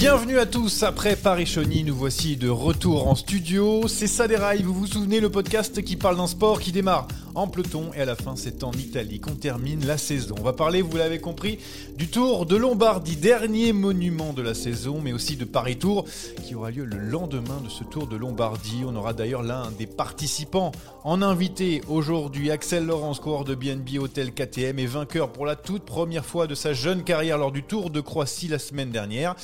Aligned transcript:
Bienvenue 0.00 0.38
à 0.38 0.46
tous, 0.46 0.82
après 0.82 1.14
Paris-Chauny, 1.14 1.84
nous 1.84 1.94
voici 1.94 2.38
de 2.38 2.48
retour 2.48 3.06
en 3.06 3.14
studio. 3.14 3.86
C'est 3.86 4.06
ça 4.06 4.26
des 4.26 4.36
rails, 4.36 4.62
vous 4.62 4.72
vous 4.72 4.86
souvenez, 4.86 5.20
le 5.20 5.28
podcast 5.28 5.82
qui 5.82 5.96
parle 5.96 6.16
d'un 6.16 6.26
sport 6.26 6.58
qui 6.58 6.72
démarre 6.72 7.06
en 7.34 7.46
peloton 7.48 7.90
et 7.94 8.00
à 8.00 8.06
la 8.06 8.16
fin 8.16 8.34
c'est 8.34 8.64
en 8.64 8.72
Italie 8.72 9.20
qu'on 9.20 9.34
termine 9.34 9.86
la 9.86 9.98
saison. 9.98 10.36
On 10.40 10.42
va 10.42 10.54
parler, 10.54 10.80
vous 10.80 10.96
l'avez 10.96 11.20
compris, 11.20 11.58
du 11.98 12.08
Tour 12.08 12.46
de 12.46 12.56
Lombardie, 12.56 13.16
dernier 13.16 13.74
monument 13.74 14.32
de 14.32 14.40
la 14.40 14.54
saison, 14.54 15.02
mais 15.02 15.12
aussi 15.12 15.36
de 15.36 15.44
Paris-Tour 15.44 16.06
qui 16.46 16.54
aura 16.54 16.70
lieu 16.70 16.86
le 16.86 16.96
lendemain 16.96 17.60
de 17.62 17.68
ce 17.68 17.84
Tour 17.84 18.06
de 18.06 18.16
Lombardie. 18.16 18.84
On 18.86 18.96
aura 18.96 19.12
d'ailleurs 19.12 19.42
l'un 19.42 19.70
des 19.72 19.86
participants 19.86 20.72
en 21.04 21.20
invité 21.20 21.82
aujourd'hui, 21.88 22.50
Axel 22.50 22.86
Laurence, 22.86 23.20
coureur 23.20 23.44
de 23.44 23.54
BNB 23.54 23.98
Hotel 23.98 24.32
KTM 24.32 24.78
et 24.78 24.86
vainqueur 24.86 25.30
pour 25.30 25.44
la 25.44 25.56
toute 25.56 25.84
première 25.84 26.24
fois 26.24 26.46
de 26.46 26.54
sa 26.54 26.72
jeune 26.72 27.04
carrière 27.04 27.36
lors 27.36 27.52
du 27.52 27.62
Tour 27.62 27.90
de 27.90 28.00
Croatie 28.00 28.48
la 28.48 28.58
semaine 28.58 28.90
dernière. 28.90 29.36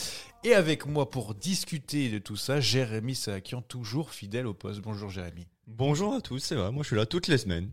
Et 0.47 0.55
avec 0.55 0.87
moi 0.87 1.11
pour 1.11 1.35
discuter 1.35 2.09
de 2.09 2.19
tout 2.19 2.37
ça, 2.37 2.61
Jérémy 2.61 3.17
Sakian, 3.17 3.63
toujours 3.63 4.13
fidèle 4.13 4.47
au 4.47 4.55
poste. 4.55 4.81
Bonjour 4.81 5.11
Jérémy. 5.11 5.45
Bonjour 5.67 6.15
à 6.15 6.21
tous, 6.21 6.39
c'est 6.39 6.55
vrai, 6.55 6.71
moi 6.71 6.85
je 6.85 6.87
suis 6.87 6.97
là 6.97 7.05
toutes 7.05 7.27
les 7.27 7.37
semaines. 7.37 7.73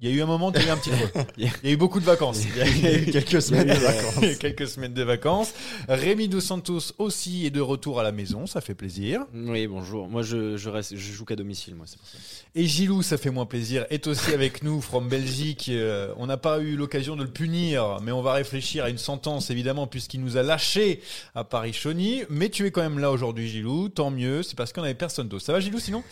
Il 0.00 0.08
y 0.08 0.12
a 0.12 0.14
eu 0.14 0.22
un 0.22 0.26
moment, 0.26 0.52
il 0.52 0.60
y 0.60 0.64
a 0.64 0.68
eu 0.68 0.70
un 0.70 0.76
petit 0.76 0.90
creux. 0.90 1.24
Il 1.36 1.44
y 1.44 1.68
a 1.68 1.70
eu 1.72 1.76
beaucoup 1.76 1.98
de 1.98 2.04
vacances. 2.04 2.44
Il 2.44 2.56
y 2.56 2.86
a 2.86 2.98
eu 2.98 3.06
quelques 3.06 3.42
semaines 3.42 3.66
de 3.66 3.74
vacances. 3.74 4.36
quelques 4.40 4.68
semaines 4.68 4.94
de 4.94 5.02
vacances. 5.02 5.52
Rémi 5.88 6.28
Dos 6.28 6.40
Santos 6.40 6.92
aussi 6.98 7.46
est 7.46 7.50
de 7.50 7.60
retour 7.60 7.98
à 7.98 8.04
la 8.04 8.12
maison, 8.12 8.46
ça 8.46 8.60
fait 8.60 8.76
plaisir. 8.76 9.26
Oui, 9.34 9.66
bonjour. 9.66 10.08
Moi, 10.08 10.22
je, 10.22 10.56
je 10.56 10.70
reste, 10.70 10.96
je 10.96 11.12
joue 11.12 11.24
qu'à 11.24 11.34
domicile, 11.34 11.74
moi, 11.74 11.86
c'est 11.88 11.98
pour 11.98 12.06
ça. 12.06 12.16
Et 12.54 12.66
Gilou, 12.66 13.02
ça 13.02 13.18
fait 13.18 13.30
moins 13.30 13.46
plaisir, 13.46 13.86
est 13.90 14.06
aussi 14.06 14.32
avec 14.32 14.62
nous 14.62 14.80
from 14.80 15.08
Belgique. 15.08 15.66
Euh, 15.68 16.14
on 16.16 16.26
n'a 16.26 16.36
pas 16.36 16.60
eu 16.60 16.76
l'occasion 16.76 17.16
de 17.16 17.24
le 17.24 17.30
punir, 17.30 17.98
mais 18.00 18.12
on 18.12 18.22
va 18.22 18.34
réfléchir 18.34 18.84
à 18.84 18.90
une 18.90 18.98
sentence 18.98 19.50
évidemment 19.50 19.88
puisqu'il 19.88 20.20
nous 20.20 20.36
a 20.36 20.44
lâchés 20.44 21.00
à 21.34 21.42
Paris-Chauny. 21.42 22.22
Mais 22.30 22.50
tu 22.50 22.66
es 22.66 22.70
quand 22.70 22.82
même 22.82 23.00
là 23.00 23.10
aujourd'hui, 23.10 23.48
Gilou. 23.48 23.88
Tant 23.88 24.12
mieux, 24.12 24.44
c'est 24.44 24.56
parce 24.56 24.72
qu'on 24.72 24.84
avait 24.84 24.94
personne 24.94 25.26
d'autre. 25.26 25.44
Ça 25.44 25.52
va, 25.52 25.58
Gilou, 25.58 25.80
sinon? 25.80 26.04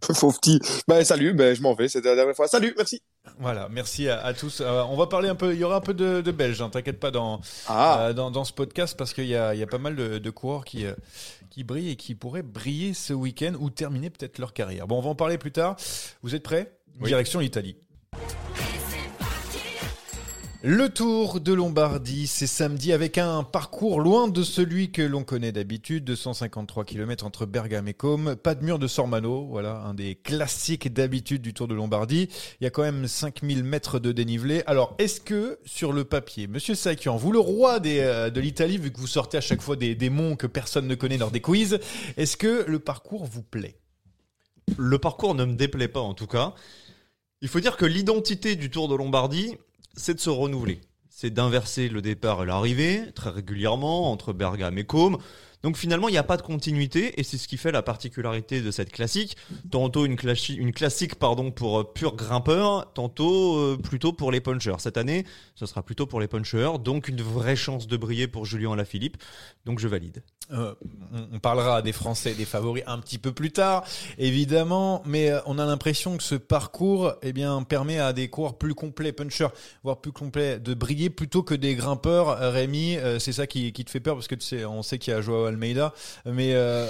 Fauve 0.14 0.38
petit. 0.38 0.60
Ben, 0.86 1.04
salut, 1.04 1.32
ben, 1.34 1.54
je 1.54 1.60
m'en 1.62 1.74
vais, 1.74 1.88
c'était 1.88 2.08
la 2.08 2.14
dernière 2.16 2.34
fois. 2.36 2.48
Salut, 2.48 2.72
merci. 2.76 3.02
Voilà, 3.38 3.68
merci 3.70 4.08
à, 4.08 4.20
à 4.24 4.32
tous. 4.32 4.60
Euh, 4.60 4.82
on 4.88 4.96
va 4.96 5.06
parler 5.06 5.28
un 5.28 5.34
peu, 5.34 5.52
il 5.52 5.58
y 5.60 5.64
aura 5.64 5.76
un 5.76 5.80
peu 5.80 5.92
de, 5.94 6.20
de 6.20 6.30
Belges, 6.32 6.62
hein, 6.62 6.70
t'inquiète 6.70 6.98
pas 7.00 7.10
dans, 7.10 7.40
Ah. 7.66 8.06
euh, 8.08 8.12
dans, 8.12 8.30
dans 8.30 8.44
ce 8.44 8.52
podcast 8.52 8.96
parce 8.96 9.12
qu'il 9.12 9.26
y 9.26 9.36
a, 9.36 9.54
y 9.54 9.62
a 9.62 9.66
pas 9.66 9.78
mal 9.78 9.96
de, 9.96 10.18
de 10.18 10.30
coureurs 10.30 10.64
qui, 10.64 10.86
euh, 10.86 10.94
qui 11.50 11.64
brillent 11.64 11.90
et 11.90 11.96
qui 11.96 12.14
pourraient 12.14 12.42
briller 12.42 12.94
ce 12.94 13.12
week-end 13.12 13.52
ou 13.58 13.70
terminer 13.70 14.08
peut-être 14.10 14.38
leur 14.38 14.52
carrière. 14.52 14.86
Bon, 14.86 14.98
on 14.98 15.02
va 15.02 15.10
en 15.10 15.14
parler 15.14 15.36
plus 15.36 15.52
tard. 15.52 15.76
Vous 16.22 16.34
êtes 16.34 16.42
prêts? 16.42 16.72
Direction 17.00 17.40
l'Italie. 17.40 17.76
Le 20.64 20.88
Tour 20.88 21.40
de 21.40 21.52
Lombardie, 21.52 22.26
c'est 22.26 22.48
samedi 22.48 22.92
avec 22.92 23.16
un 23.16 23.44
parcours 23.44 24.00
loin 24.00 24.26
de 24.26 24.42
celui 24.42 24.90
que 24.90 25.02
l'on 25.02 25.22
connaît 25.22 25.52
d'habitude, 25.52 26.02
253 26.02 26.84
km 26.84 27.24
entre 27.24 27.46
Bergame 27.46 27.86
et 27.86 27.94
Côme, 27.94 28.34
pas 28.34 28.56
de 28.56 28.64
mur 28.64 28.80
de 28.80 28.88
Sormano, 28.88 29.46
voilà, 29.46 29.76
un 29.82 29.94
des 29.94 30.16
classiques 30.16 30.92
d'habitude 30.92 31.42
du 31.42 31.54
Tour 31.54 31.68
de 31.68 31.76
Lombardie. 31.76 32.28
Il 32.60 32.64
y 32.64 32.66
a 32.66 32.70
quand 32.70 32.82
même 32.82 33.06
5000 33.06 33.62
mètres 33.62 34.00
de 34.00 34.10
dénivelé. 34.10 34.64
Alors, 34.66 34.96
est-ce 34.98 35.20
que 35.20 35.60
sur 35.64 35.92
le 35.92 36.02
papier, 36.02 36.48
Monsieur 36.48 36.74
Sakian, 36.74 37.16
vous 37.16 37.30
le 37.30 37.38
roi 37.38 37.78
euh, 37.86 38.28
de 38.28 38.40
l'Italie, 38.40 38.78
vu 38.78 38.90
que 38.90 38.98
vous 38.98 39.06
sortez 39.06 39.38
à 39.38 39.40
chaque 39.40 39.62
fois 39.62 39.76
des, 39.76 39.94
des 39.94 40.10
monts 40.10 40.34
que 40.34 40.48
personne 40.48 40.88
ne 40.88 40.96
connaît 40.96 41.18
lors 41.18 41.30
des 41.30 41.40
quiz, 41.40 41.78
est-ce 42.16 42.36
que 42.36 42.64
le 42.66 42.80
parcours 42.80 43.26
vous 43.26 43.44
plaît? 43.44 43.78
Le 44.76 44.98
parcours 44.98 45.36
ne 45.36 45.44
me 45.44 45.54
déplaît 45.54 45.86
pas 45.86 46.00
en 46.00 46.14
tout 46.14 46.26
cas. 46.26 46.52
Il 47.42 47.48
faut 47.48 47.60
dire 47.60 47.76
que 47.76 47.86
l'identité 47.86 48.56
du 48.56 48.70
Tour 48.70 48.88
de 48.88 48.96
Lombardie, 48.96 49.56
c'est 49.98 50.14
de 50.14 50.20
se 50.20 50.30
renouveler. 50.30 50.80
C'est 51.10 51.30
d'inverser 51.30 51.88
le 51.88 52.00
départ 52.00 52.42
et 52.42 52.46
l'arrivée 52.46 53.12
très 53.14 53.30
régulièrement 53.30 54.10
entre 54.10 54.32
Bergame 54.32 54.78
et 54.78 54.84
Côme. 54.84 55.18
Donc 55.62 55.76
finalement, 55.76 56.08
il 56.08 56.12
n'y 56.12 56.18
a 56.18 56.22
pas 56.22 56.36
de 56.36 56.42
continuité 56.42 57.18
et 57.18 57.24
c'est 57.24 57.38
ce 57.38 57.48
qui 57.48 57.56
fait 57.56 57.72
la 57.72 57.82
particularité 57.82 58.60
de 58.60 58.70
cette 58.70 58.92
classique. 58.92 59.36
Tantôt 59.70 60.06
une, 60.06 60.14
classi- 60.14 60.56
une 60.56 60.72
classique 60.72 61.16
pardon 61.16 61.50
pour 61.50 61.80
euh, 61.80 61.84
purs 61.84 62.14
grimpeurs, 62.14 62.92
tantôt 62.92 63.58
euh, 63.58 63.76
plutôt 63.76 64.12
pour 64.12 64.30
les 64.30 64.40
punchers. 64.40 64.76
Cette 64.78 64.96
année, 64.96 65.24
ce 65.54 65.66
sera 65.66 65.82
plutôt 65.82 66.06
pour 66.06 66.20
les 66.20 66.28
punchers, 66.28 66.78
donc 66.82 67.08
une 67.08 67.22
vraie 67.22 67.56
chance 67.56 67.88
de 67.88 67.96
briller 67.96 68.28
pour 68.28 68.44
Julien 68.44 68.72
Alaphilippe. 68.72 69.16
Donc 69.64 69.80
je 69.80 69.88
valide. 69.88 70.22
Euh, 70.50 70.74
on, 71.32 71.38
parlera 71.40 71.82
des 71.82 71.92
Français, 71.92 72.32
des 72.34 72.46
favoris 72.46 72.82
un 72.86 72.98
petit 72.98 73.18
peu 73.18 73.32
plus 73.32 73.50
tard, 73.50 73.84
évidemment, 74.16 75.02
mais 75.04 75.30
euh, 75.30 75.40
on 75.44 75.58
a 75.58 75.66
l'impression 75.66 76.16
que 76.16 76.22
ce 76.22 76.36
parcours, 76.36 77.12
eh 77.22 77.32
bien, 77.34 77.62
permet 77.64 77.98
à 77.98 78.14
des 78.14 78.28
coureurs 78.28 78.56
plus 78.56 78.74
complets, 78.74 79.12
punchers, 79.12 79.48
voire 79.82 80.00
plus 80.00 80.12
complets, 80.12 80.58
de 80.58 80.72
briller 80.72 81.10
plutôt 81.10 81.42
que 81.42 81.54
des 81.54 81.74
grimpeurs. 81.74 82.38
Rémi, 82.38 82.96
c'est 83.18 83.32
ça 83.32 83.46
qui, 83.46 83.72
te 83.72 83.90
fait 83.90 84.00
peur 84.00 84.14
parce 84.14 84.28
que 84.28 84.64
on 84.64 84.82
sait 84.82 84.98
qu'il 84.98 85.12
y 85.12 85.16
a 85.16 85.20
Joao 85.20 85.47
Almeida, 85.48 85.92
mais 86.24 86.54
euh, 86.54 86.88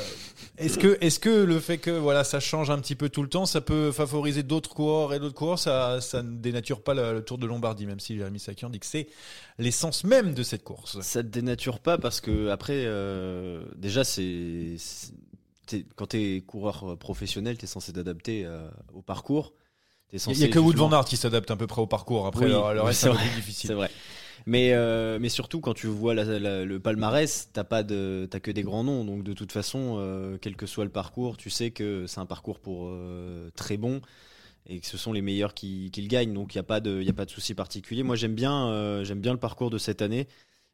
est-ce 0.59 0.79
que, 0.79 0.99
est-ce 1.01 1.19
que 1.19 1.31
le 1.31 1.59
fait 1.61 1.79
que 1.79 1.91
voilà, 1.91 2.25
ça 2.25 2.41
change 2.41 2.71
un 2.71 2.79
petit 2.79 2.95
peu 2.95 3.09
tout 3.09 3.23
le 3.23 3.29
temps, 3.29 3.47
ça 3.47 3.61
peut 3.61 3.93
favoriser 3.93 4.43
d'autres 4.43 4.71
coureurs 4.71 5.15
et 5.15 5.19
d'autres 5.19 5.35
coureurs, 5.35 5.59
ça, 5.59 6.01
ça 6.01 6.23
ne 6.23 6.37
dénature 6.37 6.83
pas 6.83 6.95
le, 6.95 7.15
le 7.15 7.23
Tour 7.25 7.39
de 7.39 7.47
Lombardie, 7.47 7.87
même 7.87 8.01
si 8.01 8.17
Jérémy 8.17 8.39
Sakian 8.41 8.71
dit 8.71 8.81
que 8.81 8.87
c'est 8.87 9.09
l'essence 9.59 10.05
même 10.05 10.35
de 10.35 10.43
cette 10.43 10.65
course. 10.65 11.01
Ça 11.01 11.23
te 11.23 11.29
dénature 11.29 11.79
pas 11.81 11.99
parce 11.99 12.21
que 12.21 12.49
après, 12.49 12.85
euh, 12.87 13.63
déjà, 13.77 14.05
c'est 14.05 14.77
quand 15.97 16.07
t'es 16.07 16.43
coureur 16.47 16.93
euh, 16.93 16.97
professionnel, 16.97 17.59
t'es 17.59 17.67
censé 17.67 17.93
t'adapter 17.93 18.45
euh, 18.45 18.69
au 18.95 19.03
parcours. 19.03 19.53
Il 20.13 20.39
n'y 20.39 20.45
a 20.45 20.49
que 20.49 20.59
Wood 20.59 20.77
Van 20.77 20.91
Aert 20.91 21.05
qui 21.05 21.19
s'adapte 21.19 21.51
à 21.51 21.57
peu 21.57 21.67
près 21.67 21.83
au 21.83 21.87
parcours. 21.87 22.27
Après, 22.27 22.47
Oui, 22.47 22.51
le, 22.51 22.81
reste, 22.81 23.01
c'est 23.01 23.07
c'est 23.07 23.09
un 23.09 23.13
peu 23.13 23.19
vrai. 23.19 23.27
plus 23.29 23.37
difficile. 23.37 23.69
C'est 23.69 23.75
vrai. 23.75 23.91
Mais, 24.49 24.73
euh, 24.73 25.19
mais 25.21 25.29
surtout, 25.29 25.61
quand 25.61 25.75
tu 25.75 25.87
vois 25.89 26.15
le 26.15 26.79
palmarès, 26.79 27.51
t'as 27.53 27.65
pas 27.65 27.83
de, 27.83 28.27
t'as 28.31 28.41
que 28.41 28.51
des 28.51 28.63
grands 28.63 28.83
noms. 28.83 29.05
Donc, 29.05 29.23
de 29.23 29.35
toute 29.35 29.53
façon, 29.53 29.97
euh, 29.99 30.39
quel 30.41 30.57
que 30.57 30.65
soit 30.65 30.85
le 30.85 30.91
parcours, 30.91 31.37
tu 31.37 31.51
sais 31.51 31.71
que 31.71 32.07
c'est 32.07 32.19
un 32.19 32.25
parcours 32.25 32.59
pour 32.59 32.87
euh, 32.89 33.51
très 33.57 33.77
bon 33.77 34.01
et 34.67 34.81
que 34.81 34.87
ce 34.87 34.99
sont 34.99 35.13
les 35.13 35.23
meilleurs 35.23 35.55
qui, 35.55 35.91
qui 35.93 36.03
le 36.03 36.09
gagnent. 36.09 36.35
Donc, 36.35 36.55
il 36.55 36.59
n'y 36.59 36.61
a 36.61 36.65
pas 36.65 36.81
de, 36.81 37.07
a 37.09 37.13
pas 37.15 37.27
de 37.27 37.31
souci 37.31 37.55
particulier. 37.55 38.03
Moi, 38.03 38.17
j'aime 38.17 38.35
bien, 38.35 39.03
j'aime 39.05 39.21
bien 39.21 39.33
le 39.33 39.39
parcours 39.39 39.71
de 39.71 39.79
cette 39.79 40.03
année 40.03 40.29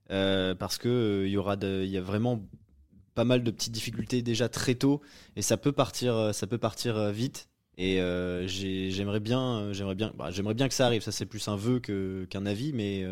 parce 0.09 0.79
que 0.79 1.25
il 1.27 1.33
y 1.33 1.91
y 1.93 1.99
a 1.99 2.03
vraiment 2.03 2.49
pas 3.15 3.25
mal 3.25 3.45
de 3.45 3.51
petites 3.53 3.73
difficultés 3.73 4.23
déjà 4.23 4.49
très 4.49 4.75
tôt 4.77 5.03
et 5.37 5.43
ça 5.43 5.57
peut 5.57 5.73
partir, 5.73 6.35
ça 6.35 6.47
peut 6.47 6.59
partir 6.59 7.11
vite. 7.13 7.49
Et 7.79 7.97
j'ai- 8.47 8.91
j'aimerais 8.93 9.21
bien, 9.21 9.73
j'aimerais 9.73 9.95
bien, 9.97 10.13
bah, 10.17 10.31
j'aimerais 10.31 10.55
bien 10.55 10.69
que 10.69 10.75
ça 10.75 10.87
arrive. 10.87 11.03
Ça 11.03 11.13
c'est 11.13 11.27
plus 11.27 11.49
un 11.49 11.57
vœu 11.57 11.81
qu'un 11.81 12.47
avis, 12.47 12.73
mais 12.73 13.05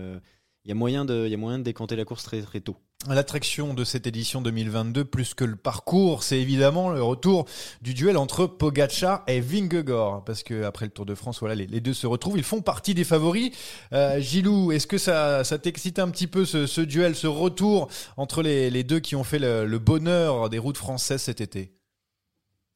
il 0.65 0.69
y 0.69 0.73
a 0.73 0.75
moyen 0.75 1.05
de, 1.05 1.25
il 1.27 1.31
y 1.31 1.35
a 1.35 1.37
moyen 1.37 1.59
de 1.59 1.65
décanter 1.65 1.97
la 1.97 2.05
course 2.05 2.23
très 2.23 2.41
très 2.43 2.61
tôt. 2.61 2.77
L'attraction 3.09 3.75
de 3.75 3.83
cette 3.83 4.07
édition 4.07 4.41
2022, 4.41 5.05
plus 5.05 5.35
que 5.35 5.45
le 5.45 5.57
parcours, 5.57 6.23
c'est 6.23 6.39
évidemment 6.39 6.91
le 6.91 7.03
retour 7.03 7.47
du 7.81 7.95
duel 7.95 8.17
entre 8.17 8.47
Pogacar 8.47 9.25
et 9.27 9.41
Vingegaard. 9.41 10.23
Parce 10.25 10.45
que 10.45 10.63
après 10.63 10.87
le 10.87 10.93
Tour 10.93 11.05
de 11.05 11.17
France, 11.17 11.41
voilà, 11.41 11.57
les, 11.57 11.67
les 11.67 11.81
deux 11.81 11.95
se 11.95 12.07
retrouvent. 12.07 12.39
Ils 12.39 12.45
font 12.45 12.61
partie 12.63 12.95
des 12.95 13.03
favoris. 13.03 13.51
Euh, 13.93 14.21
Gilou, 14.21 14.71
est-ce 14.71 14.87
que 14.87 14.99
ça, 14.99 15.43
ça 15.43 15.59
t'excite 15.59 15.99
un 15.99 16.11
petit 16.11 16.29
peu 16.29 16.45
ce, 16.45 16.67
ce 16.67 16.81
duel, 16.81 17.17
ce 17.17 17.27
retour 17.27 17.89
entre 18.17 18.41
les, 18.41 18.71
les 18.71 18.85
deux 18.85 19.01
qui 19.01 19.17
ont 19.17 19.25
fait 19.25 19.41
le, 19.41 19.67
le 19.67 19.79
bonheur 19.81 20.49
des 20.49 20.59
routes 20.61 20.77
françaises 20.77 21.23
cet 21.23 21.41
été? 21.41 21.73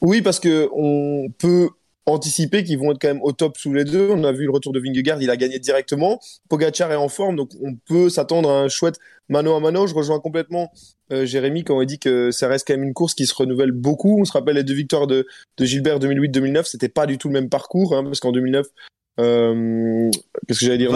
Oui, 0.01 0.23
parce 0.23 0.41
que 0.41 0.69
on 0.75 1.31
peut 1.39 1.71
anticiper 2.07 2.63
qu'ils 2.63 2.79
vont 2.79 2.93
être 2.93 3.01
quand 3.01 3.09
même 3.09 3.23
au 3.23 3.33
top 3.33 3.57
sous 3.57 3.73
les 3.75 3.85
deux. 3.85 4.09
On 4.11 4.25
a 4.25 4.33
vu 4.33 4.45
le 4.45 4.51
retour 4.51 4.73
de 4.73 4.81
Vingegaard, 4.81 5.21
il 5.21 5.31
a 5.31 5.37
gagné 5.37 5.59
directement. 5.59 6.21
Pogacar 6.49 6.93
est 6.93 6.97
en 6.97 7.09
forme, 7.09 7.37
donc 7.37 7.51
on 7.61 7.75
peut 7.75 8.09
s'attendre 8.09 8.49
à 8.49 8.61
un 8.61 8.69
chouette 8.69 8.97
mano 9.29 9.55
à 9.55 9.61
mano. 9.61 9.87
Je 9.87 9.95
rejoins 9.95 10.21
complètement 10.21 10.71
euh, 11.13 11.27
Jérémy 11.27 11.65
quand 11.65 11.81
il 11.81 11.87
dit 11.87 11.99
que 11.99 12.31
ça 12.31 12.49
reste 12.49 12.67
quand 12.67 12.75
même 12.75 12.85
une 12.85 12.95
course 12.95 13.15
qui 13.15 13.27
se 13.27 13.35
renouvelle 13.35 13.73
beaucoup. 13.73 14.21
On 14.21 14.25
se 14.25 14.33
rappelle 14.33 14.55
les 14.55 14.65
deux 14.65 14.75
victoires 14.75 15.07
de, 15.07 15.27
de 15.59 15.65
Gilbert 15.65 15.99
2008-2009, 15.99 16.65
c'était 16.65 16.89
pas 16.89 17.07
du 17.07 17.19
tout 17.19 17.29
le 17.29 17.35
même 17.35 17.49
parcours, 17.49 17.95
hein, 17.97 18.05
parce 18.05 18.21
qu'en 18.21 18.33
2009, 18.33 18.67
euh, 19.19 20.11
qu'est-ce 20.47 20.61
que 20.61 20.67
j'allais 20.67 20.79
dire 20.79 20.91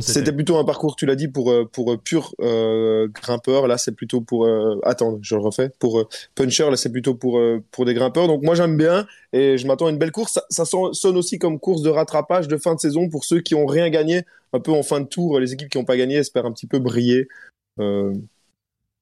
C'était 0.00 0.32
plutôt 0.32 0.56
un 0.56 0.64
parcours, 0.64 0.96
tu 0.96 1.04
l'as 1.06 1.14
dit, 1.16 1.28
pour 1.28 1.50
euh, 1.50 1.64
pour 1.70 1.92
euh, 1.92 1.96
pur 1.98 2.34
euh, 2.40 3.08
grimpeur. 3.08 3.66
Là, 3.66 3.76
c'est 3.78 3.92
plutôt 3.92 4.20
pour 4.20 4.46
euh, 4.46 4.78
attends, 4.82 5.18
je 5.22 5.34
le 5.34 5.40
refais. 5.42 5.70
Pour 5.78 5.98
puncher, 6.34 6.70
là, 6.70 6.76
c'est 6.76 6.90
plutôt 6.90 7.14
pour 7.14 7.38
euh, 7.38 7.62
pour 7.70 7.84
des 7.84 7.94
grimpeurs. 7.94 8.26
Donc 8.28 8.42
moi, 8.42 8.54
j'aime 8.54 8.76
bien 8.76 9.06
et 9.32 9.58
je 9.58 9.66
m'attends 9.66 9.86
à 9.86 9.90
une 9.90 9.98
belle 9.98 10.12
course. 10.12 10.32
Ça, 10.32 10.42
ça 10.50 10.64
son- 10.64 10.92
sonne 10.92 11.16
aussi 11.16 11.38
comme 11.38 11.58
course 11.58 11.82
de 11.82 11.90
rattrapage 11.90 12.48
de 12.48 12.56
fin 12.56 12.74
de 12.74 12.80
saison 12.80 13.08
pour 13.08 13.24
ceux 13.24 13.40
qui 13.40 13.54
ont 13.54 13.66
rien 13.66 13.90
gagné, 13.90 14.22
un 14.52 14.60
peu 14.60 14.72
en 14.72 14.82
fin 14.82 15.00
de 15.00 15.06
tour. 15.06 15.38
Les 15.38 15.52
équipes 15.52 15.68
qui 15.68 15.78
n'ont 15.78 15.84
pas 15.84 15.96
gagné 15.96 16.16
espèrent 16.16 16.46
un 16.46 16.52
petit 16.52 16.66
peu 16.66 16.78
briller, 16.78 17.28
euh, 17.78 18.12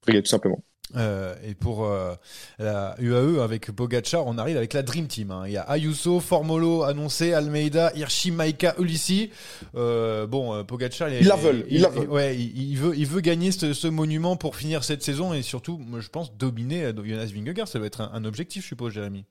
briller 0.02 0.22
tout 0.22 0.28
simplement. 0.30 0.60
Euh, 0.96 1.34
et 1.44 1.54
pour 1.54 1.84
euh, 1.84 2.14
la 2.58 2.94
UAE 2.98 3.42
avec 3.42 3.70
Pogacar, 3.72 4.26
on 4.26 4.38
arrive 4.38 4.56
avec 4.56 4.72
la 4.72 4.82
Dream 4.82 5.06
Team. 5.06 5.30
hein. 5.30 5.42
Il 5.46 5.52
y 5.52 5.56
a 5.58 5.62
Ayuso, 5.62 6.18
Formolo 6.20 6.82
annoncé, 6.82 7.34
Almeida, 7.34 7.92
Hirschi, 7.94 8.30
Maika, 8.30 8.74
Ulissi. 8.78 9.30
Euh, 9.74 10.26
bon, 10.26 10.64
Pogacar, 10.64 11.08
la 11.10 11.36
veulent, 11.36 11.66
ils 11.68 11.80
la 11.82 11.88
veulent. 11.88 12.08
Ouais, 12.08 12.36
il, 12.36 12.70
il 12.70 12.76
veut, 12.78 12.96
il 12.96 13.06
veut 13.06 13.20
gagner 13.20 13.52
ce, 13.52 13.74
ce 13.74 13.86
monument 13.86 14.36
pour 14.36 14.56
finir 14.56 14.82
cette 14.82 15.02
saison 15.02 15.34
et 15.34 15.42
surtout, 15.42 15.76
moi, 15.78 16.00
je 16.00 16.08
pense, 16.08 16.34
dominer 16.36 16.92
Jonas 17.04 17.26
Vingegaard. 17.34 17.68
Ça 17.68 17.78
doit 17.78 17.86
être 17.86 18.00
un, 18.00 18.10
un 18.14 18.24
objectif, 18.24 18.62
je 18.62 18.68
suppose, 18.68 18.92
Jérémy. 18.94 19.24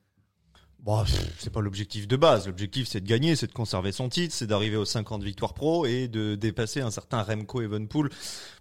Bon, 0.80 1.03
pff, 1.03 1.33
c'est 1.39 1.51
pas 1.51 1.60
l'objectif 1.60 2.07
de 2.07 2.15
base. 2.15 2.45
L'objectif, 2.45 2.88
c'est 2.88 3.01
de 3.01 3.07
gagner, 3.07 3.36
c'est 3.36 3.48
de 3.48 3.51
conserver 3.51 3.92
son 3.92 4.10
titre, 4.10 4.33
c'est 4.33 4.45
d'arriver 4.48 4.77
aux 4.77 4.86
50 4.86 5.24
victoires 5.24 5.53
pro 5.56 5.86
et 5.88 6.07
de 6.07 6.36
dépasser 6.36 6.81
un 6.81 6.92
certain 6.92 7.24
Remco 7.24 7.62
Evenpool 7.62 8.10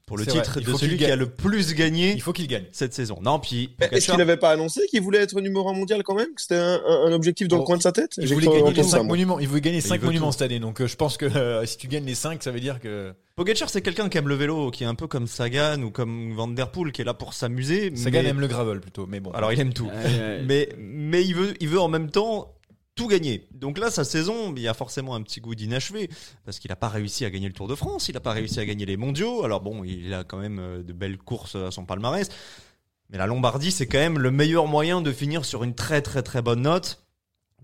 pour 0.07 0.17
le 0.17 0.23
C'est 0.25 0.31
titre 0.31 0.61
de 0.61 0.65
faut 0.71 0.79
celui 0.79 0.97
qui 0.99 1.05
a 1.05 1.17
le 1.17 1.27
plus 1.29 1.75
gagné 1.75 2.13
Il 2.13 2.23
faut 2.23 2.33
qu'il 2.33 2.47
gagne. 2.47 2.65
cette 2.71 2.95
saison. 2.95 3.19
Non, 3.21 3.41
puis 3.41 3.75
Est-ce 3.91 4.07
qu'il 4.07 4.17
n'avait 4.17 4.37
pas 4.37 4.51
annoncé 4.51 4.87
qu'il 4.87 5.03
voulait 5.03 5.19
être 5.19 5.39
numéro 5.41 5.69
un 5.69 5.73
mondial 5.73 6.05
quand 6.05 6.15
même? 6.15 6.29
Que 6.35 6.41
c'était 6.41 6.55
un, 6.55 7.13
objectif 7.13 7.49
dans 7.49 7.57
Bon, 7.57 7.63
le 7.63 7.67
coin 7.67 7.77
de 7.77 7.83
sa 7.83 7.91
tête? 7.91 8.13
Il 8.19 8.33
voulait 8.33 8.47
gagner 8.47 8.59
les 8.59 8.69
entendre 8.69 8.85
ça, 8.85 8.97
5 8.99 9.03
moi. 9.03 9.17
monuments. 9.17 9.41
Il 9.41 9.49
veut 9.49 9.59
gagner 9.59 9.79
il 9.79 9.83
5 9.83 10.01
veut 10.01 10.07
monuments 10.07 10.27
tout. 10.27 10.33
cette 10.35 10.43
année. 10.43 10.61
Donc, 10.61 10.81
euh, 10.81 10.87
je 10.87 10.95
pense 10.95 11.17
que 11.17 11.27
euh, 11.27 11.67
si 11.67 11.77
tu 11.77 11.89
gagnes 11.89 12.05
les 12.07 12.15
5, 12.15 12.41
ça 12.43 12.53
veut 12.53 12.61
dire 12.61 12.79
que 12.79 13.13
Pogacar, 13.35 13.69
c'est 13.69 13.83
quelqu'un 13.83 14.09
qui 14.09 14.17
aime 14.17 14.29
le 14.29 14.35
vélo, 14.37 14.71
qui 14.71 14.85
est 14.85 14.87
un 14.87 14.95
peu 14.95 15.09
comme 15.09 15.27
Sagan 15.27 15.83
ou 15.83 15.91
comme 15.91 16.33
Van 16.35 16.47
Der 16.49 16.71
Poel, 16.71 16.93
qui 16.93 17.03
est 17.03 17.05
là 17.05 17.13
pour 17.13 17.35
s'amuser. 17.35 17.95
Sagan 17.97 18.23
mais- 18.23 18.29
aime 18.29 18.41
le 18.41 18.47
gravel 18.47 18.81
plutôt. 18.81 19.07
Mais 19.07 19.19
bon. 19.21 19.33
Alors 19.33 19.53
il 19.53 19.61
aime 19.61 19.75
tout. 19.75 19.91
Mais 20.47 20.69
mais 20.79 21.25
il 21.25 21.35
veut 21.35 21.55
il 21.61 21.69
veut 21.69 21.81
en 21.81 21.89
même 21.89 22.11
temps 22.11 22.55
tout 22.97 23.07
gagner. 23.07 23.47
Donc 23.53 23.79
là, 23.79 23.91
sa 23.91 24.03
saison, 24.05 24.53
il 24.57 24.63
y 24.63 24.69
a 24.69 24.75
forcément 24.75 25.15
un 25.15 25.23
petit 25.23 25.41
goût 25.41 25.55
d'inachevé 25.55 26.11
parce 26.45 26.59
qu'il 26.59 26.71
n'a 26.71 26.77
pas 26.77 26.89
réussi 26.89 27.25
à 27.25 27.31
gagner 27.31 27.47
le 27.47 27.53
Tour 27.53 27.69
de 27.69 27.77
France, 27.77 28.09
il 28.09 28.15
n'a 28.15 28.21
pas 28.21 28.33
réussi 28.33 28.59
à 28.59 28.65
gagner 28.65 28.87
les 28.87 28.97
mondiaux. 28.97 29.45
Alors 29.45 29.61
bon, 29.61 29.85
il 29.85 30.13
a 30.13 30.25
quand 30.25 30.39
même 30.39 30.59
euh, 30.59 30.83
de 30.83 30.93
belles 30.93 31.19
courses 31.19 31.55
à 31.55 31.71
son 31.71 31.85
palmarès. 31.85 32.29
Mais 33.11 33.19
la 33.19 33.27
Lombardie, 33.27 33.71
c'est 33.71 33.87
quand 33.87 33.99
même 33.99 34.19
le 34.19 34.31
meilleur 34.33 34.67
moyen 34.67 35.01
de 35.01 35.13
finir 35.13 35.45
sur 35.45 35.63
une 35.63 35.75
très 35.75 36.03
très 36.03 36.23
très 36.23 36.43
bonne 36.43 36.63
note. 36.63 37.07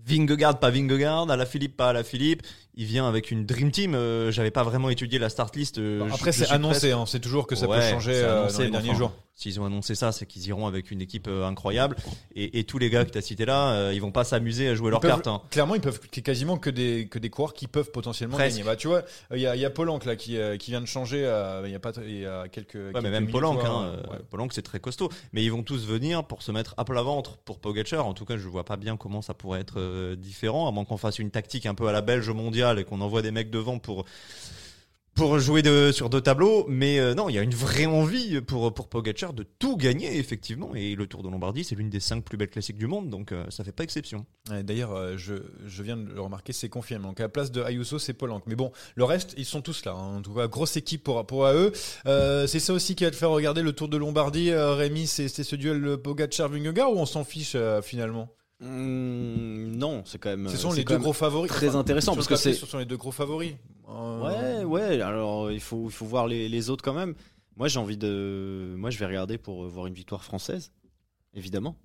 Vingegaard, 0.05 0.59
pas 0.59 0.69
Vingegaard, 0.69 1.29
à 1.29 1.35
la 1.35 1.45
Philippe, 1.45 1.77
pas 1.77 1.89
à 1.89 1.93
la 1.93 2.03
Philippe. 2.03 2.43
Il 2.75 2.85
vient 2.85 3.07
avec 3.07 3.29
une 3.29 3.45
Dream 3.45 3.69
Team. 3.71 3.93
Euh, 3.93 4.31
J'avais 4.31 4.49
pas 4.51 4.63
vraiment 4.63 4.89
étudié 4.89 5.19
la 5.19 5.29
start 5.29 5.55
list. 5.55 5.77
euh, 5.77 5.99
Bon, 5.99 6.11
après, 6.13 6.31
c'est 6.31 6.49
annoncé. 6.49 6.91
hein. 6.91 7.05
C'est 7.05 7.19
toujours 7.19 7.45
que 7.45 7.55
ça 7.55 7.67
Ouais, 7.67 7.77
peut 7.79 7.83
changer 7.95 8.13
euh, 8.15 8.39
annoncé, 8.41 8.57
dans 8.57 8.63
les 8.63 8.69
derniers 8.71 8.89
enfin, 8.89 8.97
jours. 8.97 9.13
S'ils 9.35 9.59
ont 9.59 9.65
annoncé 9.65 9.95
ça, 9.95 10.11
c'est 10.11 10.27
qu'ils 10.27 10.47
iront 10.47 10.67
avec 10.67 10.91
une 10.91 11.01
équipe 11.01 11.27
euh, 11.27 11.45
incroyable. 11.45 11.95
Et, 12.35 12.59
et 12.59 12.63
tous 12.65 12.77
les 12.77 12.89
gars 12.91 13.03
que 13.03 13.09
tu 13.11 13.17
as 13.17 13.21
cités 13.21 13.45
là, 13.45 13.91
ils 13.91 13.99
vont 14.01 14.11
pas 14.11 14.23
s'amuser 14.23 14.69
à 14.69 14.75
jouer 14.75 14.89
leurs 14.91 14.99
Ils 14.99 15.01
peuvent- 15.01 15.11
cartes. 15.21 15.27
hein. 15.27 15.41
Clairement, 15.51 15.75
ils 15.75 15.81
peuvent 15.81 15.99
quasiment 15.99 16.57
que 16.57 16.69
des 16.69 17.07
que 17.09 17.17
des 17.19 17.29
coureurs 17.29 17.53
qui 17.53 17.67
peuvent 17.67 17.91
potentiellement 17.91 18.37
Presque. 18.37 18.57
gagner. 18.57 18.63
Bah, 18.65 18.75
tu 18.75 18.87
vois, 18.87 19.03
il 19.33 19.39
y 19.41 19.47
a, 19.47 19.55
y 19.55 19.65
a 19.65 19.69
Polanc 19.71 19.99
là 20.05 20.15
qui 20.15 20.37
qui 20.59 20.71
vient 20.71 20.81
de 20.81 20.85
changer. 20.87 21.19
Il 21.65 21.71
y 21.71 21.75
a 21.75 21.79
pas 21.79 21.91
y 22.07 22.25
a 22.25 22.47
quelques. 22.47 22.73
Ouais, 22.75 22.91
quelques 22.93 23.03
mais 23.03 23.09
même 23.11 23.27
vois, 23.29 23.43
hein, 23.49 23.55
ouais. 24.09 24.15
euh, 24.17 24.19
Polanc, 24.29 24.47
c'est 24.51 24.61
très 24.63 24.79
costaud. 24.79 25.09
Mais 25.31 25.43
ils 25.43 25.51
vont 25.51 25.63
tous 25.63 25.85
venir 25.85 26.23
pour 26.25 26.41
se 26.43 26.51
mettre 26.51 26.73
à 26.77 26.85
plat 26.85 27.01
ventre 27.03 27.37
pour 27.37 27.59
Pogacar. 27.59 28.05
En 28.07 28.13
tout 28.13 28.25
cas, 28.25 28.37
je 28.37 28.47
vois 28.47 28.65
pas 28.65 28.77
bien 28.77 28.97
comment 28.97 29.21
ça 29.23 29.33
pourrait 29.35 29.61
être 29.61 30.13
différent, 30.15 30.67
à 30.67 30.71
moins 30.71 30.85
qu'on 30.85 30.97
fasse 30.97 31.17
une 31.19 31.31
tactique 31.31 31.65
un 31.65 31.73
peu 31.75 31.87
à 31.87 31.91
la 31.91 32.01
belge 32.01 32.29
mondiale 32.29 32.62
et 32.71 32.83
qu'on 32.83 33.01
envoie 33.01 33.21
des 33.21 33.31
mecs 33.31 33.49
devant 33.49 33.79
pour 33.79 34.05
pour 35.15 35.37
jouer 35.37 35.61
sur 35.91 36.09
deux 36.09 36.21
tableaux. 36.21 36.65
Mais 36.67 36.99
euh, 36.99 37.13
non, 37.13 37.29
il 37.29 37.35
y 37.35 37.37
a 37.37 37.43
une 37.43 37.53
vraie 37.53 37.85
envie 37.85 38.41
pour 38.41 38.73
pour 38.73 38.87
Pogacar 38.89 39.31
de 39.33 39.43
tout 39.43 39.77
gagner 39.77 40.17
effectivement. 40.17 40.73
Et 40.73 40.95
le 40.95 41.05
Tour 41.05 41.21
de 41.21 41.29
Lombardie, 41.29 41.63
c'est 41.63 41.75
l'une 41.75 41.91
des 41.91 41.99
cinq 41.99 42.23
plus 42.23 42.35
belles 42.35 42.49
classiques 42.49 42.79
du 42.79 42.87
monde, 42.87 43.11
donc 43.11 43.31
euh, 43.31 43.45
ça 43.49 43.63
fait 43.63 43.71
pas 43.71 43.83
exception. 43.83 44.25
D'ailleurs, 44.63 44.91
euh, 44.93 45.15
je, 45.15 45.35
je 45.67 45.83
viens 45.83 45.97
de 45.97 46.11
le 46.11 46.19
remarquer, 46.19 46.51
c'est 46.51 46.67
confirmé. 46.69 47.05
Donc 47.05 47.19
à 47.19 47.23
la 47.23 47.29
place 47.29 47.51
de 47.51 47.61
Ayuso, 47.61 47.99
c'est 47.99 48.13
Polanc. 48.13 48.41
Mais 48.47 48.55
bon, 48.55 48.71
le 48.95 49.03
reste, 49.03 49.35
ils 49.37 49.45
sont 49.45 49.61
tous 49.61 49.85
là. 49.85 49.91
hein. 49.91 50.17
En 50.17 50.21
tout 50.23 50.33
cas, 50.33 50.47
grosse 50.47 50.77
équipe 50.77 51.03
pour 51.03 51.23
pour 51.27 51.45
eux. 51.45 51.71
Euh, 52.07 52.47
c'est 52.47 52.59
ça 52.59 52.73
aussi 52.73 52.95
qui 52.95 53.03
va 53.03 53.11
te 53.11 53.15
faire 53.15 53.29
regarder 53.29 53.61
le 53.61 53.73
Tour 53.73 53.89
de 53.89 53.97
Lombardie. 53.97 54.51
Rémi, 54.51 55.05
c'est 55.05 55.27
ce 55.27 55.55
duel 55.55 55.97
Pogacar-Vingegaard 55.97 56.91
ou 56.91 56.97
on 56.97 57.05
s'en 57.05 57.23
fiche 57.23 57.55
finalement? 57.83 58.29
Hum, 58.63 59.75
non, 59.75 60.03
c'est 60.05 60.17
quand 60.17 60.29
même. 60.29 60.47
Ce 60.49 60.57
sont 60.57 60.71
les 60.71 60.83
deux 60.83 60.97
gros 60.97 61.13
favoris. 61.13 61.51
Très 61.51 61.69
Enfin, 61.69 61.79
intéressant 61.79 62.15
parce 62.15 62.27
que 62.27 62.35
c'est. 62.35 62.53
Ce 62.53 62.65
sont 62.65 62.77
les 62.79 62.85
deux 62.85 62.97
gros 62.97 63.11
favoris. 63.11 63.53
Euh, 63.89 64.63
Ouais, 64.63 64.63
ouais. 64.63 65.01
Alors 65.01 65.51
il 65.51 65.59
faut, 65.59 65.85
il 65.85 65.91
faut 65.91 66.05
voir 66.05 66.27
les, 66.27 66.47
les 66.49 66.69
autres 66.69 66.83
quand 66.83 66.93
même. 66.93 67.15
Moi, 67.57 67.67
j'ai 67.67 67.79
envie 67.79 67.97
de. 67.97 68.73
Moi, 68.77 68.89
je 68.89 68.97
vais 68.97 69.05
regarder 69.05 69.37
pour 69.37 69.65
voir 69.67 69.87
une 69.87 69.93
victoire 69.93 70.23
française, 70.23 70.71
évidemment. 71.33 71.75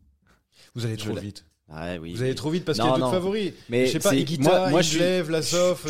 Vous 0.75 0.85
allez 0.87 0.97
trop 0.97 1.13
vite. 1.21 1.45
Ouais, 1.69 1.99
oui. 1.99 2.15
Vous 2.15 2.23
allez 2.23 2.35
trop 2.35 2.49
vite 2.51 2.65
parce 2.65 2.79
qu'il 2.79 2.87
y 2.87 2.89
a 2.91 2.93
d'autres 2.97 3.11
favoris. 3.13 3.53
Mais 3.69 3.87
je 3.87 3.93
sais 3.93 3.99
pas, 3.99 4.15
Higuita, 4.23 4.71
moi- 4.71 4.81
je 4.81 4.89
suis- 4.89 4.99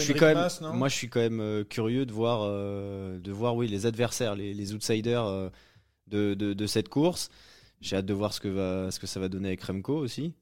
je 0.03 0.13
quand 0.15 0.27
même, 0.27 0.35
Mas, 0.39 0.61
non 0.61 0.73
moi, 0.73 0.89
je 0.89 0.95
suis 0.97 1.09
quand 1.09 1.21
même 1.21 1.39
euh, 1.41 1.63
curieux 1.63 2.05
de 2.05 2.13
voir, 2.13 2.41
euh, 2.43 3.21
de 3.21 3.31
voir, 3.31 3.55
oui, 3.55 3.69
les 3.69 3.87
adversaires, 3.87 4.35
les, 4.35 4.55
les 4.55 4.75
outsiders 4.75 5.25
euh, 5.25 5.49
de, 6.09 6.35
de, 6.35 6.53
de 6.53 6.67
cette 6.67 6.89
course. 6.89 7.29
J'ai 7.81 7.95
hâte 7.95 8.07
de 8.07 8.13
voir 8.15 8.33
ce 8.35 8.41
que 8.41 8.49
va, 8.49 8.91
ce 8.91 8.99
que 8.99 9.07
ça 9.07 9.21
va 9.21 9.29
donner 9.29 9.47
avec 9.49 9.63
Remco 9.63 9.95
aussi. 9.97 10.35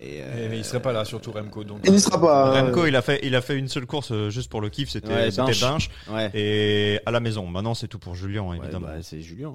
Et, 0.00 0.20
euh, 0.20 0.48
Mais, 0.50 0.58
il 0.58 0.64
serait 0.64 0.82
pas 0.82 0.92
là, 0.92 1.04
surtout 1.06 1.32
Remco. 1.32 1.64
Donc, 1.64 1.80
Il 1.84 1.92
n'y 1.92 2.00
sera 2.00 2.20
pas. 2.20 2.58
hein. 2.58 2.66
Remco, 2.66 2.84
il 2.86 2.94
a 2.96 3.02
fait 3.02 3.18
il 3.22 3.34
a 3.34 3.40
fait 3.40 3.56
une 3.56 3.68
seule 3.68 3.86
course 3.86 4.10
euh, 4.12 4.28
juste 4.30 4.50
pour 4.50 4.60
le 4.60 4.68
kiff, 4.68 4.90
c'était 4.90 5.08
Ouais, 5.08 5.30
Binche. 5.30 5.60
Binche. 5.60 5.90
Ouais. 6.10 6.30
Et 6.34 7.00
à 7.06 7.10
la 7.10 7.20
maison. 7.20 7.46
Maintenant, 7.46 7.74
c'est 7.74 7.88
tout 7.88 7.98
pour 7.98 8.14
Julien, 8.14 8.42
Ouais, 8.42 8.58
évidemment. 8.58 8.88
bah, 8.88 9.02
c'est 9.02 9.22
Julien. 9.22 9.54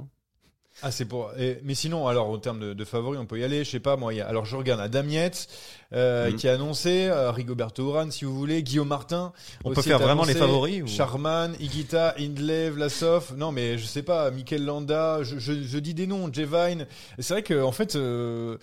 Ah, 0.81 0.89
c'est 0.89 1.05
pour. 1.05 1.31
et- 1.37 1.59
mais 1.63 1.75
sinon, 1.75 2.07
alors, 2.07 2.29
en 2.29 2.37
termes 2.39 2.59
de, 2.59 2.73
de 2.73 2.85
favoris, 2.85 3.19
on 3.19 3.25
peut 3.27 3.37
y 3.37 3.43
aller. 3.43 3.63
Je 3.63 3.69
sais 3.69 3.79
pas, 3.81 3.97
moi. 3.97 4.13
il 4.13 4.17
y 4.17 4.21
a- 4.21 4.27
alors, 4.27 4.45
je 4.45 4.55
regarde 4.55 4.79
à 4.81 4.87
Damiette, 4.87 5.47
euh, 5.93 6.31
Mhm. 6.31 6.35
qui 6.37 6.47
a 6.47 6.53
annoncé, 6.53 7.05
euh, 7.07 7.29
Rigoberto 7.29 7.83
Urán, 7.89 8.09
si 8.09 8.25
vous 8.25 8.35
voulez, 8.35 8.63
Guillaume 8.63 8.87
Martin. 8.87 9.33
On 9.63 9.69
aussi 9.69 9.75
peut 9.75 9.81
faire 9.89 9.99
vraiment 9.99 10.23
les 10.23 10.33
favoris 10.33 10.81
ou- 10.81 10.87
Charman, 10.87 11.53
Higuita, 11.59 12.15
Hindley, 12.17 12.71
Vlasov. 12.71 13.33
Non, 13.37 13.51
mais 13.51 13.77
je 13.77 13.85
sais 13.85 14.01
pas, 14.01 14.31
Mikel 14.31 14.65
Landa. 14.65 15.21
Je, 15.21 15.37
je, 15.37 15.53
je 15.61 15.77
dis 15.77 15.93
des 15.93 16.07
noms, 16.07 16.31
Jevine. 16.33 16.87
C'est 17.19 17.33
vrai 17.35 17.43
que, 17.43 17.61
en 17.61 17.73
fait, 17.73 17.95
euh, 17.95 18.57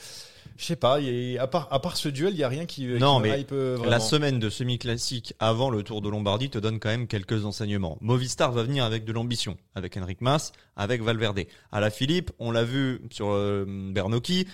je 0.58 0.64
sais 0.66 0.76
pas. 0.76 1.00
il 1.00 1.32
y 1.32 1.38
a- 1.38 1.42
à 1.42 1.46
part 1.46 1.68
à 1.70 1.80
part 1.80 1.96
ce 1.96 2.08
duel, 2.10 2.34
il 2.34 2.38
y 2.38 2.44
a 2.44 2.48
rien 2.48 2.66
qui. 2.66 2.84
Non, 2.86 3.16
qui 3.16 3.22
mais 3.28 3.40
hype, 3.40 3.52
euh, 3.52 3.76
vraiment. 3.76 3.90
La 3.90 4.00
semaine 4.00 4.38
de 4.38 4.50
semi-classique 4.50 5.32
avant 5.38 5.70
le 5.70 5.82
Tour 5.82 6.02
de 6.02 6.10
Lombardie 6.10 6.50
te 6.50 6.58
donne 6.58 6.78
quand 6.80 6.90
même 6.90 7.06
quelques 7.06 7.44
enseignements. 7.46 7.96
Movistar 8.02 8.52
va 8.52 8.62
venir 8.64 8.84
avec 8.84 9.04
de 9.06 9.12
l'ambition, 9.12 9.56
avec 9.74 9.96
Henrik 9.96 10.20
Mas, 10.20 10.52
avec 10.76 11.00
Valverde. 11.02 11.40
À 11.72 11.80
la 11.80 11.90
Philippe, 11.90 12.30
on 12.38 12.50
l'a 12.50 12.64
vu 12.64 13.00
sur 13.10 13.28
euh, 13.30 13.64
Bernocchi, 13.66 14.46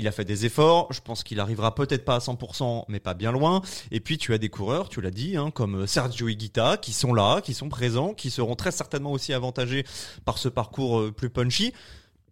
il 0.00 0.06
a 0.06 0.12
fait 0.12 0.24
des 0.24 0.46
efforts, 0.46 0.92
je 0.92 1.00
pense 1.00 1.24
qu'il 1.24 1.40
arrivera 1.40 1.74
peut-être 1.74 2.04
pas 2.04 2.14
à 2.14 2.20
100%, 2.20 2.84
mais 2.86 3.00
pas 3.00 3.14
bien 3.14 3.32
loin. 3.32 3.62
Et 3.90 3.98
puis 3.98 4.16
tu 4.16 4.32
as 4.32 4.38
des 4.38 4.48
coureurs, 4.48 4.88
tu 4.88 5.00
l'as 5.00 5.10
dit, 5.10 5.36
hein, 5.36 5.50
comme 5.50 5.88
Sergio 5.88 6.28
Higuita, 6.28 6.76
qui 6.76 6.92
sont 6.92 7.12
là, 7.12 7.40
qui 7.40 7.52
sont 7.52 7.68
présents, 7.68 8.14
qui 8.14 8.30
seront 8.30 8.54
très 8.54 8.70
certainement 8.70 9.10
aussi 9.10 9.32
avantagés 9.32 9.84
par 10.24 10.38
ce 10.38 10.48
parcours 10.48 11.00
euh, 11.00 11.10
plus 11.12 11.30
punchy. 11.30 11.72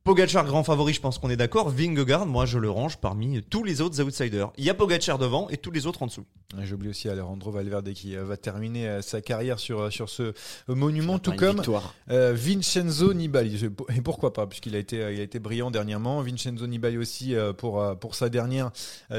Pogacar 0.06 0.44
grand 0.46 0.62
favori, 0.62 0.92
je 0.92 1.00
pense 1.00 1.18
qu'on 1.18 1.30
est 1.30 1.36
d'accord. 1.36 1.68
Vingegaard, 1.68 2.26
moi 2.26 2.46
je 2.46 2.58
le 2.58 2.70
range 2.70 2.98
parmi 2.98 3.42
tous 3.42 3.64
les 3.64 3.80
autres 3.80 4.00
outsiders. 4.00 4.52
Il 4.56 4.64
y 4.64 4.70
a 4.70 4.74
Pogacar 4.74 5.18
devant 5.18 5.48
et 5.50 5.56
tous 5.56 5.72
les 5.72 5.84
autres 5.88 6.00
en 6.04 6.06
dessous. 6.06 6.24
J'oublie 6.62 6.90
aussi 6.90 7.08
Alejandro 7.08 7.50
Valverde 7.50 7.92
qui 7.92 8.16
euh, 8.16 8.22
va 8.24 8.36
terminer 8.36 8.86
euh, 8.88 9.02
sa 9.02 9.20
carrière 9.20 9.58
sur, 9.58 9.80
euh, 9.80 9.90
sur 9.90 10.08
ce 10.08 10.32
monument, 10.68 11.18
tout 11.18 11.32
comme 11.32 11.56
euh, 12.12 12.32
Vincenzo 12.36 13.14
Nibali. 13.14 13.58
Je- 13.58 13.66
Et 13.96 14.00
pourquoi 14.00 14.32
pas, 14.32 14.46
puisqu'il 14.46 14.76
a 14.76 14.78
été, 14.78 14.98
il 14.98 15.18
a 15.18 15.24
été 15.24 15.40
brillant 15.40 15.72
dernièrement. 15.72 16.22
Vincenzo 16.22 16.68
Nibali 16.68 16.98
aussi 16.98 17.34
pour, 17.58 17.82
pour 17.98 18.14
sa 18.14 18.28
dernière 18.28 18.70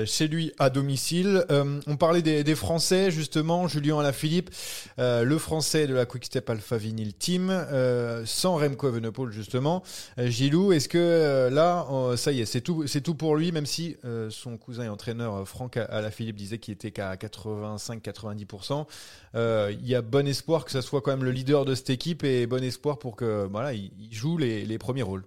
chez 0.06 0.30
lui 0.30 0.54
à 0.58 0.70
domicile. 0.70 1.44
Euh, 1.52 1.82
on 1.88 1.98
parlait 1.98 2.22
des, 2.22 2.46
des 2.46 2.56
Français, 2.56 3.12
justement. 3.12 3.68
Julien 3.68 4.00
Alaphilippe, 4.00 4.52
euh, 5.00 5.24
le 5.26 5.38
Français 5.38 5.86
de 5.86 5.94
la 5.94 6.06
Quick 6.06 6.24
Step 6.24 6.50
Alpha 6.50 6.78
Vinyl 6.78 7.14
Team, 7.14 7.50
euh, 7.52 8.24
sans 8.26 8.56
Remco 8.56 8.88
Evenepoel, 8.88 9.32
justement. 9.34 9.84
Gilou, 10.18 10.72
est-ce 10.78 10.88
que 10.88 10.98
euh, 10.98 11.50
là, 11.50 11.88
euh, 11.92 12.16
ça 12.16 12.32
y 12.32 12.40
est, 12.40 12.46
c'est 12.46 12.62
tout, 12.62 12.88
c'est 12.88 13.02
tout 13.02 13.16
pour 13.16 13.36
lui, 13.36 13.52
même 13.52 13.66
si 13.66 13.98
euh, 14.06 14.30
son 14.30 14.58
cousin 14.58 14.84
et 14.86 14.90
entraîneur 14.90 15.48
Franck 15.48 15.78
Alaphilippe 15.78 16.36
disait 16.36 16.60
qu'il 16.60 16.74
était 16.74 16.92
qu'à 16.92 17.16
85-90%. 17.16 18.86
Euh, 19.36 19.74
Il 19.78 19.88
y 19.88 19.96
a 19.96 20.02
bon 20.02 20.28
espoir 20.28 20.66
que 20.66 20.72
ça 20.72 20.82
soit 20.82 21.02
quand 21.02 21.12
même 21.12 21.24
le 21.24 21.32
leader 21.32 21.66
de 21.66 21.76
cette 21.76 21.90
équipe 21.90 22.24
et 22.24 22.48
bon 22.48 22.64
espoir 22.64 23.00
pour 23.00 23.16
que 23.16 23.48
voilà, 23.52 23.74
il, 23.74 23.92
il 24.00 24.14
joue 24.14 24.38
les, 24.38 24.78
premiers 24.78 25.04
rôles. 25.04 25.26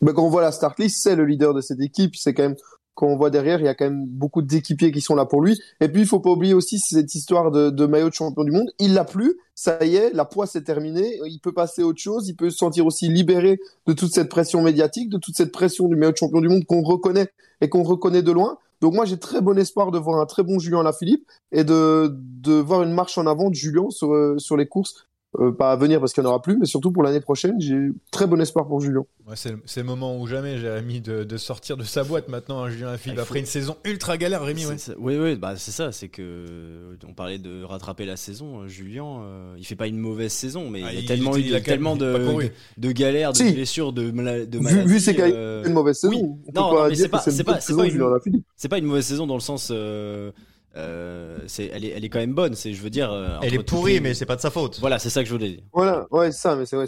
Mais 0.00 0.12
quand 0.14 0.24
on 0.24 0.30
voit 0.30 0.42
la 0.42 0.52
start 0.52 0.78
list, 0.78 1.02
c'est 1.02 1.14
le 1.14 1.26
leader 1.26 1.52
de 1.52 1.60
cette 1.60 1.80
équipe. 1.80 2.16
C'est 2.16 2.32
quand 2.32 2.42
même 2.42 2.56
quand 2.94 3.06
on 3.06 3.16
voit 3.16 3.30
derrière, 3.30 3.60
il 3.60 3.64
y 3.64 3.68
a 3.68 3.74
quand 3.74 3.86
même 3.86 4.06
beaucoup 4.06 4.42
d'équipiers 4.42 4.92
qui 4.92 5.00
sont 5.00 5.14
là 5.14 5.24
pour 5.24 5.40
lui. 5.40 5.60
Et 5.80 5.88
puis 5.88 6.02
il 6.02 6.06
faut 6.06 6.20
pas 6.20 6.30
oublier 6.30 6.54
aussi 6.54 6.78
cette 6.78 7.14
histoire 7.14 7.50
de, 7.50 7.86
maillot 7.86 8.10
de 8.10 8.14
champion 8.14 8.44
du 8.44 8.50
monde. 8.50 8.70
Il 8.78 8.94
l'a 8.94 9.04
plus, 9.04 9.38
ça 9.54 9.82
y 9.84 9.96
est, 9.96 10.12
la 10.12 10.24
poisse 10.24 10.56
est 10.56 10.64
terminée. 10.64 11.18
Il 11.26 11.40
peut 11.40 11.52
passer 11.52 11.82
à 11.82 11.86
autre 11.86 12.00
chose. 12.00 12.28
Il 12.28 12.36
peut 12.36 12.50
se 12.50 12.58
sentir 12.58 12.86
aussi 12.86 13.08
libéré 13.08 13.58
de 13.86 13.92
toute 13.92 14.12
cette 14.12 14.28
pression 14.28 14.62
médiatique, 14.62 15.08
de 15.08 15.18
toute 15.18 15.36
cette 15.36 15.52
pression 15.52 15.88
du 15.88 15.96
maillot 15.96 16.12
de 16.12 16.16
champion 16.16 16.40
du 16.40 16.48
monde 16.48 16.64
qu'on 16.66 16.82
reconnaît 16.82 17.28
et 17.60 17.68
qu'on 17.68 17.82
reconnaît 17.82 18.22
de 18.22 18.32
loin. 18.32 18.58
Donc 18.80 18.94
moi 18.94 19.04
j'ai 19.04 19.18
très 19.18 19.40
bon 19.40 19.58
espoir 19.58 19.90
de 19.90 19.98
voir 19.98 20.20
un 20.20 20.26
très 20.26 20.42
bon 20.42 20.58
Julien 20.58 20.82
Lafilippe 20.82 21.26
et 21.52 21.64
de 21.64 22.16
de 22.16 22.54
voir 22.54 22.82
une 22.82 22.94
marche 22.94 23.18
en 23.18 23.26
avant 23.26 23.50
de 23.50 23.54
Julien 23.54 23.90
sur 23.90 24.14
euh, 24.14 24.38
sur 24.38 24.56
les 24.56 24.66
courses. 24.66 25.06
Euh, 25.38 25.52
pas 25.52 25.70
à 25.70 25.76
venir 25.76 26.00
parce 26.00 26.12
qu'il 26.12 26.24
n'y 26.24 26.26
en 26.26 26.30
aura 26.30 26.42
plus, 26.42 26.58
mais 26.58 26.66
surtout 26.66 26.90
pour 26.90 27.04
l'année 27.04 27.20
prochaine, 27.20 27.54
j'ai 27.60 27.90
très 28.10 28.26
bon 28.26 28.40
espoir 28.40 28.66
pour 28.66 28.80
Julien. 28.80 29.04
Ouais, 29.28 29.36
c'est 29.36 29.52
le- 29.52 29.62
c'est 29.64 29.78
le 29.78 29.86
moment 29.86 30.18
ou 30.20 30.26
jamais, 30.26 30.58
Jérémy, 30.58 31.00
de, 31.00 31.22
de 31.22 31.36
sortir 31.36 31.76
de 31.76 31.84
sa 31.84 32.02
boîte 32.02 32.26
maintenant, 32.28 32.64
hein, 32.64 32.68
Julien 32.68 32.94
Il 33.06 33.12
faut- 33.14 33.20
après 33.20 33.38
une 33.38 33.46
saison 33.46 33.76
ultra 33.84 34.16
galère, 34.16 34.42
Rémi. 34.42 34.66
Ouais. 34.66 34.74
C'est. 34.76 34.96
Oui, 34.98 35.16
oui, 35.16 35.36
bah 35.36 35.54
c'est 35.56 35.70
ça. 35.70 35.92
C'est 35.92 36.08
que 36.08 36.20
euh, 36.20 36.96
on 37.08 37.14
parlait 37.14 37.38
de 37.38 37.62
rattraper 37.62 38.06
la 38.06 38.16
saison. 38.16 38.62
euh, 38.62 38.66
Julien, 38.66 39.20
euh, 39.22 39.54
il 39.56 39.64
fait 39.64 39.76
pas 39.76 39.86
une 39.86 39.98
mauvaise 39.98 40.32
saison, 40.32 40.68
mais 40.68 40.82
Ah, 40.84 40.88
il 40.90 40.94
y 40.94 40.98
a 40.98 41.00
il- 41.02 41.06
tellement, 41.06 41.36
il 41.36 41.46
il 41.46 41.54
a 41.54 41.60
tellement 41.60 41.94
de, 41.94 42.12
de, 42.12 42.50
de 42.78 42.90
galères, 42.92 43.30
de 43.30 43.36
Si. 43.36 43.52
blessures, 43.52 43.92
de, 43.92 44.02
de 44.02 44.58
Vu, 44.58 44.64
maladies. 44.64 44.88
vu 44.88 44.98
c'est 44.98 45.14
qu'il 45.14 45.22
euh, 45.32 45.62
une 45.64 45.74
mauvaise 45.74 45.96
saison, 45.96 46.12
oui. 46.12 46.22
on 46.24 46.52
peut 46.52 46.58
Non, 46.60 46.70
pas 46.70 46.82
non, 46.82 46.88
mais 46.88 46.94
c'est 46.96 47.08
pas- 47.08 47.18
c'est 47.20 47.30
c'est 47.30 47.44
pas- 47.44 47.60
c'est 47.60 47.76
pas 47.76 47.86
une- 47.86 48.42
c'est 48.56 48.68
pas 48.68 48.78
mauvaise 48.86 49.06
saison 49.06 49.28
dans 49.28 49.34
le 49.34 49.40
sens. 49.40 49.70
Euh, 50.76 51.38
c'est, 51.48 51.66
elle 51.72 51.84
est, 51.84 51.88
elle 51.88 52.04
est 52.04 52.08
quand 52.08 52.18
même 52.20 52.34
bonne. 52.34 52.54
C'est, 52.54 52.72
je 52.74 52.80
veux 52.82 52.90
dire. 52.90 53.10
euh, 53.10 53.38
Elle 53.42 53.54
est 53.54 53.62
pourrie, 53.62 53.94
les- 53.94 54.00
mais 54.00 54.14
c'est 54.14 54.26
pas 54.26 54.36
de 54.36 54.40
sa 54.40 54.50
faute. 54.50 54.78
Voilà, 54.80 54.98
c'est 54.98 55.10
ça 55.10 55.22
que 55.22 55.28
je 55.28 55.34
voulais 55.34 55.50
dire. 55.50 55.60
Voilà, 55.72 56.06
ouais, 56.12 56.30
ça, 56.32 56.54
mais 56.54 56.64
c'est 56.66 56.76
vrai, 56.76 56.86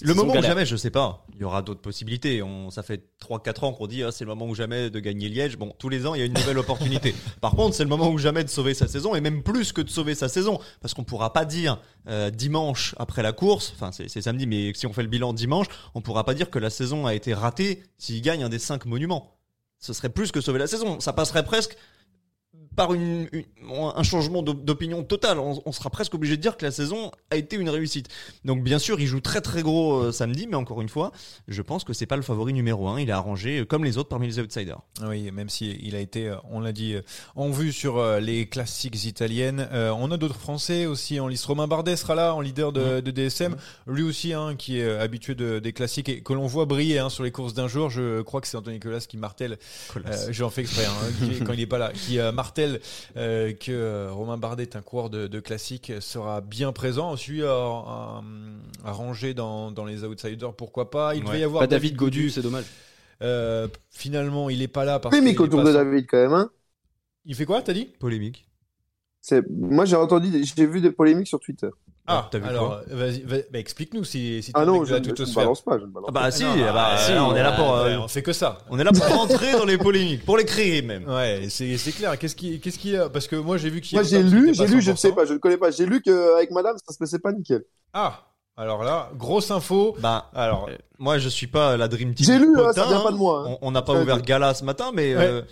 Le 0.00 0.14
moment 0.14 0.32
où 0.34 0.42
jamais, 0.42 0.64
je 0.64 0.76
sais 0.76 0.90
pas. 0.90 1.26
Il 1.34 1.40
y 1.40 1.44
aura 1.44 1.62
d'autres 1.62 1.80
possibilités. 1.82 2.42
On, 2.42 2.70
ça 2.70 2.82
fait 2.82 3.04
3-4 3.20 3.64
ans 3.66 3.72
qu'on 3.72 3.86
dit 3.86 4.02
ah, 4.02 4.10
c'est 4.10 4.24
le 4.24 4.30
moment 4.30 4.46
ou 4.46 4.54
jamais 4.54 4.88
de 4.90 5.00
gagner 5.00 5.28
Liège. 5.28 5.56
Bon, 5.58 5.74
tous 5.78 5.88
les 5.88 6.06
ans, 6.06 6.14
il 6.14 6.20
y 6.20 6.22
a 6.22 6.26
une 6.26 6.32
nouvelle 6.34 6.58
opportunité. 6.58 7.14
Par 7.40 7.52
contre, 7.52 7.74
c'est 7.76 7.84
le 7.84 7.90
moment 7.90 8.10
ou 8.10 8.18
jamais 8.18 8.42
de 8.44 8.48
sauver 8.48 8.74
sa 8.74 8.86
saison 8.88 9.14
et 9.14 9.20
même 9.20 9.42
plus 9.42 9.72
que 9.72 9.82
de 9.82 9.90
sauver 9.90 10.14
sa 10.14 10.28
saison. 10.28 10.58
Parce 10.80 10.94
qu'on 10.94 11.04
pourra 11.04 11.32
pas 11.32 11.44
dire 11.44 11.80
euh, 12.08 12.30
dimanche 12.30 12.94
après 12.98 13.22
la 13.22 13.32
course, 13.32 13.72
enfin 13.74 13.92
c'est, 13.92 14.08
c'est 14.08 14.22
samedi, 14.22 14.46
mais 14.46 14.72
si 14.74 14.86
on 14.86 14.92
fait 14.92 15.02
le 15.02 15.08
bilan 15.08 15.32
dimanche, 15.32 15.66
on 15.94 16.00
pourra 16.00 16.24
pas 16.24 16.34
dire 16.34 16.50
que 16.50 16.58
la 16.58 16.70
saison 16.70 17.06
a 17.06 17.14
été 17.14 17.34
ratée 17.34 17.82
s'il 17.98 18.20
gagne 18.22 18.42
un 18.44 18.48
des 18.48 18.58
5 18.58 18.86
monuments. 18.86 19.36
Ce 19.78 19.92
serait 19.92 20.08
plus 20.08 20.32
que 20.32 20.40
sauver 20.40 20.58
la 20.58 20.66
saison. 20.66 21.00
Ça 21.00 21.12
passerait 21.12 21.44
presque 21.44 21.76
par 22.76 22.94
une, 22.94 23.28
une- 23.32 23.44
un 23.96 24.02
changement 24.02 24.42
d'op- 24.42 24.64
d'opinion 24.64 25.02
total. 25.04 25.38
On, 25.38 25.62
on 25.64 25.72
sera 25.72 25.90
presque 25.90 26.14
obligé 26.14 26.36
de 26.36 26.42
dire 26.42 26.56
que 26.56 26.64
la 26.64 26.70
saison 26.70 27.10
a 27.30 27.36
été 27.36 27.56
une 27.56 27.68
réussite. 27.70 28.08
Donc 28.44 28.62
bien 28.62 28.78
sûr, 28.78 29.00
il 29.00 29.06
joue 29.06 29.20
très 29.20 29.40
très 29.40 29.62
gros 29.62 29.94
euh, 30.04 30.12
samedi, 30.12 30.46
mais 30.46 30.56
encore 30.56 30.80
une 30.82 30.88
fois, 30.88 31.12
je 31.48 31.62
pense 31.62 31.84
que 31.84 31.92
c'est 31.92 32.06
pas 32.06 32.16
le 32.16 32.22
favori 32.22 32.52
numéro 32.52 32.88
un. 32.88 33.00
Il 33.00 33.08
est 33.08 33.12
arrangé 33.12 33.60
euh, 33.60 33.64
comme 33.64 33.84
les 33.84 33.98
autres 33.98 34.08
parmi 34.08 34.26
les 34.26 34.38
outsiders. 34.38 34.80
Oui, 35.06 35.30
même 35.30 35.48
si 35.48 35.78
il 35.82 35.94
a 35.96 36.00
été, 36.00 36.28
euh, 36.28 36.36
on 36.50 36.60
l'a 36.60 36.72
dit, 36.72 36.94
en 37.36 37.50
vue 37.50 37.72
sur 37.72 38.02
les 38.20 38.46
classiques 38.46 39.04
italiennes. 39.04 39.68
Euh, 39.72 39.92
on 39.98 40.10
a 40.10 40.16
d'autres 40.16 40.38
Français 40.38 40.86
aussi 40.86 41.20
en 41.20 41.28
liste. 41.28 41.44
Romain 41.46 41.66
Bardet 41.66 41.96
sera 41.96 42.14
là, 42.14 42.34
en 42.34 42.40
leader 42.40 42.72
de, 42.72 43.00
de 43.00 43.10
DSM. 43.10 43.56
Lui 43.86 44.02
aussi, 44.02 44.32
hein, 44.32 44.54
qui 44.56 44.78
est 44.78 44.98
habitué 44.98 45.34
de, 45.34 45.58
des 45.58 45.72
classiques 45.72 46.08
et 46.08 46.22
que 46.22 46.32
l'on 46.32 46.46
voit 46.46 46.64
briller 46.66 46.98
hein, 46.98 47.08
sur 47.08 47.24
les 47.24 47.30
courses 47.30 47.54
d'un 47.54 47.68
jour. 47.68 47.90
Je 47.90 48.22
crois 48.22 48.40
que 48.40 48.46
c'est 48.48 48.56
Anthony 48.56 48.80
Colas 48.80 49.06
qui 49.08 49.16
martèle. 49.16 49.58
Euh, 50.10 50.28
J'en 50.30 50.50
fais 50.50 50.62
exprès 50.62 50.84
hein, 50.86 50.92
qui- 51.18 51.40
quand 51.44 51.52
il 51.52 51.60
est 51.60 51.66
pas 51.66 51.78
là, 51.78 51.92
qui 51.92 52.18
euh, 52.18 52.32
euh, 53.16 53.52
que 53.52 53.72
euh, 53.72 54.12
Romain 54.12 54.36
Bardet 54.36 54.64
est 54.64 54.76
un 54.76 54.82
coureur 54.82 55.10
de, 55.10 55.26
de 55.26 55.40
classique 55.40 55.92
sera 56.00 56.40
bien 56.40 56.72
présent. 56.72 57.12
Aussi 57.12 57.42
à, 57.42 58.22
ranger 58.84 59.34
dans, 59.34 59.70
dans 59.70 59.84
les 59.84 60.04
outsiders, 60.04 60.54
pourquoi 60.54 60.90
pas. 60.90 61.14
Il 61.14 61.22
devait 61.22 61.32
Ouais. 61.32 61.40
y 61.40 61.44
avoir 61.44 61.60
Pas 61.62 61.66
David 61.66 61.96
Godu, 61.96 62.30
c'est 62.30 62.42
dommage. 62.42 62.64
Euh, 63.22 63.68
finalement, 63.90 64.50
il 64.50 64.60
est 64.62 64.68
pas 64.68 64.84
là 64.84 64.98
parce 64.98 65.14
polémique 65.14 65.40
autour 65.40 65.62
de 65.62 65.72
David 65.72 66.06
quand 66.08 66.18
même. 66.18 66.32
Hein. 66.32 66.50
Il 67.24 67.34
fait 67.34 67.46
quoi, 67.46 67.62
t'as 67.62 67.72
dit? 67.72 67.86
Polémique. 67.98 68.46
Moi 69.48 69.86
j'ai 69.86 69.96
entendu, 69.96 70.44
j'ai 70.44 70.66
vu 70.66 70.82
des 70.82 70.90
polémiques 70.90 71.28
sur 71.28 71.40
Twitter. 71.40 71.70
Ah, 72.06 72.28
t'as 72.30 72.38
vu 72.38 72.46
alors, 72.46 72.80
vas-y, 72.90 73.22
vas- 73.22 73.38
bah, 73.50 73.58
explique-nous 73.58 74.04
si, 74.04 74.42
si 74.42 74.50
Ah 74.54 74.66
non, 74.66 74.84
je 74.84 74.94
ne 74.94 75.34
balance 75.34 75.62
pas, 75.62 75.78
je 75.78 75.84
ne 75.84 75.90
balance 75.90 76.08
Ah 76.08 76.12
bah 76.12 76.30
si, 76.30 76.42
non, 76.44 76.50
ah 76.68 76.72
bah, 76.72 76.88
ah, 76.92 76.98
si, 76.98 77.12
on 77.12 77.34
est 77.34 77.42
là 77.42 77.52
pour, 77.52 77.66
ouais, 77.70 77.92
euh, 77.94 78.00
on 78.00 78.08
fait 78.08 78.22
que 78.22 78.34
ça. 78.34 78.58
on 78.68 78.78
est 78.78 78.84
là 78.84 78.92
pour 78.92 79.06
rentrer 79.06 79.52
dans 79.52 79.64
les 79.64 79.78
polémiques, 79.78 80.22
pour 80.26 80.36
les 80.36 80.44
créer 80.44 80.82
même. 80.82 81.08
Ouais, 81.08 81.46
c'est 81.48 81.78
c'est 81.78 81.92
clair. 81.92 82.18
Qu'est-ce 82.18 82.36
qui, 82.36 82.60
qu'est-ce 82.60 82.78
qui, 82.78 82.94
parce 83.10 83.26
que 83.26 83.36
moi 83.36 83.56
j'ai 83.56 83.70
vu 83.70 83.80
qu'il. 83.80 83.96
y 83.96 84.00
Moi 84.00 84.04
a 84.06 84.08
j'ai 84.08 84.18
Tom 84.20 84.28
qui 84.28 84.34
lu, 84.34 84.54
j'ai 84.54 84.64
pas 84.66 84.70
lu, 84.70 84.82
je 84.82 84.90
ne 84.90 84.96
sais 84.96 85.08
100%. 85.10 85.14
pas, 85.14 85.24
je 85.24 85.32
ne 85.32 85.38
connais 85.38 85.56
pas. 85.56 85.70
J'ai 85.70 85.86
lu 85.86 86.02
qu'avec 86.02 86.50
madame, 86.50 86.76
ça 86.86 86.92
se 86.92 86.98
passait 86.98 87.18
pas 87.18 87.32
nickel. 87.32 87.64
Ah, 87.94 88.20
alors 88.58 88.84
là, 88.84 89.08
grosse 89.16 89.50
info. 89.50 89.96
Bah, 90.00 90.30
Alors, 90.34 90.68
moi 90.98 91.16
je 91.18 91.30
suis 91.30 91.46
pas 91.46 91.78
la 91.78 91.88
Dream 91.88 92.12
Team. 92.12 92.26
J'ai 92.26 92.38
lu, 92.38 92.50
hein, 92.54 92.66
potin, 92.66 92.82
ça 92.82 92.86
vient 92.86 93.00
pas 93.00 93.12
de 93.12 93.16
moi, 93.16 93.46
hein. 93.48 93.56
On 93.62 93.70
n'a 93.70 93.80
pas 93.80 93.94
ouvert. 93.94 94.20
Gala 94.20 94.52
ce 94.52 94.64
matin, 94.64 94.90
mais 94.92 95.16
Ouais. 95.16 95.42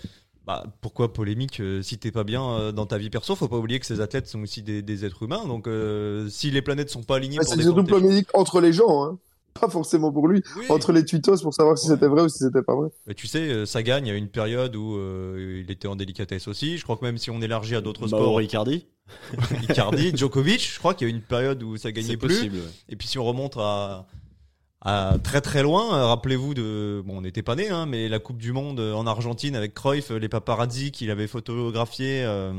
Bah, 0.45 0.65
pourquoi 0.81 1.13
polémique 1.13 1.59
euh, 1.59 1.81
si 1.81 1.97
t'es 1.97 2.11
pas 2.11 2.23
bien 2.23 2.43
euh, 2.43 2.71
dans 2.71 2.85
ta 2.85 2.97
vie 2.97 3.09
perso 3.09 3.35
Faut 3.35 3.47
pas 3.47 3.57
oublier 3.57 3.79
que 3.79 3.85
ces 3.85 4.01
athlètes 4.01 4.27
sont 4.27 4.41
aussi 4.41 4.61
des, 4.61 4.81
des 4.81 5.05
êtres 5.05 5.23
humains. 5.23 5.45
Donc 5.47 5.67
euh, 5.67 6.27
si 6.29 6.51
les 6.51 6.61
planètes 6.61 6.89
sont 6.89 7.03
pas 7.03 7.15
alignées 7.15 7.37
pour 7.37 7.47
c'est 7.47 7.61
surtout 7.61 7.83
polémique 7.85 8.27
entre 8.33 8.59
les 8.59 8.73
gens, 8.73 9.05
hein. 9.05 9.17
pas 9.61 9.69
forcément 9.69 10.11
pour 10.11 10.27
lui. 10.27 10.41
Oui. 10.57 10.65
Entre 10.69 10.91
les 10.91 11.05
tweetos 11.05 11.37
pour 11.43 11.53
savoir 11.53 11.77
si 11.77 11.87
Ouais. 11.87 11.93
c'était 11.93 12.07
vrai 12.07 12.23
ou 12.23 12.27
si 12.29 12.39
c'était 12.39 12.63
pas 12.63 12.75
vrai. 12.75 12.89
Mais 13.07 13.13
tu 13.13 13.27
sais, 13.27 13.39
euh, 13.49 13.65
Sagan, 13.67 13.99
il 13.99 14.07
y 14.07 14.11
a 14.11 14.15
une 14.15 14.27
période 14.29 14.75
où 14.75 14.95
euh, 14.97 15.61
il 15.63 15.71
était 15.71 15.87
en 15.87 15.95
délicatesse 15.95 16.47
aussi. 16.47 16.77
Je 16.77 16.83
crois 16.83 16.97
que 16.97 17.05
même 17.05 17.17
si 17.19 17.29
on 17.29 17.39
élargit 17.41 17.75
à 17.75 17.81
d'autres 17.81 18.07
Mauro 18.07 18.23
sports, 18.23 18.41
Icardi, 18.41 18.87
Icardi, 19.69 20.11
Djokovic, 20.15 20.73
je 20.73 20.79
crois 20.79 20.93
qu'il 20.93 21.07
y 21.07 21.11
a 21.11 21.13
une 21.13 21.21
période 21.21 21.61
où 21.63 21.77
ça 21.77 21.91
gagnait 21.91 22.17
plus. 22.17 22.27
possible. 22.29 22.55
ouais. 22.57 22.63
Et 22.89 22.95
puis 22.95 23.07
si 23.07 23.19
on 23.19 23.23
remonte 23.25 23.55
à, 23.57 24.07
à 24.85 25.17
très 25.23 25.41
très 25.41 25.63
loin, 25.63 25.95
euh, 25.97 26.05
rappelez-vous 26.07 26.53
de, 26.53 27.01
bon, 27.05 27.17
on 27.17 27.21
n'était 27.21 27.41
pas 27.43 27.55
nés, 27.55 27.69
hein, 27.69 27.85
mais 27.85 28.09
la 28.09 28.19
Coupe 28.19 28.37
du 28.37 28.51
Monde 28.51 28.79
euh, 28.79 28.93
en 28.93 29.07
Argentine 29.07 29.55
avec 29.55 29.73
Cruyff, 29.73 30.11
euh, 30.11 30.19
les 30.19 30.29
paparazzi 30.29 30.91
qu'il 30.91 31.09
avait 31.09 31.27
photographié. 31.27 32.23
euh, 32.23 32.53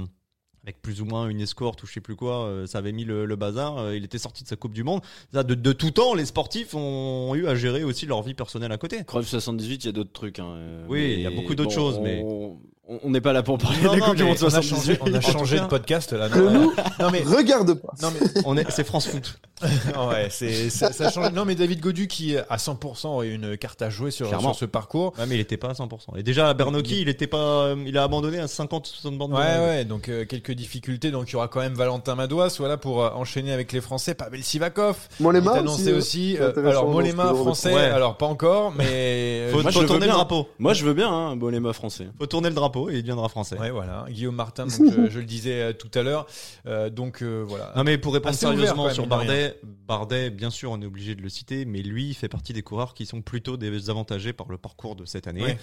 avec 0.67 0.81
plus 0.81 1.03
ou 1.03 1.05
moins 1.05 1.29
une 1.29 1.43
escorte 1.43 1.83
ou 1.83 1.87
je 1.87 1.93
sais 1.93 2.01
plus 2.01 2.17
quoi, 2.17 2.45
euh, 2.47 2.67
ça 2.67 2.79
avait 2.79 2.93
mis 2.93 3.05
le, 3.05 3.27
le 3.27 3.37
bazar. 3.37 3.77
euh, 3.77 3.95
il 3.95 4.03
était 4.03 4.17
sorti 4.17 4.45
de 4.45 4.49
sa 4.49 4.57
Coupe 4.57 4.73
du 4.73 4.83
Monde. 4.83 5.03
Ça, 5.31 5.43
de, 5.43 5.55
de 5.55 5.73
tout 5.75 5.91
temps, 5.91 6.15
les 6.15 6.25
sportifs 6.25 6.75
ont 6.75 7.35
eu 7.35 7.47
à 7.47 7.55
gérer 7.55 7.85
aussi 7.85 8.07
leur 8.07 8.23
vie 8.23 8.33
personnelle 8.33 8.73
à 8.73 8.79
côté. 8.79 9.05
Cruyff 9.05 9.29
78, 9.29 9.85
il 9.85 9.87
y 9.87 9.91
a 9.91 9.93
d'autres 9.93 10.13
trucs. 10.15 10.39
hein, 10.39 10.57
Oui, 10.89 11.13
il 11.17 11.21
y 11.21 11.27
a 11.27 11.31
beaucoup 11.31 11.55
d'autres 11.55 11.71
choses, 11.71 12.01
mais- 12.03 12.23
on- 12.25 12.59
on 13.03 13.11
n'est 13.11 13.21
pas 13.21 13.33
là 13.33 13.43
pour 13.43 13.59
parler 13.59 13.79
Non, 13.83 13.93
de 13.95 13.99
la 13.99 14.01
non, 14.01 14.07
Coupe 14.07 14.17
du 14.17 14.25
Monde 14.25 14.37
on 14.43 14.47
a 14.47 14.51
78. 14.51 15.23
changé, 15.23 15.59
on 15.59 15.63
a 15.63 15.65
de 15.65 15.69
podcast 15.69 16.13
là. 16.13 16.29
Nous, 16.29 16.73
Non 17.01 17.11
mais, 17.11 17.23
regarde 17.23 17.75
pas. 17.75 17.93
non 18.03 18.09
mais, 18.13 18.43
On 18.45 18.57
est, 18.57 18.71
c'est 18.71 18.85
France 18.85 19.07
Foot. 19.09 19.39
ouais, 19.63 20.29
c'est, 20.31 20.69
ça, 20.69 20.93
ça 20.93 21.11
change. 21.11 21.33
Non 21.33 21.45
mais 21.45 21.55
David 21.55 21.81
Godu 21.81 22.09
qui 22.09 22.37
à 22.37 22.57
100% 22.57 23.07
aurait 23.07 23.29
une 23.31 23.57
carte 23.57 23.81
à 23.83 23.89
jouer 23.89 24.11
sur, 24.11 24.29
sur 24.29 24.55
ce 24.55 24.65
parcours. 24.67 25.15
Ouais, 25.19 25.25
mais 25.27 25.37
il 25.37 25.41
était 25.41 25.57
pas 25.57 25.69
à 25.69 25.73
100%. 25.73 26.19
Et 26.19 26.23
déjà, 26.23 26.49
à 26.51 26.55
Bernocchi, 26.55 27.01
il 27.01 27.09
était 27.09 27.27
pas, 27.27 27.39
euh, 27.39 27.77
il 27.87 27.97
a 27.97 28.03
abandonné 28.03 28.39
à 28.41 28.47
50-60 28.47 29.17
bandes. 29.17 29.31
de 29.31 29.37
Ouais, 29.37 29.59
ouais, 29.67 29.85
donc 29.85 30.09
euh, 30.09 30.25
quelques 30.27 30.53
difficultés. 30.53 31.11
Donc 31.11 31.31
il 31.31 31.33
y 31.33 31.37
aura 31.37 31.49
quand 31.49 31.61
même 31.61 31.75
Valentin 31.75 32.15
Madouas, 32.17 32.57
voilà, 32.59 32.77
pour 32.77 33.03
euh, 33.03 33.11
enchaîner 33.15 33.53
avec 33.53 33.73
les 33.73 33.81
Français. 33.81 34.15
Pavel 34.15 34.43
Sivakov, 34.43 34.97
Molema 35.21 35.53
il 35.53 35.57
est 35.57 35.59
annoncé 35.61 35.93
aussi, 35.93 36.35
aussi. 36.35 36.39
euh, 36.39 36.69
alors 36.69 36.91
de 36.93 37.37
français, 37.37 37.73
Ouais. 37.75 37.81
alors 37.83 38.17
pas 38.19 38.27
encore, 38.27 38.73
mais 38.77 39.49
Faut, 39.53 39.63
tourner 39.63 40.07
le 40.07 40.13
drapeau. 40.13 40.49
Moi, 40.59 40.75
je 40.75 40.85
veux 40.85 40.95
bien, 40.95 41.11
hein, 41.11 41.37
Bolema 41.37 41.73
français. 41.73 42.09
Faut 42.19 42.27
tourner 42.27 42.49
le 42.49 42.55
drapeau 42.55 42.74
et 42.91 42.95
il 42.95 43.03
deviendra 43.03 43.29
français. 43.29 43.59
Ouais, 43.59 43.71
voilà. 43.71 44.07
Guillaume 44.09 44.35
Martin, 44.35 44.67
donc, 44.79 44.93
je, 44.93 45.11
je 45.11 45.19
le 45.19 45.25
disais 45.25 45.63
euh, 45.63 45.73
tout 45.73 45.91
à 45.95 46.03
l'heure. 46.03 46.27
Euh, 46.67 46.91
donc 46.91 47.23
euh, 47.23 47.45
voilà. 47.47 47.73
Non 47.77 47.85
mais 47.85 47.99
pour 47.99 48.13
répondre 48.15 48.31
Assez 48.31 48.47
sérieusement 48.47 48.91
sur 48.91 49.07
Bardet, 49.07 49.59
Bardet, 49.63 50.31
bien 50.31 50.51
sûr, 50.51 50.71
on 50.71 50.81
est 50.81 50.87
obligé 50.87 51.15
de 51.15 51.23
le 51.23 51.29
citer, 51.29 51.65
mais 51.65 51.83
lui, 51.83 52.09
il 52.09 52.15
fait 52.15 52.29
partie 52.29 52.53
des 52.53 52.63
coureurs 52.63 52.95
qui 52.95 53.07
sont 53.07 53.23
plutôt 53.23 53.57
désavantagés 53.57 54.33
par 54.33 54.49
le 54.49 54.59
parcours 54.59 54.97
de 54.97 55.05
cette 55.05 55.27
année. 55.27 55.43
Ouais. 55.43 55.59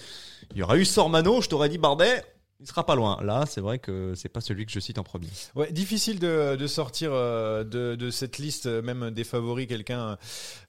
Il 0.52 0.58
y 0.58 0.62
aura 0.62 0.76
eu 0.76 0.84
Sormano, 0.84 1.40
je 1.40 1.48
t'aurais 1.48 1.68
dit 1.68 1.78
Bardet. 1.78 2.22
Il 2.62 2.68
sera 2.68 2.86
pas 2.86 2.94
loin. 2.94 3.18
Là, 3.22 3.44
c'est 3.46 3.60
vrai 3.60 3.78
que 3.78 4.14
c'est 4.14 4.28
pas 4.28 4.40
celui 4.40 4.66
que 4.66 4.72
je 4.72 4.78
cite 4.80 4.98
en 4.98 5.02
premier. 5.02 5.28
Ouais, 5.54 5.72
difficile 5.72 6.18
de, 6.18 6.66
sortir 6.66 7.10
euh, 7.12 7.64
de, 7.64 8.10
cette 8.10 8.38
liste, 8.38 8.66
euh, 8.66 8.82
même 8.82 9.10
des 9.10 9.24
favoris, 9.24 9.66
quelqu'un 9.66 10.16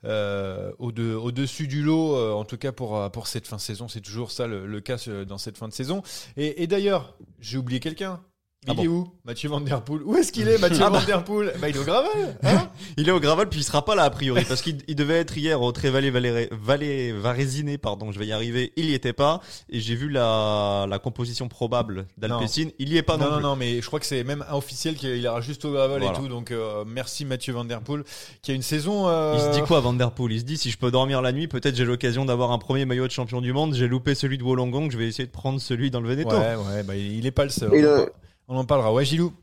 euh, 0.04 0.72
au 0.80 0.92
de- 0.92 1.14
au-dessus 1.14 1.68
du 1.68 1.84
lot, 1.84 2.16
en 2.34 2.46
tout 2.46 2.58
cas 2.58 2.72
pour, 2.72 3.28
cette 3.28 3.48
fin 3.48 3.58
de 3.58 3.62
saison. 3.62 3.88
C'est 3.88 4.02
toujours 4.02 4.32
ça 4.32 4.48
le, 4.48 4.82
cas 4.82 4.98
dans 5.28 5.38
cette 5.38 5.58
fin 5.58 5.68
de 5.68 5.74
saison. 5.74 6.02
Et 6.36 6.68
d'ailleurs, 6.68 7.16
j'ai 7.40 7.58
oublié 7.58 7.80
quelqu'un. 7.80 8.20
Il 8.66 8.74
Ah 8.78 8.82
est 8.82 8.88
où 8.88 9.08
Mathieu 9.26 9.50
Van 9.50 9.60
Der 9.60 9.82
Poel 9.82 10.02
Où 10.04 10.16
est-ce 10.16 10.32
qu'il 10.32 10.48
est, 10.48 10.58
Mathieu 10.58 10.80
Ah 10.86 10.90
bah. 10.90 11.00
Van 11.00 11.06
Der 11.06 11.24
Poel 11.24 11.54
bah, 11.60 11.68
Il 11.70 11.76
est 11.76 11.80
au 11.80 11.84
Gravel 11.84 12.38
hein 12.44 12.70
Il 12.98 13.08
est 13.10 13.12
au 13.12 13.20
gravel, 13.20 13.48
puis 13.50 13.60
il 13.60 13.64
sera 13.64 13.84
pas 13.84 13.96
là 13.96 14.04
a 14.04 14.10
priori 14.10 14.46
parce 14.46 14.62
qu'il 14.62 14.78
il 14.88 14.96
devait 14.96 15.16
être 15.20 15.38
hier 15.38 15.62
au 15.62 15.72
Trévalé 15.72 16.12
Valéré- 16.12 16.48
Valé 16.52 17.12
Varésiné, 17.12 17.78
pardon, 17.78 18.12
je 18.12 18.20
vais 18.20 18.28
y 18.28 18.32
arriver. 18.32 18.72
Il 18.78 18.86
y 18.86 18.94
était 18.94 19.14
pas 19.14 19.42
et 19.70 19.80
j'ai 19.80 19.96
vu 19.96 20.10
la, 20.10 20.86
la 20.90 21.00
composition 21.00 21.48
probable 21.48 22.06
d'Alpecin. 22.18 22.68
Il 22.80 22.90
y 22.90 22.98
est 22.98 23.02
pas 23.04 23.18
non, 23.18 23.26
non, 23.26 23.30
non, 23.32 23.36
plus. 23.38 23.44
non, 23.44 23.56
mais 23.56 23.82
je 23.82 23.88
crois 23.88 24.00
que 24.00 24.06
c'est 24.06 24.24
même 24.24 24.46
officiel 24.52 24.96
qu'il 24.96 25.18
ira 25.18 25.42
juste 25.42 25.66
au 25.66 25.72
gravel 25.72 26.02
Voilà. 26.02 26.18
et 26.18 26.22
tout. 26.22 26.28
Donc 26.28 26.52
euh, 26.52 26.84
merci 26.88 27.26
Mathieu 27.26 27.54
Van 27.54 27.66
Der 27.66 27.82
Poel 27.82 28.04
qui 28.42 28.52
a 28.52 28.54
une 28.54 28.62
saison. 28.62 29.08
euh, 29.08 29.34
Il 29.36 29.42
se 29.42 29.60
dit 29.60 29.66
quoi 29.66 29.80
Van 29.82 29.94
Der 29.94 30.12
Poel? 30.12 30.32
Il 30.34 30.40
se 30.40 30.46
dit 30.46 30.58
si 30.58 30.72
je 30.72 30.78
peux 30.78 30.92
dormir 30.92 31.22
la 31.22 31.32
nuit, 31.32 31.48
peut-être 31.48 31.76
j'ai 31.76 31.86
l'occasion 31.86 32.26
d'avoir 32.26 32.52
un 32.52 32.58
premier 32.60 32.86
maillot 32.86 33.08
de 33.08 33.12
champion 33.12 33.42
du 33.42 33.52
monde. 33.54 33.74
J'ai 33.74 33.88
loupé 33.88 34.16
celui 34.16 34.38
de 34.38 34.44
Wollongong, 34.44 34.90
je 34.92 34.98
vais 34.98 35.08
essayer 35.08 35.26
de 35.26 35.32
prendre 35.32 35.60
celui 35.60 35.92
dans 35.92 36.00
le 36.02 36.10
Veneto. 36.10 36.30
Ouais, 36.30 36.56
ouais, 36.56 36.84
bah, 36.84 36.96
il 36.96 37.26
est 37.26 37.32
pas 37.32 37.44
le 37.44 37.50
seul. 37.50 37.74
Et 37.74 37.82
le- 37.82 38.12
on 38.54 38.60
en 38.60 38.66
parlera. 38.66 38.94
Ouais, 38.94 39.06
Gilou. 39.06 39.34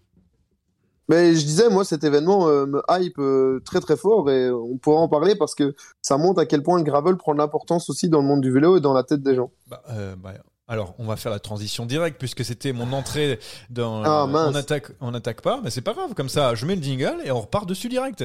Mais 1.09 1.35
je 1.35 1.45
disais, 1.45 1.69
moi, 1.69 1.85
cet 1.85 2.05
événement 2.05 2.49
euh, 2.49 2.67
me 2.67 2.83
hype 2.89 3.19
euh, 3.19 3.61
très 3.65 3.81
très 3.81 3.97
fort 3.97 4.31
et 4.31 4.49
on 4.49 4.79
pourra 4.79 5.01
en 5.01 5.09
parler 5.09 5.35
parce 5.35 5.57
que 5.57 5.75
ça 6.03 6.17
montre 6.17 6.41
à 6.41 6.47
quel 6.47 6.63
point 6.63 6.79
le 6.79 6.85
gravel 6.85 7.17
prend 7.17 7.33
de 7.33 7.39
l'importance 7.39 7.91
aussi 7.91 8.09
dans 8.09 8.21
le 8.21 8.29
monde 8.29 8.41
du 8.41 8.53
vélo 8.53 8.77
et 8.77 8.81
dans 8.81 8.93
la 8.93 9.03
tête 9.03 9.21
des 9.21 9.35
gens. 9.35 9.51
Bah, 9.67 9.83
euh, 9.91 10.15
bah, 10.15 10.35
alors, 10.69 10.95
on 10.99 11.05
va 11.07 11.17
faire 11.17 11.33
la 11.33 11.41
transition 11.41 11.85
directe 11.85 12.17
puisque 12.17 12.45
c'était 12.45 12.73
mon 12.73 12.93
entrée 12.93 13.41
dans. 13.71 14.05
Ah, 14.05 14.23
euh, 14.23 14.27
mince. 14.29 14.53
on 14.53 14.55
attaque, 14.55 14.93
on 15.01 15.13
attaque 15.13 15.41
pas, 15.41 15.61
mais 15.65 15.71
c'est 15.71 15.81
pas 15.81 15.95
grave. 15.95 16.15
Comme 16.15 16.29
ça, 16.29 16.55
je 16.55 16.65
mets 16.65 16.77
le 16.77 16.83
jingle 16.83 17.17
et 17.25 17.33
on 17.33 17.41
repart 17.41 17.69
dessus 17.69 17.89
direct. 17.89 18.25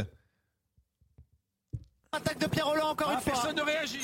Attaque 2.12 2.40
de 2.40 2.46
Pierre 2.46 2.68
Roland 2.68 2.92
encore 2.92 3.10
une 3.10 3.20
fois. 3.20 3.34
Personne 3.34 3.56
ne 3.56 3.64
réagit. 3.64 3.98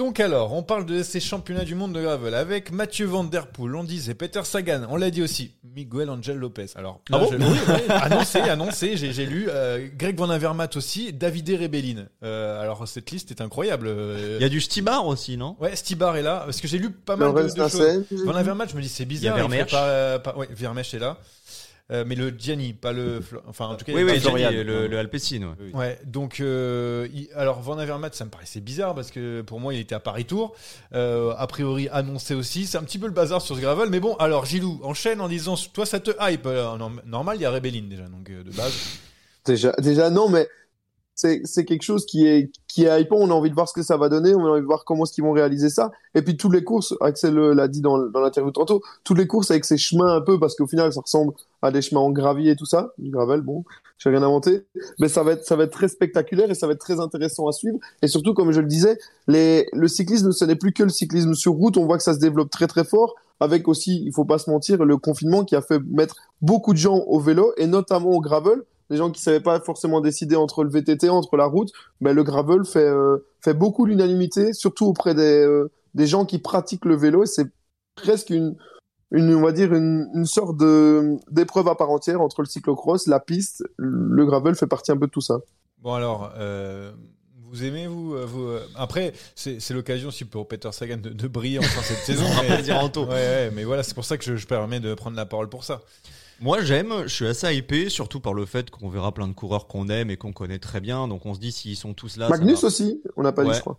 Donc 0.00 0.18
alors, 0.18 0.54
on 0.54 0.62
parle 0.62 0.86
de 0.86 1.02
ces 1.02 1.20
championnats 1.20 1.66
du 1.66 1.74
monde 1.74 1.92
de 1.92 2.00
gravel 2.00 2.34
avec 2.34 2.72
Mathieu 2.72 3.04
Van 3.04 3.22
Der 3.22 3.48
Poel, 3.48 3.74
on 3.74 3.84
disait 3.84 4.14
Peter 4.14 4.40
Sagan, 4.44 4.86
on 4.88 4.96
l'a 4.96 5.10
dit 5.10 5.20
aussi, 5.22 5.52
Miguel 5.76 6.08
Angel 6.08 6.38
Lopez. 6.38 6.68
Alors, 6.74 7.02
Ah 7.12 7.18
là, 7.18 7.24
bon 7.24 7.30
je- 7.32 7.36
oui, 7.36 7.44
oui, 7.68 7.74
annoncé, 7.90 8.38
annoncé, 8.40 8.96
j'ai 8.96 9.12
j'ai 9.12 9.26
lu 9.26 9.48
euh, 9.50 9.88
Greg 9.94 10.16
Van 10.16 10.30
Avermaet 10.30 10.74
aussi, 10.74 11.12
Davide 11.12 11.50
Rebellin. 11.60 12.06
Euh, 12.24 12.62
alors 12.62 12.88
cette 12.88 13.10
liste 13.10 13.30
est 13.30 13.42
incroyable. 13.42 13.88
euh, 13.88 14.38
Il 14.40 14.42
y 14.42 14.46
a 14.46 14.48
du 14.48 14.62
Stibar 14.62 15.06
aussi, 15.06 15.36
non? 15.36 15.54
Ouais, 15.60 15.76
Stibar 15.76 16.16
est 16.16 16.22
là 16.22 16.44
parce 16.46 16.62
que 16.62 16.66
j'ai 16.66 16.78
lu 16.78 16.90
pas 16.90 17.16
mal 17.16 17.34
de, 17.34 17.42
de 17.42 17.68
choses. 17.68 18.04
Van 18.24 18.34
Avermaet, 18.34 18.68
je 18.70 18.76
me 18.76 18.80
dis 18.80 18.88
c'est 18.88 19.04
bizarre. 19.04 19.36
Il 19.36 19.42
y 19.42 19.44
a 19.44 19.48
fait 19.48 19.48
Vermeersch. 19.50 19.70
Pas, 19.70 19.84
euh, 19.84 20.18
pas, 20.18 20.34
ouais, 20.34 20.48
Vermeersch 20.50 20.94
est 20.94 20.98
là. 20.98 21.18
Euh, 21.90 22.04
mais 22.06 22.14
le 22.14 22.32
Gianni, 22.38 22.72
pas 22.72 22.92
le. 22.92 23.20
Enfin, 23.48 23.66
en 23.66 23.74
tout 23.74 23.84
cas, 23.84 23.92
Oui, 23.92 24.04
oui, 24.04 24.20
Florian. 24.20 24.50
le, 24.52 24.86
le 24.86 24.98
Alpecin. 24.98 25.42
ouais. 25.42 25.74
Ouais, 25.74 25.98
donc 26.04 26.38
euh, 26.40 27.08
il- 27.12 27.28
alors 27.34 27.60
Van 27.60 27.78
Avermaet, 27.78 28.10
ça 28.12 28.24
me 28.24 28.30
paraissait 28.30 28.60
bizarre 28.60 28.94
parce 28.94 29.10
que 29.10 29.40
pour 29.42 29.58
moi 29.58 29.74
il 29.74 29.80
était 29.80 29.94
à 29.96 30.00
Paris 30.00 30.24
Tour, 30.24 30.54
euh, 30.94 31.34
a 31.36 31.46
priori 31.48 31.88
annoncé 31.90 32.34
aussi. 32.34 32.66
C'est 32.66 32.78
un 32.78 32.82
petit 32.84 32.98
peu 32.98 33.06
le 33.06 33.12
bazar 33.12 33.42
sur 33.42 33.56
ce 33.56 33.60
gravel, 33.60 33.88
mais 33.90 33.98
bon. 34.00 34.14
Alors 34.16 34.44
Gilou 34.46 34.78
enchaîne 34.84 35.20
en 35.20 35.28
disant 35.28 35.56
toi 35.72 35.84
ça 35.84 35.98
te 35.98 36.12
hype. 36.20 36.46
Alors, 36.46 36.78
norm- 36.78 37.02
normal, 37.06 37.36
il 37.38 37.42
y 37.42 37.44
a 37.44 37.50
Rebellin 37.50 37.82
déjà, 37.90 38.04
donc 38.04 38.30
euh, 38.30 38.44
de 38.44 38.50
base. 38.52 38.72
Déjà, 39.44 39.72
déjà 39.78 40.10
non, 40.10 40.28
mais 40.28 40.46
c'est 41.44 41.64
quelque 41.64 41.82
chose 41.82 42.06
qui 42.06 42.26
est 42.26 42.50
qui 42.68 42.84
est 42.84 43.02
hypant. 43.02 43.16
On 43.16 43.30
a 43.30 43.34
envie 43.34 43.50
de 43.50 43.54
voir 43.54 43.68
ce 43.68 43.74
que 43.74 43.82
ça 43.82 43.96
va 43.96 44.08
donner. 44.08 44.34
On 44.34 44.46
a 44.46 44.50
envie 44.50 44.60
de 44.60 44.66
voir 44.66 44.84
comment 44.84 45.04
est-ce 45.04 45.12
qu'ils 45.12 45.24
vont 45.24 45.32
réaliser 45.32 45.68
ça. 45.68 45.90
Et 46.14 46.22
puis 46.22 46.36
toutes 46.36 46.52
les 46.52 46.64
courses, 46.64 46.94
Axel 47.00 47.38
euh, 47.38 47.54
l'a 47.54 47.68
dit 47.68 47.80
dans, 47.80 47.98
dans 47.98 48.20
l'interview 48.20 48.50
tantôt, 48.50 48.82
toutes 49.04 49.18
les 49.18 49.26
courses 49.26 49.50
avec 49.50 49.64
ces 49.64 49.76
chemins 49.76 50.14
un 50.14 50.20
peu 50.20 50.38
parce 50.38 50.54
qu'au 50.54 50.66
final 50.66 50.92
ça 50.92 51.00
ressemble 51.00 51.32
à 51.62 51.70
des 51.70 51.82
chemins 51.82 52.00
en 52.00 52.10
gravier 52.10 52.52
et 52.52 52.56
tout 52.56 52.66
ça, 52.66 52.92
du 52.98 53.10
gravel. 53.10 53.42
Bon, 53.42 53.64
j'ai 53.98 54.10
rien 54.10 54.22
inventé, 54.22 54.64
mais 54.98 55.08
ça 55.08 55.22
va 55.22 55.32
être 55.32 55.44
ça 55.44 55.56
va 55.56 55.64
être 55.64 55.72
très 55.72 55.88
spectaculaire 55.88 56.50
et 56.50 56.54
ça 56.54 56.66
va 56.66 56.72
être 56.72 56.80
très 56.80 57.00
intéressant 57.00 57.46
à 57.48 57.52
suivre. 57.52 57.78
Et 58.02 58.08
surtout, 58.08 58.34
comme 58.34 58.52
je 58.52 58.60
le 58.60 58.66
disais, 58.66 58.98
le 59.26 59.86
cyclisme 59.88 60.32
ce 60.32 60.44
n'est 60.44 60.56
plus 60.56 60.72
que 60.72 60.82
le 60.82 60.88
cyclisme 60.88 61.34
sur 61.34 61.52
route. 61.52 61.76
On 61.76 61.86
voit 61.86 61.98
que 61.98 62.02
ça 62.02 62.14
se 62.14 62.20
développe 62.20 62.50
très 62.50 62.66
très 62.66 62.84
fort. 62.84 63.14
Avec 63.42 63.68
aussi, 63.68 64.02
il 64.04 64.12
faut 64.12 64.26
pas 64.26 64.38
se 64.38 64.50
mentir, 64.50 64.84
le 64.84 64.98
confinement 64.98 65.44
qui 65.44 65.56
a 65.56 65.62
fait 65.62 65.80
mettre 65.90 66.14
beaucoup 66.42 66.74
de 66.74 66.78
gens 66.78 66.98
au 67.06 67.18
vélo 67.18 67.54
et 67.56 67.66
notamment 67.66 68.10
au 68.10 68.20
gravel 68.20 68.60
des 68.90 68.96
gens 68.96 69.10
qui 69.10 69.22
savaient 69.22 69.40
pas 69.40 69.60
forcément 69.60 70.00
décider 70.00 70.36
entre 70.36 70.64
le 70.64 70.70
VTT, 70.70 71.08
entre 71.08 71.36
la 71.36 71.46
route, 71.46 71.70
ben 72.00 72.12
le 72.12 72.24
gravel 72.24 72.64
fait 72.64 72.80
euh, 72.80 73.18
fait 73.40 73.54
beaucoup 73.54 73.86
l'unanimité, 73.86 74.52
surtout 74.52 74.86
auprès 74.86 75.14
des 75.14 75.46
euh, 75.46 75.70
des 75.94 76.06
gens 76.06 76.24
qui 76.24 76.38
pratiquent 76.38 76.84
le 76.84 76.96
vélo. 76.96 77.22
Et 77.22 77.26
c'est 77.26 77.46
presque 77.94 78.30
une 78.30 78.56
une 79.12 79.32
on 79.34 79.42
va 79.42 79.52
dire 79.52 79.72
une, 79.72 80.10
une 80.14 80.26
sorte 80.26 80.56
de 80.56 81.16
d'épreuve 81.30 81.68
à 81.68 81.76
part 81.76 81.90
entière 81.90 82.20
entre 82.20 82.42
le 82.42 82.46
cyclocross, 82.46 83.06
la 83.06 83.20
piste, 83.20 83.64
le 83.76 84.26
gravel 84.26 84.56
fait 84.56 84.66
partie 84.66 84.90
un 84.90 84.96
peu 84.96 85.06
de 85.06 85.12
tout 85.12 85.22
ça. 85.22 85.38
Bon 85.78 85.94
alors. 85.94 86.32
Euh... 86.36 86.92
Vous 87.52 87.64
aimez 87.64 87.88
vous, 87.88 88.16
vous 88.28 88.48
Après, 88.76 89.12
c'est 89.34 89.58
c'est 89.58 89.74
l'occasion 89.74 90.10
aussi 90.10 90.24
pour 90.24 90.46
Peter 90.46 90.70
Sagan 90.70 90.98
de, 90.98 91.08
de 91.08 91.26
briller 91.26 91.58
enfin 91.58 91.82
cette 91.82 91.98
saison. 92.04 92.24
mais-. 92.42 92.62
Ouais, 92.62 93.06
ouais, 93.08 93.50
mais 93.52 93.64
voilà, 93.64 93.82
c'est 93.82 93.94
pour 93.94 94.04
ça 94.04 94.16
que 94.16 94.22
je, 94.22 94.36
je 94.36 94.46
permets 94.46 94.78
de 94.78 94.94
prendre 94.94 95.16
la 95.16 95.26
parole 95.26 95.48
pour 95.48 95.64
ça. 95.64 95.80
Moi 96.40 96.62
j'aime, 96.62 97.02
je 97.02 97.14
suis 97.14 97.26
assez 97.26 97.54
hypé, 97.54 97.90
surtout 97.90 98.18
par 98.20 98.32
le 98.32 98.46
fait 98.46 98.70
qu'on 98.70 98.88
verra 98.88 99.12
plein 99.12 99.28
de 99.28 99.34
coureurs 99.34 99.66
qu'on 99.66 99.88
aime 99.90 100.10
et 100.10 100.16
qu'on 100.16 100.32
connaît 100.32 100.58
très 100.58 100.80
bien. 100.80 101.06
Donc 101.06 101.26
on 101.26 101.34
se 101.34 101.38
dit 101.40 101.52
s'ils 101.52 101.76
sont 101.76 101.92
tous 101.92 102.16
là, 102.16 102.28
Magnus 102.30 102.62
va- 102.62 102.68
aussi, 102.68 103.02
on 103.16 103.22
n'a 103.22 103.32
pas 103.32 103.44
dit 103.44 103.50
je 103.54 103.60
crois. 103.60 103.78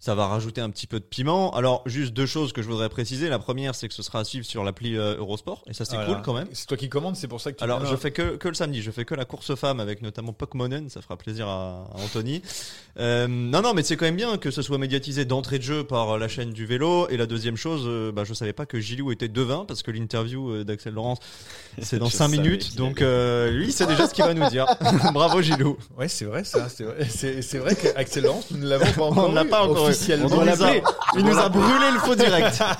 Ça 0.00 0.14
va 0.14 0.26
rajouter 0.26 0.60
un 0.60 0.70
petit 0.70 0.86
peu 0.86 1.00
de 1.00 1.04
piment. 1.04 1.50
Alors 1.54 1.82
juste 1.86 2.12
deux 2.12 2.26
choses 2.26 2.52
que 2.52 2.62
je 2.62 2.68
voudrais 2.68 2.88
préciser. 2.88 3.28
La 3.28 3.38
première 3.38 3.74
c'est 3.74 3.88
que 3.88 3.94
ce 3.94 4.02
sera 4.02 4.20
à 4.20 4.24
suivre 4.24 4.46
sur 4.46 4.62
l'appli 4.64 4.96
euh, 4.96 5.16
Eurosport 5.16 5.62
et 5.66 5.72
ça 5.74 5.84
c'est 5.84 5.96
Voilà. 5.96 6.14
cool 6.14 6.22
quand 6.22 6.34
même. 6.34 6.48
C'est 6.52 6.66
toi 6.66 6.76
qui 6.76 6.88
commandes, 6.88 7.16
c'est 7.16 7.28
pour 7.28 7.40
ça 7.40 7.52
que 7.52 7.58
tu. 7.58 7.64
Alors, 7.64 7.84
je 7.84 7.96
fais 7.96 8.10
que, 8.12 8.36
que 8.36 8.48
le 8.48 8.54
samedi, 8.54 8.80
je 8.82 8.90
fais 8.90 9.04
que 9.04 9.14
la 9.14 9.24
course 9.24 9.54
femme 9.54 9.80
avec 9.80 10.02
notamment 10.02 10.32
Pokémonen, 10.32 10.88
ça 10.88 11.02
fera 11.02 11.16
plaisir 11.16 11.48
à, 11.48 11.88
à 11.94 12.00
Anthony. 12.02 12.42
Euh, 12.98 13.26
non, 13.28 13.62
non, 13.62 13.74
mais 13.74 13.82
c'est 13.82 13.96
quand 13.96 14.06
même 14.06 14.16
bien 14.16 14.38
que 14.38 14.50
ce 14.50 14.62
soit 14.62 14.78
médiatisé 14.78 15.24
d'entrée 15.24 15.58
de 15.58 15.62
jeu 15.62 15.84
par 15.84 16.18
la 16.18 16.28
chaîne 16.28 16.52
du 16.52 16.66
vélo. 16.66 17.08
Et 17.10 17.16
la 17.16 17.26
deuxième 17.26 17.56
chose, 17.56 17.82
euh, 17.86 18.10
bah, 18.12 18.24
je 18.24 18.34
savais 18.34 18.52
pas 18.52 18.66
que 18.66 18.80
Gilou 18.80 19.12
était 19.12 19.28
devin 19.28 19.64
parce 19.66 19.82
que 19.82 19.90
l'interview 19.90 20.50
euh, 20.50 20.64
d'Axel 20.64 20.94
Laurence, 20.94 21.18
c'est 21.80 21.98
dans 21.98 22.06
Je 22.10 22.12
5 22.16 22.28
savais 22.30 22.36
minutes. 22.42 22.76
Donc, 22.76 23.02
euh, 23.02 23.50
lui, 23.50 23.70
sait 23.72 23.86
déjà 23.86 24.06
ce 24.08 24.14
qu'il 24.14 24.24
va 24.24 24.34
nous 24.34 24.48
dire. 24.50 24.66
Bravo 25.12 25.42
Gilou. 25.42 25.76
Ouais, 25.96 26.08
c'est 26.08 26.24
vrai 26.24 26.44
ça. 26.44 26.68
C'est 26.68 26.84
vrai, 26.84 27.06
c'est, 27.08 27.42
c'est 27.42 27.58
vrai 27.58 27.74
qu'Axel 27.76 28.24
Laurence, 28.24 28.50
nous 28.50 28.58
ne 28.58 28.66
l'avons 28.68 28.92
pas 28.92 29.02
encore. 29.04 29.28
On 29.30 29.32
l'a 29.32 29.44
eu 29.44 29.48
pas 29.48 29.62
encore 29.64 29.87
eu. 29.87 29.87
Officiellement. 29.88 30.26
On 30.30 30.36
doit 30.36 30.44
l'appeler. 30.44 30.82
Il 31.16 31.24
nous 31.24 31.38
a 31.38 31.48
brûlé 31.48 31.90
le 31.92 31.98
faux 31.98 32.14
direct. 32.14 32.62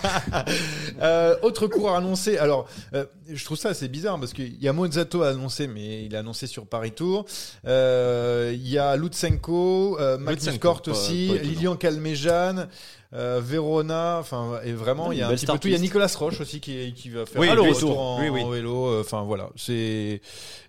Euh, 1.00 1.36
autre 1.42 1.68
cours 1.68 1.94
annoncé. 1.94 2.38
Alors, 2.38 2.66
euh, 2.92 3.04
je 3.32 3.44
trouve 3.44 3.56
ça 3.58 3.70
assez 3.70 3.88
bizarre 3.88 4.18
parce 4.18 4.32
qu'il 4.32 4.62
y 4.62 4.68
a 4.68 4.72
Mozzato 4.72 5.22
à 5.22 5.28
annoncer, 5.30 5.66
mais 5.66 6.04
il 6.04 6.14
a 6.16 6.20
annoncé 6.20 6.46
sur 6.46 6.66
Paris 6.66 6.92
Tour. 6.92 7.24
Euh, 7.66 8.52
Il 8.54 8.68
y 8.68 8.78
a 8.78 8.96
Lutsenko, 8.96 9.98
euh, 10.00 10.18
Magnus 10.18 10.58
pas- 10.58 10.90
aussi, 10.90 11.30
pas. 11.36 11.42
Lilian 11.42 11.76
Calmejane. 11.76 12.68
Euh, 13.14 13.40
Verona, 13.42 14.18
enfin 14.20 14.60
et 14.66 14.72
vraiment 14.74 15.12
il 15.12 15.18
y 15.18 15.22
a 15.22 15.28
un 15.28 15.34
petit 15.34 15.46
peu 15.46 15.58
tout. 15.58 15.68
Il 15.68 15.72
y 15.72 15.74
a. 15.74 15.78
Nicolas 15.78 16.12
Roche 16.14 16.42
aussi 16.42 16.60
qui, 16.60 16.92
qui 16.92 17.08
va 17.08 17.24
faire 17.24 17.40
Oui, 17.40 17.48
un 17.48 17.54
retour 17.58 17.98
en, 17.98 18.20
Oui, 18.20 18.28
oui. 18.28 18.42
en 18.42 18.50
vélo. 18.50 18.86
euh, 18.88 19.00
Enfin 19.00 19.22
voilà, 19.22 19.48
c'est. 19.56 20.20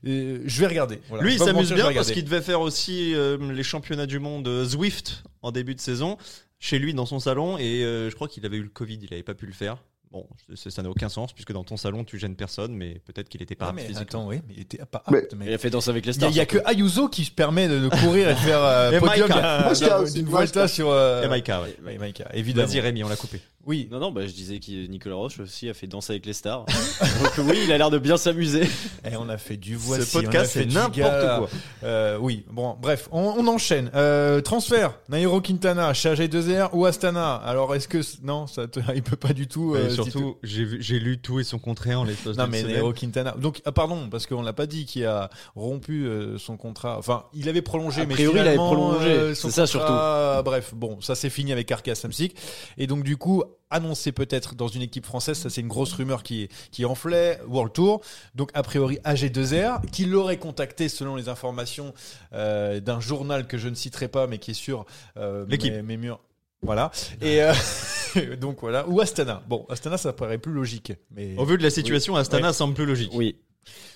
euh, 0.08 0.40
je 0.46 0.60
vais 0.62 0.68
regarder. 0.68 1.02
Voilà. 1.10 1.22
Lui, 1.26 1.34
il 1.34 1.40
s'amuse 1.40 1.74
bien 1.74 1.92
parce 1.92 2.12
qu'il 2.12 2.24
devait 2.24 2.40
faire 2.42 2.62
aussi 2.62 3.14
euh, 3.14 3.38
les 3.52 3.64
championnats 3.64 4.06
du 4.06 4.20
monde 4.20 4.64
Zwift 4.64 5.24
en 5.42 5.52
début 5.52 5.76
de 5.76 5.82
saison 5.82 6.18
chez 6.60 6.80
lui 6.80 6.94
dans 6.94 7.06
son 7.06 7.20
salon 7.20 7.58
et 7.58 7.84
euh, 7.84 8.10
je 8.10 8.16
crois 8.16 8.30
qu'il 8.30 8.46
avait 8.46 8.56
eu 8.56 8.64
le 8.64 8.70
Covid, 8.70 9.00
il 9.02 9.14
avait 9.14 9.22
pas 9.24 9.34
pu 9.34 9.46
le 9.46 9.52
faire. 9.52 9.76
Bon, 10.12 10.26
ça 10.56 10.82
n'a 10.82 10.90
aucun 10.90 11.08
sens 11.08 11.34
puisque 11.34 11.52
dans 11.52 11.64
ton 11.64 11.78
salon 11.78 12.04
tu 12.04 12.18
gênes 12.18 12.36
personne, 12.36 12.74
mais 12.74 13.00
peut-être 13.06 13.30
qu'il 13.30 13.44
était 13.44 13.54
pas 13.54 13.66
Ah, 13.66 13.70
apte 13.70 13.76
mais 13.76 13.82
physiquement. 13.86 14.22
attends, 14.22 14.28
oui, 14.28 14.42
mais 14.48 14.56
il 14.58 14.62
était 14.62 14.84
pas 14.86 15.04
Mais- 15.12 15.20
apte, 15.20 15.36
mais- 15.38 15.46
Il 15.46 15.54
a 15.54 15.58
fait 15.60 15.70
danser 15.70 15.92
avec 15.92 16.06
les 16.08 16.16
Il 16.16 16.22
y 16.22 16.26
a, 16.26 16.30
stars. 16.30 16.32
il 16.32 16.36
y 16.38 16.40
a 16.40 16.46
que 16.48 16.58
Ayuso 16.66 17.10
qui 17.10 17.26
se 17.26 17.32
permet 17.32 17.68
de, 17.68 17.78
de 17.78 17.90
courir 17.90 18.28
et 18.30 18.34
de 18.34 18.40
faire 18.40 18.64
euh, 18.64 18.92
Et 18.92 19.00
podium 19.00 19.30
Maïka. 19.30 19.70
Maïka. 19.70 20.22
Vuelta 20.24 20.68
sur. 20.68 20.90
Euh, 20.90 21.22
Et 21.24 21.28
Maïka, 21.28 21.62
ouais. 21.62 21.98
Maïka, 22.00 22.28
évidemment. 22.34 22.68
Vas-y 22.68 22.80
Rémi, 22.80 23.04
on 23.04 23.10
l'a 23.10 23.16
coupé. 23.18 23.40
Oui. 23.70 23.88
Non, 23.92 24.00
non, 24.00 24.12
bah, 24.12 24.26
je 24.26 24.34
disais 24.34 24.60
que 24.60 24.88
Nicolas 24.88 25.14
Roche 25.14 25.40
aussi 25.40 25.70
a 25.70 25.76
fait 25.76 25.86
danser 25.86 26.14
avec 26.14 26.26
les 26.26 26.34
stars. 26.34 26.66
Donc 27.38 27.48
oui, 27.48 27.60
il 27.66 27.72
a 27.72 27.78
l'air 27.78 27.92
de 27.92 28.00
bien 28.00 28.18
s'amuser. 28.18 28.64
Et 29.06 29.16
on 29.16 29.30
a 29.30 29.38
fait 29.38 29.58
du 29.58 29.76
voici. 29.76 30.10
Ce 30.10 30.18
on 30.18 30.22
a 30.22 30.24
podcast, 30.24 30.54
fait 30.54 30.62
c'est 30.62 30.74
n'importe 30.74 31.38
quoi. 31.38 31.50
Euh, 31.84 32.18
oui, 32.20 32.46
bon, 32.50 32.76
bref, 32.82 33.08
on, 33.12 33.36
on 33.38 33.46
enchaîne. 33.46 33.92
Euh, 33.94 34.42
transfert, 34.42 34.98
Nairo 35.08 35.40
Quintana, 35.40 35.94
chez 35.94 36.12
AG2R 36.12 36.70
ou 36.74 36.88
Astana? 36.88 37.36
Alors, 37.36 37.76
est-ce 37.76 37.88
que 37.88 38.00
non, 38.24 38.48
ça 38.48 38.68
te, 38.68 38.80
il 38.96 39.04
peut 39.04 39.16
pas 39.16 39.34
du 39.34 39.48
tout. 39.48 39.76
Et 39.76 39.82
euh, 39.82 39.90
surtout, 39.92 40.38
j'ai 40.42 41.00
lu 41.00 41.20
tout 41.20 41.40
et 41.40 41.44
son 41.44 41.60
contraire 41.60 42.02
en 42.02 42.06
l'espace 42.06 42.38
Non 42.38 42.48
mais. 42.48 42.64
Nairo 42.64 42.92
Quintana. 42.92 43.36
Donc 43.38 43.62
ah, 43.66 43.72
pardon 43.72 44.10
parce 44.10 44.26
qu'on 44.26 44.42
l'a 44.42 44.54
pas 44.54 44.66
dit 44.66 44.86
qu'il 44.86 45.06
a 45.06 45.30
rompu 45.56 46.08
euh, 46.08 46.40
son 46.40 46.58
contrat. 46.58 46.98
Enfin, 46.98 47.26
il 47.36 47.48
avait 47.48 47.62
prolongé 47.62 48.02
A 48.02 48.06
mais 48.08 48.16
priori, 48.16 48.40
il 48.40 48.48
avait 48.48 48.56
prolongé. 48.56 49.10
euh, 49.10 49.36
C'est 49.36 49.52
ça, 49.52 49.66
contrat- 49.66 50.42
Bref, 50.44 50.74
bon, 50.74 51.00
ça 51.02 51.14
s'est 51.14 51.30
fini 51.30 51.52
avec 51.52 51.72
Arca 51.72 51.94
Samsic 51.94 52.36
et 52.80 52.88
donc 52.88 53.04
du 53.04 53.16
coup 53.16 53.44
annoncé 53.70 54.12
peut-être 54.12 54.56
dans 54.56 54.68
une 54.68 54.82
équipe 54.82 55.06
française, 55.06 55.38
ça 55.38 55.50
c'est 55.50 55.62
une 55.62 55.68
grosse 55.68 55.94
rumeur 55.94 56.24
qui 56.24 56.50
qui 56.72 56.86
enflait 56.86 57.40
World 57.48 57.74
Tour. 57.74 58.02
Donc 58.36 58.52
a 58.54 58.64
priori 58.64 59.00
AG2R 59.06 59.86
qui 59.92 60.06
l'aurait 60.06 60.38
contacté 60.38 60.90
selon 60.90 61.16
les 61.16 61.30
informations 61.30 61.94
euh, 62.34 62.80
d'un 62.80 63.00
journal 63.00 63.48
que 63.48 63.58
je 63.58 63.70
ne 63.70 63.76
citerai 63.76 64.08
pas 64.08 64.28
mais 64.28 64.38
qui 64.38 64.52
est 64.52 64.56
sur 64.56 64.86
euh, 65.18 65.46
L'équipe. 65.48 65.74
mes, 65.74 65.82
mes 65.82 65.98
murs. 65.98 66.20
Voilà. 66.62 66.92
Et 67.22 67.42
euh, 67.42 67.54
Donc 68.42 68.60
voilà. 68.62 68.88
Ou 68.88 69.00
Astana. 69.00 69.42
Bon, 69.48 69.66
Astana, 69.70 69.98
ça 69.98 70.14
paraît 70.14 70.38
plus 70.38 70.52
logique. 70.52 70.94
Mais... 71.12 71.36
Au 71.38 71.46
vu 71.46 71.58
de 71.58 71.64
la 71.64 71.70
situation, 71.70 72.16
Astana 72.16 72.54
semble 72.54 72.74
plus 72.74 72.86
logique. 72.86 73.12
Oui. 73.14 73.38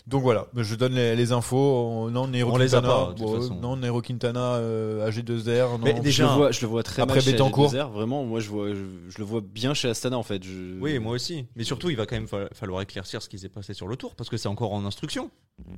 Donc 0.05 0.21
voilà, 0.21 0.47
je 0.57 0.75
donne 0.75 0.95
les, 0.95 1.15
les 1.15 1.31
infos. 1.31 2.09
Non, 2.11 2.27
Nairo 2.27 2.51
On 2.51 2.57
les 2.57 2.75
a 2.75 2.81
Quintana, 2.81 2.93
pas, 2.93 3.05
de 3.05 3.17
toute 3.17 3.25
bon, 3.25 3.41
façon. 3.41 3.55
non, 3.55 3.77
Nairo 3.77 4.01
Quintana, 4.01 4.55
euh, 4.55 5.09
AG2R. 5.09 5.71
Non. 5.71 5.79
Mais 5.81 5.95
Je 5.95 6.01
déjà, 6.01 6.23
le 6.25 6.29
vois, 6.33 6.51
je 6.51 6.59
le 6.61 6.67
vois 6.67 6.83
très 6.83 7.01
après 7.01 7.15
mal 7.15 7.23
chez 7.23 7.31
Bettencourt. 7.31 7.71
AG2R. 7.73 7.89
Vraiment, 7.91 8.23
moi, 8.25 8.41
je, 8.41 8.49
vois, 8.49 8.69
je, 8.73 8.81
je 9.09 9.17
le 9.17 9.23
vois 9.23 9.39
bien 9.41 9.73
chez 9.73 9.87
Astana, 9.87 10.17
en 10.17 10.23
fait. 10.23 10.43
Je... 10.43 10.77
Oui, 10.81 10.99
moi 10.99 11.13
aussi. 11.13 11.45
Mais 11.55 11.63
surtout, 11.63 11.89
il 11.89 11.95
va 11.95 12.05
quand 12.05 12.15
même 12.15 12.27
fa- 12.27 12.49
falloir 12.53 12.81
éclaircir 12.81 13.21
ce 13.21 13.29
qui 13.29 13.39
s'est 13.39 13.47
passé 13.49 13.73
sur 13.73 13.87
le 13.87 13.95
tour 13.95 14.13
parce 14.15 14.29
que 14.29 14.35
c'est 14.35 14.49
encore 14.49 14.73
en 14.73 14.85
instruction. 14.85 15.31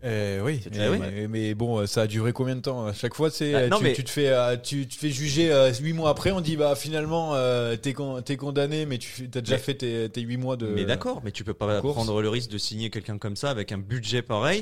Eh 0.03 0.39
oui, 0.41 0.61
eh 0.73 0.88
oui. 0.89 0.97
mais, 0.99 1.27
mais 1.27 1.53
bon, 1.53 1.85
ça 1.85 2.03
a 2.03 2.07
duré 2.07 2.31
combien 2.31 2.55
de 2.55 2.61
temps? 2.61 2.85
À 2.85 2.93
chaque 2.93 3.13
fois, 3.13 3.29
c'est 3.29 3.51
Bah, 3.51 3.67
non, 3.67 3.77
tu, 3.77 3.83
mais- 3.83 3.93
tu 3.93 4.05
te 4.05 4.09
fais, 4.09 4.29
euh, 4.29 4.55
tu, 4.57 4.88
te 4.88 4.95
fais 4.95 5.09
juger 5.09 5.51
euh, 5.51 5.71
huit 5.81 5.91
mois 5.91 6.09
après. 6.09 6.31
On 6.31 6.39
dit 6.39 6.55
bah 6.55 6.75
finalement 6.75 7.35
euh, 7.35 7.75
t'es 7.75 7.91
con- 7.91 8.21
t'es 8.21 8.38
condamné, 8.38 8.85
mais 8.85 8.97
tu 8.99 9.29
as 9.35 9.41
déjà 9.41 9.55
Mais- 9.57 9.61
fait 9.61 9.73
tes, 9.75 10.09
tes 10.09 10.21
huit 10.21 10.38
mois 10.38 10.55
de. 10.55 10.67
Mais 10.67 10.85
d'accord, 10.85 11.21
mais 11.25 11.31
tu 11.33 11.43
peux 11.43 11.53
pas 11.53 11.81
course. 11.81 11.93
prendre 11.93 12.21
le 12.21 12.29
risque 12.29 12.49
de 12.51 12.57
signer 12.57 12.89
quelqu'un 12.89 13.17
comme 13.17 13.35
ça 13.35 13.49
avec 13.49 13.73
un 13.73 13.77
budget 13.77 14.14
pareil 14.21 14.62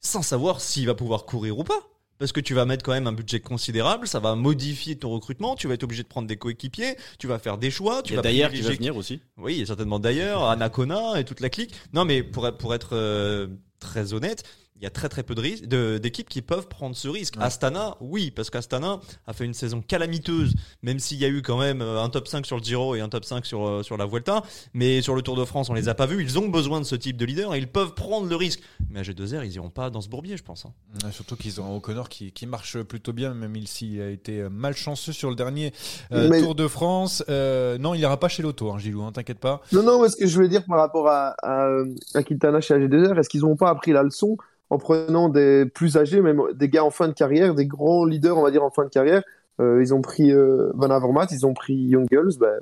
sans 0.00 0.22
savoir 0.22 0.60
s'il 0.60 0.86
va 0.86 0.94
pouvoir 0.94 1.24
courir 1.26 1.58
ou 1.58 1.64
pas. 1.64 1.80
Parce 2.18 2.32
que 2.32 2.40
tu 2.40 2.52
vas 2.52 2.66
mettre 2.66 2.84
quand 2.84 2.92
même 2.92 3.06
un 3.06 3.12
budget 3.12 3.40
considérable, 3.40 4.06
ça 4.06 4.20
va 4.20 4.34
modifier 4.34 4.94
ton 4.96 5.08
recrutement, 5.08 5.56
tu 5.56 5.68
vas 5.68 5.74
être 5.74 5.84
obligé 5.84 6.02
de 6.02 6.08
prendre 6.08 6.28
des 6.28 6.36
coéquipiers, 6.36 6.96
tu 7.18 7.26
vas 7.26 7.38
faire 7.38 7.56
des 7.56 7.70
choix, 7.70 8.02
tu 8.02 8.12
Il 8.12 8.16
y 8.16 8.18
a 8.18 8.18
vas 8.18 8.22
d'ailleurs 8.22 8.50
qui 8.50 8.60
va 8.60 8.72
venir 8.72 8.94
aussi. 8.94 9.20
Oui, 9.38 9.54
il 9.54 9.60
y 9.60 9.62
a 9.62 9.66
certainement 9.66 9.98
d'ailleurs, 9.98 10.44
Anacona 10.44 11.18
et 11.18 11.24
toute 11.24 11.40
la 11.40 11.48
clique. 11.48 11.74
Non, 11.94 12.04
mais 12.04 12.22
pour, 12.22 12.46
être- 12.46 12.58
pour 12.58 12.74
être 12.74 12.90
euh, 12.94 13.46
très 13.78 14.12
honnête, 14.12 14.42
il 14.80 14.84
y 14.84 14.86
a 14.86 14.90
très 14.90 15.08
très 15.10 15.22
peu 15.22 15.34
de 15.34 15.98
d'équipes 15.98 16.28
qui 16.28 16.40
peuvent 16.42 16.66
prendre 16.68 16.96
ce 16.96 17.06
risque. 17.08 17.36
Ouais. 17.36 17.42
Astana, 17.44 17.96
oui, 18.00 18.30
parce 18.30 18.48
qu'Astana 18.48 18.98
a 19.26 19.32
fait 19.34 19.44
une 19.44 19.52
saison 19.54 19.82
calamiteuse, 19.82 20.54
même 20.82 20.98
s'il 20.98 21.18
y 21.18 21.24
a 21.24 21.28
eu 21.28 21.42
quand 21.42 21.58
même 21.58 21.82
euh, 21.82 22.02
un 22.02 22.08
top 22.08 22.26
5 22.28 22.46
sur 22.46 22.56
le 22.56 22.62
Giro 22.62 22.94
et 22.94 23.00
un 23.00 23.08
top 23.10 23.24
5 23.24 23.44
sur, 23.44 23.66
euh, 23.66 23.82
sur 23.82 23.96
la 23.98 24.06
Vuelta. 24.06 24.42
Mais 24.72 25.02
sur 25.02 25.14
le 25.14 25.22
Tour 25.22 25.36
de 25.36 25.44
France, 25.44 25.68
on 25.70 25.74
les 25.74 25.88
a 25.88 25.94
pas 25.94 26.06
vus. 26.06 26.22
Ils 26.22 26.38
ont 26.38 26.48
besoin 26.48 26.80
de 26.80 26.84
ce 26.86 26.94
type 26.94 27.16
de 27.18 27.24
leader 27.26 27.54
et 27.54 27.58
ils 27.58 27.68
peuvent 27.70 27.94
prendre 27.94 28.26
le 28.26 28.36
risque. 28.36 28.60
Mais 28.88 29.00
à 29.00 29.02
G2R, 29.02 29.44
ils 29.44 29.52
iront 29.54 29.68
pas 29.70 29.90
dans 29.90 30.00
ce 30.00 30.08
bourbier, 30.08 30.36
je 30.38 30.42
pense. 30.42 30.64
hein. 30.64 30.72
Ouais, 31.04 31.12
Surtout 31.12 31.36
qu'ils 31.36 31.60
ont 31.60 31.66
un 31.66 31.76
O'Connor 31.76 32.08
qui, 32.08 32.32
qui 32.32 32.46
marche 32.46 32.80
plutôt 32.82 33.12
bien, 33.12 33.34
même 33.34 33.54
s'il 33.66 34.00
a 34.00 34.08
été 34.10 34.46
malchanceux 34.50 35.12
sur 35.12 35.28
le 35.28 35.36
dernier 35.36 35.72
euh, 36.12 36.28
Mais- 36.30 36.40
Tour 36.40 36.54
de 36.54 36.66
France. 36.68 37.22
Euh, 37.28 37.76
non, 37.78 37.92
il 37.94 38.00
ira 38.00 38.18
pas 38.18 38.28
chez 38.28 38.42
l'auto, 38.42 38.70
hein, 38.72 38.78
Gilou, 38.78 39.02
hein, 39.02 39.12
t'inquiète 39.12 39.40
pas. 39.40 39.60
Non, 39.72 39.82
non, 39.82 40.02
mais 40.02 40.08
ce 40.08 40.16
que 40.16 40.26
je 40.26 40.34
voulais 40.34 40.48
dire 40.48 40.64
par 40.64 40.78
rapport 40.78 41.08
à, 41.08 41.34
à, 41.42 41.68
à 42.14 42.22
Quintana 42.22 42.60
chez 42.60 42.74
AG2R, 42.74 43.18
est-ce 43.18 43.28
qu'ils 43.28 43.42
n'ont 43.42 43.56
pas 43.56 43.68
appris 43.70 43.92
la 43.92 44.02
leçon 44.02 44.36
en 44.70 44.78
prenant 44.78 45.28
des 45.28 45.66
plus 45.66 45.96
âgés, 45.96 46.20
même 46.22 46.42
des 46.54 46.68
gars 46.68 46.84
en 46.84 46.90
fin 46.90 47.08
de 47.08 47.12
carrière, 47.12 47.54
des 47.54 47.66
grands 47.66 48.04
leaders, 48.04 48.38
on 48.38 48.42
va 48.42 48.50
dire, 48.50 48.64
en 48.64 48.70
fin 48.70 48.84
de 48.84 48.88
carrière 48.90 49.22
Euh, 49.60 49.82
Ils 49.82 49.92
ont 49.94 50.00
pris 50.02 50.32
euh, 50.32 50.70
Van 50.74 50.90
Avermaet, 50.90 51.26
ils 51.32 51.46
ont 51.46 51.54
pris 51.54 51.74
Young 51.74 52.06
Girls, 52.10 52.32
ben, 52.40 52.60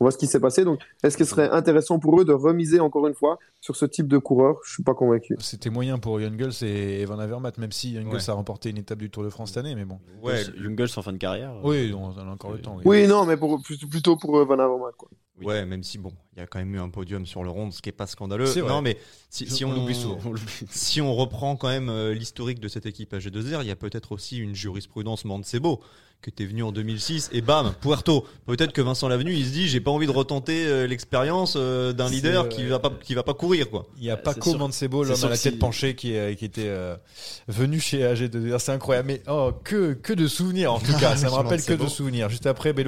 on 0.00 0.04
voit 0.04 0.10
ce 0.12 0.18
qui 0.18 0.26
s'est 0.26 0.40
passé. 0.40 0.64
Donc, 0.64 0.80
est-ce 1.02 1.16
que 1.16 1.24
ce 1.24 1.30
serait 1.30 1.48
intéressant 1.50 1.98
pour 1.98 2.20
eux 2.20 2.24
de 2.24 2.32
remiser 2.32 2.80
encore 2.80 3.06
une 3.06 3.14
fois 3.14 3.38
sur 3.60 3.76
ce 3.76 3.84
type 3.86 4.08
de 4.08 4.18
coureur? 4.18 4.56
Je 4.64 4.72
suis 4.72 4.82
pas 4.82 4.94
convaincu. 4.94 5.36
C'était 5.38 5.70
moyen 5.70 5.98
pour 5.98 6.20
Jungels 6.20 6.52
et 6.62 7.04
Van 7.06 7.18
Avermaet, 7.18 7.52
même 7.58 7.72
si 7.72 7.94
Jungels 7.94 8.14
Ouais. 8.14 8.30
a 8.30 8.32
remporté 8.34 8.70
une 8.70 8.78
étape 8.78 8.98
du 8.98 9.10
Tour 9.10 9.24
de 9.24 9.30
France 9.30 9.48
cette 9.50 9.58
année, 9.58 9.74
mais 9.74 9.84
bon. 9.84 9.98
Ouais, 10.22 10.42
Jungles 10.56 10.88
en 10.96 11.02
fin 11.02 11.12
de 11.12 11.18
carrière. 11.18 11.54
Oui, 11.62 11.94
on 11.96 12.10
a 12.16 12.24
encore 12.24 12.52
le 12.52 12.60
temps. 12.60 12.78
Oui, 12.84 13.06
non, 13.06 13.24
mais 13.24 13.36
pour, 13.36 13.60
plutôt 13.90 14.16
pour 14.16 14.32
Van 14.44 14.54
Avermaet. 14.58 14.92
Quoi. 14.96 15.08
Oui. 15.38 15.46
ouais, 15.46 15.66
même 15.66 15.82
si 15.82 15.98
bon, 15.98 16.12
il 16.34 16.38
y 16.38 16.42
a 16.42 16.46
quand 16.46 16.58
même 16.58 16.74
eu 16.74 16.80
un 16.80 16.88
podium 16.88 17.26
sur 17.26 17.44
le 17.44 17.50
rond, 17.50 17.70
ce 17.70 17.82
qui 17.82 17.90
est 17.90 17.92
pas 17.92 18.06
scandaleux. 18.06 18.46
Non, 18.66 18.80
mais 18.80 18.96
si, 19.28 19.46
si 19.50 19.66
On 19.66 19.70
on, 19.70 19.92
souvent. 19.92 20.18
On. 20.24 20.32
Si 20.70 21.02
on 21.02 21.14
reprend 21.14 21.56
quand 21.56 21.68
même 21.68 21.90
euh, 21.90 22.14
l'historique 22.14 22.58
de 22.58 22.68
cette 22.68 22.86
équipe 22.86 23.12
à 23.12 23.18
G2R, 23.18 23.60
il 23.60 23.66
y 23.66 23.70
a 23.70 23.76
peut-être 23.76 24.12
aussi 24.12 24.38
une 24.38 24.54
jurisprudence 24.54 25.26
Mancebo 25.26 25.80
qui 26.22 26.30
était 26.30 26.44
venue 26.46 26.64
en 26.64 26.72
2006 26.72 27.30
et 27.32 27.40
bam, 27.40 27.72
Puerto. 27.80 28.26
Peut-être 28.46 28.72
que 28.72 28.80
Vincent 28.82 29.06
Lavenu, 29.06 29.32
il 29.32 29.46
se 29.46 29.50
dit 29.52 29.68
j'ai 29.68 29.80
pas 29.80 29.90
envie 29.92 30.06
de 30.06 30.12
retenter 30.12 30.66
euh, 30.66 30.86
l'expérience 30.86 31.54
euh, 31.56 31.92
d'un 31.92 32.08
leader 32.08 32.44
euh, 32.44 32.48
qui 32.48 32.64
va 32.66 32.78
pas 32.80 32.90
qui 33.02 33.14
va 33.14 33.22
pas 33.22 33.34
courir 33.34 33.70
quoi. 33.70 33.86
Il 33.98 34.04
y 34.04 34.10
a 34.10 34.14
Euh, 34.14 34.16
Paco 34.16 34.50
sûr- 34.50 34.58
Mancebo, 34.58 35.04
l'homme 35.04 35.12
à 35.24 35.28
la 35.28 35.36
que 35.36 35.42
tête 35.42 35.52
si- 35.52 35.58
penchée, 35.58 35.94
qui, 35.94 36.16
euh, 36.16 36.34
qui 36.34 36.44
était 36.44 36.62
euh, 36.66 36.96
venu 37.46 37.78
chez 37.78 38.02
AG2R. 38.02 38.58
C'est 38.58 38.72
incroyable. 38.72 39.06
Mais 39.08 39.22
oh, 39.28 39.52
que, 39.62 39.92
que 39.92 40.12
de 40.12 40.26
souvenirs 40.26 40.72
en 40.72 40.80
tout 40.80 40.92
cas. 41.00 41.16
Ça 41.16 41.26
me 41.28 41.32
rappelle 41.34 41.62
que 41.64 41.74
de 41.74 41.86
souvenirs. 41.86 42.28
Juste 42.28 42.46
après, 42.46 42.72
beau 42.72 42.82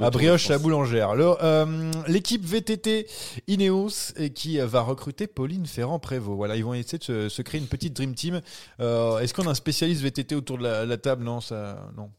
à 0.00 0.10
Brioche, 0.10 0.48
la 0.48 0.58
boulangère. 0.58 1.10
Euh, 1.10 1.90
L'équipe 2.08 2.44
VTT 2.44 3.06
Ineos 3.48 4.12
et 4.16 4.30
qui 4.30 4.58
va 4.58 4.80
recruter 4.80 5.26
Pauline 5.26 5.66
Ferrand-Prévot. 5.66 6.34
Voilà, 6.36 6.56
ils 6.56 6.64
vont 6.64 6.74
essayer 6.74 6.98
de 6.98 7.04
se, 7.04 7.28
se 7.28 7.42
créer 7.42 7.60
une 7.60 7.66
petite 7.68 7.94
dream 7.94 8.14
team. 8.14 8.40
Euh, 8.80 9.18
Est-ce 9.20 9.34
qu'on 9.34 9.46
a 9.46 9.50
un 9.50 9.54
spécialiste 9.54 10.02
VTT 10.02 10.34
autour 10.34 10.58
de 10.58 10.64
la, 10.64 10.84
la 10.84 10.96
table? 10.96 11.22
Non, 11.24 11.40
ça, 11.40 11.90
non. 11.96 12.10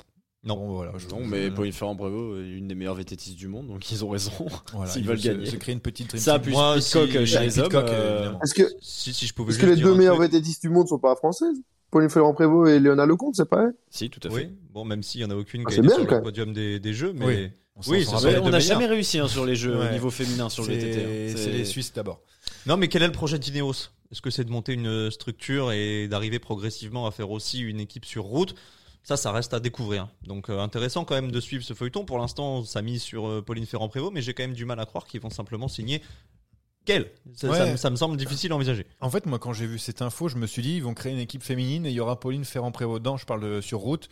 Non. 0.45 0.57
Bon, 0.57 0.73
voilà, 0.73 0.91
je- 0.97 1.07
Non, 1.07 1.25
mais 1.25 1.49
Pauline 1.51 1.71
Ferrand-Prévot 1.71 2.41
est 2.41 2.49
une 2.49 2.67
des 2.67 2.75
meilleures 2.75 2.95
vététistes 2.95 3.37
du 3.37 3.47
monde, 3.47 3.67
donc 3.67 3.89
ils 3.91 4.03
ont 4.03 4.09
raison. 4.09 4.31
voilà, 4.73 4.91
s'ils 4.91 5.01
ils 5.03 5.07
veulent 5.07 5.19
se- 5.19 5.27
gagner. 5.27 5.45
Se, 5.45 5.55
créer 5.55 5.73
une 5.73 5.79
petite 5.81 6.09
dream 6.09 6.21
Ça, 6.21 6.37
plus 6.39 6.51
Moi, 6.51 6.75
Pitcock 6.75 7.09
si- 7.09 7.17
euh, 7.17 7.25
chez 7.25 7.39
les 7.39 7.59
hommes. 7.59 7.69
Euh. 7.73 8.33
Est-ce 8.43 8.53
que, 8.53 8.63
Si 8.81 9.13
si 9.13 9.25
je 9.25 9.33
pouvais 9.33 9.51
est-ce 9.53 9.59
que 9.59 9.65
les 9.65 9.75
deux 9.77 9.93
truc. 9.95 10.19
VTTistes 10.33 10.61
du 10.63 10.69
monde 10.69 10.87
sont 10.89 10.99
pas 10.99 11.15
françaises? 11.15 11.55
Pauline 11.91 12.09
Ferrand-Prévôt 12.09 12.65
et 12.65 12.79
Léona 12.79 13.05
Lecomte, 13.05 13.35
c'est 13.35 13.47
pas 13.47 13.63
elle 13.63 13.73
Si, 13.89 14.09
tout 14.09 14.19
à 14.27 14.29
fait. 14.31 14.35
Oui, 14.35 14.49
bon 14.73 14.83
même 14.83 15.03
s'il 15.03 15.21
y 15.21 15.25
en 15.25 15.29
a 15.29 15.35
aucune 15.35 15.61
Ah, 15.65 15.69
qui 15.69 15.75
c'est 15.75 15.81
a 15.81 15.83
été 15.83 15.95
bien, 15.95 16.05
sur 16.07 16.15
le 16.17 16.21
podium 16.23 16.51
des, 16.51 16.79
des 16.79 16.93
jeux 16.93 17.13
mais 17.13 17.25
Oui. 17.25 17.49
On 17.75 17.91
Oui, 17.91 18.05
n'a 18.51 18.59
jamais 18.59 18.85
réussi 18.85 19.17
hein, 19.19 19.27
sur 19.27 19.45
les 19.45 19.55
jeux 19.55 19.79
Ouais. 19.79 19.89
au 19.89 19.91
niveau 19.93 20.09
féminin 20.11 20.47
sur 20.49 20.63
le 20.63 20.73
VTT. 20.73 21.31
hein. 21.31 21.33
C'est 21.35 21.51
les 21.51 21.65
Suisses 21.65 21.91
d'abord. 21.93 22.19
Non, 22.67 22.77
mais 22.77 22.87
quel 22.87 23.01
est 23.01 23.07
le 23.07 23.11
projet 23.13 23.39
d'Ineos? 23.39 23.89
Est-ce 24.11 24.21
que 24.21 24.29
c'est 24.29 24.43
de 24.43 24.51
monter 24.51 24.73
une 24.73 25.09
structure 25.09 25.71
et 25.71 26.07
d'arriver 26.07 26.37
progressivement 26.37 27.07
à 27.07 27.11
faire 27.11 27.31
aussi 27.31 27.61
une 27.61 27.79
équipe 27.79 28.05
sur 28.05 28.23
route? 28.25 28.53
Ça, 29.03 29.17
ça 29.17 29.31
reste 29.33 29.53
à 29.53 29.59
découvrir. 29.59 30.07
Donc 30.25 30.49
euh, 30.49 30.59
intéressant 30.59 31.03
quand 31.03 31.15
même 31.15 31.31
de 31.31 31.39
suivre 31.41 31.63
ce 31.63 31.73
feuilleton. 31.73 32.05
Pour 32.05 32.17
l'instant, 32.19 32.63
ça 32.63 32.81
mise 32.81 33.01
sur 33.01 33.27
euh, 33.27 33.41
Pauline 33.41 33.65
Ferrand-Prévot, 33.65 34.11
mais 34.11 34.21
j'ai 34.21 34.33
quand 34.33 34.43
même 34.43 34.53
du 34.53 34.63
mal 34.65 34.79
à 34.79 34.85
croire 34.85 35.05
qu'ils 35.05 35.19
vont 35.19 35.29
simplement 35.29 35.67
signer 35.67 36.01
qu'elle. 36.85 37.11
Ça, 37.35 37.49
Ouais. 37.49 37.57
ça 37.57 37.65
me- 37.65 37.77
ça 37.77 37.89
me 37.89 37.95
semble 37.95 38.17
difficile 38.17 38.51
à 38.51 38.55
envisager. 38.55 38.85
En 39.01 39.09
fait, 39.09 39.25
moi, 39.25 39.39
quand 39.39 39.53
j'ai 39.53 39.65
vu 39.65 39.77
cette 39.79 40.01
info, 40.01 40.27
je 40.27 40.35
me 40.37 40.45
suis 40.47 40.61
dit, 40.61 40.75
ils 40.75 40.83
vont 40.83 40.93
créer 40.93 41.11
une 41.13 41.19
équipe 41.19 41.43
féminine 41.43 41.85
et 41.85 41.89
il 41.89 41.95
y 41.95 41.99
aura 42.01 42.19
Pauline 42.19 42.43
Ferrand-Prévot 42.45 42.99
dedans. 42.99 43.15
Je 43.17 43.25
parle 43.25 43.41
de, 43.41 43.61
sur 43.61 43.79
route. 43.79 44.09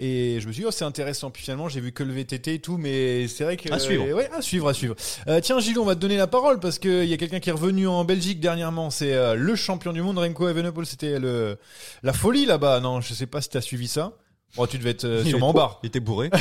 Et 0.00 0.38
je 0.40 0.46
me 0.46 0.52
suis 0.52 0.62
dit, 0.62 0.66
oh, 0.66 0.70
c'est 0.72 0.84
intéressant. 0.84 1.30
Puis 1.32 1.42
finalement, 1.42 1.68
j'ai 1.68 1.80
vu 1.80 1.90
que 1.92 2.04
le 2.04 2.12
VTT 2.12 2.54
et 2.54 2.58
tout, 2.60 2.76
mais 2.76 3.26
c'est 3.28 3.42
vrai 3.44 3.56
que. 3.56 3.72
À 3.72 3.78
suivre. 3.80 4.04
euh, 4.04 4.14
ouais, 4.14 4.30
à 4.32 4.40
suivre, 4.42 4.68
à 4.68 4.74
suivre. 4.74 4.94
Euh, 5.26 5.40
tiens, 5.40 5.58
Gilles, 5.58 5.78
on 5.80 5.84
va 5.84 5.96
te 5.96 6.00
donner 6.00 6.16
la 6.16 6.28
parole 6.28 6.60
parce 6.60 6.78
qu'il 6.78 7.04
y 7.06 7.12
a 7.12 7.16
quelqu'un 7.16 7.40
qui 7.40 7.48
est 7.50 7.52
revenu 7.52 7.86
en 7.88 8.04
Belgique 8.04 8.38
dernièrement. 8.40 8.90
C'est 8.90 9.14
euh, 9.14 9.34
le 9.34 9.56
champion 9.56 9.92
du 9.92 10.02
monde, 10.02 10.18
Remco 10.18 10.48
Evenepoel. 10.48 10.86
C'était 10.86 11.18
le, 11.18 11.56
la 12.04 12.12
folie 12.12 12.46
là-bas. 12.46 12.78
Non, 12.80 13.00
je 13.00 13.12
sais 13.14 13.26
pas 13.26 13.40
si 13.40 13.48
tu 13.48 13.56
as 13.56 13.60
suivi 13.60 13.88
ça. 13.88 14.12
Bon, 14.56 14.66
tu 14.66 14.78
devais 14.78 14.90
être 14.90 15.04
euh, 15.04 15.22
Il 15.24 15.30
sûrement 15.30 15.48
en 15.48 15.50
était- 15.50 15.58
barre. 15.58 15.80
Il 15.82 15.86
était 15.88 16.00
bourré. 16.00 16.30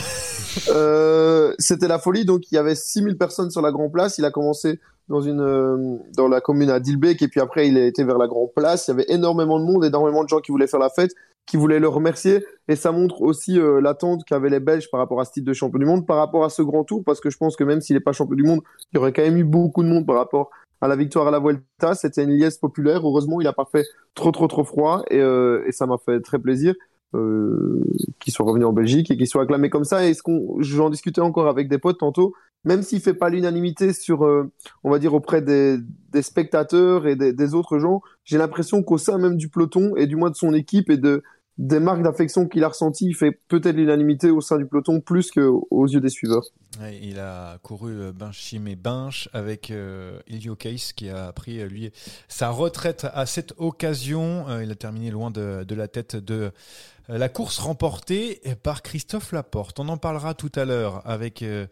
Euh, 0.70 1.54
c'était 1.60 1.88
la 1.88 2.00
folie. 2.00 2.26
Donc, 2.26 2.52
il 2.52 2.56
y 2.56 2.58
avait 2.58 2.74
6000 2.74 3.17
personnes 3.17 3.52
sur 3.52 3.62
la 3.62 3.72
Grand 3.72 3.89
Place. 3.89 4.17
Il 4.17 4.26
a 4.26 4.32
commencé 4.32 4.80
dans 5.08 5.22
une, 5.22 5.39
euh, 5.41 5.98
dans 6.15 6.28
la 6.28 6.41
commune 6.41 6.72
à 6.72 6.80
Dilbeek 6.80 7.22
et 7.22 7.28
puis 7.28 7.39
après, 7.39 7.67
il 7.67 7.78
a 7.78 7.86
été 7.86 8.04
vers 8.04 8.17
la 8.17 8.28
Grand 8.28 8.48
Place. 8.56 8.88
Il 8.88 8.91
y 8.91 8.93
avait 8.93 9.06
énormément 9.10 9.60
de 9.60 9.65
monde, 9.65 9.86
énormément 9.86 10.24
de 10.24 10.30
gens 10.30 10.39
qui 10.39 10.52
voulaient 10.52 10.65
faire 10.67 10.80
la 10.80 10.89
fête, 10.89 11.12
qui 11.46 11.58
voulaient 11.58 11.80
le 11.80 11.88
remercier. 11.88 12.43
Et 12.67 12.76
ça 12.76 12.91
montre 12.91 13.22
aussi 13.22 13.60
euh, 13.60 13.80
l'attente 13.82 14.24
qu'avaient 14.26 14.50
les 14.50 14.60
Belges 14.60 14.89
par 14.89 15.00
rapport 15.00 15.22
à 15.22 15.26
ce 15.26 15.32
titre 15.34 15.46
de 15.46 15.54
champion 15.54 15.78
du 15.78 15.86
monde, 15.86 16.08
par 16.08 16.17
rapport 16.17 16.43
à 16.43 16.50
ce 16.50 16.63
grand 16.63 16.84
tour, 16.84 17.04
parce 17.06 17.20
que 17.22 17.30
je 17.30 17.38
pense 17.38 17.56
que 17.56 17.63
même 17.63 17.80
s'il 17.82 17.96
n'est 17.96 18.02
pas 18.02 18.13
champion 18.13 18.36
du 18.36 18.43
monde, 18.43 18.62
il 18.91 18.96
y 18.96 19.00
aurait 19.00 19.13
quand 19.13 19.22
même 19.22 19.38
eu 19.38 19.43
beaucoup 19.43 19.84
de 19.84 19.89
monde 19.89 20.08
par 20.08 20.15
rapport 20.15 20.50
à 20.82 20.88
la 20.88 20.96
victoire 20.96 21.28
à 21.28 21.32
la 21.32 21.39
Vuelta. 21.39 21.93
C'était 21.93 22.24
une 22.24 22.32
liesse 22.32 22.58
populaire. 22.58 23.02
Heureusement, 23.06 23.41
il 23.41 23.48
a 23.48 23.54
pas 23.54 23.67
fait 23.72 23.86
trop, 24.15 24.32
trop, 24.32 24.48
trop 24.48 24.63
froid 24.63 25.04
et, 25.12 25.20
euh, 25.20 25.63
et 25.67 25.72
ça 25.72 25.86
m'a 25.86 25.98
fait 26.04 26.20
très 26.22 26.39
plaisir. 26.39 26.74
Euh, 27.15 27.86
qu'il 28.20 28.34
soit 28.34 28.46
revenu 28.46 28.65
en 28.65 28.74
Belgique 28.74 29.10
et 29.10 29.15
qu'il 29.15 29.28
soit 29.28 29.43
acclamé 29.43 29.70
comme 29.70 29.86
ça. 29.86 30.06
Et 30.06 30.13
ce 30.13 30.22
qu'on, 30.22 30.58
j'en 30.60 30.89
discutais 30.89 31.22
encore 31.22 31.48
avec 31.48 31.70
des 31.70 31.78
potes 31.78 32.00
tantôt, 32.00 32.34
même 32.65 32.82
s'il 32.82 33.00
fait 33.00 33.13
pas 33.13 33.30
l'unanimité 33.30 33.93
sur, 33.93 34.26
euh, 34.26 34.52
on 34.84 34.91
va 34.91 35.00
dire 35.00 35.13
auprès 35.13 35.41
des, 35.41 35.78
spectateurs 36.22 37.08
et 37.08 37.15
des, 37.15 37.54
autres 37.54 37.80
gens, 37.80 38.02
j'ai 38.26 38.38
l'impression 38.38 38.84
qu'au 38.84 38.98
sein 38.98 39.20
même 39.20 39.38
du 39.38 39.48
peloton 39.48 39.96
et 39.96 40.06
du 40.06 40.17
moins 40.17 40.32
de 40.32 40.36
son 40.36 40.54
équipe 40.54 40.89
et 40.89 40.98
de 40.98 41.24
des 41.58 41.80
marques 41.80 42.04
d'affection 42.04 42.48
qu'il 42.48 42.63
a 42.63 42.67
ressenties, 42.67 43.08
il 43.08 43.15
fait 43.15 43.32
peut-être 43.48 43.76
l'unanimité 43.76 44.30
au 44.30 44.41
sein 44.41 44.60
du 44.60 44.67
peloton 44.67 45.02
plus 45.02 45.32
qu'aux 45.32 45.88
yeux 45.88 46.00
des 46.00 46.10
suiveurs. 46.10 46.43
Il 47.02 47.17
a 47.17 47.58
couru 47.63 47.93
euh, 47.93 48.12
Binchim 48.12 48.67
et 48.67 48.76
Binch 48.76 49.28
avec 49.34 49.72
euh, 49.72 50.20
Case 50.60 50.93
qui 50.93 51.10
a 51.10 51.32
pris 51.34 51.67
lui 51.67 51.91
sa 52.28 52.50
retraite 52.50 53.08
à 53.12 53.26
cette 53.26 53.56
occasion. 53.58 54.46
Il 54.62 54.70
a 54.70 54.76
terminé 54.76 55.10
loin 55.10 55.32
de, 55.32 55.65
la 55.74 55.88
tête 55.88 56.15
de 56.15 56.52
la 57.10 57.30
course 57.30 57.60
remportée 57.60 58.41
par 58.63 58.82
Christophe 58.82 59.32
Laporte. 59.32 59.80
On 59.80 59.88
en 59.89 59.98
parlera 59.98 60.34
tout 60.34 60.52
à 60.56 60.65
l'heure 60.65 61.02
avec 61.06 61.41
euh, 61.41 61.65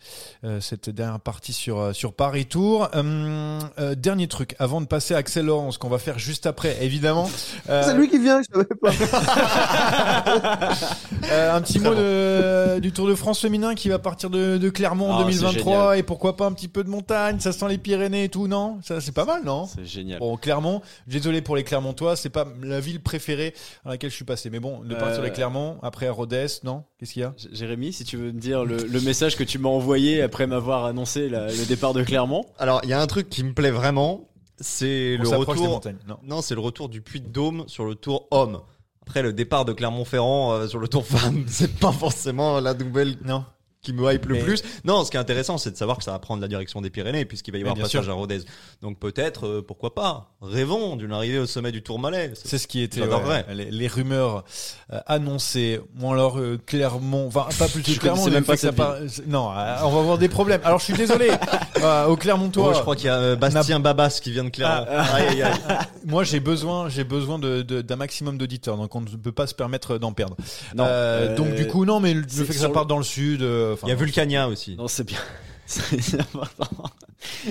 euh, 0.45 0.59
cette 0.61 0.89
dernière 0.89 1.19
partie 1.19 1.51
sur, 1.53 1.79
euh, 1.79 1.93
sur 1.93 2.13
Paris 2.13 2.45
Tour. 2.45 2.89
Hum, 2.93 3.59
euh, 3.79 3.95
dernier 3.95 4.27
truc, 4.27 4.55
avant 4.59 4.81
de 4.81 4.85
passer 4.85 5.13
à 5.13 5.17
Axel 5.17 5.45
Laurence, 5.45 5.77
qu'on 5.77 5.89
va 5.89 5.97
faire 5.97 6.19
juste 6.19 6.45
après, 6.45 6.77
évidemment. 6.83 7.29
Euh, 7.69 7.83
C'est 7.85 7.95
lui 7.95 8.09
qui 8.09 8.19
vient, 8.19 8.41
je 8.41 8.47
savais 8.53 8.65
pas. 8.81 8.91
euh, 11.31 11.55
un 11.55 11.61
petit 11.61 11.79
mot 11.79 11.93
de- 11.93 12.79
du 12.79 12.91
Tour 12.91 13.07
de 13.07 13.15
France 13.15 13.39
féminin 13.41 13.75
qui 13.75 13.89
va 13.89 13.99
partir 13.99 14.29
de, 14.29 14.57
de 14.57 14.69
Clermont. 14.69 15.11
En 15.11 15.19
Ah, 15.19 15.31
c'est 15.31 15.39
2023 15.39 15.73
génial. 15.73 15.97
et 15.99 16.03
pourquoi 16.03 16.35
pas 16.37 16.45
un 16.45 16.51
petit 16.53 16.67
peu 16.67 16.83
de 16.83 16.89
montagne, 16.89 17.39
ça 17.39 17.51
sent 17.51 17.67
les 17.69 17.77
Pyrénées 17.77 18.25
et 18.25 18.29
tout, 18.29 18.47
non? 18.47 18.79
Ça 18.83 19.01
c'est 19.01 19.11
pas 19.13 19.25
mal, 19.25 19.43
non? 19.43 19.67
C'est 19.67 19.85
génial. 19.85 20.19
Bon, 20.19 20.37
Clermont, 20.37 20.81
désolé 21.07 21.41
pour 21.41 21.55
les 21.55 21.63
Clermontois, 21.63 22.15
c'est 22.15 22.29
pas 22.29 22.45
la 22.63 22.79
ville 22.79 23.01
préférée 23.01 23.53
dans 23.83 23.91
laquelle 23.91 24.09
je 24.09 24.15
suis 24.15 24.25
passé. 24.25 24.49
Mais 24.49 24.59
bon, 24.59 24.79
de 24.83 24.95
partir 24.95 25.21
Euh, 25.25 25.27
sur 25.27 25.31
les 25.31 25.31
Clermont, 25.33 25.77
après 25.83 26.09
Rodez, 26.09 26.47
non? 26.63 26.83
Qu'est-ce 26.99 27.13
qu'il 27.13 27.21
y 27.21 27.25
a? 27.25 27.33
Jérémy, 27.51 27.93
si 27.93 28.03
tu 28.03 28.17
veux 28.17 28.31
me 28.31 28.39
dire 28.39 28.63
le, 28.65 28.77
le 28.77 29.01
message 29.01 29.35
que 29.35 29.43
tu 29.43 29.57
m'as 29.59 29.69
envoyé 29.69 30.21
après 30.21 30.47
m'avoir 30.47 30.85
annoncé 30.85 31.29
la- 31.29 31.47
le 31.47 31.65
départ 31.65 31.93
de 31.93 32.03
Clermont. 32.03 32.45
Alors, 32.57 32.79
il 32.83 32.89
y 32.89 32.93
a 32.93 33.01
un 33.01 33.07
truc 33.07 33.29
qui 33.29 33.43
me 33.43 33.53
plaît 33.53 33.71
vraiment, 33.71 34.29
c'est 34.59 35.17
le 35.17 35.27
retour. 35.29 35.55
montagnes. 35.67 35.97
Non? 36.07 36.17
Non, 36.23 36.41
c'est 36.41 36.55
le 36.55 36.61
retour 36.61 36.89
du 36.89 37.01
Puy 37.01 37.21
de 37.21 37.27
Dôme 37.27 37.63
sur 37.67 37.85
le 37.85 37.95
tour 37.95 38.27
homme. 38.31 38.61
Après, 39.01 39.21
le 39.21 39.33
départ 39.33 39.65
de 39.65 39.73
Clermont-Ferrand 39.73 40.53
euh, 40.53 40.67
sur 40.67 40.79
le 40.79 40.87
tour 40.87 41.05
femme, 41.05 41.43
c'est 41.47 41.75
pas 41.79 41.91
forcément 41.91 42.59
la 42.59 42.73
nouvelle 42.73 43.17
Non. 43.23 43.45
Qui 43.85 43.93
me 43.93 44.11
hype 44.13 44.25
le 44.25 44.35
Mais- 44.35 44.41
plus. 44.41 44.63
Non, 44.83 45.03
ce 45.05 45.11
qui 45.11 45.17
est 45.17 45.19
intéressant, 45.19 45.57
c'est 45.57 45.71
de 45.71 45.77
savoir 45.77 45.97
que 45.97 46.03
ça 46.03 46.11
va 46.11 46.19
prendre 46.19 46.41
la 46.41 46.47
direction 46.47 46.81
des 46.81 46.89
Pyrénées, 46.89 47.25
puisqu'il 47.25 47.51
va 47.51 47.57
y 47.57 47.61
avoir 47.61 47.75
bien 47.75 47.83
passage 47.85 48.03
sûr. 48.03 48.11
à 48.11 48.15
Rodez. 48.15 48.39
Donc 48.81 48.99
peut-être, 48.99 49.45
euh, 49.47 49.61
pourquoi 49.65 49.95
pas, 49.95 50.31
rêvons 50.41 50.95
d'une 50.95 51.11
arrivée 51.13 51.39
au 51.39 51.45
sommet 51.45 51.71
du 51.71 51.81
Tourmalet. 51.83 52.33
C'est 52.35 52.57
ce 52.57 52.67
qui 52.67 52.81
était 52.81 53.01
ouais, 53.01 53.45
les, 53.53 53.71
les 53.71 53.87
rumeurs 53.87 54.43
euh, 54.91 54.99
annoncées. 55.05 55.79
Bon 55.93 56.11
alors 56.11 56.37
euh, 56.39 56.59
Clermont, 56.65 57.27
enfin 57.27 57.47
pas 57.57 57.67
plus 57.67 57.81
que 57.99 58.05
le 58.05 58.31
même 58.31 58.43
pas 58.43 58.53
que 58.55 58.59
ça 58.59 58.71
part- 58.71 58.97
Non, 59.27 59.51
euh, 59.51 59.75
on 59.83 59.89
va 59.91 59.99
avoir 59.99 60.17
des 60.17 60.29
problèmes. 60.29 60.61
Alors 60.63 60.79
je 60.79 60.85
suis 60.85 60.93
désolé. 60.93 61.29
euh, 61.81 62.05
au 62.07 62.15
Clermontois, 62.17 62.69
Oh, 62.71 62.73
je 62.75 62.81
crois 62.81 62.95
qu'il 62.95 63.05
y 63.05 63.09
a 63.09 63.15
euh, 63.15 63.35
Bastien 63.35 63.79
Babas 63.79 64.19
qui 64.21 64.31
vient 64.31 64.43
de 64.43 64.49
Clermont. 64.49 64.85
Aïe, 64.89 65.27
aïe, 65.27 65.41
aïe. 65.43 65.53
moi 66.05 66.23
j'ai 66.23 66.39
besoin, 66.39 66.87
j'ai 66.89 67.03
besoin 67.03 67.39
de- 67.39 67.61
de- 67.61 67.81
d'un 67.81 67.95
maximum 67.95 68.37
d'auditeurs, 68.37 68.77
donc 68.77 68.95
on 68.95 69.01
ne 69.01 69.07
peut 69.07 69.31
pas 69.31 69.47
se 69.47 69.53
permettre 69.55 69.97
d'en 69.97 70.13
perdre. 70.13 70.37
Non, 70.75 70.85
Euh, 70.85 71.29
euh, 71.31 71.35
donc 71.35 71.55
du 71.55 71.67
coup 71.67 71.85
non, 71.85 71.99
mais 71.99 72.13
le 72.13 72.27
fait 72.27 72.45
que 72.45 72.53
ça 72.53 72.69
parte 72.69 72.87
dans 72.87 72.97
le 72.97 73.03
sud, 73.03 73.41
euh, 73.41 73.75
Il 73.83 73.89
y 73.89 73.91
a 73.91 73.95
Vulcania 73.95 74.47
aussi. 74.47 74.75
Non, 74.75 74.87
c'est 74.87 75.03
bien. 75.03 75.19
C'est 75.65 76.19
important. 76.19 76.67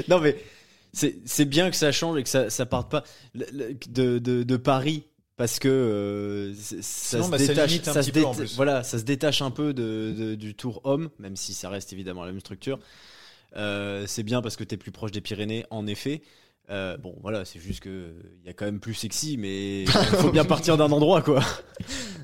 Non, 0.08 0.20
mais 0.20 0.36
c'est 0.92 1.16
c'est 1.24 1.44
bien 1.46 1.68
que 1.70 1.76
ça 1.76 1.90
change 1.90 2.16
et 2.18 2.22
que 2.22 2.28
ça, 2.28 2.48
ça 2.48 2.64
parte 2.64 2.88
pas 2.90 3.02
de, 3.34 4.18
de, 4.18 4.42
de 4.44 4.56
Paris. 4.56 5.02
Parce 5.36 5.58
que 5.58 5.66
euh, 5.68 6.54
c'est- 6.54 6.80
ça 6.80 7.16
Sinon, 7.16 7.24
se 7.24 7.30
bah, 7.32 7.38
ça 7.40 7.46
détache, 7.48 7.72
se 8.04 8.10
peu, 8.12 8.24
en 8.24 8.30
déta- 8.32 8.36
plus. 8.36 8.54
voilà, 8.54 8.84
ça 8.84 9.00
se 9.00 9.02
détache 9.02 9.42
un 9.42 9.50
peu 9.50 9.74
de, 9.74 10.14
de- 10.16 10.34
du 10.36 10.54
tour 10.54 10.80
homme, 10.84 11.10
même 11.18 11.34
si 11.34 11.54
ça 11.54 11.68
reste 11.68 11.92
évidemment 11.92 12.24
la 12.24 12.30
même 12.30 12.38
structure. 12.38 12.78
Euh, 13.56 14.04
c'est 14.06 14.22
bien 14.22 14.42
parce 14.42 14.54
que 14.54 14.62
tu 14.62 14.74
es 14.74 14.78
plus 14.78 14.92
proche 14.92 15.10
des 15.10 15.20
Pyrénées, 15.20 15.64
en 15.70 15.88
effet. 15.88 16.22
Euh, 16.70 16.96
bon, 16.96 17.14
voilà, 17.20 17.44
c'est 17.44 17.60
juste 17.60 17.80
que 17.80 18.14
il 18.42 18.46
y 18.46 18.50
a 18.50 18.52
quand 18.54 18.64
même 18.64 18.80
plus 18.80 18.94
sexy, 18.94 19.36
mais 19.36 19.82
il 19.82 19.88
faut 20.18 20.30
bien 20.30 20.44
partir 20.44 20.76
d'un 20.76 20.90
endroit, 20.90 21.22
quoi. 21.22 21.42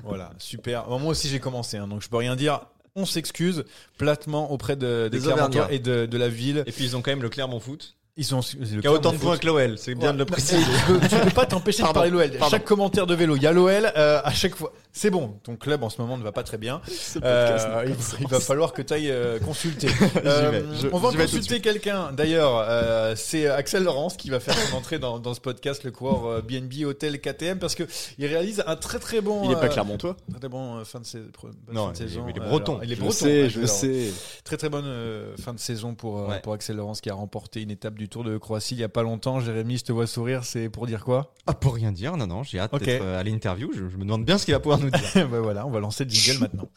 Voilà, 0.03 0.31
super. 0.39 0.87
Bon, 0.87 0.99
moi 0.99 1.11
aussi 1.11 1.27
j'ai 1.27 1.39
commencé, 1.39 1.77
hein, 1.77 1.87
donc 1.87 2.01
je 2.01 2.09
peux 2.09 2.17
rien 2.17 2.35
dire. 2.35 2.61
On 2.95 3.05
s'excuse 3.05 3.63
platement 3.97 4.51
auprès 4.51 4.75
de, 4.75 5.07
des 5.09 5.19
Des 5.19 5.23
Clermontois 5.23 5.71
et 5.71 5.79
de, 5.79 6.05
de 6.05 6.17
la 6.17 6.27
ville. 6.27 6.63
Et 6.65 6.71
puis 6.71 6.83
ils 6.83 6.97
ont 6.97 7.01
quand 7.01 7.11
même 7.11 7.21
le 7.21 7.29
Clermont 7.29 7.59
Foot, 7.61 7.95
Ils 8.17 8.25
sont 8.25 8.41
le 8.59 8.81
qui 8.81 8.87
a 8.87 8.91
autant 8.91 9.13
de 9.13 9.17
points 9.17 9.37
que 9.37 9.45
l'OL, 9.45 9.77
c'est 9.77 9.95
bien 9.95 10.11
de 10.13 10.17
le 10.19 10.25
préciser. 10.25 10.61
tu, 11.01 11.07
tu 11.07 11.15
peux 11.15 11.29
pas 11.31 11.45
t'empêcher 11.45 11.81
de 11.83 11.87
parler 11.87 12.09
l'OL. 12.09 12.29
pardon. 12.31 12.51
Chaque 12.51 12.65
commentaire 12.65 13.07
de 13.07 13.15
vélo, 13.15 13.37
il 13.37 13.41
y 13.43 13.47
a 13.47 13.53
l'OL 13.53 13.91
euh, 13.95 14.21
à 14.23 14.31
chaque 14.33 14.55
fois. 14.55 14.73
C'est 14.93 15.09
bon, 15.09 15.39
ton 15.43 15.55
club 15.55 15.81
en 15.83 15.89
ce 15.89 16.01
moment 16.01 16.17
ne 16.17 16.23
va 16.23 16.33
pas 16.33 16.43
très 16.43 16.57
bien. 16.57 16.81
Euh, 17.23 17.85
il, 17.87 17.95
il 18.19 18.27
va 18.27 18.41
falloir 18.41 18.73
que 18.73 18.81
tu 18.81 18.93
ailles 18.93 19.13
consulter. 19.45 19.87
Euh, 20.25 20.51
vais, 20.51 20.63
je- 20.81 20.87
on 20.91 20.97
va 20.97 21.11
de 21.11 21.17
consulter 21.17 21.61
quelqu'un. 21.61 22.11
D'ailleurs, 22.11 22.57
euh, 22.67 23.13
c'est 23.15 23.47
Axel 23.47 23.83
Laurence 23.83 24.17
qui 24.17 24.29
va 24.29 24.39
faire 24.41 24.55
son 24.57 24.75
entrée 24.77 24.99
dans, 24.99 25.17
dans 25.19 25.33
ce 25.33 25.39
podcast, 25.39 25.83
le 25.85 25.91
coureur 25.91 26.25
euh, 26.25 26.41
BNB 26.41 26.83
Hôtel 26.85 27.19
KTM, 27.19 27.59
parce 27.59 27.75
que 27.75 27.83
il 28.19 28.25
réalise 28.25 28.61
un 28.67 28.75
très 28.75 28.99
très 28.99 29.21
bon. 29.21 29.43
Il 29.45 29.51
est 29.51 29.55
pas 29.59 29.69
Clermontois. 29.69 30.17
Très 30.37 30.49
bon 30.49 30.77
euh, 30.79 30.83
fin 30.83 30.99
de, 30.99 31.05
pre- 31.05 31.51
Non, 31.71 31.87
fin 31.87 31.91
de 31.93 31.97
il 31.97 32.03
est- 32.03 32.07
saison. 32.09 32.25
il 32.29 32.35
est 32.37 32.45
breton. 32.45 32.73
alors, 32.73 32.83
il 32.83 32.91
est 32.91 32.95
Je 32.95 32.99
breton. 32.99 33.15
sais, 33.15 33.49
je 33.49 33.65
sais. 33.65 34.11
Très 34.43 34.57
très 34.57 34.69
bonne 34.69 35.33
fin 35.41 35.53
de 35.53 35.59
saison 35.59 35.95
pour, 35.95 36.27
Ouais. 36.27 36.41
pour 36.41 36.53
Axel 36.53 36.75
Laurence 36.75 36.99
qui 37.01 37.09
a 37.09 37.13
remporté 37.13 37.61
une 37.61 37.71
étape 37.71 37.97
du 38.01 38.09
Tour 38.09 38.23
de 38.23 38.35
Croatie 38.39 38.73
il 38.73 38.79
y 38.79 38.83
a 38.83 38.89
pas 38.89 39.03
longtemps. 39.03 39.39
Jérémy, 39.41 39.77
je 39.77 39.83
te 39.83 39.91
vois 39.91 40.07
sourire, 40.07 40.43
c'est 40.43 40.69
pour 40.69 40.87
dire 40.87 41.05
quoi? 41.05 41.35
Ah, 41.45 41.53
pour 41.53 41.75
rien 41.75 41.91
dire, 41.91 42.17
non, 42.17 42.25
non, 42.25 42.41
j'ai 42.41 42.59
hâte 42.59 42.73
d'être 42.73 43.03
euh, 43.03 43.19
à 43.19 43.21
l'interview. 43.21 43.71
Je, 43.73 43.89
je 43.89 43.95
me 43.95 44.03
demande 44.05 44.25
bien 44.25 44.39
ce 44.39 44.45
qu'il 44.45 44.55
va 44.55 44.59
pouvoir 44.59 44.79
nous 44.79 44.89
dire. 44.89 45.27
Ben 45.29 45.39
voilà, 45.39 45.67
on 45.67 45.69
va 45.69 45.79
lancer 45.79 46.03
le 46.03 46.09
jingle 46.09 46.39
maintenant. 46.39 46.67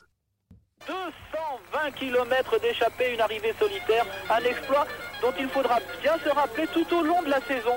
220 0.87 1.91
km 1.93 2.61
d'échappée, 2.61 3.15
une 3.15 3.23
arrivée 3.23 3.55
solitaire, 3.59 4.05
un 4.29 4.45
exploit 4.45 4.87
dont 5.23 5.33
il 5.41 5.49
faudra 5.49 5.79
bien 6.03 6.13
se 6.23 6.29
rappeler 6.29 6.67
tout 6.75 6.95
au 6.95 7.03
long 7.03 7.23
de 7.23 7.31
la 7.31 7.41
saison. 7.41 7.73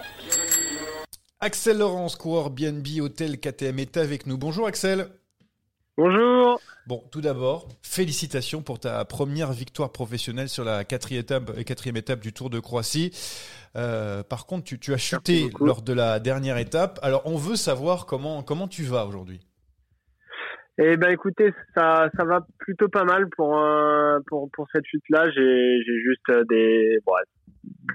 Axel 1.39 1.77
Laurence, 1.77 2.17
coureur 2.17 2.49
BNB 2.49 2.99
Hôtel 2.99 3.39
KTM 3.39 3.79
est 3.79 3.95
avec 3.95 4.25
nous. 4.25 4.37
Bonjour 4.37 4.67
Axel. 4.67 5.07
Bonjour. 5.97 6.61
Bon, 6.85 7.01
tout 7.11 7.21
d'abord, 7.21 7.69
félicitations 7.81 8.61
pour 8.61 8.79
ta 8.79 9.03
première 9.03 9.51
victoire 9.51 9.91
professionnelle 9.91 10.47
sur 10.47 10.63
la 10.63 10.83
quatrième 10.83 11.21
étape, 11.21 11.49
euh, 11.49 11.63
quatrième 11.63 11.97
étape 11.97 12.19
du 12.19 12.33
Tour 12.33 12.51
de 12.51 12.59
Croatie. 12.59 13.09
Euh, 13.75 14.21
par 14.21 14.45
contre, 14.45 14.65
tu, 14.65 14.77
tu 14.77 14.93
as 14.93 14.97
chuté 14.97 15.49
lors 15.59 15.81
de 15.81 15.93
la 15.93 16.19
dernière 16.19 16.59
étape. 16.59 16.99
Alors, 17.01 17.23
on 17.25 17.35
veut 17.35 17.55
savoir 17.55 18.05
comment, 18.05 18.43
comment 18.43 18.67
tu 18.67 18.83
vas 18.83 19.07
aujourd'hui. 19.07 19.39
Eh 20.77 20.95
ben 20.97 21.09
écoutez, 21.09 21.51
ça 21.75 22.07
ça 22.15 22.23
va 22.23 22.45
plutôt 22.59 22.87
pas 22.87 23.03
mal 23.03 23.27
pour 23.35 23.57
euh, 23.57 24.19
pour 24.27 24.47
pour 24.51 24.67
cette 24.71 24.85
chute 24.85 25.01
là. 25.09 25.27
J'ai 25.31 25.81
j'ai 25.83 25.99
juste 26.03 26.47
des 26.47 26.99
bon, 27.03 27.13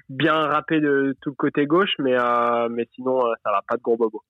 bien 0.09 0.35
râpé 0.35 0.81
de 0.81 1.15
tout 1.21 1.31
le 1.31 1.37
côté 1.37 1.67
gauche, 1.67 1.95
mais 2.01 2.19
euh, 2.19 2.69
mais 2.69 2.89
sinon 2.97 3.21
ça 3.45 3.53
va 3.53 3.61
pas 3.69 3.77
de 3.77 3.83
gros 3.83 3.97
bobos. 3.97 4.25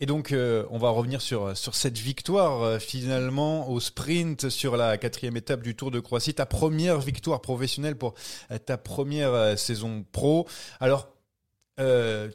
Et 0.00 0.06
donc, 0.06 0.32
euh, 0.32 0.64
on 0.70 0.78
va 0.78 0.90
revenir 0.90 1.20
sur, 1.20 1.56
sur 1.56 1.76
cette 1.76 1.98
victoire 1.98 2.62
euh, 2.62 2.78
finalement 2.78 3.70
au 3.70 3.78
sprint 3.78 4.48
sur 4.48 4.76
la 4.76 4.98
quatrième 4.98 5.36
étape 5.36 5.62
du 5.62 5.76
Tour 5.76 5.92
de 5.92 6.00
Croatie. 6.00 6.34
Ta 6.34 6.46
première 6.46 6.98
victoire 6.98 7.40
professionnelle 7.40 7.96
pour 7.96 8.14
euh, 8.50 8.58
ta 8.58 8.76
première 8.76 9.56
saison 9.56 10.04
pro. 10.12 10.48
Alors, 10.80 11.10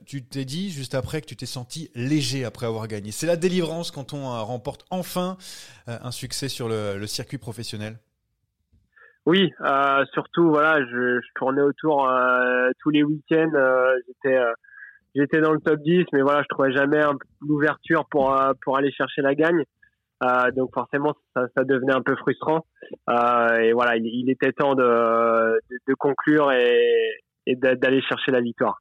tu 0.05 0.25
t'es 0.25 0.43
dit 0.43 0.69
juste 0.69 0.95
après 0.95 1.21
que 1.21 1.25
tu 1.25 1.35
t'es 1.35 1.45
senti 1.45 1.89
léger 1.95 2.43
après 2.43 2.65
avoir 2.65 2.87
gagné. 2.87 3.11
C'est 3.11 3.27
la 3.27 3.37
délivrance 3.37 3.91
quand 3.91 4.13
on 4.13 4.27
remporte 4.43 4.85
enfin 4.89 5.37
un 5.87 6.11
succès 6.11 6.49
sur 6.49 6.67
le, 6.67 7.07
circuit 7.07 7.37
professionnel. 7.37 7.99
Oui, 9.25 9.49
surtout 10.11 10.49
voilà, 10.49 10.81
je, 10.85 11.21
tournais 11.35 11.61
autour 11.61 12.09
tous 12.81 12.89
les 12.89 13.03
week-ends. 13.03 13.51
j'étais 14.07 14.37
j'étais 15.15 15.41
dans 15.41 15.51
le 15.53 15.59
top 15.59 15.79
10, 15.81 16.05
mais 16.13 16.21
voilà, 16.21 16.41
je 16.43 16.47
trouvais 16.49 16.71
jamais 16.71 17.01
l'ouverture 17.41 18.05
pour 18.09 18.33
euh, 18.35 18.53
pour 18.63 18.77
aller 18.77 18.91
chercher 18.91 19.21
la 19.21 19.35
gagne. 19.35 19.63
Euh, 20.21 20.51
donc 20.51 20.73
forcément, 20.73 21.13
ça, 21.33 21.45
ça 21.55 21.63
devenait 21.63 21.93
un 21.93 22.01
peu 22.01 22.15
frustrant. 22.17 22.65
Euh, 23.09 23.57
et 23.59 23.71
voilà, 23.73 23.95
il, 23.95 24.05
il 24.05 24.29
était 24.29 24.51
temps 24.51 24.75
de, 24.75 24.83
de, 24.83 25.77
de 25.87 25.93
conclure 25.93 26.51
et, 26.51 27.11
et 27.45 27.55
d'a- 27.55 27.75
d'aller 27.75 28.01
chercher 28.01 28.31
la 28.31 28.41
victoire. 28.41 28.79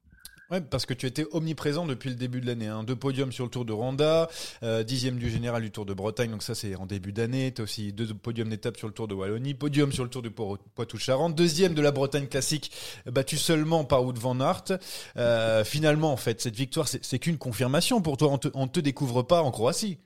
Ouais, 0.51 0.63
parce 0.63 0.87
que 0.87 0.95
tu 0.95 1.05
étais 1.05 1.27
omniprésent 1.33 1.85
depuis 1.87 2.09
le 2.09 2.17
début 2.17 2.41
de 2.41 2.47
l'année. 2.47 2.69
Hein. 2.69 2.83
Deux 2.83 2.97
podiums 2.97 3.33
sur 3.33 3.45
le 3.45 3.51
Tour 3.51 3.67
de 3.67 3.73
Rwanda, 3.75 4.29
euh, 4.63 4.83
dixième 4.83 5.17
du 5.19 5.29
général 5.29 5.61
du 5.61 5.71
Tour 5.71 5.85
de 5.85 5.93
Bretagne, 5.93 6.31
donc 6.31 6.43
ça 6.43 6.55
c'est 6.55 6.75
en 6.75 6.87
début 6.87 7.13
d'année. 7.13 7.53
Tu 7.53 7.61
as 7.61 7.65
aussi 7.65 7.93
deux 7.93 8.07
podiums 8.15 8.49
d'étape 8.49 8.79
sur 8.79 8.87
le 8.89 8.95
Tour 8.95 9.09
de 9.09 9.15
Wallonie, 9.15 9.53
podium 9.53 9.93
sur 9.93 10.05
le 10.05 10.11
Tour 10.11 10.23
du 10.23 10.31
Po- 10.31 10.57
Poitou-Charentes, 10.75 11.35
deuxième 11.35 11.75
de 11.75 11.83
la 11.83 11.93
Bretagne 11.93 12.29
classique, 12.29 12.73
battu 13.05 13.37
seulement 13.37 13.85
par 13.85 14.05
Wout 14.05 14.15
van 14.19 14.41
Aert. 14.41 14.79
Euh, 15.19 15.65
finalement, 15.65 16.13
en 16.13 16.17
fait, 16.17 16.41
cette 16.41 16.57
victoire, 16.57 16.89
c'est 16.89 17.19
qu'une 17.19 17.37
confirmation 17.37 18.01
pour 18.01 18.17
toi. 18.17 18.29
On 18.31 18.39
te, 18.39 18.49
te 18.49 18.81
découvre 18.81 19.23
pas 19.23 19.43
en 19.43 19.51
Croatie. 19.51 19.99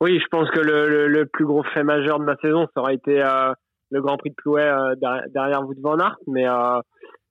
Oui, 0.00 0.18
je 0.18 0.26
pense 0.26 0.50
que 0.50 0.58
le, 0.58 1.24
plus 1.26 1.46
gros 1.46 1.62
fait 1.72 1.84
majeur 1.84 2.18
de 2.18 2.24
ma 2.24 2.36
saison, 2.38 2.66
ça 2.74 2.80
aurait 2.80 2.96
été 2.96 3.22
euh, 3.22 3.52
le 3.90 4.02
Grand 4.02 4.16
Prix 4.16 4.30
de 4.30 4.34
Plouay 4.34 4.64
euh, 4.64 4.96
derrière, 4.96 5.24
derrière 5.32 5.62
Wout 5.62 5.76
van 5.80 6.00
Aert. 6.00 6.16
Mais, 6.26 6.48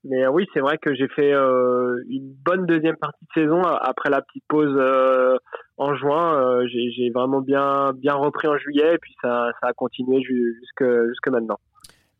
mais 0.03 0.23
euh, 0.25 0.29
oui, 0.31 0.45
c'est 0.53 0.59
vrai 0.59 0.77
que 0.77 0.93
j'ai 0.95 1.07
fait 1.07 1.33
euh, 1.33 1.95
une 2.09 2.33
bonne 2.45 2.65
deuxième 2.65 2.97
partie 2.97 3.23
de 3.25 3.41
saison 3.41 3.59
euh, 3.65 3.75
après 3.81 4.09
la 4.09 4.21
petite 4.21 4.43
pause 4.47 4.75
euh, 4.77 5.37
en 5.77 5.95
juin. 5.95 6.35
Euh, 6.39 6.67
j'ai 6.71 6.91
j'ai 6.91 7.09
vraiment 7.09 7.41
bien, 7.41 7.93
bien 7.93 8.13
repris 8.13 8.47
en 8.47 8.57
juillet 8.57 8.95
et 8.95 8.97
puis 8.97 9.15
ça, 9.21 9.51
ça 9.61 9.67
a 9.67 9.73
continué 9.73 10.21
ju- 10.21 10.55
jusque, 10.59 10.89
jusque 11.09 11.27
maintenant. 11.29 11.59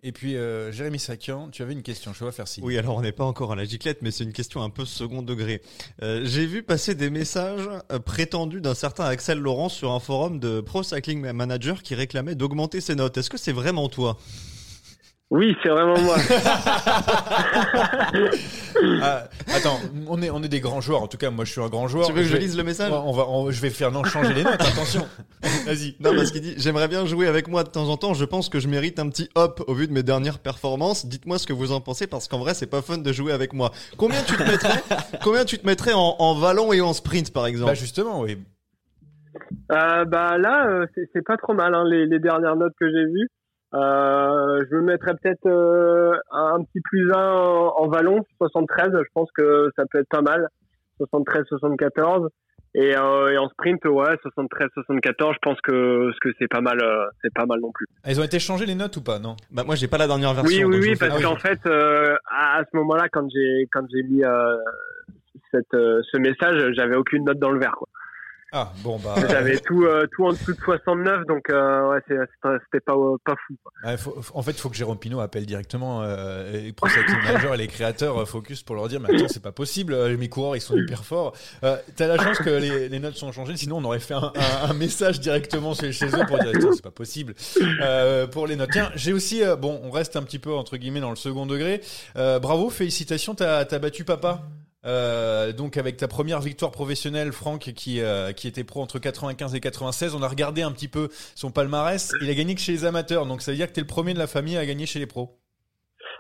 Et 0.06 0.12
puis, 0.12 0.36
euh, 0.36 0.70
Jérémy 0.70 1.00
Sakian, 1.00 1.48
tu 1.50 1.62
avais 1.62 1.72
une 1.72 1.82
question, 1.82 2.12
je 2.12 2.26
vais 2.26 2.32
faire 2.34 2.46
signe. 2.46 2.66
Oui, 2.66 2.78
alors 2.78 2.98
on 2.98 3.02
n'est 3.02 3.14
pas 3.14 3.24
encore 3.24 3.54
à 3.54 3.56
la 3.56 3.64
giclette, 3.64 4.02
mais 4.02 4.12
c'est 4.12 4.26
une 4.26 4.34
question 4.34 4.62
un 4.62 4.70
peu 4.70 4.84
second 4.84 5.22
degré. 5.22 5.62
Euh, 6.02 6.20
J'ai 6.26 6.46
vu 6.46 6.62
passer 6.62 6.94
des 6.94 7.10
messages 7.10 7.70
euh, 7.90 8.00
prétendus 8.00 8.60
d'un 8.60 8.74
certain 8.74 9.06
Axel 9.06 9.40
Laurent 9.40 9.70
sur 9.70 9.94
un 9.94 10.02
forum 10.02 10.40
de 10.40 10.60
Pro 10.60 10.84
Cycling 10.84 11.32
Manager 11.32 11.82
qui 11.82 11.96
réclamait 11.96 12.36
d'augmenter 12.36 12.82
ses 12.82 12.96
notes. 12.96 13.18
Est-ce 13.18 13.30
que 13.30 13.38
c'est 13.38 13.54
vraiment 13.54 13.88
toi? 13.88 14.18
Oui, 15.36 15.58
c'est 15.64 15.70
vraiment 15.70 15.98
moi. 16.00 16.16
Ah, 19.02 19.24
attends, 19.56 19.80
on 20.08 20.22
est, 20.22 20.30
on 20.30 20.42
est 20.44 20.48
des 20.48 20.60
grands 20.60 20.82
joueurs. 20.82 21.02
En 21.04 21.08
tout 21.08 21.18
cas, 21.18 21.30
moi, 21.30 21.46
je 21.46 21.52
suis 21.52 21.62
un 21.62 21.70
grand 21.70 21.88
joueur. 21.88 22.06
Tu 22.08 22.14
veux 22.14 22.22
que 22.22 22.28
je 22.28 22.38
lise 22.38 22.58
le 22.58 22.64
message 22.64 22.92
on 22.92 23.12
va, 23.12 23.28
on- 23.28 23.50
Je 23.52 23.62
vais 23.62 23.70
faire 23.70 23.92
non 23.92 24.04
changer 24.04 24.34
les 24.34 24.44
notes. 24.44 24.54
Attention. 24.62 25.08
Vas-y. 25.66 25.96
Non, 26.00 26.16
parce 26.16 26.32
qu'il 26.32 26.42
dit 26.42 26.54
J'aimerais 26.58 26.88
bien 26.88 27.06
jouer 27.06 27.28
avec 27.28 27.48
moi 27.48 27.64
de 27.64 27.70
temps 27.70 27.88
en 27.90 27.98
temps. 27.98 28.14
Je 28.14 28.26
pense 28.26 28.50
que 28.50 28.60
je 28.60 28.68
mérite 28.68 29.00
un 29.00 29.10
petit 29.10 29.30
hop 29.36 29.64
au 29.68 29.74
vu 29.74 29.88
de 29.88 29.94
mes 29.94 30.04
dernières 30.04 30.40
performances. 30.40 31.06
Dites-moi 31.06 31.38
ce 31.40 31.48
que 31.48 31.54
vous 31.54 31.72
en 31.72 31.82
pensez 31.82 32.08
parce 32.08 32.28
qu'en 32.28 32.40
vrai, 32.40 32.54
c'est 32.54 32.68
pas 32.68 32.82
fun 32.82 32.98
de 32.98 33.12
jouer 33.14 33.32
avec 33.32 33.54
moi. 33.54 33.72
Combien 33.98 34.22
tu 34.24 34.36
te 34.36 34.44
mettrais 34.44 34.82
Combien 35.24 35.46
tu 35.46 35.58
te 35.58 35.66
mettrais 35.66 35.94
en, 35.94 36.16
en 36.20 36.36
vallon 36.36 36.74
et 36.74 36.82
en 36.82 36.94
sprint, 36.94 37.32
par 37.32 37.46
exemple? 37.46 37.72
Bah 37.72 37.76
justement, 37.76 38.22
oui. 38.22 38.38
Euh, 39.72 40.06
bah 40.06 40.38
là, 40.38 40.68
euh, 40.68 40.86
c'est 40.96 41.10
c'est 41.14 41.24
pas 41.26 41.38
trop 41.38 41.54
mal 41.54 41.74
hein, 41.74 41.84
les, 41.90 42.06
les 42.06 42.20
dernières 42.20 42.56
notes 42.56 42.74
que 42.80 42.88
j'ai 42.88 43.06
vues. 43.06 43.30
Euh, 43.74 44.64
je 44.70 44.76
me 44.76 44.82
mettrais 44.82 45.14
peut-être 45.16 45.46
euh, 45.48 46.14
un 46.32 46.64
petit 46.64 46.80
plus 46.82 47.12
1 47.12 47.16
en, 47.18 47.74
en 47.78 47.88
vallon, 47.88 48.20
73. 48.38 48.92
Je 48.94 49.10
pense 49.14 49.30
que 49.36 49.70
ça 49.76 49.84
peut 49.92 50.00
être 50.00 50.10
pas 50.10 50.22
mal. 50.22 50.48
73, 50.98 51.44
74. 51.48 52.30
Et, 52.76 52.96
euh, 52.98 53.30
et 53.32 53.38
en 53.38 53.50
sprint, 53.50 53.84
ouais, 53.86 54.16
73, 54.24 54.68
74. 54.74 55.34
Je 55.36 55.40
pense 55.42 55.62
que 55.62 56.12
ce 56.14 56.20
que 56.20 56.34
c'est 56.40 56.48
pas 56.48 56.62
mal, 56.62 56.80
euh, 56.84 57.06
c'est 57.22 57.34
pas 57.34 57.46
mal 57.46 57.60
non 57.62 57.72
plus. 57.72 57.86
Elles 58.04 58.20
ont 58.20 58.24
été 58.24 58.40
changées 58.40 58.66
les 58.66 58.74
notes 58.76 58.98
ou 58.98 59.02
pas? 59.02 59.20
Non. 59.20 59.36
Bah 59.52 59.64
moi 59.64 59.76
j'ai 59.76 59.88
pas 59.88 59.98
la 60.00 60.08
dernière 60.08 60.34
version. 60.34 60.68
Oui, 60.68 60.78
oui, 60.78 60.80
oui, 60.90 60.96
parce 61.00 61.12
Ah 61.14 61.18
oui. 61.18 61.24
qu'en 61.24 61.36
fait, 61.36 61.60
euh, 61.68 62.16
à, 62.32 62.58
à 62.60 62.64
ce 62.64 62.76
moment-là, 62.78 63.10
quand 63.12 63.28
j'ai 63.32 63.68
quand 63.72 63.86
j'ai 63.94 64.02
mis 64.04 64.24
euh, 64.24 64.58
cette, 65.52 65.72
euh, 65.76 66.02
ce 66.12 66.18
message, 66.18 66.74
j'avais 66.76 66.96
aucune 66.96 67.26
note 67.26 67.38
dans 67.38 67.52
le 67.52 67.60
verre. 67.60 67.76
Quoi. 67.78 67.88
Ah 68.56 68.72
bon 68.84 69.00
bah. 69.04 69.16
J'avais 69.30 69.58
tout 69.60 69.84
euh, 69.86 70.06
tout 70.16 70.26
en 70.26 70.32
dessous 70.32 70.54
de 70.54 70.60
69, 70.64 71.26
donc 71.26 71.50
euh, 71.50 71.90
ouais, 71.90 72.00
c'est- 72.08 72.16
c'était 72.66 72.80
pas 72.86 72.94
pas 73.26 73.34
fou. 73.48 73.56
Ouais, 73.84 73.98
faut- 73.98 74.16
en 74.36 74.44
fait, 74.44 74.52
il 74.52 74.58
faut 74.60 74.70
que 74.70 74.76
Jérôme 74.76 75.00
Pinault 75.00 75.22
appelle 75.22 75.48
directement 75.48 76.04
euh, 76.04 76.52
les 76.52 76.72
Pro 76.72 76.88
Cycling 76.88 77.18
Manager 77.24 77.56
et 77.56 77.58
les 77.58 77.68
créateurs 77.68 78.22
euh, 78.22 78.26
Focus 78.26 78.62
pour 78.62 78.76
leur 78.76 78.88
dire 78.88 79.00
Mais 79.00 79.14
attends, 79.16 79.28
c'est 79.28 79.42
pas 79.42 79.52
possible, 79.52 79.94
euh, 79.94 80.16
mes 80.18 80.30
coureurs 80.30 80.56
ils 80.56 80.62
sont 80.62 80.78
hyper 80.78 81.04
forts. 81.04 81.34
Euh, 81.64 81.78
T'as 81.96 82.06
la 82.08 82.18
chance 82.24 82.38
que 82.38 82.52
les, 82.52 82.90
les 82.90 83.00
notes 83.00 83.16
sont 83.16 83.32
changées, 83.32 83.58
sinon 83.58 83.78
on 83.78 83.84
aurait 83.86 84.00
fait 84.00 84.14
un, 84.14 84.32
un- 84.36 84.70
un 84.70 84.74
message 84.74 85.20
directement 85.20 85.74
chez, 85.74 85.92
chez 85.92 86.06
eux 86.06 86.26
pour 86.28 86.38
dire 86.38 86.52
Attends, 86.56 86.74
c'est 86.74 86.84
pas 86.84 86.92
possible 86.92 87.34
euh, 87.82 88.28
pour 88.28 88.46
les 88.46 88.56
notes. 88.56 88.70
Tiens, 88.72 88.92
j'ai 88.94 89.14
aussi, 89.14 89.44
euh, 89.44 89.56
bon, 89.56 89.82
on 89.84 89.90
reste 89.90 90.16
un 90.16 90.22
petit 90.22 90.38
peu 90.40 90.54
entre 90.54 90.78
guillemets 90.78 91.02
dans 91.02 91.10
le 91.10 91.16
second 91.16 91.48
degré. 91.48 91.82
Euh, 92.18 92.38
bravo, 92.38 92.70
félicitations, 92.70 93.34
t'as 93.34 93.60
as 93.60 93.80
battu 93.80 94.04
papa. 94.04 94.42
Euh, 94.86 95.54
donc 95.54 95.78
avec 95.78 95.98
ta 95.98 96.08
première 96.08 96.42
victoire 96.42 96.72
professionnelle, 96.72 97.32
Franck, 97.32 97.72
qui, 97.76 98.02
euh, 98.02 98.32
qui 98.34 98.48
était 98.48 98.64
pro 98.64 98.82
entre 98.82 99.00
95 99.00 99.56
et 99.56 99.60
96, 99.62 100.14
on 100.16 100.22
a 100.24 100.28
regardé 100.28 100.62
un 100.62 100.72
petit 100.72 100.88
peu 100.90 101.08
son 101.36 101.52
palmarès. 101.52 102.12
Il 102.22 102.30
a 102.30 102.34
gagné 102.34 102.54
que 102.56 102.62
chez 102.62 102.74
les 102.74 102.86
amateurs, 102.86 103.26
donc 103.26 103.42
ça 103.42 103.52
veut 103.52 103.58
dire 103.58 103.68
que 103.68 103.74
t'es 103.74 103.82
le 103.82 103.88
premier 103.88 104.14
de 104.14 104.20
la 104.20 104.28
famille 104.28 104.58
à 104.58 104.66
gagner 104.66 104.86
chez 104.86 105.00
les 105.00 105.06
pros. 105.08 105.38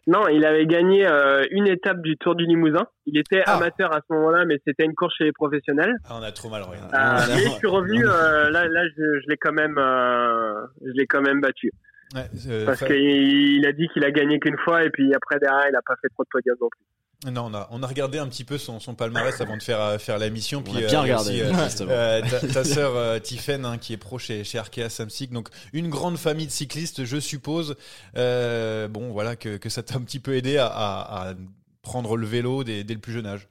Non, 0.07 0.27
il 0.27 0.45
avait 0.45 0.65
gagné 0.65 1.05
euh, 1.07 1.45
une 1.51 1.67
étape 1.67 2.01
du 2.01 2.17
Tour 2.17 2.35
du 2.35 2.45
Limousin. 2.45 2.87
Il 3.05 3.17
était 3.17 3.41
Ah. 3.45 3.55
amateur 3.55 3.93
à 3.93 3.99
ce 4.07 4.13
moment-là, 4.13 4.43
mais 4.45 4.57
c'était 4.67 4.83
une 4.85 4.95
course 4.95 5.13
chez 5.17 5.23
les 5.25 5.31
professionnels. 5.31 5.93
Ah, 6.09 6.17
on 6.19 6.23
a 6.23 6.31
trop 6.33 6.49
mal 6.49 6.61
regardé. 6.63 6.87
Euh, 6.93 6.97
Ah, 6.97 7.25
je 7.29 7.49
suis 7.57 7.67
revenu. 7.67 8.05
euh, 8.05 8.49
là, 8.49 8.67
là, 8.67 8.81
je, 8.97 9.01
je 9.21 9.29
l'ai 9.29 9.37
quand 9.37 9.53
même, 9.53 9.77
euh, 9.77 10.65
je 10.85 10.91
l'ai 10.91 11.05
quand 11.07 11.21
même 11.21 11.39
battu. 11.39 11.71
Ouais, 12.15 12.65
Parce 12.65 12.79
fa- 12.81 12.87
qu'il 12.87 12.97
il 12.97 13.65
a 13.65 13.71
dit 13.71 13.87
qu'il 13.93 14.03
a 14.03 14.11
gagné 14.11 14.39
qu'une 14.39 14.57
fois, 14.57 14.83
et 14.83 14.89
puis 14.89 15.13
après 15.15 15.39
derrière, 15.39 15.67
il 15.69 15.75
a 15.75 15.81
pas 15.85 15.95
fait 16.01 16.09
trop 16.09 16.23
de 16.23 16.29
podiums 16.31 16.57
non 16.61 16.67
plus. 16.69 16.85
Non, 17.31 17.45
on 17.49 17.53
a, 17.53 17.67
on 17.71 17.81
a 17.83 17.87
regardé 17.87 18.17
un 18.19 18.27
petit 18.27 18.43
peu 18.43 18.57
son, 18.57 18.79
son 18.79 18.95
palmarès 18.95 19.39
avant 19.39 19.55
de 19.55 19.63
faire, 19.63 19.79
euh, 19.79 19.97
faire 19.97 20.17
la 20.17 20.29
mission. 20.29 20.61
Puis, 20.61 20.73
On 20.73 20.77
a 20.77 20.81
euh, 20.81 20.87
bien 20.87 21.05
il 21.05 21.07
y 21.07 21.11
a 21.11 21.17
regardé, 21.17 21.41
aussi, 21.43 21.83
euh, 21.89 21.89
euh, 21.89 22.21
ta, 22.21 22.39
ta 22.47 22.63
sœur 22.63 22.95
euh, 22.95 23.19
Tiffaine, 23.19 23.63
hein, 23.65 23.77
qui 23.77 23.93
est 23.93 23.97
pro 23.97 24.17
chez, 24.19 24.43
chez 24.43 24.57
Arkea 24.57 24.89
Samsic. 24.89 25.31
Donc, 25.31 25.47
une 25.71 25.89
grande 25.89 26.17
famille 26.17 26.47
de 26.47 26.51
cyclistes, 26.51 27.05
je 27.05 27.17
suppose. 27.19 27.75
Euh, 28.17 28.87
bon, 28.89 29.11
voilà, 29.11 29.35
que, 29.35 29.57
que 29.57 29.69
ça 29.69 29.83
t'a 29.83 29.95
un 29.95 30.01
petit 30.01 30.19
peu 30.19 30.33
aidé 30.35 30.57
à, 30.57 30.65
à- 30.67 31.29
à 31.29 31.33
prendre 31.81 32.17
le 32.17 32.25
vélo 32.25 32.63
dès, 32.63 32.83
dès 32.83 32.93
le 32.93 32.99
plus 32.99 33.13
jeune 33.13 33.25
âge. 33.25 33.47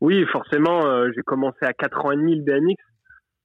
Oui, 0.00 0.24
forcément, 0.32 0.86
euh, 0.86 1.10
j'ai 1.14 1.22
commencé 1.22 1.58
à 1.62 1.72
4 1.72 2.04
ans 2.06 2.12
et 2.12 2.16
demi 2.16 2.36
le 2.36 2.42
BMX. 2.42 2.76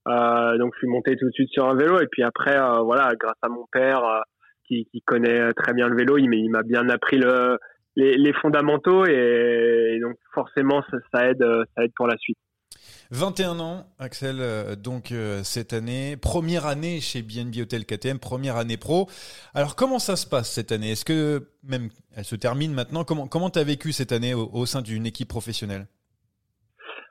Euh, 0.07 0.57
donc 0.59 0.71
je 0.75 0.79
suis 0.79 0.87
monté 0.87 1.15
tout 1.17 1.25
de 1.25 1.31
suite 1.31 1.49
sur 1.49 1.65
un 1.67 1.75
vélo 1.75 1.99
et 1.99 2.05
puis 2.05 2.21
après 2.21 2.55
euh, 2.55 2.81
voilà 2.81 3.11
grâce 3.19 3.39
à 3.41 3.49
mon 3.49 3.65
père 3.71 4.03
euh, 4.03 4.19
qui, 4.67 4.87
qui 4.91 5.01
connaît 5.01 5.51
très 5.53 5.73
bien 5.73 5.87
le 5.87 5.95
vélo 5.95 6.19
il 6.19 6.29
m'a 6.29 6.35
il 6.35 6.51
m'a 6.51 6.61
bien 6.61 6.87
appris 6.89 7.17
le, 7.17 7.57
les, 7.95 8.17
les 8.17 8.33
fondamentaux 8.33 9.05
et, 9.05 9.95
et 9.95 9.99
donc 9.99 10.17
forcément 10.33 10.83
ça, 10.89 10.97
ça 11.13 11.29
aide 11.29 11.41
euh, 11.41 11.63
ça 11.75 11.83
aide 11.83 11.93
pour 11.95 12.07
la 12.07 12.17
suite. 12.17 12.37
21 13.11 13.59
ans, 13.59 13.85
Axel, 13.99 14.37
euh, 14.39 14.75
donc 14.75 15.11
euh, 15.11 15.41
cette 15.43 15.73
année, 15.73 16.17
première 16.17 16.65
année 16.65 16.99
chez 16.99 17.21
BNB 17.21 17.61
Hotel 17.61 17.85
KTM, 17.85 18.19
première 18.19 18.57
année 18.57 18.77
pro. 18.77 19.07
Alors 19.53 19.75
comment 19.75 19.99
ça 19.99 20.15
se 20.15 20.27
passe 20.27 20.51
cette 20.51 20.71
année? 20.71 20.91
Est-ce 20.91 21.05
que 21.05 21.47
même 21.63 21.89
elle 22.15 22.25
se 22.25 22.35
termine 22.35 22.73
maintenant? 22.73 23.03
Comment 23.03 23.27
comment 23.27 23.49
t'as 23.49 23.63
vécu 23.63 23.91
cette 23.91 24.11
année 24.11 24.33
au, 24.33 24.49
au 24.51 24.65
sein 24.65 24.81
d'une 24.81 25.05
équipe 25.05 25.29
professionnelle? 25.29 25.87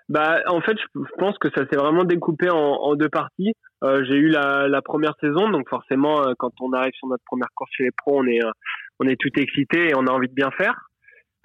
Bah, 0.09 0.41
en 0.49 0.61
fait, 0.61 0.77
je 0.79 1.01
je 1.01 1.15
pense 1.19 1.39
que 1.39 1.49
ça 1.57 1.67
s'est 1.67 1.77
vraiment 1.77 2.05
découpé 2.05 2.51
en, 2.51 2.57
en 2.57 2.95
deux 2.95 3.09
parties. 3.09 3.55
Euh, 3.85 4.05
j'ai 4.05 4.17
eu 4.17 4.29
la, 4.29 4.69
la 4.69 4.83
première 4.83 5.15
saison, 5.21 5.49
donc 5.49 5.69
forcément, 5.69 6.23
euh, 6.23 6.35
quand 6.39 6.53
on 6.61 6.73
arrive 6.73 6.93
sur 6.95 7.09
notre 7.09 7.25
première 7.25 7.49
course 7.55 7.71
chez 7.75 7.85
les 7.85 7.91
pros, 7.91 8.21
on 8.21 8.27
est, 8.27 8.43
euh, 8.45 8.51
on 9.01 9.07
est 9.07 9.17
tout 9.17 9.31
excité 9.37 9.89
et 9.91 9.95
on 9.97 10.07
a 10.07 10.11
envie 10.11 10.29
de 10.29 10.35
bien 10.35 10.51
faire. 10.53 10.89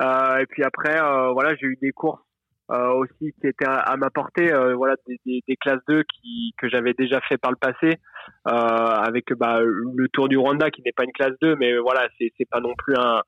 Euh, 0.01 0.38
et 0.38 0.45
puis 0.45 0.63
après, 0.63 0.99
euh, 0.99 1.31
voilà, 1.31 1.55
j'ai 1.55 1.67
eu 1.67 1.77
des 1.81 1.91
courses 1.91 2.21
euh, 2.71 2.93
aussi 2.93 3.33
qui 3.41 3.47
étaient 3.47 3.67
à, 3.67 3.79
à 3.79 3.97
ma 3.97 4.09
portée, 4.09 4.53
euh, 4.53 4.75
voilà, 4.75 4.95
des, 5.07 5.19
des, 5.25 5.41
des 5.47 5.55
classes 5.55 5.81
2 5.88 6.03
qui, 6.03 6.53
que 6.57 6.69
j'avais 6.69 6.93
déjà 6.93 7.19
fait 7.21 7.38
par 7.38 7.51
le 7.51 7.57
passé, 7.57 7.97
euh, 8.47 8.51
avec 8.51 9.33
bah, 9.33 9.59
le 9.62 10.07
Tour 10.09 10.29
du 10.29 10.38
Rwanda 10.38 10.69
qui 10.69 10.81
n'est 10.83 10.91
pas 10.91 11.03
une 11.03 11.12
classe 11.12 11.33
2, 11.41 11.55
mais 11.55 11.77
voilà, 11.77 12.07
c'est, 12.19 12.31
pas 12.49 12.59
non 12.59 12.73
plus 12.77 12.95
un, 12.95 13.21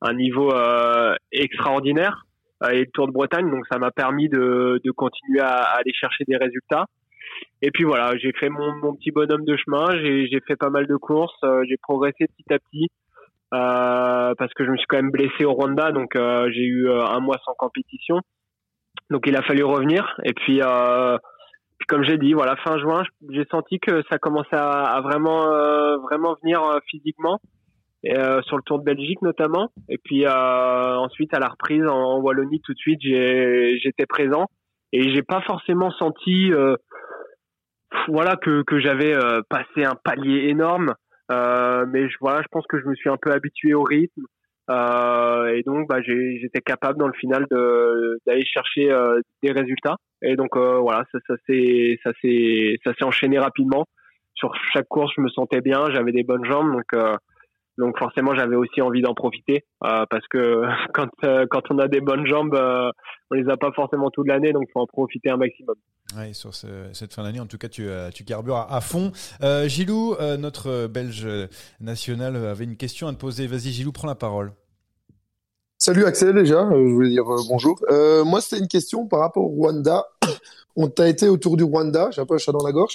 un 0.00 0.14
niveau 0.14 0.52
euh, 0.52 1.14
extraordinaire 1.32 2.24
et 2.70 2.80
le 2.80 2.90
Tour 2.92 3.08
de 3.08 3.12
Bretagne. 3.12 3.50
Donc 3.50 3.66
ça 3.70 3.78
m'a 3.78 3.90
permis 3.90 4.28
de, 4.28 4.80
de 4.82 4.90
continuer 4.92 5.40
à, 5.40 5.56
à 5.56 5.78
aller 5.78 5.92
chercher 5.92 6.24
des 6.26 6.36
résultats. 6.36 6.86
Et 7.62 7.70
puis 7.72 7.84
voilà, 7.84 8.16
j'ai 8.16 8.32
fait 8.32 8.48
mon, 8.48 8.76
mon 8.76 8.94
petit 8.94 9.10
bonhomme 9.10 9.44
de 9.44 9.56
chemin, 9.56 9.86
j'ai 10.00 10.28
j'ai 10.28 10.40
fait 10.46 10.56
pas 10.56 10.70
mal 10.70 10.86
de 10.86 10.94
courses, 10.96 11.34
j'ai 11.68 11.76
progressé 11.78 12.28
petit 12.28 12.52
à 12.52 12.58
petit 12.58 12.88
euh, 13.54 14.34
parce 14.36 14.52
que 14.54 14.64
je 14.64 14.70
me 14.70 14.76
suis 14.76 14.86
quand 14.86 14.96
même 14.96 15.10
blessé 15.10 15.44
au 15.44 15.52
Rwanda, 15.52 15.92
donc 15.92 16.16
euh, 16.16 16.50
j'ai 16.52 16.64
eu 16.64 16.88
euh, 16.88 17.04
un 17.06 17.20
mois 17.20 17.38
sans 17.44 17.54
compétition. 17.54 18.20
Donc 19.10 19.26
il 19.26 19.36
a 19.36 19.42
fallu 19.42 19.62
revenir. 19.64 20.16
Et 20.24 20.32
puis, 20.32 20.60
euh, 20.62 21.16
puis 21.78 21.86
comme 21.86 22.04
j'ai 22.04 22.18
dit, 22.18 22.32
voilà, 22.32 22.56
fin 22.56 22.78
juin, 22.78 23.04
j'ai 23.30 23.44
senti 23.50 23.78
que 23.78 24.02
ça 24.10 24.18
commençait 24.18 24.56
à, 24.56 24.82
à 24.82 25.00
vraiment, 25.00 25.42
vraiment 26.02 26.36
venir 26.42 26.62
physiquement 26.88 27.40
et, 28.02 28.14
sur 28.46 28.56
le 28.56 28.62
Tour 28.62 28.78
de 28.78 28.84
Belgique 28.84 29.20
notamment. 29.22 29.70
Et 29.88 29.98
puis 29.98 30.26
ensuite 30.26 31.34
à 31.34 31.38
la 31.38 31.48
reprise 31.48 31.86
en, 31.86 32.20
Wallonie 32.20 32.60
tout 32.62 32.72
de 32.72 32.78
suite, 32.78 33.00
j'étais 33.02 34.06
présent 34.06 34.46
et 34.92 35.12
j'ai 35.12 35.22
pas 35.22 35.42
forcément 35.42 35.90
senti, 35.90 36.52
voilà, 38.08 38.36
que, 38.36 38.62
que 38.62 38.80
j'avais 38.80 39.14
euh, 39.14 39.42
passé 39.48 39.84
un 39.84 39.94
palier 39.94 40.48
énorme. 40.48 40.94
Euh, 41.30 41.86
mais 41.88 42.08
je, 42.08 42.16
voilà, 42.20 42.42
je 42.42 42.48
pense 42.50 42.66
que 42.66 42.78
je 42.80 42.86
me 42.86 42.94
suis 42.94 43.10
un 43.10 43.16
peu 43.16 43.32
habitué 43.32 43.74
au 43.74 43.82
rythme. 43.82 44.22
Euh, 44.70 45.54
et 45.54 45.62
donc, 45.62 45.88
bah, 45.88 46.00
j'étais 46.02 46.60
capable 46.60 46.98
dans 46.98 47.06
le 47.06 47.12
final 47.14 47.46
d'aller 48.26 48.44
chercher 48.44 48.90
euh, 48.90 49.20
des 49.42 49.52
résultats. 49.52 49.96
Et 50.22 50.36
donc, 50.36 50.56
euh, 50.56 50.78
voilà, 50.78 51.04
ça, 51.12 51.18
ça 51.26 51.34
s'est 51.46 51.98
ça 52.02 52.12
s'est 52.22 53.04
enchaîné 53.04 53.38
rapidement. 53.38 53.86
Sur 54.34 54.52
chaque 54.72 54.88
course, 54.88 55.12
je 55.16 55.20
me 55.20 55.28
sentais 55.28 55.60
bien, 55.60 55.90
j'avais 55.90 56.12
des 56.12 56.24
bonnes 56.24 56.44
jambes, 56.44 56.72
donc 56.72 56.92
euh, 56.94 57.14
donc 57.78 57.98
forcément, 57.98 58.34
j'avais 58.34 58.56
aussi 58.56 58.80
envie 58.82 59.02
d'en 59.02 59.14
profiter 59.14 59.64
euh, 59.84 60.04
parce 60.10 60.26
que 60.28 60.62
quand 60.94 61.08
euh, 61.24 61.46
quand 61.50 61.62
on 61.70 61.78
a 61.78 61.88
des 61.88 62.00
bonnes 62.00 62.26
jambes, 62.26 62.54
euh, 62.54 62.90
on 63.30 63.34
les 63.34 63.48
a 63.50 63.56
pas 63.56 63.72
forcément 63.72 64.10
toute 64.10 64.28
l'année, 64.28 64.52
donc 64.52 64.68
faut 64.72 64.80
en 64.80 64.86
profiter 64.86 65.30
un 65.30 65.36
maximum. 65.36 65.74
Ouais, 66.16 66.32
sur 66.32 66.54
ce- 66.54 66.90
cette 66.92 67.12
fin 67.14 67.22
d'année, 67.24 67.40
en 67.40 67.46
tout 67.46 67.58
cas, 67.58 67.68
tu, 67.68 67.88
euh, 67.88 68.10
tu 68.10 68.24
carbures 68.24 68.56
à, 68.56 68.76
à 68.76 68.80
fond. 68.80 69.10
Euh, 69.42 69.66
Gilou, 69.68 70.14
euh, 70.20 70.36
notre 70.36 70.86
Belge 70.86 71.26
national, 71.80 72.36
avait 72.36 72.64
une 72.64 72.76
question 72.76 73.08
à 73.08 73.12
te 73.12 73.18
poser. 73.18 73.46
Vas-y, 73.46 73.70
Gilou, 73.72 73.90
prends 73.90 74.06
la 74.06 74.14
parole. 74.14 74.52
Salut 75.78 76.04
Axel 76.04 76.34
déjà, 76.34 76.68
je 76.70 76.92
voulais 76.92 77.10
dire 77.10 77.24
bonjour. 77.48 77.78
Euh, 77.90 78.24
moi 78.24 78.40
c'était 78.40 78.60
une 78.62 78.68
question 78.68 79.06
par 79.06 79.20
rapport 79.20 79.44
au 79.44 79.48
Rwanda. 79.48 80.04
On 80.76 80.88
t'a 80.88 81.08
été 81.08 81.28
autour 81.28 81.56
du 81.56 81.64
Rwanda, 81.64 82.10
j'ai 82.10 82.20
un 82.22 82.26
peu 82.26 82.34
un 82.34 82.38
chat 82.38 82.52
dans 82.52 82.64
la 82.64 82.72
gorge. 82.72 82.94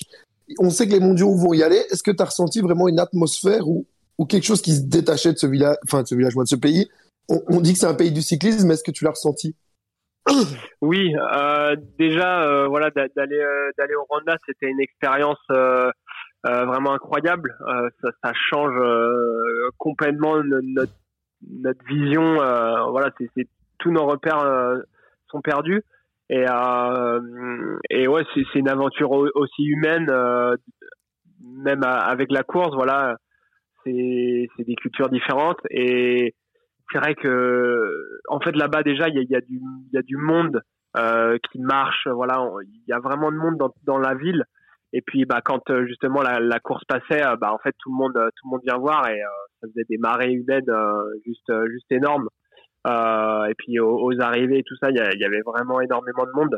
On 0.60 0.70
sait 0.70 0.88
que 0.88 0.94
les 0.94 1.00
mondiaux 1.00 1.36
vont 1.36 1.54
y 1.54 1.62
aller. 1.62 1.78
Est-ce 1.92 2.02
que 2.02 2.12
tu 2.12 2.22
as 2.22 2.26
ressenti 2.26 2.62
vraiment 2.62 2.88
une 2.88 3.00
atmosphère 3.00 3.68
ou, 3.68 3.86
ou 4.20 4.26
quelque 4.28 4.46
chose 4.46 4.62
qui 4.62 4.74
se 4.74 4.82
détachait 4.84 5.34
de 5.34 5.38
ce 5.40 5.48
village, 5.48 5.78
enfin 5.86 6.04
de 6.04 6.08
ce 6.08 6.14
village, 6.14 6.36
de 6.36 6.46
ce 6.46 6.56
pays 6.56 6.88
on, 7.30 7.62
dit 7.62 7.74
que 7.74 7.80
c'est 7.80 7.86
un 7.86 7.94
pays 7.94 8.12
du 8.12 8.22
cyclisme, 8.22 8.70
est-ce 8.72 8.84
que 8.84 8.92
tu 8.92 9.04
l'as 9.04 9.12
ressenti? 9.12 9.56
Oui, 10.82 11.14
euh, 11.16 11.76
déjà, 11.98 12.44
euh, 12.44 12.68
voilà, 12.68 12.90
d'a- 12.90 13.08
d'aller 13.16 13.38
euh, 13.40 13.70
d'aller 13.78 13.96
au 13.96 14.04
Rwanda, 14.10 14.36
c'était 14.48 14.68
une 14.68 14.80
expérience 14.80 15.38
vraiment 16.44 16.94
incroyable. 16.94 17.56
Ça, 18.02 18.10
ça 18.24 18.32
change 18.34 18.74
complètement 19.78 20.42
no- 20.44 20.62
notre 20.62 20.94
notre 21.48 21.84
vision. 21.86 22.36
voilà, 22.92 23.12
c'est 23.36 23.48
tous 23.80 23.92
nos 23.92 24.06
repères 24.06 24.44
sont 25.30 25.42
perdus. 25.42 25.84
Et 26.30 26.46
et 27.90 28.08
ouais, 28.08 28.24
c'est 28.34 28.56
une 28.60 28.70
aventure 28.70 29.12
au- 29.12 29.30
aussi 29.36 29.64
humaine, 29.66 30.12
même 31.42 31.84
avec 31.84 32.32
la 32.32 32.44
course. 32.44 32.74
Voilà, 32.76 33.18
c'est 33.84 34.64
des 34.64 34.76
cultures 34.76 35.10
différentes 35.10 35.60
et 35.70 36.36
c'est 36.92 37.00
vrai 37.00 37.16
que 37.16 38.20
en 38.28 38.40
fait 38.40 38.56
là-bas 38.56 38.84
déjà 38.84 39.08
il 39.10 39.16
y 39.16 39.36
a, 39.36 39.42
du 39.42 39.60
il 39.60 39.90
y 39.94 39.98
a 39.98 40.02
du 40.02 40.18
monde 40.18 40.62
euh, 40.98 41.38
qui 41.52 41.60
marche 41.60 42.08
voilà 42.08 42.44
il 42.64 42.84
y 42.88 42.94
a 42.94 43.00
vraiment 43.00 43.32
de 43.32 43.38
monde 43.38 43.58
dans, 43.58 43.74
dans 43.84 44.00
la 44.00 44.16
ville. 44.16 44.44
Et 44.92 45.02
puis 45.02 45.26
bah 45.26 45.42
quand 45.46 45.70
euh, 45.70 45.86
justement 45.86 46.24
la, 46.24 46.60
course 46.60 46.84
passait 46.86 47.24
euh, 47.24 47.36
bah 47.36 47.54
en 47.54 47.60
fait 47.60 47.76
tout 47.78 47.92
le 47.92 47.98
monde 47.98 48.14
tout 48.14 48.48
le 48.48 48.50
monde 48.50 48.62
vient 48.66 48.78
voir 48.78 49.08
et 49.08 49.22
ça 49.62 49.68
faisait 49.68 49.86
des 49.88 49.98
marées 49.98 50.32
humaines 50.32 50.72
juste 51.26 51.52
juste 51.70 51.92
énormes. 51.92 52.28
Et 52.88 53.54
puis 53.58 53.80
aux, 53.80 54.20
arrivées 54.20 54.60
et 54.60 54.64
tout 54.64 54.76
ça 54.82 54.90
il 54.90 54.96
y, 54.96 55.20
y 55.20 55.26
avait 55.26 55.42
vraiment 55.42 55.80
énormément 55.80 56.26
de 56.26 56.32
monde. 56.32 56.58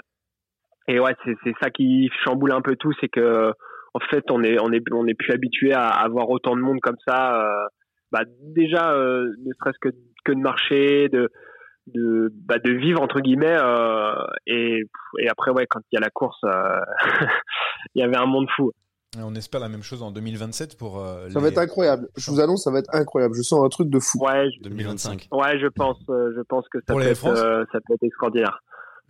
Et 0.87 0.99
ouais 0.99 1.15
c'est 1.25 1.35
c'est 1.43 1.53
ça 1.61 1.69
qui 1.69 2.09
chamboule 2.23 2.53
un 2.53 2.61
peu 2.61 2.77
tout 2.77 2.93
c'est 3.01 3.09
que 3.09 3.51
en 3.93 3.99
fait, 3.99 4.23
on 4.31 4.43
est 4.43 4.57
on 4.61 4.71
est 4.71 4.83
on 4.91 5.07
est 5.07 5.13
plus 5.13 5.33
habitué 5.33 5.73
à 5.73 5.87
avoir 5.87 6.29
autant 6.29 6.55
de 6.55 6.61
monde 6.61 6.79
comme 6.81 6.97
ça. 7.07 7.41
Euh, 7.41 7.65
bah, 8.11 8.21
déjà, 8.41 8.93
euh, 8.93 9.31
ne 9.45 9.51
serait-ce 9.59 9.77
que 9.81 9.89
que 10.25 10.31
de 10.33 10.39
marcher, 10.39 11.09
de 11.09 11.29
de 11.87 12.31
bah, 12.45 12.59
de 12.59 12.71
vivre 12.71 13.01
entre 13.01 13.19
guillemets 13.21 13.57
euh, 13.59 14.13
et 14.45 14.83
et 15.19 15.29
après 15.29 15.51
ouais 15.51 15.65
quand 15.67 15.79
il 15.91 15.95
y 15.95 15.97
a 15.97 16.01
la 16.01 16.09
course 16.11 16.39
euh, 16.45 16.79
il 17.95 18.01
y 18.01 18.03
avait 18.03 18.17
un 18.17 18.27
monde 18.27 18.47
fou 18.55 18.71
Et 19.17 19.21
on 19.23 19.33
espère 19.33 19.59
la 19.59 19.67
même 19.67 19.81
chose 19.81 20.03
en 20.03 20.11
2027 20.11 20.77
pour. 20.77 21.03
euh, 21.03 21.27
Ça 21.29 21.39
les- 21.39 21.41
va 21.45 21.47
être 21.49 21.57
incroyable. 21.57 22.07
Je 22.17 22.29
vous 22.31 22.39
annonce, 22.39 22.63
ça 22.65 22.71
va 22.71 22.79
être 22.79 22.93
incroyable. 22.93 23.33
Je 23.35 23.41
sens 23.41 23.65
un 23.65 23.69
truc 23.69 23.89
de 23.89 23.99
fou. 23.99 24.19
ouais 24.23 24.49
je, 24.55 24.61
2025. 24.69 25.27
ouais 25.31 25.59
je 25.59 25.67
pense 25.67 25.97
euh, 26.09 26.31
je 26.37 26.41
pense 26.47 26.65
que 26.69 26.77
ça 26.87 26.93
Pour 26.93 27.01
peut 27.01 27.07
être 27.07 27.25
euh, 27.27 27.65
ça 27.71 27.79
peut 27.85 27.95
être 27.95 28.03
extraordinaire 28.03 28.59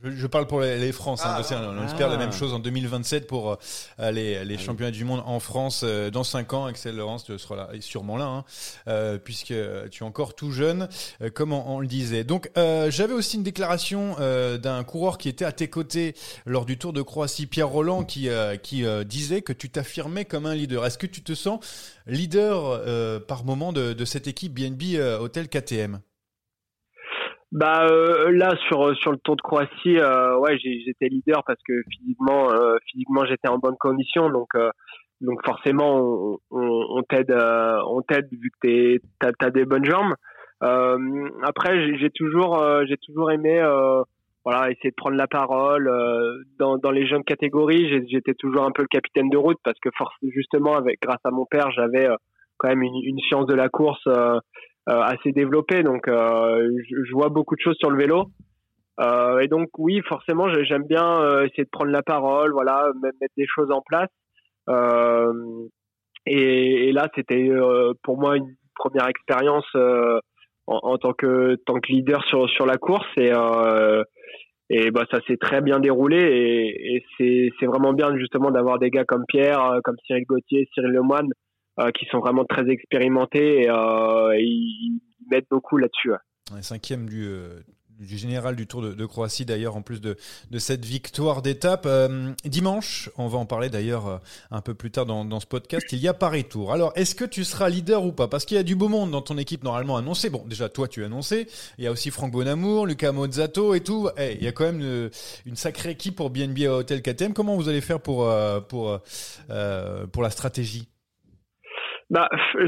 Je, 0.03 0.09
je 0.09 0.27
parle 0.27 0.47
pour 0.47 0.61
les, 0.61 0.79
les 0.79 0.91
France. 0.91 1.21
hein, 1.23 1.35
Ah, 1.37 1.71
on 1.77 1.85
espère 1.85 2.07
la 2.09 2.15
ah. 2.15 2.17
même 2.17 2.31
chose 2.31 2.53
en 2.53 2.59
2027 2.59 3.27
pour 3.27 3.51
euh, 3.99 4.11
les, 4.11 4.43
les 4.43 4.57
championnats 4.57 4.91
du 4.91 5.05
monde 5.05 5.21
en 5.25 5.39
France 5.39 5.81
euh, 5.83 6.09
dans 6.09 6.23
5 6.23 6.53
ans. 6.53 6.65
Axel 6.65 6.95
Laurence 6.95 7.23
tu 7.23 7.37
seras 7.37 7.55
là, 7.55 7.69
sûrement 7.81 8.17
là, 8.17 8.25
hein, 8.25 8.45
euh, 8.87 9.19
puisque 9.19 9.53
tu 9.91 10.03
es 10.03 10.05
encore 10.05 10.33
tout 10.33 10.51
jeune, 10.51 10.89
euh, 11.21 11.29
comme 11.29 11.53
on, 11.53 11.63
on 11.67 11.79
le 11.79 11.87
disait. 11.87 12.23
Donc, 12.23 12.49
euh, 12.57 12.89
j'avais 12.89 13.13
aussi 13.13 13.37
une 13.37 13.43
déclaration 13.43 14.15
euh, 14.19 14.57
d'un 14.57 14.83
coureur 14.83 15.17
qui 15.19 15.29
était 15.29 15.45
à 15.45 15.51
tes 15.51 15.67
côtés 15.69 16.15
lors 16.45 16.65
du 16.65 16.77
Tour 16.79 16.93
de 16.93 17.01
Croatie, 17.03 17.45
Pierre 17.45 17.69
Roland, 17.69 18.03
qui, 18.03 18.27
euh, 18.29 18.57
qui 18.57 18.85
euh, 18.85 19.03
disait 19.03 19.41
que 19.43 19.53
tu 19.53 19.69
t'affirmais 19.69 20.25
comme 20.25 20.47
un 20.47 20.55
leader. 20.55 20.85
Est-ce 20.85 20.97
que 20.97 21.07
tu 21.07 21.21
te 21.21 21.35
sens 21.35 21.59
leader 22.07 22.63
euh, 22.65 23.19
par 23.19 23.43
moment 23.45 23.71
de, 23.71 23.93
de 23.93 24.05
cette 24.05 24.27
équipe 24.27 24.53
BNB 24.53 24.95
euh, 24.95 25.19
Hotel 25.19 25.47
KTM 25.47 25.99
Bah 27.51 27.85
euh, 27.89 28.31
là 28.31 28.55
sur 28.67 28.95
sur 28.95 29.11
le 29.11 29.17
Tour 29.17 29.35
de 29.35 29.41
Croatie, 29.41 29.97
euh, 29.99 30.37
ouais 30.39 30.57
j'étais 30.57 31.09
leader 31.09 31.43
parce 31.45 31.59
que 31.67 31.73
physiquement 31.91 32.49
euh, 32.49 32.77
physiquement 32.89 33.25
j'étais 33.25 33.49
en 33.49 33.57
bonne 33.57 33.75
condition 33.77 34.29
donc 34.29 34.47
euh, 34.55 34.69
donc 35.19 35.43
forcément 35.45 36.39
on, 36.49 37.03
t'aide 37.09 37.29
euh, 37.31 37.77
on 37.89 38.01
t'aide 38.03 38.27
vu 38.31 38.51
que 38.51 38.67
t'es 38.67 38.99
t'as 39.19 39.31
t'as 39.37 39.49
des 39.49 39.65
bonnes 39.65 39.83
jambes. 39.83 40.13
Euh, 40.63 40.97
après 41.43 41.97
j'ai- 41.97 42.09
toujours 42.11 42.63
j'ai 42.87 42.97
toujours 43.05 43.31
aimé 43.31 43.59
voilà 44.45 44.71
essayer 44.71 44.91
de 44.91 44.95
prendre 44.95 45.17
la 45.17 45.27
parole 45.27 45.91
dans 46.57 46.77
dans 46.77 46.91
les 46.91 47.05
jeunes 47.05 47.25
catégories 47.25 48.07
j'étais 48.09 48.33
toujours 48.33 48.63
un 48.63 48.71
peu 48.71 48.83
le 48.83 48.87
capitaine 48.87 49.29
de 49.29 49.37
route 49.37 49.57
parce 49.65 49.77
que 49.81 49.89
force 49.97 50.15
justement 50.33 50.75
avec 50.77 51.01
grâce 51.01 51.19
à 51.25 51.31
mon 51.31 51.45
père 51.45 51.69
j'avais 51.71 52.07
quand 52.57 52.69
même 52.69 52.81
une, 52.81 52.95
une 53.03 53.19
science 53.27 53.45
de 53.47 53.55
la 53.55 53.67
course 53.67 54.07
assez 54.87 55.31
développé, 55.31 55.83
donc 55.83 56.07
euh, 56.07 56.69
je, 56.89 57.03
je 57.03 57.11
vois 57.13 57.29
beaucoup 57.29 57.55
de 57.55 57.61
choses 57.61 57.77
sur 57.79 57.89
le 57.91 57.97
vélo. 57.97 58.25
Euh, 58.99 59.39
et 59.39 59.47
donc 59.47 59.69
oui, 59.77 60.01
forcément, 60.07 60.49
j'ai- 60.49 60.65
j'aime 60.65 60.83
bien 60.87 61.21
euh, 61.21 61.45
essayer 61.45 61.63
de 61.63 61.69
prendre 61.71 61.91
la 61.91 62.03
parole, 62.03 62.51
voilà, 62.51 62.91
mettre 63.01 63.33
des 63.37 63.47
choses 63.47 63.71
en 63.71 63.81
place. 63.81 64.09
Euh, 64.69 65.33
et, 66.25 66.89
et 66.89 66.91
là, 66.91 67.07
c'était 67.15 67.49
euh, 67.49 67.93
pour 68.03 68.17
moi 68.19 68.37
une 68.37 68.53
première 68.75 69.07
expérience 69.07 69.65
euh, 69.75 70.19
en, 70.67 70.79
en 70.83 70.97
tant 70.97 71.13
que 71.13 71.55
tant 71.65 71.79
que 71.79 71.91
leader 71.91 72.23
sur 72.25 72.49
sur 72.49 72.65
la 72.65 72.77
course 72.77 73.07
et 73.17 73.31
euh, 73.33 74.03
et 74.69 74.91
bah 74.91 75.05
ça 75.11 75.19
s'est 75.27 75.37
très 75.37 75.61
bien 75.61 75.79
déroulé 75.79 76.17
et, 76.17 76.95
et 76.95 77.03
c'est 77.17 77.49
c'est 77.59 77.65
vraiment 77.65 77.93
bien 77.93 78.15
justement 78.17 78.51
d'avoir 78.51 78.79
des 78.79 78.89
gars 78.89 79.05
comme 79.05 79.25
Pierre, 79.27 79.63
euh, 79.65 79.79
comme 79.83 79.95
Cyril 80.05 80.25
Gauthier, 80.25 80.67
Cyril 80.73 80.91
Lemoine 80.91 81.27
euh, 81.27 81.50
qui 81.95 82.05
sont 82.11 82.19
vraiment 82.19 82.45
très 82.45 82.69
expérimentés 82.69 83.63
et, 83.63 83.69
euh, 83.69 84.37
ils 84.37 84.99
m'aident 85.29 85.45
beaucoup 85.49 85.77
là-dessus. 85.77 86.11
ouais. 86.11 86.61
Cinquième 86.61 87.07
du, 87.07 87.25
euh, 87.25 87.61
du 88.01 88.17
général 88.17 88.55
du 88.55 88.67
Tour 88.67 88.81
de, 88.81 89.05
Croatie 89.05 89.45
d'ailleurs 89.45 89.75
en 89.75 89.81
plus 89.81 90.01
de, 90.01 90.17
cette 90.57 90.85
victoire 90.85 91.41
d'étape. 91.41 91.83
Euh, 91.85 92.31
dimanche, 92.43 93.09
on 93.17 93.27
va 93.27 93.37
en 93.37 93.45
parler 93.45 93.69
d'ailleurs 93.69 94.07
euh, 94.07 94.17
un 94.49 94.61
peu 94.61 94.73
plus 94.73 94.91
tard 94.91 95.05
dans, 95.05 95.39
ce 95.39 95.45
podcast, 95.45 95.85
il 95.91 95.99
y 95.99 96.07
a 96.07 96.13
Paris 96.13 96.43
Tour. 96.45 96.73
Alors 96.73 96.91
est-ce 96.95 97.15
que 97.15 97.25
tu 97.25 97.43
seras 97.43 97.69
leader 97.69 98.03
ou 98.03 98.11
pas? 98.11 98.27
Parce 98.27 98.45
qu'il 98.45 98.57
y 98.57 98.59
a 98.59 98.63
du 98.63 98.75
beau 98.75 98.87
monde 98.87 99.11
dans 99.11 99.21
ton 99.21 99.37
équipe 99.37 99.63
normalement 99.63 99.97
annoncé. 99.97 100.29
Bon 100.29 100.43
déjà 100.45 100.69
toi 100.69 100.87
tu 100.87 101.03
as 101.03 101.05
annoncé, 101.05 101.47
il 101.77 101.83
y 101.83 101.87
a 101.87 101.91
aussi 101.91 102.11
Franck 102.11 102.31
Bonamour, 102.31 102.85
Lucas 102.85 103.11
Mozzato 103.11 103.73
et 103.75 103.81
tout. 103.81 104.09
Eh, 104.17 104.33
il 104.33 104.43
y 104.43 104.47
a 104.47 104.51
quand 104.51 104.65
même 104.65 104.81
euh, 104.81 105.09
une 105.45 105.55
sacrée 105.55 105.91
équipe 105.91 106.15
pour 106.15 106.29
BNB 106.29 106.67
Hotel 106.67 107.01
KTM. 107.01 107.33
Comment 107.33 107.55
vous 107.55 107.69
allez 107.69 107.81
faire 107.81 107.99
pour, 107.99 108.25
euh, 108.25 108.59
pour, 108.59 108.99
euh, 109.49 110.07
pour 110.07 110.23
la 110.23 110.29
stratégie? 110.29 110.90
Bah, 112.11 112.27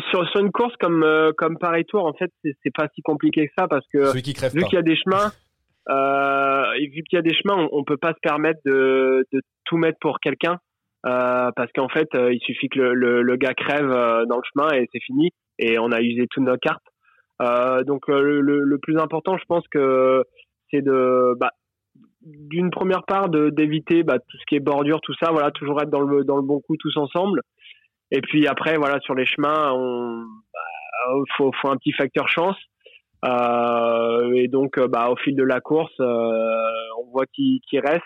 sur, 0.10 0.26
sur 0.30 0.39
une 0.39 0.52
course 0.52 0.74
comme 0.80 1.04
euh, 1.04 1.34
comme 1.38 1.58
Paris 1.58 1.84
Tour, 1.84 2.06
en 2.06 2.14
fait, 2.14 2.32
c'est 2.44 2.74
pas 2.74 2.88
si 2.96 3.02
compliqué 3.02 3.48
que 3.48 3.54
ça 3.58 3.68
parce 3.68 3.86
que 3.91 4.06
Celui 4.06 4.22
qui 4.22 4.34
crève 4.34 4.54
vu 4.54 4.64
qu'il 4.64 4.76
y 4.76 4.78
a 4.78 4.82
des 4.82 4.96
chemins, 4.96 5.32
euh, 5.89 6.72
et 6.80 6.88
vu 6.88 7.04
qu'il 7.04 7.18
y 7.18 7.20
a 7.20 7.22
des 7.22 7.36
chemins, 7.36 7.58
on, 7.58 7.80
on 7.80 7.84
peut 7.84 7.98
pas 7.98 8.14
se 8.14 8.20
permettre 8.22 8.62
de, 8.66 9.28
de 9.34 9.41
tout 9.66 9.76
mettre 9.76 10.00
pour 10.00 10.22
quelqu'un 10.22 10.60
euh, 11.06 11.52
parce 11.58 11.70
qu'en 11.74 11.89
fait, 11.89 12.08
euh, 12.16 12.34
il 12.34 12.39
suffit 12.39 12.70
que 12.70 12.80
le, 12.80 12.94
le, 12.94 13.22
le 13.22 13.36
gars 13.36 13.54
crève 13.54 13.91
euh, 13.91 14.26
dans 14.26 14.38
le 14.38 14.44
chemin 14.54 14.72
et 14.78 14.88
c'est 14.94 15.02
fini 15.02 15.32
et 15.60 15.78
on 15.78 15.91
a 15.91 16.00
usé 16.00 16.26
toutes 16.32 16.46
nos 16.46 16.56
cartes. 16.56 16.88
Euh, 17.41 17.84
donc 17.84 18.08
le, 18.08 18.39
le, 18.39 18.62
le 18.62 18.78
plus 18.78 18.98
important, 18.98 19.38
je 19.38 19.44
pense 19.46 19.68
que 19.68 20.24
c'est 20.72 20.82
de 20.82 21.36
bah, 21.38 21.52
d'une 22.22 22.72
première 22.72 23.04
part 23.04 23.28
de 23.28 23.50
d'éviter 23.50 24.04
bah, 24.04 24.20
tout 24.20 24.38
ce 24.38 24.46
qui 24.48 24.56
est 24.56 24.62
bordure, 24.62 25.02
tout 25.02 25.14
ça, 25.22 25.32
voilà, 25.32 25.52
toujours 25.52 25.82
être 25.82 25.89
dans 25.89 26.00
le 26.00 26.24
dans 26.24 26.38
le 26.38 26.44
bon 26.44 26.62
coup 26.62 26.78
tous 26.78 26.96
ensemble. 26.96 27.41
Et 28.14 28.22
puis 28.22 28.47
après, 28.47 28.78
voilà, 28.78 28.99
sur 29.01 29.16
les 29.16 29.26
chemins, 29.26 29.72
on 29.74 30.22
bah, 30.53 31.24
faut 31.36 31.51
faut 31.59 31.70
un 31.70 31.78
petit 31.78 31.91
facteur 31.91 32.30
chance. 32.30 32.55
Euh, 33.26 34.34
et 34.36 34.47
donc, 34.47 34.78
euh, 34.78 34.88
bah, 34.88 35.09
au 35.09 35.16
fil 35.16 35.36
de 35.36 35.43
la 35.43 35.61
course, 35.61 35.93
euh, 35.99 36.64
on 36.99 37.11
voit 37.11 37.26
qui, 37.26 37.59
reste. 37.74 38.05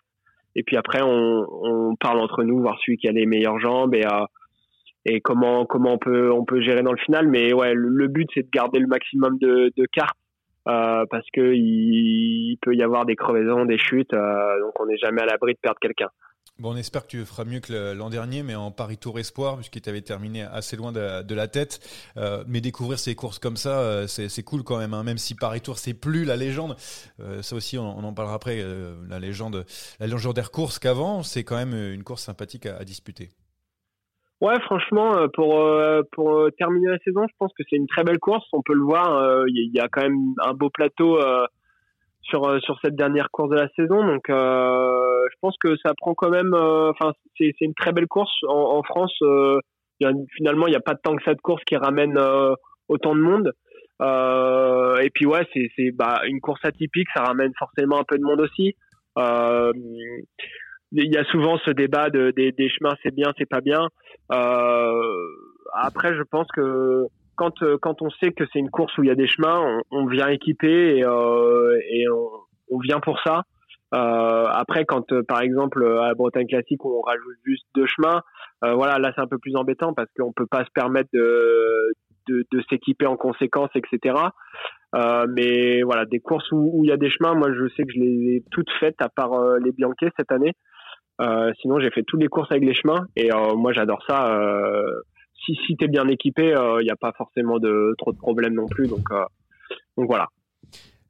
Et 0.55 0.63
puis 0.63 0.77
après, 0.77 1.01
on, 1.03 1.95
parle 1.99 2.19
entre 2.19 2.43
nous, 2.43 2.61
voir 2.61 2.77
celui 2.83 2.97
qui 2.97 3.07
a 3.07 3.11
les 3.11 3.25
meilleures 3.25 3.59
jambes 3.59 3.93
et, 3.95 4.05
euh, 4.05 5.19
comment, 5.23 5.67
on 5.69 5.97
peut, 5.97 6.61
gérer 6.61 6.83
dans 6.83 6.93
le 6.93 6.99
final. 6.99 7.27
Mais 7.27 7.53
ouais, 7.53 7.73
le, 7.73 8.07
but, 8.07 8.29
c'est 8.33 8.43
de 8.43 8.49
garder 8.49 8.79
le 8.79 8.87
maximum 8.87 9.37
de, 9.39 9.71
cartes. 9.91 10.17
Euh, 10.69 11.05
parce 11.09 11.25
que 11.31 11.53
il, 11.53 12.51
il 12.51 12.57
peut 12.61 12.75
y 12.75 12.83
avoir 12.83 13.05
des 13.05 13.15
crevaisons, 13.15 13.63
des 13.63 13.77
chutes, 13.77 14.13
euh, 14.13 14.59
donc 14.59 14.77
on 14.81 14.85
n'est 14.85 14.97
jamais 14.97 15.21
à 15.21 15.25
l'abri 15.25 15.53
de 15.53 15.59
perdre 15.61 15.79
quelqu'un. 15.79 16.09
Bon, 16.59 16.73
on 16.73 16.75
espère 16.75 17.03
que 17.03 17.07
tu 17.07 17.25
feras 17.25 17.45
mieux 17.45 17.59
que 17.59 17.93
l'an 17.93 18.09
dernier, 18.09 18.41
mais 18.41 18.55
en 18.55 18.71
Paris 18.71 18.97
Tour 18.97 19.19
Espoir, 19.19 19.55
puisqu'il 19.57 19.81
t'avait 19.81 20.01
terminé 20.01 20.41
assez 20.41 20.75
loin 20.75 20.91
de, 20.91 21.35
la 21.35 21.47
tête. 21.47 21.79
Euh, 22.17 22.43
mais 22.47 22.61
découvrir 22.61 22.97
ces 22.97 23.15
courses 23.15 23.39
comme 23.39 23.57
ça, 23.57 23.79
euh, 23.79 24.07
c'est 24.07 24.43
cool 24.43 24.63
quand 24.63 24.77
même. 24.77 24.93
hein. 24.93 25.03
Même 25.03 25.17
si 25.17 25.35
Paris 25.35 25.61
Tour, 25.61 25.77
c'est 25.77 25.93
plus 25.93 26.25
la 26.25 26.35
légende. 26.35 26.75
Euh, 27.19 27.41
ça 27.41 27.55
aussi, 27.55 27.77
on, 27.77 27.85
en 27.85 28.13
parlera 28.13 28.35
après. 28.35 28.59
euh, 28.59 28.95
la 29.07 29.19
légende, 29.19 29.65
la 29.99 30.07
légendaire 30.07 30.51
course 30.51 30.79
qu'avant, 30.79 31.21
c'est 31.21 31.43
quand 31.43 31.55
même 31.55 31.73
une 31.73 32.03
course 32.03 32.23
sympathique 32.23 32.65
à, 32.65 32.77
à 32.77 32.83
disputer. 32.83 33.29
Ouais, 34.41 34.59
franchement, 34.61 35.27
pour 35.33 36.49
terminer 36.59 36.89
la 36.89 36.99
saison, 36.99 37.25
je 37.27 37.33
pense 37.39 37.51
que 37.57 37.63
c'est 37.69 37.75
une 37.75 37.87
très 37.87 38.03
belle 38.03 38.19
course. 38.19 38.45
On 38.53 38.61
peut 38.61 38.75
le 38.75 38.83
voir, 38.83 39.45
il 39.47 39.71
y, 39.73 39.79
a 39.79 39.87
quand 39.87 40.03
même 40.03 40.35
un 40.43 40.53
beau 40.53 40.69
plateau 40.69 41.19
sur 42.30 42.47
euh, 42.47 42.59
sur 42.59 42.78
cette 42.84 42.95
dernière 42.95 43.30
course 43.32 43.49
de 43.49 43.55
la 43.55 43.69
saison. 43.75 44.05
Donc, 44.05 44.30
euh, 44.30 45.21
je 45.32 45.36
pense 45.41 45.55
que 45.59 45.75
ça 45.86 45.93
prend 45.97 46.13
quand 46.13 46.30
même. 46.30 46.53
euh, 46.53 46.91
Enfin, 46.91 47.11
c'est 47.38 47.53
c'est 47.57 47.65
une 47.65 47.73
très 47.73 47.91
belle 47.91 48.07
course 48.07 48.34
en, 48.47 48.78
en 48.78 48.84
France. 48.84 49.15
euh, 49.21 49.59
finalement, 50.36 50.67
il 50.67 50.71
n'y 50.71 50.75
a 50.78 50.82
pas 50.82 50.95
tant 50.95 51.15
que 51.15 51.23
ça 51.23 51.34
de 51.34 51.41
course 51.41 51.63
qui 51.65 51.75
ramène 51.75 52.17
euh, 52.17 52.53
autant 52.88 53.15
de 53.15 53.21
monde. 53.21 53.51
Et 53.99 55.09
puis 55.13 55.25
ouais, 55.25 55.45
c'est 55.53 55.69
c'est 55.75 55.91
bah, 55.91 56.21
une 56.25 56.39
course 56.39 56.63
atypique, 56.63 57.07
ça 57.15 57.23
ramène 57.23 57.51
forcément 57.57 57.99
un 57.99 58.03
peu 58.03 58.17
de 58.17 58.23
monde 58.23 58.41
aussi. 58.41 58.75
Il 60.91 61.13
y 61.13 61.17
a 61.17 61.23
souvent 61.25 61.57
ce 61.65 61.71
débat 61.71 62.09
de, 62.09 62.32
des, 62.32 62.51
des 62.51 62.69
chemins, 62.69 62.95
c'est 63.03 63.13
bien, 63.13 63.34
c'est 63.38 63.49
pas 63.49 63.61
bien. 63.61 63.89
Après, 64.30 66.15
je 66.15 66.23
pense 66.30 66.47
que 66.55 67.05
quand 67.38 67.61
euh, 67.61 67.77
quand 67.81 68.01
on 68.01 68.09
sait 68.09 68.31
que 68.31 68.43
c'est 68.51 68.59
une 68.59 68.69
course 68.69 68.97
où 68.97 69.03
il 69.03 69.07
y 69.07 69.11
a 69.11 69.15
des 69.15 69.27
chemins, 69.27 69.81
on, 69.91 70.05
vient 70.07 70.27
équipé 70.27 70.97
et, 70.97 71.05
euh, 71.05 71.79
on, 72.69 72.79
vient 72.79 72.99
pour 72.99 73.19
ça. 73.21 73.43
Euh, 73.93 74.45
après, 74.51 74.83
quand 74.83 75.05
par 75.23 75.41
exemple 75.41 75.85
à 75.85 76.07
la 76.07 76.13
Bretagne 76.15 76.47
classique 76.47 76.83
on 76.83 76.99
rajoute 77.01 77.38
juste 77.45 77.65
deux 77.75 77.85
chemins, 77.85 78.21
voilà, 78.61 78.97
là 78.99 79.13
c'est 79.15 79.21
un 79.21 79.27
peu 79.27 79.38
plus 79.38 79.55
embêtant 79.55 79.93
parce 79.93 80.09
qu'on 80.17 80.33
peut 80.33 80.47
pas 80.47 80.65
se 80.65 80.71
permettre 80.73 81.09
de 81.13 82.61
s'équiper 82.69 83.05
en 83.05 83.15
conséquence, 83.15 83.69
etc. 83.75 84.15
Mais 84.93 85.83
voilà, 85.83 86.05
des 86.05 86.19
courses 86.19 86.51
où 86.51 86.81
il 86.83 86.89
y 86.89 86.91
a 86.91 86.97
des 86.97 87.09
chemins, 87.09 87.35
moi 87.35 87.53
je 87.53 87.69
sais 87.75 87.83
que 87.83 87.93
je 87.93 87.99
les 87.99 88.35
ai 88.35 88.43
toutes 88.51 88.71
faites 88.79 88.99
à 89.01 89.07
part 89.07 89.59
les 89.59 89.71
Bianquets 89.71 90.11
cette 90.17 90.31
année. 90.31 90.53
Sinon, 91.61 91.79
j'ai 91.79 91.91
fait 91.91 92.03
toutes 92.03 92.21
les 92.21 92.27
courses 92.27 92.51
avec 92.51 92.65
les 92.65 92.73
chemins 92.73 93.05
et 93.15 93.29
moi 93.55 93.71
j'adore 93.71 94.03
ça. 94.09 94.38
Euh, 95.38 95.43
si 95.45 95.55
si 95.65 95.75
t'es 95.77 95.88
bien 95.88 96.07
équipé, 96.07 96.55
il 96.79 96.83
n'y 96.83 96.89
a 96.89 96.95
pas 96.95 97.13
forcément 97.17 97.59
de 97.59 97.93
trop 97.97 98.11
de 98.11 98.17
problèmes 98.17 98.53
non 98.53 98.67
plus. 98.67 98.88
Donc 98.88 99.11
euh, 99.11 99.23
donc 99.97 100.07
voilà. 100.07 100.27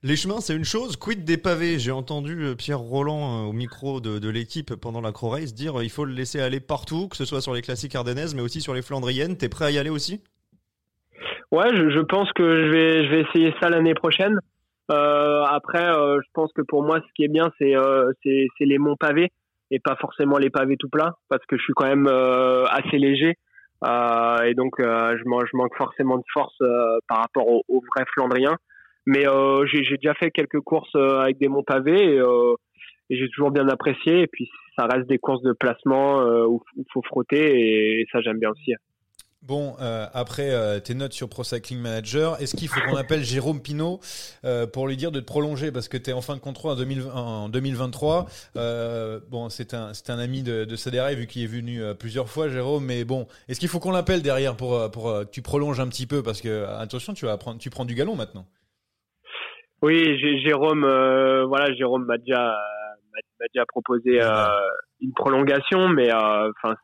Les 0.04 0.16
chemins, 0.16 0.42
c'est 0.42 0.56
une 0.56 0.64
chose. 0.64 0.96
Quid 0.96 1.26
des 1.26 1.38
pavés? 1.38 1.80
J'ai 1.80 1.92
entendu 1.92 2.44
euh, 2.44 2.56
Pierre 2.56 2.80
Roland 2.80 3.46
euh, 3.46 3.50
au 3.50 3.52
micro 3.52 4.00
de, 4.00 4.20
de 4.20 4.30
l'équipe 4.30 4.76
pendant 4.76 5.02
la 5.02 5.12
Crow 5.12 5.30
Race 5.30 5.56
dire 5.56 5.80
euh, 5.80 5.84
il 5.84 5.90
faut 5.90 6.06
le 6.06 6.14
laisser 6.14 6.40
aller 6.40 6.60
partout, 6.60 7.08
que 7.08 7.18
ce 7.18 7.26
soit 7.26 7.42
sur 7.42 7.54
les 7.54 7.64
classiques 7.64 7.96
ardennaises, 7.96 8.36
mais 8.36 8.42
aussi 8.42 8.62
sur 8.62 8.76
les 8.76 8.84
flandriennes. 8.84 9.38
T'es 9.38 9.50
prêt 9.50 9.66
à 9.66 9.72
y 9.72 9.80
aller 9.80 9.90
aussi? 9.90 10.22
Ouais, 11.52 11.76
je, 11.76 11.90
je 11.90 12.00
pense 12.00 12.32
que 12.34 12.44
je 12.44 12.70
vais 12.70 13.06
je 13.06 13.10
vais 13.10 13.22
essayer 13.22 13.54
ça 13.60 13.70
l'année 13.70 13.96
prochaine. 13.96 14.40
Euh, 14.92 15.44
après, 15.44 15.84
euh, 15.84 16.20
je 16.22 16.28
pense 16.34 16.54
que 16.54 16.62
pour 16.62 16.84
moi, 16.84 17.00
ce 17.02 17.14
qui 17.16 17.24
est 17.24 17.28
bien, 17.28 17.52
c'est 17.58 17.76
euh, 17.76 18.12
les 18.24 18.78
monts 18.78 18.96
pavés 18.96 19.32
et 19.72 19.80
pas 19.80 19.98
forcément 20.00 20.38
les 20.38 20.50
pavés 20.50 20.78
tout 20.78 20.90
plats 20.90 21.18
parce 21.28 21.46
que 21.48 21.58
je 21.58 21.64
suis 21.64 21.74
quand 21.74 21.88
même 21.88 22.08
assez 22.08 22.98
léger 22.98 23.32
euh, 23.32 23.34
et 23.84 24.54
donc 24.56 24.76
je, 24.80 25.30
manque, 25.30 25.46
je 25.52 25.58
manque 25.58 25.76
forcément 25.76 26.18
de 26.18 26.24
force 26.34 26.58
par 27.08 27.20
rapport 27.20 27.48
aux 27.48 27.64
au 27.68 27.82
vrais 27.94 28.06
Flandriens. 28.14 28.58
Mais 29.06 29.26
j'ai 29.66 29.98
déjà 29.98 30.14
fait 30.16 30.32
quelques 30.32 30.60
courses 30.62 30.96
avec 30.96 31.38
des 31.38 31.48
monts 31.48 31.64
pavés 31.64 32.16
et, 32.16 32.22
et 33.10 33.18
j'ai 33.18 33.30
toujours 33.30 33.52
bien 33.52 33.68
apprécié. 33.70 34.22
Et 34.22 34.28
puis 34.28 34.50
ça 34.78 34.86
reste 34.86 35.08
des 35.08 35.18
courses 35.18 35.42
de 35.44 35.54
placement 35.54 36.24
où 36.46 36.62
il 36.76 36.86
faut 36.92 37.02
frotter 37.04 38.00
et 38.02 38.06
ça 38.12 38.22
j'aime 38.22 38.40
bien 38.40 38.52
aussi. 38.52 38.74
Bon, 39.44 39.76
euh, 39.80 40.08
après 40.14 40.52
euh, 40.52 40.80
tes 40.80 40.96
notes 40.96 41.14
sur 41.14 41.30
Pro 41.30 41.44
Cycling 41.44 41.80
Manager, 41.80 42.42
est-ce 42.42 42.56
qu'il 42.56 42.68
faut 42.68 42.82
qu'on 42.82 42.98
appelle 42.98 43.24
Jérôme 43.24 43.62
Pinault 43.62 44.00
euh, 44.44 44.66
pour 44.66 44.88
lui 44.88 44.98
dire 44.98 45.12
de 45.12 45.20
te 45.20 45.26
prolonger? 45.26 45.72
Parce 45.72 45.88
que 45.88 45.96
tu 45.96 46.10
es 46.10 46.14
en 46.14 46.22
fin 46.22 46.36
de 46.36 46.42
contrat 46.42 46.72
en, 46.72 47.48
2023 47.50 48.26
Bon, 49.30 49.50
c'est 49.50 49.74
un, 49.74 49.94
c'est 49.94 50.10
un 50.10 50.20
ami 50.20 50.42
de, 50.42 50.66
de 50.66 51.16
vu 51.16 51.28
qu'il 51.28 51.44
est 51.44 51.48
venu 51.48 51.82
plusieurs 52.00 52.30
fois, 52.30 52.50
Jérôme. 52.50 52.86
Mais 52.86 53.06
bon, 53.06 53.28
est-ce 53.48 53.60
qu'il 53.60 53.70
faut 53.70 53.80
qu'on 53.80 53.92
l'appelle 53.92 54.22
derrière 54.22 54.58
pour, 54.58 54.90
pour 54.92 55.06
que 55.06 55.24
tu 55.26 55.42
prolonges 55.42 55.80
un 55.80 55.88
petit 55.88 56.08
peu? 56.08 56.24
Parce 56.24 56.42
que, 56.42 56.66
attention, 56.80 57.14
tu, 57.14 57.26
vas 57.26 57.38
prendre, 57.38 57.60
tu 57.60 57.70
prends 57.70 57.86
du 57.86 57.94
galon 57.94 58.16
maintenant. 58.16 58.46
Oui, 59.82 60.20
Jérôme, 60.44 60.82
voilà, 61.48 61.74
Jérôme 61.76 62.06
m'a 62.06 62.18
déjà, 62.18 62.58
m'a 63.14 63.46
déjà 63.54 63.66
proposé 63.68 64.20
une 65.00 65.14
prolongation, 65.14 65.88
mais 65.90 66.12
enfin 66.12 66.76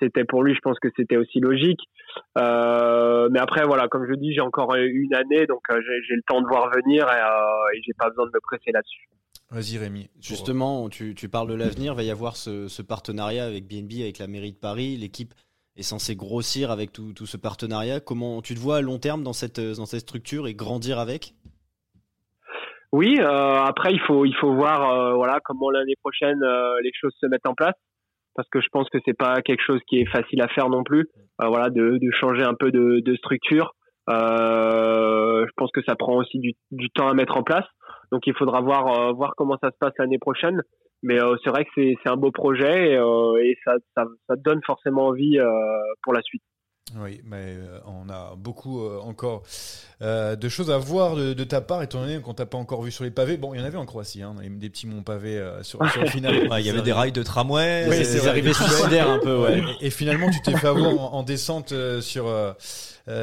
c'était 0.00 0.24
pour 0.24 0.42
lui, 0.42 0.54
je 0.54 0.60
pense 0.60 0.78
que 0.78 0.88
c'était 0.96 1.16
aussi 1.16 1.40
logique. 1.40 1.80
Euh, 2.38 3.28
mais 3.30 3.40
après, 3.40 3.64
voilà, 3.64 3.88
comme 3.88 4.06
je 4.08 4.14
dis, 4.14 4.32
j'ai 4.32 4.40
encore 4.40 4.74
une 4.74 5.14
année, 5.14 5.46
donc 5.46 5.60
euh, 5.70 5.80
j'ai 6.08 6.14
le 6.14 6.22
temps 6.26 6.40
de 6.40 6.46
voir 6.46 6.70
venir 6.70 7.06
et, 7.06 7.20
euh, 7.20 7.76
et 7.76 7.82
j'ai 7.84 7.92
pas 7.98 8.08
besoin 8.08 8.26
de 8.26 8.30
me 8.34 8.40
presser 8.40 8.70
là-dessus. 8.72 9.08
Vas-y 9.50 9.78
Rémi. 9.78 10.10
Justement, 10.20 10.88
tu, 10.88 11.14
tu, 11.14 11.28
parles 11.28 11.48
de 11.48 11.54
l'avenir, 11.54 11.94
il 11.94 11.96
va 11.96 12.02
y 12.02 12.10
avoir 12.10 12.36
ce, 12.36 12.68
ce, 12.68 12.82
partenariat 12.82 13.46
avec 13.46 13.66
BNB, 13.66 14.02
avec 14.02 14.18
la 14.18 14.26
mairie 14.26 14.52
de 14.52 14.58
Paris. 14.58 14.96
L'équipe 14.96 15.32
est 15.76 15.82
censée 15.82 16.16
grossir 16.16 16.70
avec 16.70 16.92
tout, 16.92 17.14
tout, 17.14 17.24
ce 17.24 17.38
partenariat. 17.38 18.00
Comment 18.00 18.42
tu 18.42 18.54
te 18.54 18.60
vois 18.60 18.76
à 18.76 18.80
long 18.82 18.98
terme 18.98 19.22
dans 19.22 19.32
cette, 19.32 19.60
dans 19.60 19.86
cette 19.86 20.00
structure 20.00 20.48
et 20.48 20.54
grandir 20.54 20.98
avec? 20.98 21.34
Oui, 22.92 23.18
euh, 23.20 23.60
après 23.62 23.92
il 23.92 24.00
faut, 24.00 24.24
il 24.24 24.34
faut 24.36 24.54
voir 24.54 24.90
euh, 24.90 25.14
voilà, 25.14 25.40
comment 25.44 25.70
l'année 25.70 25.96
prochaine 26.02 26.40
les 26.82 26.90
choses 26.98 27.14
se 27.20 27.26
mettent 27.26 27.46
en 27.46 27.54
place 27.54 27.74
parce 28.38 28.48
que 28.50 28.60
je 28.60 28.68
pense 28.70 28.88
que 28.88 28.98
c'est 29.04 29.18
pas 29.18 29.42
quelque 29.42 29.64
chose 29.66 29.80
qui 29.88 29.98
est 29.98 30.06
facile 30.06 30.40
à 30.42 30.46
faire 30.46 30.68
non 30.68 30.84
plus. 30.84 31.08
Euh, 31.42 31.48
voilà, 31.48 31.70
de, 31.70 31.98
de, 32.00 32.10
changer 32.12 32.44
un 32.44 32.54
peu 32.54 32.70
de, 32.70 33.00
de 33.00 33.16
structure. 33.16 33.74
Euh, 34.08 35.44
je 35.44 35.52
pense 35.56 35.72
que 35.72 35.82
ça 35.82 35.96
prend 35.96 36.14
aussi 36.18 36.38
du, 36.38 36.52
du, 36.70 36.88
temps 36.90 37.08
à 37.08 37.14
mettre 37.14 37.36
en 37.36 37.42
place. 37.42 37.64
Donc 38.12 38.28
il 38.28 38.34
faudra 38.34 38.60
voir 38.60 38.86
euh, 38.86 39.12
voir 39.12 39.32
comment 39.36 39.58
ça 39.60 39.72
se 39.72 39.76
passe 39.80 39.92
l'année 39.98 40.20
prochaine. 40.20 40.62
Mais 41.02 41.20
euh, 41.20 41.34
c'est 41.42 41.50
vrai 41.50 41.64
que 41.64 41.70
c'est 41.74 42.08
un 42.08 42.14
beau 42.14 42.30
projet 42.30 42.92
et, 42.92 42.96
euh, 42.96 43.42
et 43.42 43.58
ça, 43.64 43.74
ça, 43.96 44.04
ça, 44.28 44.36
donne 44.36 44.60
forcément 44.64 45.08
envie 45.08 45.36
pour 46.04 46.12
la 46.12 46.22
suite. 46.22 46.42
Oui, 46.96 47.20
mais 47.24 47.36
euh, 47.36 47.80
on 47.86 48.08
a 48.08 48.34
beaucoup 48.36 48.80
euh, 48.80 48.98
encore 49.00 49.42
euh, 50.00 50.36
de 50.36 50.48
choses 50.48 50.70
à 50.70 50.78
voir 50.78 51.16
de, 51.16 51.44
ta 51.44 51.60
part, 51.60 51.82
étant 51.82 52.00
donné 52.00 52.18
qu'on 52.20 52.32
t'a 52.32 52.46
pas 52.46 52.56
encore 52.56 52.82
vu 52.82 52.90
sur 52.90 53.04
les 53.04 53.10
pavés. 53.10 53.36
Bon, 53.36 53.52
il 53.52 53.60
y 53.60 53.62
en 53.62 53.66
avait 53.66 53.76
en 53.76 53.84
Croatie, 53.84 54.22
hein, 54.22 54.34
des 54.42 54.70
petits 54.70 54.86
monts 54.86 55.02
pavés 55.02 55.42
sur, 55.62 55.86
sur, 55.90 56.00
le 56.00 56.08
final. 56.08 56.48
il 56.58 56.66
y 56.66 56.70
avait 56.70 56.82
des 56.82 56.92
rails 56.92 57.12
de 57.12 57.22
tramway, 57.22 57.86
oui, 57.88 58.04
c'est 58.04 58.26
arrivé 58.26 58.52
suicidaires 58.52 59.10
un 59.10 59.18
peu. 59.18 59.36
Ouais. 59.36 59.62
Et, 59.80 59.90
finalement, 59.90 60.30
tu 60.30 60.40
t'es 60.40 60.56
fait 60.56 60.68
avoir 60.68 61.14
en, 61.14 61.22
descente 61.22 61.74
sur 62.00 62.32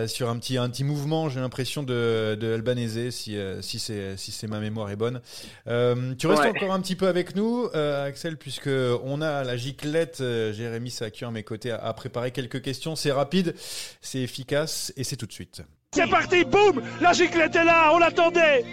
sur 0.07 0.29
un 0.29 0.37
petit 0.37 0.57
un 0.57 0.69
petit 0.69 0.83
mouvement, 0.83 1.29
j'ai 1.29 1.39
l'impression 1.39 1.83
de, 1.83 2.35
de 2.39 2.53
Albanese, 2.53 3.11
si 3.11 3.37
si 3.61 3.79
c'est 3.79 4.17
si 4.17 4.31
c'est 4.31 4.47
ma 4.47 4.59
mémoire 4.59 4.89
est 4.89 4.95
bonne. 4.95 5.21
tu 5.65 6.27
restes 6.27 6.45
encore 6.45 6.73
un 6.73 6.81
petit 6.81 6.95
peu 6.95 7.07
avec 7.07 7.35
nous, 7.35 7.67
Axel, 7.73 8.37
puisque 8.37 8.69
on 9.03 9.21
a 9.21 9.43
la 9.43 9.57
giclette. 9.57 10.17
Jérémy 10.17 10.91
Sakian 10.91 11.29
à 11.29 11.31
mes 11.31 11.43
côtés 11.43 11.71
a, 11.71 11.77
a 11.77 11.93
préparé 11.93 12.31
quelques 12.31 12.61
questions. 12.61 12.95
C'est 12.95 13.11
rapide 13.11 13.54
c'est 14.01 14.19
efficace 14.19 14.93
et 14.97 15.03
c'est 15.03 15.15
tout 15.15 15.25
de 15.25 15.33
suite. 15.33 15.61
C'est 15.93 16.09
parti, 16.09 16.43
boum 16.43 16.81
La 17.01 17.13
giclette 17.13 17.55
est 17.55 17.63
là, 17.63 17.91
on 17.93 17.99
l'attendait 17.99 18.65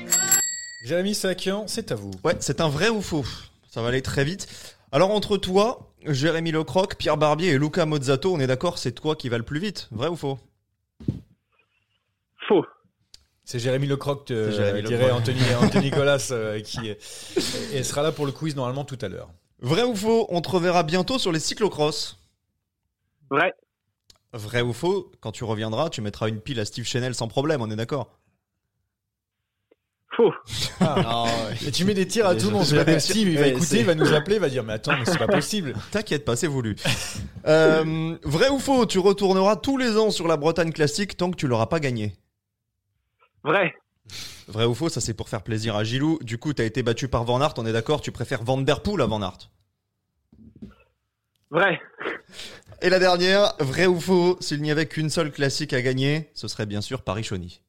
Jérémy 0.85 1.15
Sakian, 1.15 1.69
c'est 1.69 1.93
à 1.93 1.95
vous. 1.95 2.11
Ouais, 2.25 2.37
c'est 2.41 2.61
un 2.61 2.69
vrai 2.69 2.89
ou 2.89 3.01
faux? 3.01 3.25
Ça 3.71 3.83
va 3.83 3.89
aller 3.89 4.03
très 4.03 4.25
vite. 4.25 4.49
Alors 4.91 5.11
entre 5.13 5.37
toi, 5.37 5.93
Jérémy 6.05 6.51
Lecroc, 6.51 6.97
Pierre 6.97 7.17
Barbier 7.17 7.51
et 7.51 7.59
Luca 7.59 7.87
Mozzato, 7.87 8.35
on 8.35 8.41
est 8.41 8.49
d'accord, 8.49 8.79
c'est 8.79 8.93
toi 8.93 9.15
qui 9.15 9.29
va 9.29 9.39
le 9.39 9.45
plus 9.45 9.61
vite 9.61 9.89
Vrai 9.93 10.09
ou 10.09 10.17
faux? 10.17 10.39
Faux. 12.49 12.65
C'est 13.45 13.59
Jérémy 13.59 13.87
Lecroc, 13.87 14.31
euh, 14.31 14.83
dirait 14.83 15.11
Anthony, 15.11 15.41
Anthony 15.61 15.85
Nicolas, 15.91 16.29
euh, 16.33 16.61
qui 16.61 16.89
et 17.73 17.83
sera 17.83 18.03
là 18.03 18.13
pour 18.13 18.27
le 18.27 18.33
quiz 18.33 18.57
normalement 18.57 18.85
tout 18.85 18.99
à 19.01 19.09
l'heure. 19.09 19.31
Vrai 19.61 19.85
ou 19.85 19.95
faux? 19.95 20.27
On 20.31 20.41
te 20.41 20.49
reverra 20.49 20.83
bientôt 20.83 21.19
sur 21.19 21.31
les 21.33 21.41
cyclocross 21.41 22.19
Vrai. 23.31 23.53
Vrai 24.33 24.63
ou 24.63 24.73
faux, 24.73 25.11
quand 25.21 25.33
tu 25.33 25.45
reviendras, 25.45 25.91
tu 25.91 26.01
mettras 26.01 26.29
une 26.29 26.41
pile 26.41 26.59
à 26.61 26.65
Steve 26.65 26.87
Chanel 26.87 27.15
sans 27.15 27.29
problème, 27.29 27.61
on 27.61 27.71
est 27.71 27.77
d'accord 27.77 28.19
Faux. 30.17 30.33
Ah. 30.81 31.27
Et 31.67 31.71
tu 31.71 31.87
mets 31.87 31.95
des 31.95 32.07
tirs 32.07 32.27
à 32.27 32.35
tout 32.35 32.47
le 32.47 32.53
monde. 32.53 32.65
Steve, 32.99 33.29
il 33.29 33.39
va 33.39 33.47
écouter, 33.47 33.81
il 33.81 33.87
va 33.87 33.95
nous 33.95 34.13
appeler, 34.13 34.37
il 34.37 34.41
va 34.43 34.51
dire 34.51 34.63
Mais 34.63 34.75
attends, 34.75 34.97
mais 34.99 35.07
c'est 35.07 35.19
pas 35.19 35.27
possible. 35.27 35.75
T'inquiète 35.91 36.27
pas, 36.27 36.37
c'est 36.37 36.47
voulu. 36.47 36.77
Euh, 37.47 38.17
vrai 38.23 38.51
ou 38.51 38.59
faux, 38.59 38.85
tu 38.85 38.99
retourneras 38.99 39.57
tous 39.57 39.79
les 39.79 39.97
ans 39.97 40.11
sur 40.11 40.29
la 40.29 40.37
Bretagne 40.37 40.73
classique 40.73 41.17
tant 41.17 41.31
que 41.31 41.37
tu 41.37 41.47
l'auras 41.47 41.67
pas 41.67 41.81
gagné 41.81 42.15
Vrai. 43.43 43.75
Vrai 44.49 44.67
ou 44.67 44.75
faux, 44.75 44.91
ça 44.91 45.01
c'est 45.01 45.15
pour 45.15 45.31
faire 45.31 45.43
plaisir 45.43 45.77
à 45.77 45.85
Gilou. 45.85 46.19
Du 46.21 46.37
coup, 46.37 46.53
t'as 46.53 46.65
été 46.65 46.83
battu 46.83 47.09
par 47.09 47.25
Van 47.25 47.41
Aert, 47.41 47.55
on 47.57 47.65
est 47.65 47.73
d'accord, 47.73 48.03
tu 48.03 48.13
préfères 48.13 48.43
Van 48.43 48.59
Der 48.59 48.83
Poel 48.83 49.01
à 49.01 49.07
Van 49.07 49.23
Aert 49.23 49.51
Vrai. 51.51 51.81
Et 52.85 52.91
la 52.91 52.99
dernière, 52.99 53.55
vrai 53.61 53.87
ou 53.87 54.01
faux, 54.01 54.37
s'il 54.41 54.61
n'y 54.61 54.73
avait 54.73 54.87
qu'une 54.87 55.09
seule 55.09 55.31
classique 55.31 55.73
à 55.73 55.81
gagner, 55.81 56.31
ce 56.35 56.49
serait 56.49 56.67
bien 56.67 56.81
sûr 56.81 57.03
Paris-Chauny. 57.03 57.62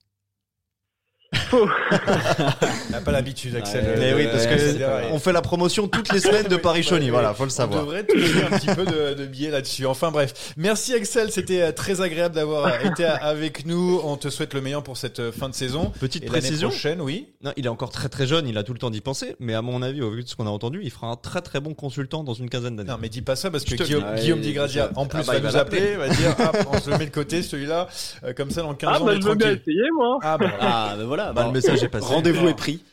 Faux. 1.50 1.68
n'a 2.90 3.02
pas 3.02 3.12
l'habitude, 3.12 3.56
Axel. 3.56 3.96
mais 4.00 4.14
oui, 4.14 4.28
parce 4.32 4.46
que 4.46 5.12
on 5.12 5.20
fait 5.20 5.34
la 5.34 5.42
promotion 5.42 5.88
toutes 5.88 6.12
les 6.12 6.20
semaines 6.22 6.48
de 6.48 6.58
Paris-Chauny. 6.58 7.10
Voilà, 7.10 7.34
faut 7.34 7.44
le 7.44 7.50
savoir. 7.50 7.82
On 7.82 7.86
devrait 7.86 8.06
toucher 8.06 8.44
un 8.44 8.58
petit 8.58 8.68
peu 8.68 8.86
de, 8.86 9.14
de 9.14 9.26
billets 9.26 9.52
là-dessus. 9.52 9.86
Enfin 9.86 10.12
bref, 10.12 10.54
merci 10.58 10.94
Axel. 10.94 11.32
C'était 11.32 11.62
euh, 11.62 11.72
très 11.72 12.02
agréable 12.02 12.36
d'avoir 12.36 12.68
euh, 12.68 12.90
été 12.90 13.06
avec 13.06 13.66
nous. 13.66 14.02
On 14.04 14.18
te 14.18 14.30
souhaite 14.30 14.54
le 14.54 14.62
meilleur 14.62 14.84
pour 14.84 14.98
cette 14.98 15.20
euh, 15.20 15.32
fin 15.32 15.50
de 15.50 15.56
saison. 15.56 15.92
Petite 16.00 16.26
précision. 16.26 16.70
prochaine, 16.70 17.02
oui. 17.02 17.28
Non, 17.44 17.52
il 17.58 17.66
est 17.66 17.70
encore 17.70 17.92
très 17.92 18.10
très 18.10 18.28
jeune. 18.28 18.48
Il 18.48 18.58
a 18.58 18.64
tout 18.64 18.74
le 18.74 18.80
temps 18.80 18.90
d'y 18.90 19.02
penser. 19.02 19.36
Mais 19.40 19.54
à 19.54 19.62
mon 19.62 19.82
avis, 19.82 20.02
au 20.02 20.12
vu 20.12 20.24
de 20.24 20.30
ce 20.30 20.36
qu'on 20.36 20.48
a 20.48 20.50
entendu, 20.50 20.82
il 20.84 20.92
fera 20.92 21.08
un 21.08 21.16
très 21.16 21.42
très 21.42 21.60
bon 21.60 21.74
consultant 21.74 22.24
dans 22.24 22.34
une 22.34 22.50
quinzaine 22.50 22.76
d'années. 22.76 22.90
Non, 22.90 22.98
mais 23.02 23.10
dis 23.10 23.22
pas 23.22 23.36
ça 23.36 23.52
parce 23.52 23.64
que 23.64 23.76
Guillaume, 23.76 24.16
Guillaume 24.16 24.42
Digrazia, 24.42 24.92
en 24.96 25.06
plus, 25.06 25.20
ah 25.22 25.34
bah, 25.34 25.40
va, 25.40 25.50
nous 25.50 25.58
appeler, 25.58 25.96
va 25.96 26.10
dire, 26.10 26.36
ah, 26.40 26.52
on 26.72 26.80
se 26.80 26.90
le 26.90 26.98
met 26.98 27.06
de 27.06 27.12
côté, 27.12 27.42
celui-là, 27.42 27.88
comme 28.36 28.52
ça 28.52 28.62
dans 28.62 28.74
15 28.74 28.90
ah, 28.92 29.02
ans. 29.02 29.06
Bah, 29.06 29.14
je 29.20 29.28
veux 29.28 29.36
bien 29.36 29.52
essayer, 29.52 29.90
moi. 29.96 30.18
Ah, 30.22 30.38
bah, 30.38 30.52
ah, 30.60 30.94
bah 30.98 31.04
voilà. 31.06 31.34
Bah, 31.34 31.43
le 31.48 31.54
message 31.54 31.84
est 31.84 31.90
passé. 31.90 32.06
Rendez-vous 32.06 32.48
est 32.48 32.56
pris. 32.56 32.84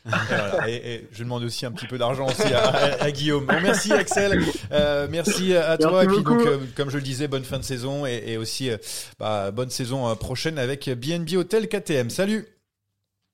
Et, 0.69 1.07
je 1.13 1.23
demande 1.23 1.43
aussi 1.45 1.67
un 1.67 1.73
petit 1.73 1.87
peu 1.87 1.99
d'argent 1.99 2.27
aussi 2.27 2.53
à, 2.53 3.11
Guillaume. 3.11 3.47
merci 3.63 3.93
Axel, 3.93 4.43
euh, 4.73 5.07
merci 5.11 5.55
à 5.57 5.77
toi. 5.79 6.05
et 6.05 6.07
puis 6.07 6.23
donc, 6.23 6.41
euh, 6.47 6.59
comme 6.77 6.91
je 6.91 6.97
le 6.97 7.03
disais, 7.03 7.29
bonne 7.29 7.45
fin 7.45 7.59
de 7.59 7.65
saison 7.65 8.07
et, 8.07 8.37
aussi 8.37 8.71
euh, 8.71 8.77
bah, 9.19 9.51
bonne 9.51 9.71
saison 9.71 10.15
prochaine 10.17 10.59
avec 10.59 10.89
BNB 10.89 11.37
Hotel 11.37 11.69
KTM. 11.69 12.11
Salut. 12.11 12.47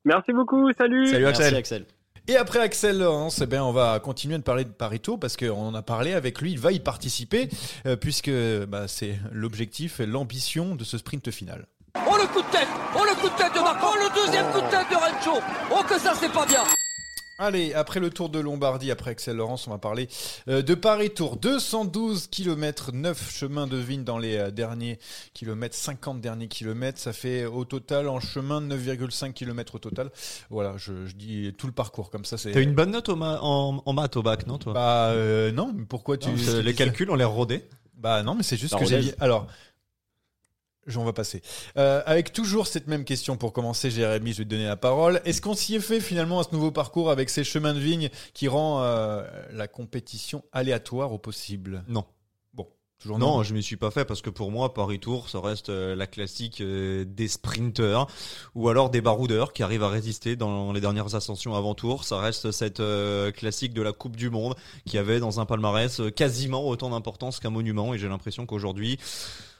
Merci 0.05 0.33
beaucoup. 0.33 0.71
Salut. 0.77 1.07
Salut 1.07 1.25
Axel. 1.25 1.55
Axel. 1.55 1.85
Et 2.29 2.35
après 2.35 2.59
Axel 2.59 2.99
Laurence, 2.99 3.39
eh 3.41 3.45
bien, 3.45 3.63
on 3.63 3.71
va 3.71 3.99
continuer 3.99 4.37
de 4.37 4.43
parler 4.43 4.65
de 4.65 4.69
Parito 4.69 5.17
parce 5.17 5.37
qu'on 5.37 5.67
en 5.67 5.73
a 5.75 5.81
parlé 5.81 6.13
avec 6.13 6.41
lui. 6.41 6.51
Il 6.51 6.59
va 6.59 6.73
y 6.73 6.79
participer 6.79 7.49
puisque 8.01 8.31
bah, 8.67 8.87
c'est 8.87 9.17
l'objectif 9.31 9.99
et 10.01 10.05
l'ambition 10.05 10.75
de 10.75 10.83
ce 10.83 10.97
sprint 10.97 11.31
final. 11.31 11.67
Oh 12.17 12.21
le 12.21 12.27
coup 12.29 12.41
de 12.41 12.51
tête 12.51 12.67
Oh 12.95 13.03
le 13.03 13.15
coup 13.21 13.29
de 13.29 13.35
tête 13.35 13.53
de 13.53 13.59
Marco 13.59 13.87
Oh 13.91 13.95
le 13.95 14.25
deuxième 14.25 14.45
coup 14.51 14.61
de 14.61 14.69
tête 14.71 14.89
de 14.89 14.95
Rencho 14.95 15.39
Oh 15.71 15.83
que 15.87 15.99
ça 15.99 16.13
c'est 16.19 16.31
pas 16.31 16.45
bien 16.47 16.63
Allez, 17.39 17.75
après 17.75 17.99
le 17.99 18.09
tour 18.09 18.29
de 18.29 18.39
Lombardie, 18.39 18.89
après 18.89 19.11
Axel 19.11 19.37
Laurence, 19.37 19.67
on 19.67 19.69
va 19.69 19.77
parler 19.77 20.09
euh, 20.49 20.63
de 20.63 20.73
Paris 20.73 21.11
Tour. 21.11 21.37
212 21.37 22.29
km, 22.31 22.91
9 22.91 23.31
chemins 23.31 23.67
de 23.67 23.77
vigne 23.77 24.03
dans 24.03 24.17
les 24.17 24.37
euh, 24.37 24.49
derniers 24.49 24.97
kilomètres, 25.35 25.75
50 25.75 26.19
derniers 26.19 26.47
kilomètres. 26.47 26.97
Ça 26.97 27.13
fait 27.13 27.45
au 27.45 27.63
total 27.63 28.09
en 28.09 28.19
chemin 28.19 28.59
9,5 28.59 29.33
km 29.33 29.75
au 29.75 29.77
total. 29.77 30.09
Voilà, 30.49 30.73
je, 30.77 30.93
dis 31.15 31.53
tout 31.59 31.67
le 31.67 31.73
parcours 31.73 32.09
comme 32.09 32.25
ça. 32.25 32.37
T'as 32.37 32.59
une 32.59 32.73
bonne 32.73 32.89
note 32.89 33.09
en, 33.09 33.83
en, 33.85 33.93
maths 33.93 34.17
au 34.17 34.23
bac, 34.23 34.47
non 34.47 34.57
toi? 34.57 34.73
Bah 34.73 35.09
euh, 35.09 35.51
non, 35.51 35.71
mais 35.77 35.85
pourquoi 35.85 36.17
tu... 36.17 36.31
les 36.31 36.73
calculs, 36.73 37.11
on 37.11 37.15
les 37.15 37.23
rodé 37.23 37.65
Bah 37.97 38.23
non, 38.23 38.33
mais 38.33 38.41
c'est 38.41 38.57
juste 38.57 38.75
que 38.75 38.85
j'ai 38.85 38.99
dit... 38.99 39.13
Alors, 39.19 39.45
on 40.95 41.03
va 41.03 41.13
passer. 41.13 41.41
Euh, 41.77 42.01
avec 42.05 42.31
toujours 42.31 42.67
cette 42.67 42.87
même 42.87 43.03
question 43.03 43.35
pour 43.35 43.51
commencer, 43.51 43.91
Jérémy, 43.91 44.31
je 44.31 44.37
vais 44.39 44.43
te 44.45 44.49
donner 44.49 44.65
la 44.65 44.77
parole. 44.77 45.21
Est-ce 45.25 45.41
qu'on 45.41 45.55
s'y 45.55 45.75
est 45.75 45.81
fait 45.81 45.99
finalement 45.99 46.39
à 46.39 46.43
ce 46.43 46.49
nouveau 46.53 46.71
parcours 46.71 47.11
avec 47.11 47.29
ces 47.29 47.43
chemins 47.43 47.73
de 47.73 47.79
vigne 47.79 48.09
qui 48.33 48.47
rend 48.47 48.81
euh, 48.83 49.23
la 49.51 49.67
compétition 49.67 50.43
aléatoire 50.53 51.11
au 51.11 51.17
possible? 51.17 51.83
Non. 51.89 52.05
Bon. 52.53 52.67
Toujours 52.99 53.19
Non, 53.19 53.43
je 53.43 53.53
m'y 53.53 53.61
suis 53.61 53.75
pas 53.75 53.91
fait 53.91 54.05
parce 54.05 54.21
que 54.21 54.29
pour 54.29 54.49
moi, 54.49 54.73
Paris 54.73 54.99
Tour, 54.99 55.29
ça 55.29 55.41
reste 55.41 55.69
euh, 55.69 55.95
la 55.95 56.07
classique 56.07 56.63
des 56.63 57.27
sprinteurs 57.27 58.07
ou 58.55 58.69
alors 58.69 58.89
des 58.89 59.01
baroudeurs 59.01 59.51
qui 59.51 59.63
arrivent 59.63 59.83
à 59.83 59.89
résister 59.89 60.37
dans 60.37 60.71
les 60.71 60.79
dernières 60.79 61.15
ascensions 61.15 61.53
avant 61.53 61.75
Tour. 61.75 62.05
Ça 62.05 62.19
reste 62.19 62.51
cette 62.51 62.81
classique 63.33 63.73
de 63.73 63.81
la 63.81 63.91
Coupe 63.91 64.15
du 64.15 64.29
Monde 64.29 64.55
qui 64.85 64.97
avait 64.97 65.19
dans 65.19 65.41
un 65.41 65.45
palmarès 65.45 66.01
quasiment 66.15 66.65
autant 66.65 66.91
d'importance 66.91 67.41
qu'un 67.41 67.49
monument. 67.49 67.93
Et 67.93 67.97
j'ai 67.97 68.07
l'impression 68.07 68.45
qu'aujourd'hui, 68.45 68.97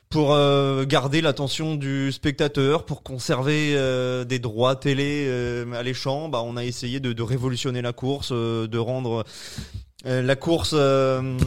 pour 0.09 0.33
euh, 0.33 0.85
garder 0.85 1.21
l'attention 1.21 1.75
du 1.75 2.11
spectateur, 2.11 2.85
pour 2.85 3.03
conserver 3.03 3.73
euh, 3.75 4.23
des 4.23 4.39
droits 4.39 4.75
télé 4.75 5.25
euh, 5.27 5.71
alléchants, 5.73 6.29
bah, 6.29 6.41
on 6.43 6.55
a 6.55 6.63
essayé 6.63 6.99
de, 6.99 7.13
de 7.13 7.23
révolutionner 7.23 7.81
la 7.81 7.93
course, 7.93 8.29
euh, 8.31 8.67
de 8.67 8.77
rendre 8.77 9.25
euh, 10.05 10.21
la 10.21 10.35
course 10.35 10.71
euh, 10.73 11.37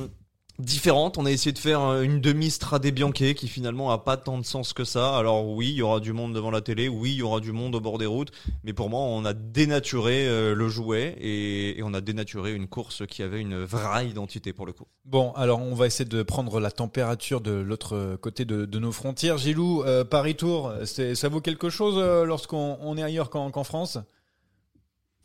différente. 0.61 1.19
On 1.19 1.27
a 1.27 1.31
essayé 1.31 1.53
de 1.53 1.59
faire 1.59 1.83
euh, 1.83 2.03
une 2.03 2.21
demi-Stradé 2.21 2.93
Bianche 2.93 3.35
qui 3.35 3.49
finalement 3.49 3.91
a 3.91 3.99
pas 3.99 4.17
tant 4.17 4.39
de 4.39 4.45
sens 4.45 4.73
que 4.73 4.85
ça. 4.85 5.17
Alors 5.17 5.49
oui, 5.49 5.71
il 5.71 5.77
y 5.77 5.83
aura 5.83 6.01
du 6.01 6.13
monde 6.13 6.35
devant 6.35 6.51
la 6.51 6.61
télé, 6.61 6.89
oui, 6.89 7.13
il 7.13 7.17
y 7.17 7.23
aura 7.23 7.41
du 7.41 7.53
monde 7.53 7.75
au 7.75 7.81
bord 7.81 7.99
des 7.99 8.07
routes, 8.07 8.31
mais 8.65 8.73
pour 8.73 8.89
moi, 8.89 9.01
on 9.01 9.25
a 9.25 9.33
dénaturé 9.33 10.29
euh, 10.29 10.55
le 10.55 10.69
jouet 10.69 11.17
et, 11.21 11.81
on 11.83 11.95
a 11.95 12.01
dénaturé 12.01 12.55
une 12.55 12.69
course 12.69 13.07
qui 13.07 13.23
avait 13.23 13.41
une 13.41 13.65
vraie 13.65 14.07
identité 14.07 14.53
pour 14.53 14.67
le 14.67 14.73
coup. 14.73 14.85
Bon, 15.05 15.33
alors 15.33 15.61
on 15.61 15.75
va 15.75 15.87
essayer 15.87 16.09
de 16.09 16.23
prendre 16.23 16.61
la 16.61 16.71
température 16.71 17.41
de 17.41 17.53
l'autre 17.53 18.17
côté 18.21 18.45
de, 18.45 18.79
nos 18.79 18.93
frontières. 18.93 19.39
Gilou, 19.39 19.83
euh, 19.83 20.05
Paris 20.05 20.37
Tour, 20.37 20.73
ça 20.85 21.29
vaut 21.29 21.41
quelque 21.41 21.71
chose 21.71 21.99
lorsqu'on 22.27 22.79
on 22.81 22.97
est 22.97 23.03
ailleurs 23.03 23.31
qu'en 23.31 23.65
France? 23.65 23.99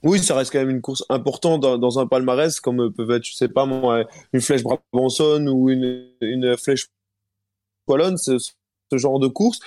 Oui, 0.05 0.19
ça 0.19 0.35
reste 0.35 0.51
quand 0.51 0.59
même 0.59 0.69
une 0.69 0.81
course 0.81 1.03
importante 1.09 1.61
dans, 1.61 1.99
un 1.99 2.05
palmarès, 2.05 2.59
comme 2.59 2.93
peuvent 2.93 3.11
être, 3.11 3.25
je 3.25 3.33
sais 3.33 3.49
pas 3.49 3.65
une 4.33 4.41
flèche 4.41 4.61
Brabançonne 4.63 5.49
ou 5.49 5.69
une, 5.69 6.07
une 6.21 6.55
flèche 6.57 6.87
Wallonne, 7.87 8.17
ce, 8.17 8.37
ce 8.37 8.97
genre 8.97 9.19
de 9.19 9.27
course. 9.27 9.59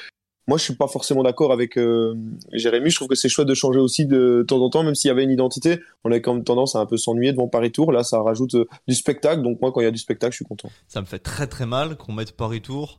Moi, 0.46 0.56
je 0.56 0.62
suis 0.62 0.74
pas 0.74 0.88
forcément 0.88 1.22
d'accord 1.22 1.52
avec 1.52 1.76
euh, 1.76 2.14
Jérémy. 2.52 2.88
Je 2.88 2.96
trouve 2.96 3.08
que 3.08 3.14
c'est 3.14 3.28
chouette 3.28 3.46
de 3.46 3.54
changer 3.54 3.80
aussi 3.80 4.06
de 4.06 4.44
temps 4.48 4.62
en 4.62 4.70
temps, 4.70 4.82
même 4.82 4.94
s'il 4.94 5.08
y 5.08 5.10
avait 5.10 5.24
une 5.24 5.30
identité. 5.30 5.78
On 6.04 6.10
a 6.10 6.20
quand 6.20 6.32
même 6.32 6.44
tendance 6.44 6.74
à 6.74 6.78
un 6.78 6.86
peu 6.86 6.96
s'ennuyer 6.96 7.32
devant 7.32 7.48
Paris 7.48 7.70
Tour. 7.70 7.92
Là, 7.92 8.02
ça 8.02 8.22
rajoute 8.22 8.54
euh, 8.54 8.64
du 8.86 8.94
spectacle. 8.94 9.42
Donc 9.42 9.60
moi, 9.60 9.72
quand 9.72 9.82
il 9.82 9.84
y 9.84 9.88
a 9.88 9.90
du 9.90 9.98
spectacle, 9.98 10.32
je 10.32 10.36
suis 10.36 10.44
content. 10.46 10.70
Ça 10.86 11.02
me 11.02 11.06
fait 11.06 11.18
très 11.18 11.48
très 11.48 11.66
mal 11.66 11.98
qu'on 11.98 12.12
mette 12.12 12.32
Paris 12.32 12.62
Tour 12.62 12.98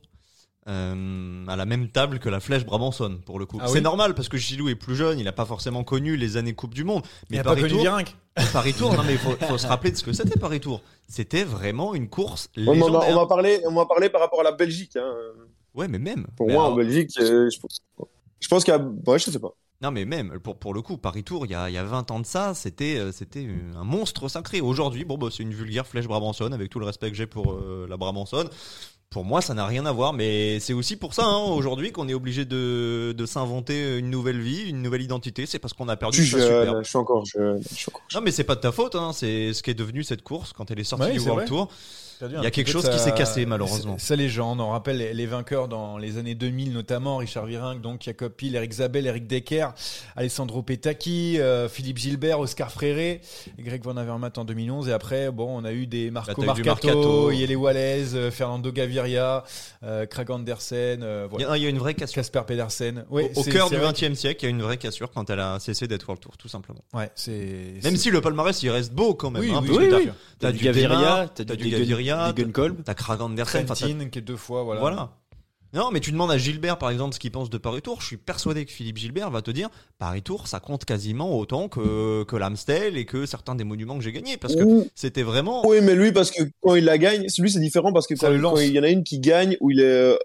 euh, 0.68 1.46
à 1.48 1.56
la 1.56 1.64
même 1.64 1.88
table 1.88 2.18
que 2.18 2.28
la 2.28 2.38
flèche 2.40 2.64
Brabançonne 2.64 3.20
pour 3.20 3.38
le 3.38 3.46
coup. 3.46 3.58
Ah 3.60 3.66
c'est 3.66 3.74
oui 3.74 3.80
normal 3.82 4.14
parce 4.14 4.28
que 4.28 4.36
Gilou 4.36 4.68
est 4.68 4.74
plus 4.74 4.94
jeune, 4.94 5.18
il 5.18 5.26
a 5.26 5.32
pas 5.32 5.46
forcément 5.46 5.84
connu 5.84 6.16
les 6.16 6.36
années 6.36 6.54
Coupe 6.54 6.74
du 6.74 6.84
Monde. 6.84 7.02
Il 7.22 7.26
Mais 7.30 7.36
n'y 7.36 7.40
a 7.40 7.44
pas 7.44 7.50
Paris 7.50 7.62
connu 7.62 7.72
Tour, 7.72 7.80
Virenque 7.82 8.16
Paris 8.52 8.74
Tour, 8.74 8.94
non 8.94 9.02
mais 9.04 9.12
il 9.14 9.18
faut, 9.18 9.32
faut 9.32 9.58
se 9.58 9.66
rappeler 9.66 9.90
de 9.90 9.96
ce 9.96 10.04
que 10.04 10.12
c'était 10.12 10.38
Paris 10.38 10.60
Tour. 10.60 10.82
C'était 11.08 11.44
vraiment 11.44 11.94
une 11.94 12.08
course 12.08 12.48
On 12.56 12.62
m'a- 12.64 12.72
légendaire. 12.74 13.00
on 13.08 13.14
m'a 13.16 13.26
parlé, 13.26 13.60
on 13.66 13.70
m'a 13.72 13.86
parlé 13.86 14.08
par 14.10 14.20
rapport 14.20 14.40
à 14.40 14.44
la 14.44 14.52
Belgique. 14.52 14.96
Hein. 14.96 15.12
Ouais, 15.74 15.88
mais 15.88 15.98
même. 15.98 16.26
Pour 16.36 16.46
Mais 16.46 16.54
moi, 16.54 16.64
alors- 16.64 16.74
en 16.74 16.76
Belgique, 16.76 17.10
euh, 17.20 17.48
je, 17.52 17.58
pense- 17.60 17.80
je 18.40 18.48
pense 18.48 18.64
qu'il 18.64 18.74
y 18.74 18.76
a, 18.76 18.80
ouais, 18.80 19.18
je 19.18 19.30
sais 19.30 19.38
pas. 19.38 19.50
Non 19.82 19.90
mais 19.92 20.04
même 20.04 20.38
pour 20.40 20.58
pour 20.58 20.74
le 20.74 20.82
coup 20.82 20.98
Paris 20.98 21.24
Tour 21.24 21.46
il 21.46 21.52
y 21.52 21.54
a 21.54 21.70
il 21.70 21.72
y 21.72 21.78
a 21.78 21.84
20 21.84 22.10
ans 22.10 22.20
de 22.20 22.26
ça 22.26 22.52
c'était 22.52 22.98
euh, 22.98 23.12
c'était 23.12 23.48
un 23.74 23.82
monstre 23.82 24.28
sacré. 24.28 24.60
Aujourd'hui 24.60 25.06
bon 25.06 25.16
bah 25.16 25.28
c'est 25.34 25.42
une 25.42 25.54
vulgaire 25.54 25.86
flèche 25.86 26.06
Brabançonne 26.06 26.52
avec 26.52 26.68
tout 26.68 26.80
le 26.80 26.84
respect 26.84 27.10
que 27.10 27.16
j'ai 27.16 27.26
pour 27.26 27.52
euh, 27.54 27.86
la 27.88 27.96
Brabançonne. 27.96 28.50
Pour 29.10 29.24
moi 29.24 29.40
ça 29.40 29.54
n'a 29.54 29.66
rien 29.66 29.86
à 29.86 29.92
voir 29.92 30.12
mais 30.12 30.60
c'est 30.60 30.72
aussi 30.72 30.94
pour 30.94 31.14
ça 31.14 31.24
hein, 31.24 31.38
aujourd'hui 31.38 31.90
qu'on 31.90 32.08
est 32.08 32.14
obligé 32.14 32.44
de 32.44 33.12
de 33.18 33.26
s'inventer 33.26 33.98
une 33.98 34.08
nouvelle 34.08 34.40
vie 34.40 34.68
une 34.68 34.82
nouvelle 34.82 35.02
identité 35.02 35.46
c'est 35.46 35.58
parce 35.58 35.72
qu'on 35.74 35.88
a 35.88 35.96
perdu 35.96 36.22
Je 36.22 36.38
je 36.38 36.82
suis 36.84 36.96
encore 36.96 37.24
jeune. 37.26 37.60
je 37.70 37.74
suis 37.74 37.88
encore 37.90 38.02
Non 38.14 38.20
mais 38.20 38.30
c'est 38.30 38.44
pas 38.44 38.54
de 38.54 38.60
ta 38.60 38.70
faute 38.70 38.94
hein, 38.94 39.10
c'est 39.12 39.52
ce 39.52 39.64
qui 39.64 39.70
est 39.72 39.74
devenu 39.74 40.04
cette 40.04 40.22
course 40.22 40.52
quand 40.52 40.70
elle 40.70 40.78
est 40.78 40.84
sortie 40.84 41.06
Ouais, 41.06 41.12
du 41.14 41.18
World 41.18 41.40
vrai. 41.40 41.46
Tour. 41.48 41.68
Perdu 42.20 42.36
Il 42.38 42.44
y 42.44 42.46
a 42.46 42.50
quelque 42.50 42.70
chose 42.70 42.88
qui 42.88 42.98
s'est 42.98 43.12
cassé 43.14 43.46
malheureusement. 43.46 43.96
Sa 43.98 44.16
légende, 44.16 44.60
on 44.60 44.70
rappelle 44.70 44.98
les, 44.98 45.14
les 45.14 45.26
vainqueurs 45.26 45.68
dans 45.68 45.98
les 45.98 46.18
années 46.18 46.34
2000 46.34 46.72
notamment, 46.72 47.16
Richard 47.16 47.46
Virenque, 47.46 47.80
donc 47.80 48.02
Jacob 48.02 48.32
Pil, 48.32 48.54
Eric 48.54 48.72
Zabel, 48.72 49.06
Eric 49.06 49.26
Decker, 49.26 49.68
Alessandro 50.16 50.62
Petacchi, 50.62 51.40
euh, 51.40 51.68
Philippe 51.68 51.98
Gilbert, 51.98 52.38
Oscar 52.40 52.70
Fréré, 52.70 53.20
Greg 53.58 53.82
Van 53.82 53.96
Avermaet 53.96 54.38
en 54.38 54.44
2011 54.44 54.88
et 54.88 54.92
après 54.92 55.30
bon 55.30 55.58
on 55.58 55.64
a 55.64 55.72
eu 55.72 55.86
des 55.86 56.10
Marco 56.10 56.42
Marcato, 56.42 56.68
Marcato. 56.68 57.30
Yele 57.30 57.56
Wallace, 57.56 58.12
euh, 58.14 58.30
Fernando 58.30 58.70
Gaviria, 58.70 59.44
euh, 59.82 60.06
Craig 60.06 60.30
Andersen, 60.30 61.02
euh, 61.02 61.26
Il 61.30 61.40
y, 61.40 61.44
voilà. 61.44 61.52
a, 61.52 61.56
il 61.56 61.62
y 61.62 61.66
a 61.66 61.68
une 61.68 61.78
vraie 61.78 61.94
cassure. 61.94 62.10
Casper 62.20 62.42
Pedersen. 62.46 63.04
Ouais, 63.10 63.30
Au, 63.36 63.42
cœur 63.44 63.70
du 63.70 63.76
vrai 63.76 63.86
20 63.86 64.10
e 64.10 64.14
siècle, 64.14 64.40
il 64.42 64.44
y 64.44 64.46
a 64.48 64.50
une 64.50 64.62
vraie 64.62 64.76
cassure 64.76 65.10
quand 65.10 65.30
elle 65.30 65.40
a 65.40 65.58
cessé 65.58 65.86
d'être 65.86 66.06
World 66.06 66.20
Tour, 66.22 66.36
tout 66.36 66.48
simplement. 66.48 66.84
Ouais, 66.92 67.10
c'est 67.14 67.80
Même 67.82 67.96
si 67.96 68.10
le 68.10 68.20
palmarès 68.20 68.60
il 68.62 68.70
reste 68.70 68.92
beau 68.92 69.14
quand 69.14 69.30
même. 69.30 69.42
Oui, 69.42 69.50
hein, 69.52 69.60
oui, 69.62 69.68
parce 69.68 69.78
oui, 69.78 69.88
que 69.88 69.94
oui. 69.94 70.10
t'as- 70.38 70.52
du 70.52 70.64
Gaviria, 70.64 71.28
t'as 71.34 71.44
du 71.44 71.70
Gaviria, 71.70 72.09
Gunkolb. 72.34 72.82
t'as 72.84 72.94
Krag 72.94 73.20
Andersen, 73.20 73.64
Trentin 73.66 74.08
qui 74.10 74.18
est 74.18 74.22
deux 74.22 74.36
fois 74.36 74.62
voilà. 74.62 74.80
Voilà. 74.80 75.10
Non, 75.72 75.90
mais 75.92 76.00
tu 76.00 76.10
demandes 76.10 76.32
à 76.32 76.38
Gilbert, 76.38 76.78
par 76.78 76.90
exemple, 76.90 77.14
ce 77.14 77.20
qu'il 77.20 77.30
pense 77.30 77.48
de 77.48 77.56
Paris 77.56 77.80
Tour. 77.80 78.00
Je 78.00 78.06
suis 78.06 78.16
persuadé 78.16 78.64
que 78.64 78.72
Philippe 78.72 78.98
Gilbert 78.98 79.30
va 79.30 79.40
te 79.40 79.52
dire 79.52 79.68
Paris 79.98 80.20
Tour, 80.22 80.48
ça 80.48 80.58
compte 80.58 80.84
quasiment 80.84 81.38
autant 81.38 81.68
que, 81.68 82.24
que 82.24 82.34
l'Amstel 82.34 82.96
et 82.96 83.04
que 83.04 83.24
certains 83.24 83.54
des 83.54 83.62
monuments 83.62 83.96
que 83.96 84.02
j'ai 84.02 84.10
gagnés. 84.10 84.36
Parce 84.36 84.56
que 84.56 84.88
c'était 84.96 85.22
vraiment. 85.22 85.64
Oui, 85.66 85.78
mais 85.80 85.94
lui, 85.94 86.10
parce 86.10 86.32
que 86.32 86.42
quand 86.60 86.74
il 86.74 86.84
la 86.84 86.98
gagne, 86.98 87.26
lui, 87.38 87.50
c'est 87.50 87.60
différent 87.60 87.92
parce 87.92 88.08
que 88.08 88.14
quand, 88.14 88.36
quand 88.40 88.56
il 88.58 88.72
y 88.72 88.80
en 88.80 88.82
a 88.82 88.88
une 88.88 89.04
qui 89.04 89.20
gagne 89.20 89.56
où 89.60 89.70
il 89.70 89.78
est 89.78 89.84
euh, 89.84 90.16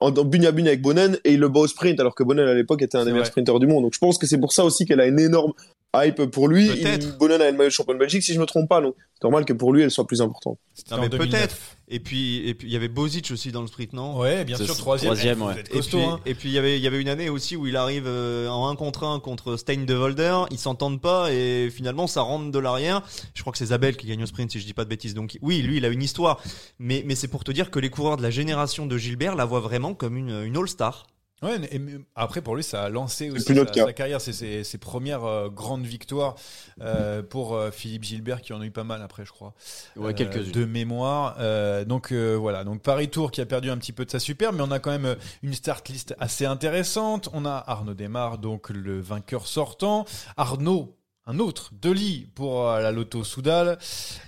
en, 0.00 0.14
en 0.14 0.24
bugne 0.24 0.46
à 0.46 0.52
bugne 0.52 0.68
avec 0.68 0.82
Bonnen 0.82 1.18
et 1.24 1.32
il 1.32 1.40
le 1.40 1.48
bat 1.48 1.60
au 1.60 1.66
sprint, 1.66 1.98
alors 1.98 2.14
que 2.14 2.22
Bonnen 2.22 2.46
à 2.46 2.54
l'époque 2.54 2.82
était 2.82 2.98
un 2.98 3.06
des 3.06 3.12
meilleurs 3.12 3.26
sprinteurs 3.26 3.58
du 3.58 3.66
monde. 3.66 3.84
Donc 3.84 3.94
je 3.94 3.98
pense 3.98 4.18
que 4.18 4.26
c'est 4.26 4.38
pour 4.38 4.52
ça 4.52 4.66
aussi 4.66 4.84
qu'elle 4.84 5.00
a 5.00 5.06
une 5.06 5.18
énorme 5.18 5.54
hype 5.96 6.24
pour 6.26 6.48
lui. 6.48 6.66
Il- 6.68 7.16
Bonnen 7.18 7.40
a 7.42 7.48
une 7.48 7.56
maillot 7.56 7.68
de 7.68 7.74
champion 7.74 7.94
de 7.94 7.98
Belgique, 7.98 8.22
si 8.22 8.32
je 8.34 8.40
me 8.40 8.46
trompe 8.46 8.68
pas. 8.68 8.80
Donc 8.80 8.94
c'est 9.14 9.24
normal 9.24 9.44
que 9.44 9.52
pour 9.52 9.72
lui, 9.72 9.82
elle 9.82 9.90
soit 9.90 10.06
plus 10.06 10.20
importante. 10.22 10.58
C'était 10.74 10.94
Non, 10.94 11.00
mais 11.02 11.08
2009. 11.08 11.30
peut-être. 11.40 11.56
Et 11.92 11.98
puis, 11.98 12.48
et 12.48 12.54
puis, 12.54 12.68
il 12.68 12.72
y 12.72 12.76
avait 12.76 12.86
Bozic 12.88 13.30
aussi 13.32 13.50
dans 13.50 13.62
le 13.62 13.66
sprint, 13.66 13.92
non? 13.94 14.16
Ouais, 14.16 14.44
bien 14.44 14.56
sûr, 14.56 14.76
troisième. 14.76 15.08
troisième, 15.12 15.42
ouais. 15.42 15.58
êtes 15.58 15.68
Et 15.70 15.72
costaud, 15.78 15.98
puis, 15.98 16.06
hein. 16.06 16.20
et 16.24 16.34
puis 16.36 16.48
il 16.50 16.52
y 16.52 16.58
avait, 16.58 16.76
il 16.78 16.82
y 16.82 16.86
avait 16.86 17.00
une 17.00 17.08
année 17.08 17.28
aussi 17.28 17.56
où 17.56 17.66
il 17.66 17.76
arrive 17.76 18.04
euh, 18.06 18.46
en 18.48 18.68
1 18.68 18.76
contre 18.76 19.02
1 19.04 19.18
contre 19.18 19.56
Stein 19.56 19.84
de 19.84 19.94
Volder, 19.94 20.38
ils 20.52 20.58
s'entendent 20.58 21.00
pas 21.00 21.32
et 21.32 21.68
finalement 21.70 22.06
ça 22.06 22.20
rentre 22.20 22.52
de 22.52 22.58
l'arrière. 22.60 23.02
Je 23.34 23.40
crois 23.42 23.50
que 23.52 23.58
c'est 23.58 23.66
Zabel 23.66 23.96
qui 23.96 24.06
gagne 24.06 24.22
au 24.22 24.26
sprint 24.26 24.52
si 24.52 24.60
je 24.60 24.66
dis 24.66 24.72
pas 24.74 24.84
de 24.84 24.88
bêtises. 24.88 25.14
Donc 25.14 25.36
oui, 25.42 25.62
lui 25.62 25.78
il 25.78 25.84
a 25.84 25.88
une 25.88 26.02
histoire, 26.02 26.40
mais, 26.78 27.02
mais 27.04 27.16
c'est 27.16 27.26
pour 27.28 27.42
te 27.42 27.50
dire 27.50 27.72
que 27.72 27.80
les 27.80 27.90
coureurs 27.90 28.16
de 28.16 28.22
la 28.22 28.30
génération 28.30 28.86
de 28.86 28.96
Gilbert 28.96 29.34
la 29.34 29.44
voient 29.44 29.58
vraiment 29.60 29.92
comme 29.94 30.16
une, 30.16 30.44
une 30.44 30.56
all-star. 30.56 31.08
Ouais, 31.42 31.58
et 31.72 31.80
après 32.16 32.42
pour 32.42 32.54
lui 32.54 32.62
ça 32.62 32.82
a 32.84 32.88
lancé 32.90 33.30
aussi 33.30 33.54
sa, 33.54 33.92
carrière, 33.94 34.20
c'est 34.20 34.34
ses, 34.34 34.62
ses 34.62 34.76
premières 34.76 35.24
euh, 35.24 35.48
grandes 35.48 35.86
victoires 35.86 36.34
euh, 36.82 37.22
pour 37.22 37.54
euh, 37.54 37.70
Philippe 37.70 38.04
Gilbert 38.04 38.42
qui 38.42 38.52
en 38.52 38.60
a 38.60 38.66
eu 38.66 38.70
pas 38.70 38.84
mal 38.84 39.00
après 39.00 39.24
je 39.24 39.32
crois. 39.32 39.54
Ouais, 39.96 40.10
Euh, 40.10 40.12
quelques-unes. 40.12 40.52
de 40.52 40.64
mémoire. 40.66 41.36
Euh, 41.38 41.86
donc 41.86 42.12
euh, 42.12 42.34
voilà, 42.34 42.62
donc 42.64 42.82
Paris 42.82 43.08
Tour 43.08 43.30
qui 43.30 43.40
a 43.40 43.46
perdu 43.46 43.70
un 43.70 43.78
petit 43.78 43.92
peu 43.92 44.04
de 44.04 44.10
sa 44.10 44.18
superbe, 44.18 44.56
mais 44.56 44.62
on 44.62 44.70
a 44.70 44.80
quand 44.80 44.90
même 44.90 45.16
une 45.42 45.54
start 45.54 45.88
list 45.88 46.14
assez 46.18 46.44
intéressante. 46.44 47.30
On 47.32 47.46
a 47.46 47.64
Arnaud 47.66 47.94
Desmar, 47.94 48.36
donc 48.36 48.68
le 48.68 49.00
vainqueur 49.00 49.46
sortant. 49.46 50.04
Arnaud. 50.36 50.96
Un 51.26 51.38
autre, 51.38 51.70
Deli 51.80 52.28
pour 52.34 52.64
la 52.64 52.90
Loto 52.90 53.22
Soudal, 53.24 53.78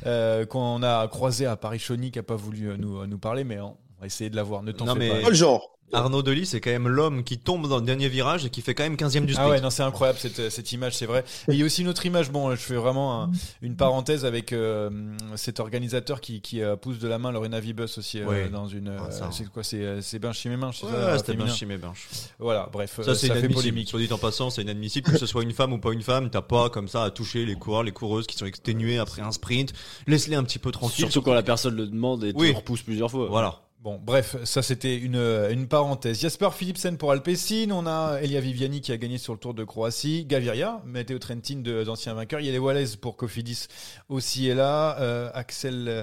euh, 0.06 0.46
qu'on 0.46 0.82
a 0.84 1.08
croisé 1.08 1.46
à 1.46 1.56
Paris-Chauny, 1.56 2.12
qui 2.12 2.18
a 2.18 2.22
pas 2.22 2.36
voulu 2.36 2.78
nous, 2.78 3.04
nous 3.06 3.18
parler, 3.18 3.42
mais 3.44 3.58
on 3.60 3.76
va 3.98 4.06
essayer 4.06 4.30
de 4.30 4.36
l'avoir. 4.36 4.62
Ne 4.62 4.70
t'en 4.72 4.84
Non, 4.84 4.92
fais 4.92 4.98
mais- 5.00 5.08
pas. 5.10 5.20
Pas 5.22 5.28
le 5.30 5.34
genre. 5.34 5.78
Arnaud 5.92 6.22
Delis 6.22 6.46
c'est 6.46 6.60
quand 6.60 6.70
même 6.70 6.88
l'homme 6.88 7.22
qui 7.24 7.38
tombe 7.38 7.68
dans 7.68 7.76
le 7.76 7.82
dernier 7.84 8.08
virage 8.08 8.44
et 8.46 8.50
qui 8.50 8.62
fait 8.62 8.74
quand 8.74 8.82
même 8.82 8.96
15 8.96 9.16
e 9.16 9.20
du 9.20 9.32
sprint. 9.34 9.38
Ah 9.38 9.50
ouais, 9.50 9.60
non, 9.60 9.70
c'est 9.70 9.82
incroyable 9.82 10.18
cette, 10.18 10.50
cette 10.50 10.72
image, 10.72 10.96
c'est 10.96 11.06
vrai. 11.06 11.24
Et 11.48 11.52
il 11.52 11.56
y 11.58 11.62
a 11.62 11.66
aussi 11.66 11.82
une 11.82 11.88
autre 11.88 12.04
image, 12.06 12.30
bon, 12.30 12.50
je 12.52 12.56
fais 12.56 12.74
vraiment 12.76 13.22
un- 13.24 13.30
une 13.60 13.76
parenthèse 13.76 14.24
avec 14.24 14.52
euh, 14.52 14.90
cet 15.36 15.60
organisateur 15.60 16.20
qui, 16.20 16.40
qui 16.40 16.62
euh, 16.62 16.76
pousse 16.76 16.98
de 16.98 17.08
la 17.08 17.18
main 17.18 17.30
Lorena 17.32 17.60
Vibus 17.60 17.98
aussi 17.98 18.20
euh, 18.20 18.26
Ouais. 18.26 18.48
dans 18.48 18.68
une. 18.68 18.88
Ah, 18.88 19.08
euh, 19.10 19.26
c'est 19.30 19.48
quoi 19.50 19.62
C'est 19.62 20.00
c'est 20.02 20.18
Bench 20.18 20.38
chez 20.38 20.48
mes 20.48 20.56
c'est 20.72 20.86
Ouais, 20.86 21.18
c'était 21.18 21.36
mes 21.66 21.76
benches. 21.78 22.08
Voilà, 22.38 22.68
bref, 22.72 23.00
Ça, 23.02 23.10
euh, 23.10 23.14
c'est 23.14 23.26
ça 23.28 23.34
fait 23.34 23.40
inadmissible. 23.40 23.54
polémique. 23.54 23.88
Soit 23.88 24.00
dit 24.00 24.12
en 24.12 24.18
passant, 24.18 24.50
c'est 24.50 24.62
inadmissible 24.62 25.10
que 25.10 25.18
ce 25.18 25.26
soit 25.26 25.42
une 25.42 25.52
femme 25.52 25.72
ou 25.72 25.78
pas 25.78 25.92
une 25.92 26.02
femme. 26.02 26.30
T'as 26.30 26.42
pas 26.42 26.70
comme 26.70 26.88
ça 26.88 27.04
à 27.04 27.10
toucher 27.10 27.44
les 27.44 27.54
coureurs, 27.54 27.82
les 27.82 27.92
coureuses 27.92 28.26
qui 28.26 28.36
sont 28.36 28.46
exténuées 28.46 28.98
après 28.98 29.22
un 29.22 29.32
sprint. 29.32 29.72
Laisse-les 30.06 30.36
un 30.36 30.44
petit 30.44 30.58
peu 30.58 30.70
tranquilles. 30.72 31.04
Surtout 31.04 31.22
quand 31.22 31.34
la 31.34 31.42
personne 31.42 31.76
le 31.76 31.86
demande 31.86 32.24
et 32.24 32.32
Oui. 32.34 32.50
te 32.52 32.56
repousse 32.56 32.82
plusieurs 32.82 33.10
fois. 33.10 33.26
Voilà. 33.28 33.60
Bon, 33.82 33.98
bref, 34.00 34.36
ça 34.44 34.62
c'était 34.62 34.96
une, 34.96 35.16
une 35.50 35.66
parenthèse. 35.66 36.20
Jasper 36.20 36.50
Philipsen 36.52 36.96
pour 36.96 37.10
Alpecin, 37.10 37.68
on 37.72 37.84
a 37.86 38.20
Elia 38.22 38.40
Viviani 38.40 38.80
qui 38.80 38.92
a 38.92 38.96
gagné 38.96 39.18
sur 39.18 39.32
le 39.32 39.40
Tour 39.40 39.54
de 39.54 39.64
Croatie, 39.64 40.24
Gaviria, 40.24 40.80
Matteo 40.86 41.18
Trentin 41.18 41.56
de- 41.62 41.82
d'anciens 41.82 42.14
vainqueurs, 42.14 42.38
il 42.38 42.46
y 42.46 42.48
a 42.48 42.52
les 42.52 42.60
Wallace 42.60 42.94
pour 42.94 43.16
Cofidis 43.16 43.66
aussi 44.08 44.46
est 44.48 44.54
là, 44.54 44.96
euh, 45.00 45.30
Axel 45.34 45.88
euh, 45.88 46.02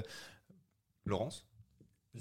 Laurence 1.06 1.46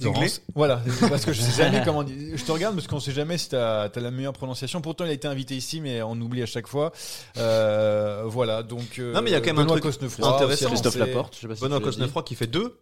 Laurence. 0.01 0.41
Voilà, 0.55 0.81
parce 1.09 1.25
que 1.25 1.33
je 1.33 1.41
sais 1.41 1.61
jamais 1.63 1.81
comment 1.83 2.03
dire. 2.03 2.15
Je 2.37 2.45
te 2.45 2.51
regarde 2.53 2.75
parce 2.75 2.87
qu'on 2.87 2.99
sait 3.01 3.11
jamais 3.11 3.37
si 3.37 3.49
t'as 3.49 3.89
as 3.93 3.99
la 3.99 4.11
meilleure 4.11 4.33
prononciation. 4.33 4.79
Pourtant, 4.81 5.03
il 5.03 5.09
a 5.09 5.13
été 5.13 5.27
invité 5.27 5.57
ici, 5.57 5.81
mais 5.81 6.01
on 6.03 6.13
oublie 6.21 6.43
à 6.43 6.45
chaque 6.45 6.67
fois. 6.67 6.91
Euh, 7.37 8.23
voilà, 8.27 8.61
donc. 8.63 8.99
euh, 8.99 9.11
Non, 9.13 9.21
mais 9.23 9.31
il 9.31 9.33
y 9.33 9.35
a 9.35 9.39
quand 9.41 9.47
même 9.47 9.57
un 9.57 9.61
Benoît 9.63 9.79
truc 9.79 9.91
Cosnefroy, 9.95 10.35
intéressant. 10.35 10.67
Christophe. 10.67 10.95
Laporte, 10.95 11.35
je 11.35 11.41
sais 11.41 11.47
pas 11.47 11.55
si 11.55 11.61
Benoît 11.61 11.79
tu. 11.79 11.83
Cosnefroy 11.85 12.23
qui 12.23 12.35
fait 12.35 12.47
deux. 12.47 12.79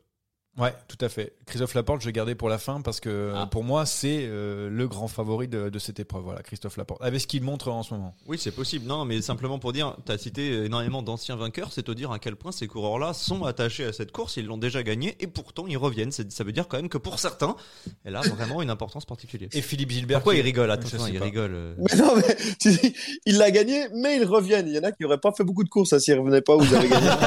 Ouais, 0.58 0.74
tout 0.88 0.98
à 1.02 1.10
fait. 1.10 1.34
Christophe 1.46 1.76
Laporte, 1.76 2.02
je 2.02 2.08
vais 2.08 2.12
garder 2.14 2.34
pour 2.34 2.50
la 2.50 2.58
fin 2.58 2.82
parce 2.82 3.00
que 3.00 3.32
Ah. 3.36 3.46
pour 3.46 3.64
moi, 3.64 3.86
c'est 3.86 4.22
euh, 4.24 4.70
le 4.72 4.88
grand 4.88 5.08
favori 5.08 5.48
de, 5.48 5.70
de 5.70 5.80
cette 5.80 6.00
épreuve. 6.00 6.24
Voilà, 6.24 6.42
Christophe 6.42 6.78
Laporte. 6.78 7.00
Avec 7.04 7.22
ce 7.22 7.28
qu'il 7.28 7.44
montre 7.44 7.70
en 7.70 7.84
ce 7.84 7.94
moment. 7.94 8.16
Oui, 8.26 8.40
c'est 8.40 8.50
possible. 8.52 8.88
Non, 8.88 9.06
mais 9.06 9.22
simplement 9.22 9.60
pour 9.60 9.72
dire, 9.72 9.96
tu 10.06 10.12
as 10.12 10.18
cité 10.18 10.66
énormément 10.66 11.04
d'anciens 11.04 11.36
vainqueurs, 11.36 11.72
c'est 11.72 11.84
te 11.84 11.92
dire 11.92 12.12
à 12.12 12.18
quel 12.18 12.36
point 12.36 12.52
ces 12.52 12.66
coureurs-là 12.66 13.14
sont 13.14 13.44
attachés 13.46 13.86
à 13.86 13.94
cette 13.94 14.12
course, 14.12 14.38
ils 14.38 14.46
l'ont 14.48 14.58
déjà 14.58 14.82
gagnée 14.82 15.16
et 15.20 15.28
pourtant 15.28 15.66
ils 15.68 15.78
reviennent. 15.78 16.12
Ça 16.12 16.44
veut 16.44 16.52
dire 16.52 16.68
quand 16.68 16.78
même 16.78 16.90
que 16.90 16.98
pour 16.98 17.20
certains, 17.20 17.56
elle 18.04 18.16
a 18.16 18.22
vraiment 18.22 18.62
une 18.64 18.72
importance 18.72 19.06
particulière. 19.06 19.50
Et 19.54 19.62
Philippe 19.62 19.92
Gilbert. 19.92 20.18
Pourquoi 20.20 20.34
qui- 20.34 20.40
il 20.40 20.44
rigole? 20.44 20.72
Attention, 20.72 21.06
il 21.06 21.20
pas. 21.20 21.26
rigole. 21.26 21.52
euh. 21.54 21.76
Mais 21.78 21.96
non, 21.98 22.16
mais 22.16 22.36
il 23.28 23.38
l'a 23.38 23.52
gagné, 23.52 23.86
mais 23.94 24.18
ils 24.18 24.26
reviennent. 24.26 24.68
Il 24.68 24.74
y 24.76 24.80
en 24.80 24.84
a 24.84 24.92
qui 24.92 25.04
n'auraient 25.04 25.20
pas 25.20 25.32
fait 25.34 25.44
beaucoup 25.44 25.64
de 25.64 25.70
courses 25.70 25.94
hein, 25.94 26.00
s'ils 26.00 26.16
ne 26.16 26.20
revenaient 26.22 26.42
pas 26.42 26.56
où 26.56 26.64
ils 26.64 26.76
avaient 26.76 26.90
gagné. 26.90 27.10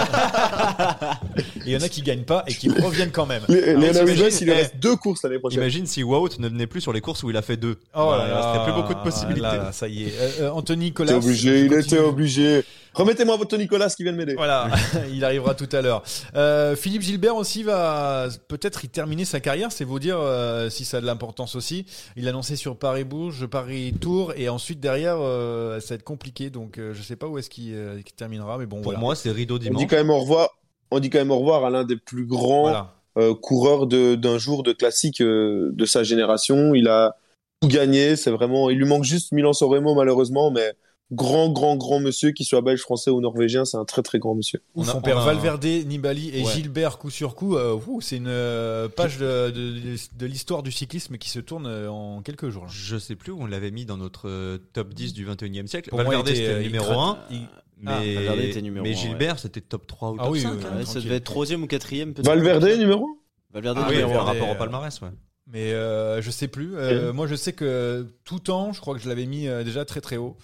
Il 1.66 1.72
y 1.72 1.76
en 1.76 1.80
a 1.80 1.88
qui 1.88 2.02
gagnent 2.02 2.24
pas 2.24 2.42
et 2.46 2.54
qui 2.54 2.68
reviennent 2.70 3.10
quand 3.12 3.19
même. 3.26 3.42
Les- 3.48 3.62
Alors, 3.70 3.80
Léonard 3.82 4.02
il 4.08 4.44
lui 4.44 4.50
eh, 4.50 4.54
reste 4.54 4.76
deux 4.76 4.96
courses 4.96 5.22
l'année 5.22 5.38
prochaine. 5.38 5.60
Imagine 5.60 5.86
si 5.86 6.02
Wout 6.02 6.28
ne 6.38 6.48
venait 6.48 6.66
plus 6.66 6.80
sur 6.80 6.92
les 6.92 7.00
courses 7.00 7.22
où 7.22 7.30
il 7.30 7.36
a 7.36 7.42
fait 7.42 7.56
deux. 7.56 7.76
Oh 7.94 8.10
là 8.12 8.54
il 8.56 8.64
plus 8.64 8.72
beaucoup 8.80 8.94
de 8.94 9.02
possibilités. 9.02 9.40
là 9.40 9.56
là, 9.56 9.72
ça 9.72 9.88
y 9.88 10.04
est. 10.04 10.12
Euh, 10.18 10.30
euh, 10.42 10.50
Anthony 10.50 10.88
était 10.88 11.12
obligé, 11.12 11.64
il 11.64 11.72
était 11.72 11.98
obligé. 11.98 12.64
Remettez-moi 12.92 13.36
votre 13.36 13.56
Nicolas 13.56 13.88
qui 13.88 14.02
vient 14.02 14.12
de 14.12 14.16
m'aider. 14.16 14.34
Voilà, 14.34 14.68
il 15.12 15.24
arrivera 15.24 15.54
tout 15.54 15.68
à 15.72 15.80
l'heure. 15.80 16.02
Euh, 16.34 16.74
Philippe 16.74 17.02
Gilbert 17.02 17.36
aussi 17.36 17.62
va 17.62 18.26
peut-être 18.48 18.84
y 18.84 18.88
terminer 18.88 19.24
sa 19.24 19.38
carrière, 19.38 19.70
c'est 19.70 19.84
vous 19.84 20.00
dire 20.00 20.16
euh, 20.18 20.68
si 20.70 20.84
ça 20.84 20.96
a 20.96 21.00
de 21.00 21.06
l'importance 21.06 21.54
aussi. 21.54 21.86
Il 22.16 22.26
a 22.26 22.30
annoncé 22.30 22.56
sur 22.56 22.76
Paris-Bourges, 22.76 23.46
Paris-Tours, 23.46 24.32
et 24.36 24.48
ensuite 24.48 24.80
derrière, 24.80 25.16
euh, 25.20 25.78
ça 25.80 25.90
va 25.90 25.94
être 25.96 26.02
compliqué, 26.04 26.50
donc 26.50 26.78
euh, 26.78 26.92
je 26.92 27.02
sais 27.02 27.16
pas 27.16 27.26
où 27.28 27.38
est-ce 27.38 27.48
qu'il 27.50 27.72
euh, 27.74 28.00
terminera, 28.16 28.58
mais 28.58 28.66
bon 28.66 28.76
Pour 28.76 28.84
voilà. 28.86 28.98
moi, 28.98 29.14
c'est 29.14 29.30
rideau 29.30 29.54
On 29.54 29.58
dit 29.58 29.64
dimanche. 29.68 29.86
quand 29.88 29.96
même 29.96 30.10
au 30.10 30.18
revoir. 30.18 30.48
On 30.90 30.98
dit 30.98 31.10
quand 31.10 31.18
même 31.18 31.30
au 31.30 31.38
revoir 31.38 31.64
à 31.64 31.70
l'un 31.70 31.84
des 31.84 31.96
plus 31.96 32.26
grands 32.26 32.62
Voilà. 32.62 32.94
Euh, 33.18 33.34
coureur 33.34 33.86
d'un 33.86 34.38
jour 34.38 34.62
de 34.62 34.72
classique 34.72 35.20
euh, 35.20 35.70
de 35.72 35.84
sa 35.84 36.02
génération. 36.04 36.74
Il 36.74 36.88
a 36.88 37.16
tout 37.60 37.68
gagné. 37.68 38.16
C'est 38.16 38.30
vraiment, 38.30 38.70
il 38.70 38.78
lui 38.78 38.86
manque 38.86 39.04
juste 39.04 39.32
Milan-San 39.32 39.68
Remo 39.68 39.94
malheureusement, 39.94 40.50
mais 40.50 40.74
grand, 41.12 41.48
grand, 41.50 41.76
grand 41.76 42.00
monsieur, 42.00 42.30
qu'il 42.32 42.46
soit 42.46 42.60
belge, 42.60 42.80
français 42.80 43.10
ou 43.10 43.20
norvégien, 43.20 43.64
c'est 43.64 43.76
un 43.76 43.84
très, 43.84 44.02
très 44.02 44.18
grand 44.18 44.34
monsieur. 44.34 44.62
On 44.74 44.82
a- 44.82 44.86
son 44.86 44.98
on 44.98 45.00
père 45.02 45.18
a 45.18 45.22
un- 45.22 45.26
Valverde, 45.26 45.64
Nibali 45.64 46.30
et 46.34 46.42
Ouais. 46.44 46.52
Gilbert 46.52 46.98
coup 46.98 47.10
sur 47.10 47.34
coup, 47.34 47.56
euh, 47.56 47.76
c'est 48.00 48.16
une 48.16 48.26
euh, 48.28 48.88
page 48.88 49.18
de, 49.18 49.50
de- 49.50 49.96
de 50.18 50.26
l'histoire 50.26 50.62
du 50.62 50.70
cyclisme 50.72 51.16
qui 51.18 51.30
se 51.30 51.40
tourne 51.40 51.66
euh, 51.66 51.88
en 51.90 52.22
quelques 52.22 52.48
jours. 52.50 52.64
là. 52.64 52.70
Je 52.72 52.96
sais 52.98 53.16
plus 53.16 53.32
où 53.32 53.40
on 53.40 53.46
l'avait 53.46 53.70
mis 53.70 53.84
dans 53.84 53.96
notre 53.96 54.28
euh, 54.28 54.58
top 54.72 54.94
10 54.94 55.12
du 55.12 55.24
21e 55.26 55.66
siècle. 55.66 55.90
Pour 55.90 55.98
Valverde, 55.98 56.28
c'était 56.28 56.46
euh, 56.46 56.62
numéro 56.62 56.84
craque- 56.86 56.98
1. 56.98 57.18
il- 57.34 57.48
Mais, 57.82 57.90
Ah, 57.92 58.00
Valverde 58.14 58.40
était 58.40 58.60
numéro 58.60 58.84
mais 58.84 58.92
Gilbert, 58.92 59.38
c'était 59.38 59.62
top 59.62 59.86
3 59.86 60.10
ou 60.10 60.16
Ah 60.20 60.24
top 60.24 60.32
oui, 60.34 60.40
5. 60.42 60.52
oui, 60.52 60.58
hein. 60.64 60.68
oui. 60.72 60.78
Ouais, 60.80 60.84
ça 60.84 61.00
devait 61.00 61.14
être 61.16 61.24
troisième 61.24 61.62
ou 61.62 61.66
quatrième 61.66 62.12
peut-être. 62.12 62.26
Valverde, 62.26 62.64
numéro 62.78 63.06
Valverde 63.54 63.78
Ah, 63.80 63.86
oui, 63.88 63.94
numéro 63.94 64.12
par 64.12 64.20
un. 64.20 64.24
Valverde, 64.26 64.42
rapport 64.48 64.54
au 64.54 64.58
palmarès, 64.58 65.00
ouais. 65.00 65.08
Mais 65.52 65.72
euh, 65.72 66.20
je 66.20 66.30
sais 66.30 66.46
plus. 66.46 66.76
Euh, 66.76 67.12
Moi, 67.14 67.26
je 67.26 67.34
sais 67.34 67.54
que 67.54 68.06
tout 68.24 68.38
temps, 68.38 68.72
je 68.74 68.80
crois 68.82 68.94
que 68.94 69.00
je 69.00 69.08
l'avais 69.08 69.24
mis 69.26 69.48
euh, 69.48 69.64
déjà 69.64 69.84
très 69.86 70.00
très 70.02 70.18
haut. 70.18 70.36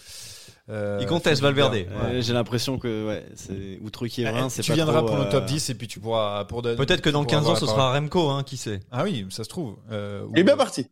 Euh, 0.68 0.98
Il 1.00 1.06
conteste 1.06 1.42
Valverde. 1.42 1.76
J'ai 2.18 2.32
l'impression 2.32 2.78
que 2.78 3.06
ouais, 3.06 3.24
c'est 3.34 3.78
ou 3.82 3.90
Truquier 3.90 4.24
Eh, 4.28 4.48
c'est 4.50 4.62
tu 4.62 4.70
pas 4.72 4.74
viendras 4.74 4.98
trop, 4.98 5.06
pour 5.08 5.16
le 5.16 5.22
euh, 5.22 5.30
top 5.30 5.44
10 5.44 5.70
et 5.70 5.74
puis 5.74 5.86
tu 5.86 6.00
pourras 6.00 6.44
pour 6.44 6.62
Peut-être 6.62 7.00
que 7.02 7.10
dans 7.10 7.24
pourras 7.24 7.40
15 7.40 7.48
ans, 7.48 7.54
ce 7.56 7.66
sera 7.66 7.92
Remco, 7.92 8.30
hein, 8.30 8.42
qui 8.42 8.56
sait. 8.56 8.80
Ah 8.90 9.04
oui, 9.04 9.26
ça 9.30 9.44
se 9.44 9.48
trouve. 9.48 9.76
Euh, 9.92 10.26
Il 10.34 10.40
est 10.40 10.44
bien 10.44 10.56
parti. 10.56 10.86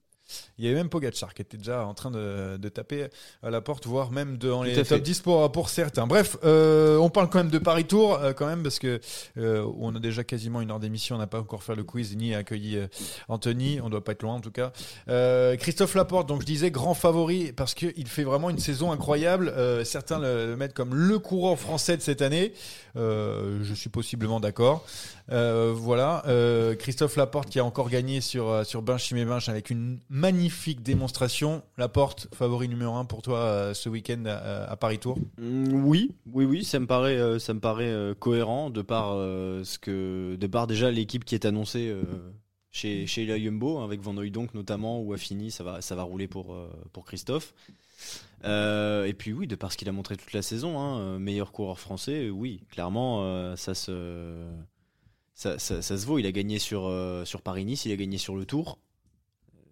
Il 0.58 0.64
y 0.64 0.68
avait 0.68 0.76
même 0.76 0.88
Pogacar 0.88 1.34
qui 1.34 1.42
était 1.42 1.56
déjà 1.56 1.86
en 1.86 1.94
train 1.94 2.10
de, 2.10 2.56
de 2.56 2.68
taper 2.68 3.08
à 3.42 3.50
la 3.50 3.60
porte, 3.60 3.86
voire 3.86 4.10
même 4.10 4.36
dans 4.38 4.62
les 4.62 4.74
fait. 4.74 4.84
top 4.84 5.02
10 5.02 5.20
pour, 5.20 5.52
pour 5.52 5.68
certains. 5.68 6.06
Bref, 6.06 6.36
euh, 6.44 6.96
on 6.98 7.10
parle 7.10 7.28
quand 7.28 7.38
même 7.38 7.50
de 7.50 7.58
Paris 7.58 7.84
Tour, 7.84 8.14
euh, 8.14 8.32
quand 8.32 8.46
même, 8.46 8.62
parce 8.62 8.78
que 8.78 9.00
euh, 9.38 9.66
on 9.78 9.94
a 9.94 9.98
déjà 10.00 10.24
quasiment 10.24 10.60
une 10.60 10.70
heure 10.70 10.80
d'émission, 10.80 11.16
on 11.16 11.18
n'a 11.18 11.26
pas 11.26 11.40
encore 11.40 11.62
fait 11.62 11.74
le 11.74 11.84
quiz 11.84 12.16
ni 12.16 12.34
accueilli 12.34 12.78
Anthony, 13.28 13.80
on 13.82 13.88
doit 13.90 14.04
pas 14.04 14.12
être 14.12 14.22
loin 14.22 14.34
en 14.34 14.40
tout 14.40 14.50
cas. 14.50 14.72
Christophe 15.56 15.94
Laporte, 15.94 16.28
donc 16.28 16.40
je 16.42 16.46
disais 16.46 16.70
grand 16.70 16.94
favori 16.94 17.52
parce 17.52 17.74
qu'il 17.74 18.06
fait 18.08 18.24
vraiment 18.24 18.50
une 18.50 18.58
saison 18.58 18.92
incroyable. 18.92 19.52
Certains 19.84 20.18
le, 20.18 20.46
le 20.46 20.56
mettent 20.56 20.74
comme 20.74 20.94
le 20.94 21.18
coureur 21.18 21.58
français 21.58 21.96
de 21.96 22.02
cette 22.02 22.22
année. 22.22 22.52
Je 22.94 23.72
suis 23.74 23.90
possiblement 23.90 24.40
d'accord. 24.40 24.84
Voilà, 25.28 26.22
Christophe 26.78 27.16
Laporte 27.16 27.48
qui 27.50 27.58
a 27.58 27.64
encore 27.64 27.90
gagné 27.90 28.20
sur 28.20 28.64
sur 28.64 28.82
Binche 28.82 29.04
Chimé 29.04 29.24
Binche 29.24 29.48
avec 29.48 29.70
une 29.70 29.98
magnifique 30.24 30.82
démonstration. 30.82 31.62
Laporte, 31.76 32.28
favori 32.32 32.66
numéro 32.66 32.94
un 32.94 33.04
pour 33.04 33.20
toi 33.20 33.40
euh, 33.40 33.74
ce 33.74 33.90
week-end 33.90 34.24
à, 34.24 34.64
à 34.64 34.76
Paris 34.76 34.98
Tour. 34.98 35.18
Mm, 35.36 35.84
Oui, 35.84 36.12
oui, 36.32 36.46
oui, 36.46 36.64
ça 36.64 36.80
me 36.80 36.86
paraît, 36.86 37.18
euh, 37.18 37.38
ça 37.38 37.52
me 37.52 37.60
paraît 37.60 37.90
euh, 37.90 38.14
cohérent 38.14 38.70
de 38.70 38.80
par 38.80 39.12
euh, 39.12 39.62
ce 39.64 39.78
que, 39.78 40.36
de 40.40 40.46
par 40.46 40.66
déjà 40.66 40.90
l'équipe 40.90 41.26
qui 41.26 41.34
est 41.34 41.44
annoncée 41.44 41.88
euh, 41.90 42.02
chez 42.70 43.06
chez 43.06 43.26
la 43.26 43.38
Jumbo 43.38 43.80
avec 43.80 44.00
Van 44.00 44.16
Hooydonk 44.16 44.54
notamment 44.54 44.98
ou 44.98 45.12
Affini, 45.12 45.50
ça 45.50 45.62
va, 45.62 45.82
ça 45.82 45.94
va 45.94 46.04
rouler 46.04 46.26
pour 46.26 46.54
euh, 46.54 46.70
pour 46.94 47.04
Christophe. 47.04 47.52
Euh, 48.44 49.04
et 49.04 49.12
puis 49.12 49.34
oui, 49.34 49.46
de 49.46 49.56
par 49.56 49.72
ce 49.72 49.76
qu'il 49.76 49.90
a 49.90 49.92
montré 49.92 50.16
toute 50.16 50.32
la 50.32 50.42
saison, 50.42 50.78
hein, 50.78 50.98
euh, 51.00 51.18
meilleur 51.18 51.52
coureur 51.52 51.78
français, 51.78 52.28
euh, 52.28 52.30
oui, 52.30 52.62
clairement, 52.70 53.24
euh, 53.24 53.56
ça 53.56 53.74
se 53.74 53.92
ça, 55.34 55.58
se 55.58 56.06
vaut. 56.06 56.18
Il 56.18 56.26
a 56.26 56.32
gagné 56.32 56.58
sur 56.58 56.86
euh, 56.86 57.26
sur 57.26 57.42
Paris-Nice, 57.42 57.84
il 57.84 57.92
a 57.92 57.96
gagné 57.96 58.16
sur 58.16 58.36
le 58.36 58.46
Tour. 58.46 58.78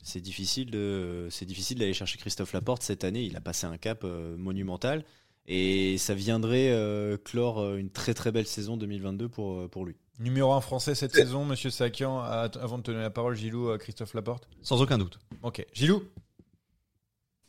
C'est 0.02 0.20
difficile 0.20 0.70
de 0.70 1.28
c'est 1.30 1.46
difficile 1.46 1.78
d'aller 1.78 1.94
chercher 1.94 2.18
Christophe 2.18 2.52
Laporte 2.52 2.82
cette 2.82 3.04
année. 3.04 3.22
Il 3.22 3.36
a 3.36 3.40
passé 3.40 3.66
un 3.66 3.76
cap 3.76 4.02
euh, 4.04 4.36
monumental. 4.36 5.04
Et 5.48 5.98
ça 5.98 6.14
viendrait 6.14 6.70
euh, 6.70 7.16
clore 7.16 7.60
euh, 7.60 7.76
une 7.76 7.90
très 7.90 8.14
très 8.14 8.30
belle 8.30 8.46
saison 8.46 8.76
2022 8.76 9.28
pour, 9.28 9.68
pour 9.70 9.84
lui. 9.84 9.96
Numéro 10.20 10.52
un 10.52 10.60
français 10.60 10.94
cette 10.94 11.14
saison, 11.14 11.44
Monsieur 11.44 11.70
Sakian. 11.70 12.20
Avant 12.20 12.78
de 12.78 12.82
te 12.82 12.90
donner 12.90 13.02
la 13.02 13.10
parole, 13.10 13.34
Gilou, 13.34 13.70
à 13.70 13.78
Christophe 13.78 14.14
Laporte? 14.14 14.48
Sans 14.62 14.80
aucun 14.80 14.98
doute. 14.98 15.18
Ok, 15.42 15.66
Gilou? 15.72 16.02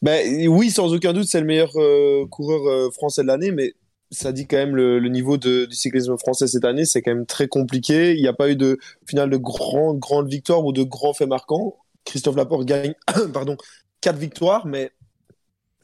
Ben, 0.04 0.50
oui, 0.50 0.70
sans 0.70 0.94
aucun 0.94 1.14
doute, 1.14 1.28
c'est 1.28 1.40
le 1.40 1.46
meilleur 1.46 1.72
euh, 1.78 2.26
coureur 2.28 2.68
euh, 2.68 2.92
français 2.92 3.22
de 3.22 3.28
l'année, 3.28 3.52
mais 3.52 3.74
ça 4.12 4.34
dit 4.34 4.48
quand 4.48 4.58
même 4.58 4.76
le, 4.76 5.00
le 5.00 5.08
niveau 5.08 5.38
de, 5.38 5.64
du 5.64 5.76
cyclisme 5.76 6.18
français 6.18 6.46
cette 6.46 6.66
année, 6.66 6.84
c'est 6.84 7.02
quand 7.02 7.16
même 7.16 7.26
très 7.26 7.48
compliqué. 7.48 8.14
Il 8.14 8.22
n'y 8.22 8.28
a 8.28 8.34
pas 8.34 8.50
eu 8.50 8.58
de 8.58 8.78
au 9.02 9.06
final 9.08 9.30
de 9.30 9.38
grandes 9.38 10.00
grandes 10.00 10.28
victoires 10.28 10.66
ou 10.66 10.74
de 10.74 10.84
grands 10.84 11.14
faits 11.14 11.30
marquants. 11.30 11.78
Christophe 12.06 12.36
Laporte 12.36 12.66
gagne 12.66 12.94
pardon, 13.34 13.58
quatre 14.02 14.18
victoires, 14.18 14.66
mais 14.66 14.92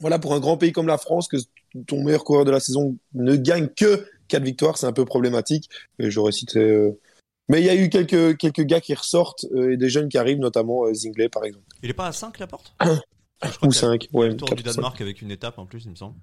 voilà, 0.00 0.18
pour 0.18 0.34
un 0.34 0.40
grand 0.40 0.56
pays 0.56 0.72
comme 0.72 0.86
la 0.86 0.98
France, 0.98 1.28
que 1.28 1.36
ton 1.86 2.02
meilleur 2.02 2.24
coureur 2.24 2.44
de 2.44 2.50
la 2.50 2.60
saison 2.60 2.96
ne 3.14 3.36
gagne 3.36 3.68
que 3.68 4.06
quatre 4.28 4.44
victoires, 4.44 4.78
c'est 4.78 4.86
un 4.86 4.92
peu 4.92 5.04
problématique. 5.04 5.68
Euh, 6.00 6.92
mais 7.48 7.60
il 7.60 7.66
y 7.66 7.68
a 7.68 7.74
eu 7.74 7.90
quelques, 7.90 8.36
quelques 8.38 8.62
gars 8.62 8.80
qui 8.80 8.94
ressortent 8.94 9.44
euh, 9.54 9.72
et 9.72 9.76
des 9.76 9.88
jeunes 9.88 10.08
qui 10.08 10.18
arrivent, 10.18 10.38
notamment 10.38 10.86
euh, 10.86 10.94
Zingley 10.94 11.28
par 11.28 11.44
exemple. 11.44 11.66
Il 11.82 11.88
n'est 11.88 11.94
pas 11.94 12.06
à 12.06 12.12
5 12.12 12.38
Laporte? 12.38 12.74
Ou 13.62 13.72
5, 13.72 14.08
ouais. 14.12 14.36
Tour 14.36 14.54
du 14.54 14.62
Danemark 14.62 15.00
avec 15.00 15.22
une 15.22 15.30
étape 15.30 15.58
en 15.58 15.66
plus, 15.66 15.84
il 15.84 15.90
me 15.90 15.96
semble. 15.96 16.16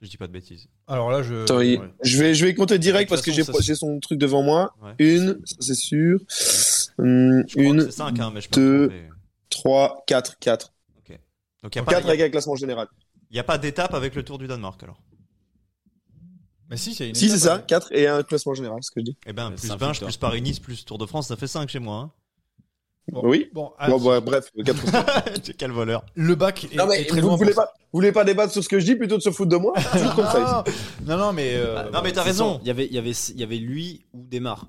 Je 0.00 0.08
dis 0.08 0.16
pas 0.16 0.26
de 0.26 0.32
bêtises. 0.32 0.68
Alors 0.88 1.10
là, 1.10 1.22
je. 1.22 1.46
Je, 2.02 2.18
vais, 2.18 2.34
je 2.34 2.44
vais 2.44 2.54
compter 2.54 2.78
direct 2.78 3.08
parce 3.08 3.22
que 3.22 3.30
j'ai 3.30 3.74
son 3.74 4.00
truc 4.00 4.18
devant 4.18 4.42
moi. 4.42 4.74
Une, 4.98 5.40
c'est 5.60 5.74
sûr. 5.74 6.18
Hum, 6.98 7.44
une, 7.56 7.88
hein, 7.98 8.32
deux. 8.52 8.90
3, 9.52 10.04
4, 10.06 10.38
4. 10.38 10.72
4 11.70 11.84
pas, 11.84 11.96
avec 11.96 12.20
un 12.20 12.28
classement 12.28 12.56
général. 12.56 12.88
Il 13.30 13.34
n'y 13.34 13.40
a 13.40 13.44
pas 13.44 13.56
d'étape 13.56 13.94
avec 13.94 14.16
le 14.16 14.24
Tour 14.24 14.38
du 14.38 14.48
Danemark 14.48 14.82
alors? 14.82 15.00
Mais 16.68 16.76
si, 16.76 16.94
c'est 16.94 17.14
si, 17.14 17.28
ça, 17.38 17.58
4 17.58 17.92
et 17.92 18.08
un 18.08 18.22
classement 18.22 18.54
général, 18.54 18.82
ce 18.82 18.90
que 18.90 19.00
je 19.00 19.04
dis. 19.04 19.16
Eh 19.26 19.32
ben, 19.32 19.52
plus 19.52 19.70
Binge, 19.76 20.00
plus 20.00 20.16
Paris-Nice, 20.16 20.58
plus 20.58 20.84
Tour 20.84 20.98
de 20.98 21.06
France, 21.06 21.28
ça 21.28 21.36
fait 21.36 21.46
5 21.46 21.68
chez 21.68 21.78
moi. 21.78 21.96
Hein. 21.96 22.10
Oui. 23.12 23.50
Bon, 23.52 23.72
bon, 23.88 24.00
bah, 24.00 24.14
ah, 24.16 24.20
bref, 24.20 24.50
4 24.64 25.52
Quel 25.58 25.70
voleur. 25.70 26.04
Le 26.14 26.34
bac 26.34 26.64
est, 26.64 26.74
non, 26.74 26.86
mais 26.86 27.02
est 27.02 27.10
vous, 27.10 27.20
loin 27.20 27.36
voulez 27.92 28.12
pas, 28.12 28.24
débattre 28.24 28.52
sur 28.52 28.64
ce 28.64 28.68
que 28.68 28.80
je 28.80 28.86
dis 28.86 28.94
plutôt 28.94 29.18
de 29.18 29.22
se 29.22 29.30
foutre 29.30 29.50
de 29.50 29.56
moi? 29.56 29.74
Non, 31.04 31.18
non, 31.18 31.32
mais. 31.32 31.54
Euh, 31.56 31.76
ah, 31.78 31.90
non, 31.92 32.00
mais 32.02 32.12
t'as 32.12 32.22
raison. 32.22 32.58
Il 32.62 32.68
y 32.68 32.70
avait, 32.70 32.86
y 32.86 33.42
avait 33.42 33.58
lui 33.58 34.06
ou 34.14 34.24
Desmar. 34.24 34.66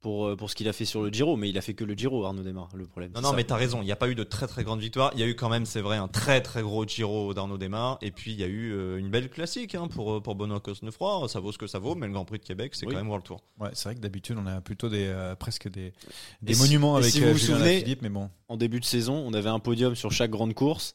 Pour, 0.00 0.28
euh, 0.28 0.34
pour 0.36 0.48
ce 0.48 0.54
qu'il 0.54 0.66
a 0.66 0.72
fait 0.72 0.86
sur 0.86 1.02
le 1.02 1.10
Giro, 1.10 1.36
mais 1.36 1.50
il 1.50 1.58
a 1.58 1.60
fait 1.60 1.74
que 1.74 1.84
le 1.84 1.92
Giro, 1.92 2.24
Arnaud 2.24 2.42
Desmar, 2.42 2.70
le 2.74 2.86
problème. 2.86 3.12
Non, 3.14 3.20
non, 3.20 3.30
ça. 3.32 3.36
mais 3.36 3.44
t'as 3.44 3.56
raison. 3.56 3.82
Il 3.82 3.84
n'y 3.84 3.92
a 3.92 3.96
pas 3.96 4.08
eu 4.08 4.14
de 4.14 4.24
très 4.24 4.46
très 4.46 4.64
grande 4.64 4.80
victoire. 4.80 5.10
Il 5.12 5.20
y 5.20 5.22
a 5.22 5.26
eu 5.26 5.34
quand 5.34 5.50
même, 5.50 5.66
c'est 5.66 5.82
vrai, 5.82 5.98
un 5.98 6.08
très 6.08 6.40
très 6.40 6.62
gros 6.62 6.86
Giro 6.86 7.34
d'Arnaud 7.34 7.58
Desmar. 7.58 7.98
Et 8.00 8.10
puis 8.10 8.32
il 8.32 8.40
y 8.40 8.42
a 8.42 8.46
eu 8.46 8.72
euh, 8.72 8.96
une 8.96 9.10
belle 9.10 9.28
classique 9.28 9.74
hein, 9.74 9.88
pour, 9.88 10.12
euh, 10.14 10.20
pour 10.22 10.36
Benoît 10.36 10.60
Cosnefroy. 10.60 11.28
Ça 11.28 11.40
vaut 11.40 11.52
ce 11.52 11.58
que 11.58 11.66
ça 11.66 11.78
vaut, 11.78 11.94
mais 11.96 12.06
le 12.06 12.14
Grand 12.14 12.24
Prix 12.24 12.38
de 12.38 12.44
Québec, 12.44 12.74
c'est 12.74 12.86
Oui. 12.86 12.92
quand 12.94 12.98
même 12.98 13.08
World 13.08 13.26
Tour. 13.26 13.42
Ouais, 13.58 13.68
c'est 13.74 13.90
vrai 13.90 13.94
que 13.94 14.00
d'habitude, 14.00 14.38
on 14.40 14.46
a 14.46 14.62
plutôt 14.62 14.88
des, 14.88 15.04
euh, 15.06 15.34
presque 15.36 15.68
des, 15.68 15.92
des 16.40 16.52
Et 16.52 16.54
si- 16.54 16.62
monuments 16.62 16.96
et 16.96 17.00
avec 17.00 17.12
si 17.12 17.20
vous 17.20 17.32
vous 17.32 17.38
souvenez- 17.38 17.80
Philippe, 17.80 18.00
mais 18.00 18.08
bon. 18.08 18.30
En 18.48 18.56
début 18.56 18.80
de 18.80 18.86
saison, 18.86 19.14
on 19.26 19.34
avait 19.34 19.50
un 19.50 19.58
podium 19.58 19.94
sur 19.96 20.10
chaque 20.12 20.30
grande 20.30 20.54
course. 20.54 20.94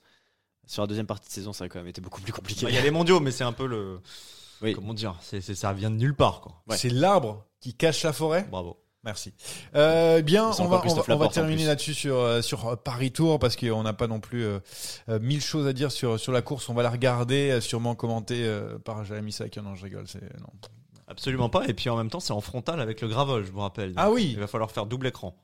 Sur 0.66 0.82
la 0.82 0.88
deuxième 0.88 1.06
partie 1.06 1.28
de 1.28 1.34
saison, 1.34 1.54
ça 1.54 1.66
a 1.66 1.70
quand 1.70 1.78
même 1.78 1.88
été 1.88 2.02
beaucoup 2.02 2.22
plus 2.22 2.34
compliqué. 2.34 2.66
Bah, 2.66 2.72
Il 2.72 2.76
y 2.76 2.80
a 2.80 2.82
les 2.82 2.90
mondiaux, 2.90 3.20
mais 3.20 3.30
c'est 3.30 3.44
un 3.44 3.54
peu 3.54 3.68
le. 3.68 4.00
Oui. 4.64 4.74
Comment 4.74 4.96
dire 4.96 5.16
c'est, 5.22 5.42
c'est- 5.42 5.54
Ça 5.54 5.74
vient 5.74 5.92
de 5.92 5.98
nulle 5.98 6.16
part, 6.16 6.42
quoi. 6.42 6.64
Ouais. 6.68 6.76
C'est 6.78 6.90
l'arbre 6.90 7.46
qui 7.60 7.76
cache 7.76 8.02
la 8.02 8.12
forêt. 8.14 8.48
Bravo. 8.50 8.78
Merci. 9.06 9.34
Euh, 9.76 10.22
bien, 10.24 10.48
on 10.48 10.52
va, 10.52 10.64
on 10.64 10.68
va, 10.68 10.80
Christophe 10.80 11.06
on 11.08 11.12
va 11.12 11.14
Laporte, 11.14 11.32
en 11.38 11.42
terminer 11.42 11.66
là-dessus 11.66 11.94
sur, 11.94 12.18
euh, 12.18 12.42
sur 12.42 12.68
euh, 12.68 12.76
Paris 12.76 13.12
Tour 13.12 13.38
parce 13.38 13.56
qu'on 13.56 13.84
n'a 13.84 13.94
pas 13.94 14.08
non 14.08 14.20
plus 14.20 14.44
euh, 14.44 14.60
mille 15.22 15.42
choses 15.42 15.68
à 15.68 15.74
dire 15.74 15.92
sur, 15.92 16.20
sur 16.20 16.32
la 16.32 16.42
course. 16.42 16.68
On 16.70 16.74
va 16.74 16.82
la 16.82 16.90
regarder, 16.90 17.62
sûrement 17.62 17.94
commentée 17.94 18.44
euh, 18.46 18.80
par 18.80 19.04
Jérémy 19.06 19.32
Sac. 19.32 19.56
Non, 19.58 19.76
je 19.76 19.84
rigole. 19.84 20.06
C'est, 20.08 20.22
non. 20.42 20.48
Absolument 21.08 21.50
pas. 21.50 21.68
Et 21.68 21.74
puis 21.76 21.88
en 21.92 21.98
même 21.98 22.10
temps, 22.10 22.20
c'est 22.20 22.34
en 22.34 22.42
frontal 22.42 22.82
avec 22.82 23.00
le 23.02 23.08
Gravol, 23.08 23.46
je 23.46 23.52
vous 23.52 23.60
rappelle. 23.60 23.94
Ah 23.96 24.10
oui. 24.10 24.32
Il 24.34 24.40
va 24.40 24.48
falloir 24.48 24.72
faire 24.72 24.88
double 24.88 25.06
écran. 25.06 25.36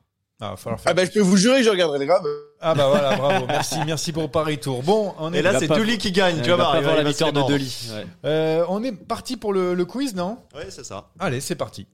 Ah, 0.43 0.49
va 0.49 0.57
falloir 0.57 0.79
faire 0.81 0.89
Ah 0.89 0.93
bah 0.95 1.05
je 1.05 1.11
peux 1.11 1.19
vous 1.19 1.37
jurer 1.37 1.59
que 1.59 1.65
je 1.65 1.69
regarderai 1.69 1.99
le 1.99 2.05
grave. 2.05 2.25
Ah 2.61 2.73
bah 2.73 2.87
voilà, 2.89 3.15
bravo. 3.15 3.45
Merci, 3.45 3.75
merci 3.85 4.11
pour 4.11 4.31
Paris 4.31 4.57
Tour. 4.57 4.81
Bon, 4.81 5.13
on 5.19 5.31
est 5.33 5.37
Et 5.37 5.41
là, 5.43 5.59
c'est 5.59 5.67
Duli 5.67 5.99
qui 5.99 6.11
gagne. 6.11 6.37
Il 6.37 6.41
Tu 6.41 6.49
vas 6.49 6.55
va 6.55 6.81
voir, 6.81 6.95
la 6.95 7.03
victoire 7.03 7.31
de. 7.31 7.41
Ouais. 7.43 8.07
euh, 8.25 8.65
on 8.67 8.83
est 8.83 8.91
parti 8.91 9.37
pour 9.37 9.53
le, 9.53 9.75
le 9.75 9.85
quiz, 9.85 10.15
non? 10.15 10.39
Ouais, 10.55 10.65
c'est 10.71 10.83
ça. 10.83 11.11
Allez, 11.19 11.41
c'est 11.41 11.53
parti. 11.53 11.85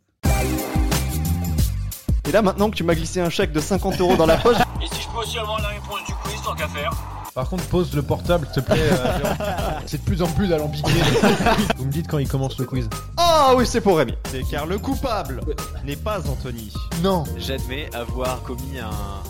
Et 2.28 2.32
là, 2.32 2.42
maintenant 2.42 2.70
que 2.70 2.76
tu 2.76 2.84
m'as 2.84 2.96
glissé 2.96 3.22
un 3.22 3.30
chèque 3.30 3.52
de 3.54 3.60
50 3.60 4.00
euros 4.02 4.16
dans 4.18 4.26
la 4.26 4.38
poche, 4.38 4.58
Et 4.82 4.88
si 4.94 5.02
je 5.02 5.08
peux 5.10 5.20
aussi 5.20 5.38
avoir 5.40 5.62
la 5.62 5.70
réponse 5.70 6.00
du 6.08 6.14
quiz, 6.14 6.42
tant 6.44 6.54
qu'à 6.54 6.68
faire 6.68 6.92
Par 7.34 7.50
contre, 7.50 7.64
pose 7.66 7.94
le 7.96 8.02
portable, 8.04 8.48
s'il 8.54 8.62
te 8.64 8.70
plaît. 8.72 8.80
euh, 8.80 9.34
c'est 9.86 9.98
de 10.00 10.04
plus 10.04 10.22
en 10.22 10.28
plus 10.28 10.52
alambiqué. 10.54 10.92
Vous 11.78 11.86
me 11.86 11.92
dites 11.92 12.08
quand 12.08 12.18
il 12.18 12.28
commence 12.28 12.58
le 12.60 12.66
quiz. 12.66 12.90
ah 13.16 13.54
oui, 13.56 13.66
c'est 13.66 13.80
pour 13.82 13.98
Rémi. 13.98 14.14
C'est 14.30 14.44
car 14.44 14.66
le 14.66 14.78
coupable 14.78 15.42
n'est 15.86 15.96
pas 15.96 16.20
Anthony. 16.20 16.72
Non. 17.02 17.24
J'admets 17.38 17.90
avoir 17.96 18.42
commis 18.44 18.78
un, 18.80 18.90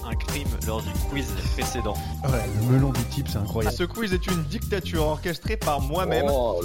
un 0.10 0.16
crime 0.16 0.48
lors 0.66 0.82
du 0.82 0.90
quiz 1.10 1.28
précédent. 1.54 1.94
Ouais, 2.24 2.44
le 2.62 2.74
melon 2.74 2.90
du 2.92 3.04
type, 3.06 3.28
c'est 3.30 3.38
incroyable. 3.38 3.76
Ce 3.78 3.84
quiz 3.84 4.12
est 4.14 4.26
une 4.28 4.44
dictature 4.46 5.06
orchestrée 5.06 5.56
par 5.58 5.80
moi-même. 5.82 6.26
Oh, 6.30 6.60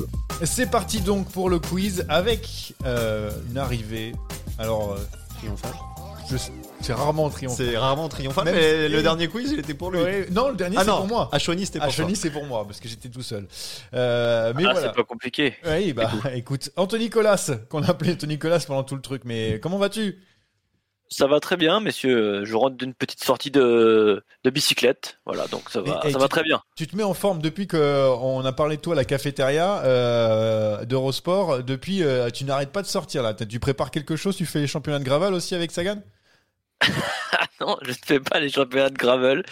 C'est 0.45 0.71
parti 0.71 1.01
donc 1.03 1.29
pour 1.31 1.51
le 1.51 1.59
quiz 1.59 2.05
avec 2.09 2.75
euh, 2.87 3.31
une 3.51 3.59
arrivée. 3.59 4.13
Alors, 4.59 4.93
euh, 4.93 5.07
Triomphal. 5.39 5.73
Je- 6.31 6.37
c'est 6.81 6.93
rarement 6.93 7.29
triomphal. 7.31 7.67
C'est 7.67 7.77
rarement 7.77 8.09
triomphal, 8.09 8.45
Même 8.45 8.55
mais 8.55 8.87
si- 8.89 8.93
le 8.93 9.03
dernier 9.03 9.29
quiz, 9.29 9.53
il 9.53 9.59
était 9.61 9.75
pour 9.75 9.91
lui. 9.91 10.01
Ouais, 10.01 10.27
non, 10.31 10.49
le 10.49 10.57
dernier 10.57 10.77
Ah 10.79 10.83
c'est 10.85 10.91
pour 10.91 11.07
moi. 11.07 11.29
à 11.33 11.39
Chauny, 11.39 11.67
c'était 11.67 11.79
pour 11.79 11.93
c'est 12.17 12.31
pour 12.31 12.45
moi 12.45 12.65
parce 12.67 12.81
que 12.81 12.89
j'étais 12.89 13.09
tout 13.09 13.23
seul. 13.23 13.47
Euh, 13.95 14.53
mais 14.57 14.65
ah, 14.67 14.73
voilà. 14.73 14.89
c'est 14.89 14.95
pas 14.97 15.05
compliqué. 15.05 15.55
Oui, 15.67 15.93
bah 15.93 16.11
écoute, 16.35 16.71
Anthony 16.77 17.09
Colas, 17.11 17.51
qu'on 17.69 17.83
appelait 17.83 18.13
Anthony 18.13 18.39
Colas 18.39 18.65
pendant 18.67 18.83
tout 18.85 18.97
le 18.97 19.03
truc. 19.03 19.23
Mais 19.25 19.61
comment 19.63 19.79
vas-tu? 19.79 20.19
Ça 21.13 21.27
va 21.27 21.41
très 21.41 21.57
bien, 21.59 21.81
messieurs. 21.81 22.45
Je 22.45 22.57
rentre 22.57 22.77
d'une 22.77 22.95
petite 22.95 23.23
sortie 23.23 23.51
de, 23.51 24.25
de 24.45 24.51
bicyclette. 24.51 25.19
Voilà, 25.27 25.47
donc 25.49 25.69
ça 25.69 25.83
va, 25.83 26.01
ça 26.03 26.09
tu- 26.09 26.17
va 26.19 26.27
très 26.29 26.43
bien. 26.43 26.63
Tu 26.75 26.87
te 26.87 26.97
mets 26.97 27.03
en 27.03 27.13
forme 27.13 27.43
depuis 27.43 27.67
qu'on 27.67 28.43
a 28.45 28.53
parlé 28.53 28.77
de 28.79 28.81
toi 28.81 28.95
à 28.95 28.97
la 28.97 29.05
cafétéria 29.05 29.83
euh, 29.85 30.85
d'Eurosport. 30.87 31.63
Depuis, 31.63 32.03
euh, 32.03 32.31
tu 32.31 32.45
n'arrêtes 32.45 32.73
pas 32.73 32.81
de 32.83 32.87
sortir 32.87 33.23
là. 33.23 33.35
Tu 33.35 33.61
prépares 33.61 33.91
quelque 33.91 34.17
chose 34.17 34.37
Tu 34.37 34.47
fais 34.47 34.61
les 34.61 34.67
championnats 34.67 34.99
de 35.01 35.05
Gravel 35.05 35.35
aussi 35.35 35.55
avec 35.55 35.71
Sagan? 35.71 36.03
Ah 36.81 37.45
non, 37.61 37.77
je 37.83 37.91
ne 37.91 37.95
fais 38.05 38.21
pas 38.21 38.41
les 38.41 38.49
championnats 38.49 38.91
de 38.91 38.97
gravel. 38.97 39.45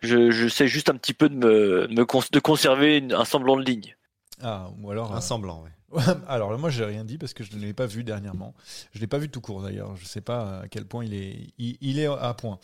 Je, 0.00 0.30
je 0.30 0.46
sais 0.46 0.68
juste 0.68 0.90
un 0.90 0.94
petit 0.94 1.14
peu 1.14 1.28
de 1.28 1.34
me, 1.34 1.88
me 1.88 2.04
cons- 2.04 2.22
de 2.30 2.38
conserver 2.38 2.98
une- 2.98 3.12
un 3.14 3.24
semblant 3.24 3.56
de 3.56 3.62
ligne. 3.64 3.96
Ah, 4.42 4.68
ou 4.80 4.90
alors. 4.90 5.12
Un 5.12 5.18
euh, 5.18 5.20
semblant, 5.20 5.62
ouais. 5.64 5.70
Alors 6.28 6.56
moi 6.58 6.70
j'ai 6.70 6.84
rien 6.84 7.04
dit 7.04 7.18
parce 7.18 7.32
que 7.34 7.44
je 7.44 7.54
ne 7.56 7.60
l'ai 7.60 7.72
pas 7.72 7.86
vu 7.86 8.04
dernièrement. 8.04 8.54
Je 8.92 9.00
l'ai 9.00 9.06
pas 9.06 9.18
vu 9.18 9.28
tout 9.28 9.40
court 9.40 9.62
d'ailleurs. 9.62 9.96
Je 9.96 10.04
sais 10.04 10.20
pas 10.20 10.60
à 10.60 10.68
quel 10.68 10.84
point 10.84 11.04
il 11.04 11.14
est, 11.14 11.48
il, 11.58 11.76
il 11.80 11.98
est 11.98 12.06
à 12.06 12.34
point. 12.34 12.58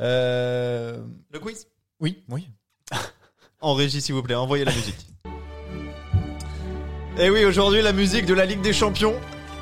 Euh, 0.00 1.02
Le 1.32 1.38
quiz? 1.38 1.66
Oui, 2.00 2.22
oui. 2.28 2.48
En 3.62 3.74
régie, 3.74 4.00
s'il 4.00 4.14
vous 4.14 4.22
plaît, 4.22 4.36
envoyez 4.36 4.64
la 4.64 4.72
musique. 4.72 5.06
Et 7.18 7.28
oui, 7.28 7.44
aujourd'hui, 7.44 7.82
la 7.82 7.92
musique 7.92 8.24
de 8.24 8.32
la 8.32 8.46
Ligue 8.46 8.62
des 8.62 8.72
Champions. 8.72 9.14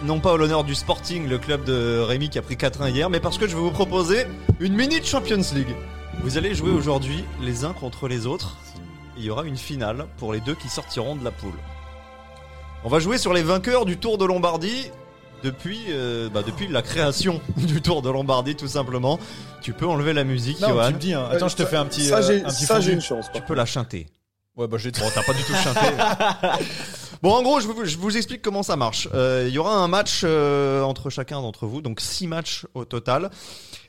Non 0.05 0.21
pas 0.21 0.35
au 0.35 0.37
l'honneur 0.37 0.63
du 0.63 0.77
Sporting, 0.77 1.29
le 1.29 1.39
club 1.39 1.65
de 1.65 1.99
Rémi 1.99 2.31
qui 2.31 2.39
a 2.39 2.43
pris 2.43 2.55
4-1 2.55 2.91
hier, 2.93 3.11
mais 3.11 3.19
parce 3.19 3.37
que 3.37 3.49
je 3.49 3.57
vais 3.57 3.61
vous 3.61 3.73
proposer 3.73 4.27
une 4.61 4.75
mini 4.75 5.03
Champions 5.03 5.43
League. 5.53 5.75
Vous 6.23 6.39
allez 6.39 6.55
jouer 6.55 6.71
aujourd'hui 6.71 7.25
les 7.43 7.65
uns 7.65 7.73
contre 7.73 8.07
les 8.07 8.25
autres. 8.25 8.57
Il 9.17 9.25
y 9.25 9.31
aura 9.31 9.43
une 9.43 9.57
finale 9.57 10.07
pour 10.19 10.33
les 10.33 10.41
deux 10.41 10.55
qui 10.55 10.69
sortiront 10.69 11.17
de 11.17 11.25
la 11.25 11.33
poule. 11.33 11.59
On 12.85 12.89
va 12.89 12.99
jouer 13.01 13.19
sur 13.19 13.33
les 13.35 13.43
vainqueurs 13.43 13.85
du 13.85 13.99
Tour 13.99 14.19
de 14.19 14.25
Lombardie 14.25 14.91
depuis, 15.43 15.79
euh, 15.91 16.29
bah, 16.29 16.43
depuis 16.43 16.69
la 16.69 16.83
création 16.83 17.41
du 17.57 17.81
Tour 17.83 18.03
de 18.03 18.11
Lombardie, 18.11 18.57
tout 18.57 18.69
simplement. 18.69 19.19
Tu 19.63 19.73
peux 19.73 19.87
enlever 19.87 20.13
la 20.13 20.25
musique, 20.25 20.61
Non, 20.61 20.69
Johan. 20.69 20.89
tu 20.89 20.95
me 20.95 20.99
dis. 20.99 21.15
hein. 21.15 21.29
Attends, 21.31 21.49
je 21.49 21.57
te 21.57 21.65
fais 21.67 21.77
un 21.77 21.85
petit. 21.87 22.07
Ça, 22.07 22.19
euh, 22.19 22.23
j'ai 22.23 22.45
un 22.45 22.49
petit 22.49 22.65
ça, 22.65 22.81
j'ai 22.81 22.87
fondu. 22.93 22.95
une 22.95 23.01
chance. 23.03 23.27
Tu 23.35 23.43
peux 23.43 23.55
la 23.55 23.67
chanter. 23.67 24.07
Ouais, 24.57 24.67
bah 24.67 24.77
j'ai. 24.79 24.91
Bon, 24.91 25.09
t'as 25.15 25.23
pas 25.23 25.35
du 25.35 25.43
tout 25.45 25.55
chanté. 25.55 25.87
bon, 27.23 27.33
en 27.33 27.43
gros, 27.43 27.61
je 27.61 27.69
vous, 27.69 27.85
je 27.85 27.97
vous 27.97 28.17
explique 28.17 28.43
comment 28.43 28.65
ça 28.65 28.75
marche. 28.77 29.09
Euh, 29.15 29.45
Il 29.49 29.55
y 29.55 29.59
aura 29.59 29.77
un 29.77 29.87
match 29.87 30.23
euh, 30.25 30.83
entre 30.83 31.11
chacun 31.11 31.41
d'entre 31.41 31.67
vous, 31.67 31.81
donc 31.81 32.01
six 32.01 32.27
matchs 32.27 32.67
au 32.75 32.85
total. 32.85 33.31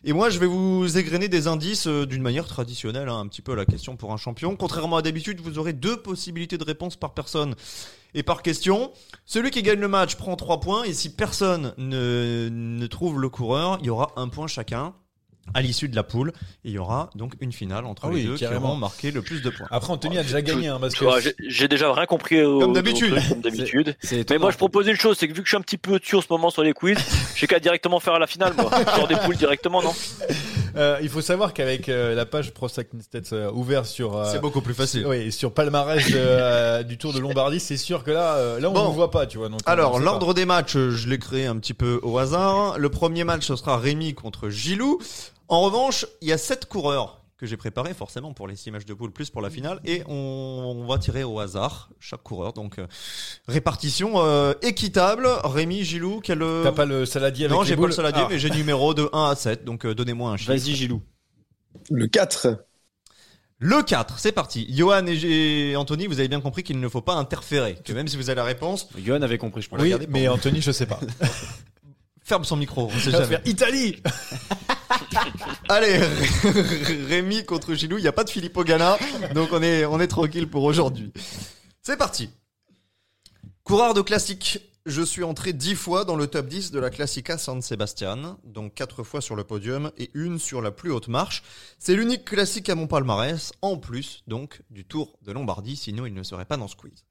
Et 0.04 0.14
moi, 0.14 0.30
je 0.30 0.38
vais 0.40 0.46
vous 0.46 0.98
égrener 0.98 1.28
des 1.28 1.48
indices 1.48 1.88
euh, 1.88 2.06
d'une 2.06 2.22
manière 2.22 2.46
traditionnelle, 2.46 3.10
hein, 3.10 3.20
un 3.20 3.28
petit 3.28 3.42
peu 3.42 3.56
la 3.56 3.66
question 3.66 3.96
pour 3.96 4.12
un 4.14 4.18
champion. 4.18 4.56
Contrairement 4.56 4.98
à 4.98 5.02
d'habitude, 5.02 5.42
vous 5.42 5.58
aurez 5.58 5.74
deux 5.74 5.98
possibilités 5.98 6.58
de 6.60 6.64
réponse 6.64 6.96
par 6.96 7.14
personne 7.16 7.56
et 8.14 8.24
par 8.24 8.41
question. 8.41 8.91
Celui 9.26 9.51
qui 9.51 9.62
gagne 9.64 9.80
le 9.80 9.88
match 9.88 10.16
prend 10.16 10.36
trois 10.36 10.60
points, 10.60 10.84
et 10.84 10.93
si 10.93 11.14
personne 11.16 11.74
ne, 11.78 12.49
ne 12.51 12.88
trouve 12.88 13.20
le 13.20 13.30
coureur, 13.30 13.78
il 13.82 13.88
y 13.88 13.89
aura 13.89 14.12
un 14.16 14.28
point 14.30 14.47
chacun. 14.47 14.93
À 15.55 15.64
l'issue 15.64 15.89
de 15.89 15.95
la 15.95 16.03
poule, 16.03 16.32
Et 16.64 16.70
il 16.70 16.72
y 16.74 16.78
aura 16.78 17.10
donc 17.16 17.34
une 17.41 17.51
finale 17.51 17.86
entre 17.86 18.03
Ah 18.05 18.10
les 18.10 18.18
oui, 18.18 18.26
deux 18.28 18.34
qui 18.36 18.41
carrément. 18.43 18.68
auront 18.68 18.76
marqué 18.76 19.10
le 19.10 19.24
plus 19.24 19.41
de 19.41 19.49
points. 19.49 19.66
Après, 19.72 19.91
Anthony 19.91 20.20
a 20.20 20.22
déjà 20.22 20.43
gagné, 20.43 20.68
hein, 20.68 20.78
parce 20.80 20.93
que. 20.93 21.03
Ouais, 21.05 21.22
j'ai- 21.47 21.68
déjà 21.68 21.91
rien 21.91 22.05
compris 22.05 22.39
au, 22.43 22.60
Comme 22.60 22.74
d'habitude. 22.74 23.16
Mais 24.30 24.38
moi, 24.38 24.51
je 24.51 24.57
propose 24.57 24.86
une 24.88 24.95
chose, 24.95 25.18
c'est 25.20 25.28
que 25.28 25.34
vu 25.34 25.39
que 25.41 25.47
je 25.47 25.49
suis 25.49 25.57
un 25.57 25.62
petit 25.62 25.80
peu 25.80 25.97
dessus 25.97 26.18
en 26.18 26.22
ce 26.22 26.28
moment 26.30 26.51
sur 26.51 26.62
les 26.62 26.74
quiz, 26.74 26.99
j'ai 27.36 27.47
qu'à 27.47 27.60
directement 27.60 27.99
faire 27.99 28.14
à 28.14 28.20
la 28.20 28.28
finale, 28.28 28.53
moi. 28.55 28.70
Sur 28.93 29.07
des 29.07 29.16
poules 29.16 29.38
directement, 29.38 29.82
non? 29.82 29.93
Euh, 30.80 30.98
il 31.02 31.10
faut 31.10 31.22
savoir 31.22 31.54
qu'avec 31.54 31.90
euh, 31.90 32.16
la 32.16 32.26
page 32.26 32.52
Pro 32.54 32.70
Cycling 32.70 33.02
Stats 33.02 33.34
euh, 33.36 33.52
ouverte 33.52 33.86
sur. 33.86 34.16
euh, 34.16 34.26
C'est 34.32 34.40
beaucoup 34.40 34.62
plus 34.62 34.74
facile. 34.74 35.06
Oui, 35.06 35.32
sur 35.32 35.52
palmarès 35.52 36.04
euh, 36.14 36.84
du 36.84 36.98
Tour 36.98 37.14
de 37.14 37.20
Lombardie, 37.20 37.60
c'est 37.60 37.76
sûr 37.78 38.04
que 38.04 38.12
là, 38.12 38.36
euh, 38.36 38.60
là 38.60 38.70
on 38.70 38.74
Bon. 38.74 38.88
ne 38.90 38.94
voit 38.94 39.12
pas, 39.12 39.26
tu 39.26 39.38
vois. 39.38 39.50
donc, 39.50 39.60
Alors, 39.66 40.00
l'ordre 40.00 40.34
des 40.34 40.46
matchs, 40.46 40.78
je 40.78 41.10
l'ai 41.10 41.20
créé 41.20 41.46
un 41.46 41.58
petit 41.58 41.74
peu 41.74 42.00
au 42.04 42.18
hasard. 42.18 42.80
Le 42.80 42.90
premier 42.90 43.24
match, 43.26 43.46
ce 43.46 43.56
sera 43.56 43.78
Rémi 43.78 44.14
contre 44.14 44.50
Gilou. 44.50 45.00
En 45.50 45.62
revanche, 45.62 46.06
il 46.22 46.28
y 46.30 46.32
a 46.32 46.38
sept 46.38 46.66
coureurs 46.66 47.18
que 47.40 47.46
j'ai 47.46 47.56
préparés 47.58 47.94
forcément 47.94 48.34
pour 48.34 48.48
les 48.48 48.58
six 48.58 48.70
matchs 48.70 48.86
de 48.86 48.94
poule 48.94 49.12
plus 49.12 49.30
pour 49.30 49.42
la 49.42 49.50
finale 49.50 49.80
et 49.86 50.04
on, 50.08 50.14
on 50.14 50.86
va 50.86 50.98
tirer 50.98 51.24
au 51.24 51.40
hasard 51.40 51.90
chaque 52.00 52.22
coureur. 52.22 52.52
Donc 52.52 52.78
euh, 52.80 52.88
répartition 53.48 54.14
euh, 54.18 54.54
équitable. 54.62 55.28
Rémi, 55.46 55.84
Gilou, 55.86 56.20
quel 56.22 56.42
euh. 56.44 56.64
T'as 56.64 56.74
pas 56.74 56.86
le 56.86 57.06
saladier 57.06 57.46
avec 57.46 57.58
Non, 57.58 57.64
j'ai 57.64 57.78
pas 57.78 57.86
le 57.86 57.94
saladier, 57.94 58.24
Ah. 58.26 58.28
mais 58.30 58.40
j'ai 58.40 58.50
numéro 58.50 58.94
de 58.94 59.10
1 59.14 59.30
à 59.30 59.36
7. 59.36 59.64
Donc 59.64 59.86
euh, 59.86 59.96
donnez-moi 59.96 60.32
un 60.32 60.38
chiffre. 60.38 60.52
Vas-y, 60.52 60.76
Gilou. 60.76 61.02
Le 61.90 62.08
4. 62.08 62.66
Le 63.62 63.84
4, 63.84 64.20
c'est 64.20 64.32
parti. 64.32 64.68
Johan 64.74 65.06
et 65.08 65.76
Anthony, 65.78 66.08
vous 66.08 66.20
avez 66.20 66.28
bien 66.30 66.40
compris 66.42 66.64
qu'il 66.64 66.80
ne 66.80 66.88
faut 66.90 67.02
pas 67.02 67.16
interférer. 67.16 67.76
Que 67.84 67.94
même 67.94 68.08
si 68.08 68.16
vous 68.18 68.30
avez 68.30 68.38
la 68.38 68.44
réponse, 68.46 68.90
Johan 68.98 69.22
avait 69.22 69.38
compris, 69.38 69.62
je 69.62 69.70
pense. 69.70 69.80
Oui, 69.82 69.94
mais. 70.10 70.28
Anthony, 70.28 70.62
je 70.62 70.72
sais 70.72 70.86
pas. 70.86 71.00
ferme 72.30 72.46
son 72.46 72.56
micro. 72.58 72.90
On 72.94 73.00
sait 73.00 73.12
jamais. 73.12 73.26
faire 73.26 73.42
Italie 73.46 74.02
Allez, 75.70 75.98
Rémi 77.08 77.44
contre 77.44 77.74
Gilou, 77.74 77.98
il 77.98 78.02
n'y 78.02 78.08
a 78.08 78.12
pas 78.12 78.24
de 78.24 78.30
Filippo 78.30 78.64
Ganna, 78.64 78.98
donc 79.34 79.50
on 79.52 79.62
est, 79.62 79.86
on 79.86 80.00
est 80.00 80.08
tranquille 80.08 80.48
pour 80.48 80.64
aujourd'hui. 80.64 81.12
C'est 81.82 81.98
parti. 81.98 82.30
Coureur 83.64 83.94
de 83.94 84.02
classique, 84.02 84.60
je 84.86 85.02
suis 85.02 85.24
entré 85.24 85.54
10 85.54 85.76
fois 85.76 86.06
dans 86.06 86.16
le 86.16 86.28
top 86.28 86.48
10 86.48 86.72
de 86.72 86.80
la 86.80 86.90
Classica 86.90 87.38
San 87.38 87.62
Sebastian, 87.62 88.38
donc 88.44 88.74
4 88.76 89.04
fois 89.04 89.22
sur 89.22 89.36
le 89.36 89.44
podium 89.44 89.92
et 89.98 90.10
une 90.14 90.40
sur 90.40 90.62
la 90.62 90.72
plus 90.72 90.92
haute 90.92 91.08
marche. 91.08 91.44
C'est 91.78 91.96
l'unique 91.96 92.26
classique 92.26 92.70
à 92.70 92.76
mon 92.76 92.88
palmarès, 92.88 93.52
en 93.62 93.78
plus 93.78 94.24
donc 94.28 94.62
du 94.70 94.86
Tour 94.86 95.18
de 95.24 95.32
Lombardie, 95.32 95.76
sinon 95.76 96.06
il 96.06 96.14
ne 96.14 96.24
serait 96.24 96.46
pas 96.46 96.58
dans 96.58 96.68
ce 96.68 96.76
quiz. 96.76 97.06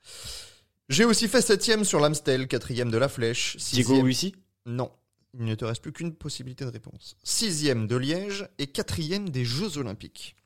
J'ai 0.88 1.04
aussi 1.04 1.28
fait 1.28 1.40
7ème 1.40 1.84
sur 1.84 2.00
l'Amstel, 2.00 2.46
4ème 2.46 2.90
de 2.90 2.98
la 2.98 3.08
Flèche, 3.08 3.56
Diego 3.72 3.94
6ème 3.94 4.06
Uissi 4.06 4.34
non. 4.68 4.90
Il 5.34 5.44
ne 5.44 5.54
te 5.54 5.64
reste 5.64 5.82
plus 5.82 5.92
qu'une 5.92 6.14
possibilité 6.14 6.64
de 6.64 6.70
réponse. 6.70 7.16
Sixième 7.22 7.86
de 7.86 7.96
Liège 7.96 8.48
et 8.58 8.66
quatrième 8.66 9.28
des 9.28 9.44
Jeux 9.44 9.76
Olympiques. 9.76 10.36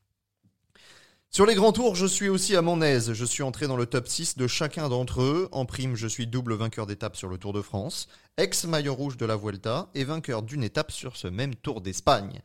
Sur 1.31 1.47
les 1.47 1.55
grands 1.55 1.73
tours, 1.73 1.95
je 1.95 2.05
suis 2.05 2.29
aussi 2.29 2.57
à 2.57 2.63
mon 2.63 2.83
aise. 2.83 3.15
Je 3.15 3.25
suis 3.25 3.43
entré 3.43 3.67
dans 3.67 3.79
le 3.79 3.87
top 3.87 4.07
6 4.07 4.37
de 4.37 4.47
chacun 4.47 4.91
d'entre 4.91 5.23
eux. 5.23 5.49
En 5.51 5.65
prime, 5.65 5.97
je 5.97 6.07
suis 6.07 6.27
double 6.27 6.55
vainqueur 6.55 6.87
d'étape 6.87 7.17
sur 7.17 7.29
le 7.31 7.39
Tour 7.39 7.55
de 7.55 7.63
France, 7.63 8.07
ex-maillot 8.37 8.95
rouge 8.95 9.17
de 9.17 9.25
la 9.25 9.37
Vuelta 9.37 9.89
et 9.95 10.05
vainqueur 10.05 10.43
d'une 10.43 10.63
étape 10.63 10.91
sur 10.93 11.17
ce 11.17 11.29
même 11.29 11.55
Tour 11.55 11.81
d'Espagne. 11.81 12.43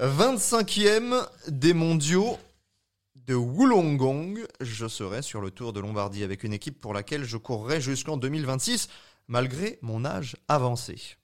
25e 0.00 1.26
des 1.48 1.72
mondiaux 1.72 2.36
de 3.14 3.34
Wollongong. 3.34 4.46
Je 4.60 4.86
serai 4.86 5.22
sur 5.22 5.40
le 5.40 5.50
Tour 5.50 5.72
de 5.72 5.80
Lombardie 5.80 6.24
avec 6.24 6.44
une 6.44 6.52
équipe 6.52 6.82
pour 6.82 6.92
laquelle 6.92 7.24
je 7.24 7.38
courrai 7.38 7.80
jusqu'en 7.80 8.18
2026 8.18 8.88
malgré 9.28 9.78
mon 9.80 10.04
âge 10.04 10.36
avancé. 10.48 11.16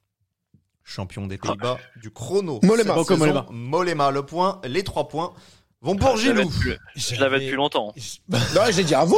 Champion 0.90 1.28
des 1.28 1.38
Pays-Bas 1.38 1.78
du 2.02 2.10
chrono. 2.10 2.58
Mollema. 2.64 2.96
saison. 3.04 3.16
Mollema. 3.16 3.46
Mollema, 3.50 4.10
le 4.10 4.26
point, 4.26 4.60
les 4.64 4.82
trois 4.82 5.06
points 5.06 5.32
vont 5.80 5.94
pour 5.94 6.16
Gilou. 6.16 6.44
depuis- 6.50 6.74
Je 6.96 7.14
l'avais 7.20 7.38
depuis 7.38 7.54
longtemps. 7.54 7.94
Non, 8.28 8.38
j'ai 8.72 8.82
dit 8.82 8.94
avant. 8.96 9.16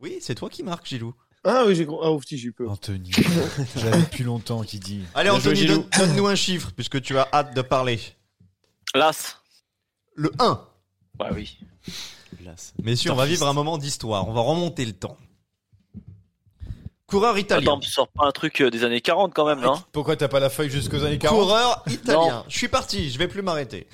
Oui, 0.00 0.16
c'est 0.22 0.34
toi 0.34 0.48
qui 0.48 0.62
marques, 0.62 0.86
Gilou. 0.86 1.14
Ah 1.44 1.64
oui, 1.66 1.76
j'ai 1.76 1.86
ah, 2.02 2.10
ouf, 2.10 2.24
si, 2.26 2.38
j'ai 2.38 2.48
eu 2.48 2.52
peur. 2.52 2.70
Anthony, 2.70 3.10
j'avais 3.76 4.00
depuis 4.00 4.24
longtemps 4.24 4.62
qui 4.62 4.78
dit. 4.78 5.02
Allez, 5.14 5.28
Anthony, 5.30 5.66
donne- 5.66 5.86
donne-nous 5.98 6.26
un 6.26 6.34
chiffre, 6.34 6.72
puisque 6.74 7.00
tu 7.02 7.16
as 7.18 7.28
hâte 7.32 7.54
de 7.54 7.60
parler. 7.62 8.00
Las. 8.94 9.36
Le 10.14 10.32
1. 10.38 10.66
Bah 11.14 11.28
oui. 11.34 11.58
Las. 12.42 12.72
Messieurs, 12.82 13.12
on 13.12 13.16
va 13.16 13.26
vivre 13.26 13.46
un 13.46 13.52
moment 13.52 13.76
d'histoire. 13.76 14.26
On 14.28 14.32
va 14.32 14.40
remonter 14.40 14.84
le 14.86 14.94
temps. 14.94 15.18
Coureur 17.06 17.38
italien. 17.38 17.72
Attends, 17.72 17.82
sort 17.82 18.08
pas 18.08 18.26
un 18.26 18.32
truc 18.32 18.60
euh, 18.60 18.70
des 18.70 18.82
années 18.82 19.00
40 19.00 19.32
quand 19.32 19.46
même, 19.46 19.60
non 19.60 19.80
Pourquoi 19.92 20.16
t'as 20.16 20.28
pas 20.28 20.40
la 20.40 20.50
feuille 20.50 20.70
jusqu'aux 20.70 21.04
années 21.04 21.18
40 21.18 21.38
Coureur 21.38 21.82
italien. 21.86 22.38
Non. 22.38 22.44
Je 22.48 22.56
suis 22.58 22.68
parti, 22.68 23.10
je 23.10 23.18
vais 23.18 23.28
plus 23.28 23.42
m'arrêter. 23.42 23.86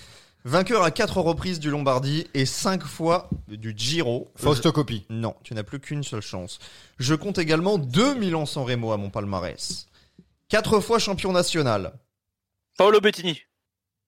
Vainqueur 0.44 0.82
à 0.82 0.90
quatre 0.90 1.20
reprises 1.20 1.60
du 1.60 1.70
Lombardie 1.70 2.26
et 2.34 2.46
cinq 2.46 2.82
fois 2.82 3.28
du 3.48 3.74
Giro. 3.76 4.32
Fausto 4.34 4.72
copie. 4.72 5.04
Non, 5.08 5.36
tu 5.44 5.54
n'as 5.54 5.62
plus 5.62 5.78
qu'une 5.78 6.02
seule 6.02 6.22
chance. 6.22 6.58
Je 6.98 7.14
compte 7.14 7.38
également 7.38 7.78
deux 7.78 8.14
Milan-San 8.14 8.64
Remo 8.64 8.92
à 8.92 8.96
mon 8.96 9.10
palmarès. 9.10 9.86
Quatre 10.48 10.80
fois 10.80 10.98
champion 10.98 11.32
national. 11.32 11.92
Paolo 12.76 13.00
Bettini. 13.00 13.40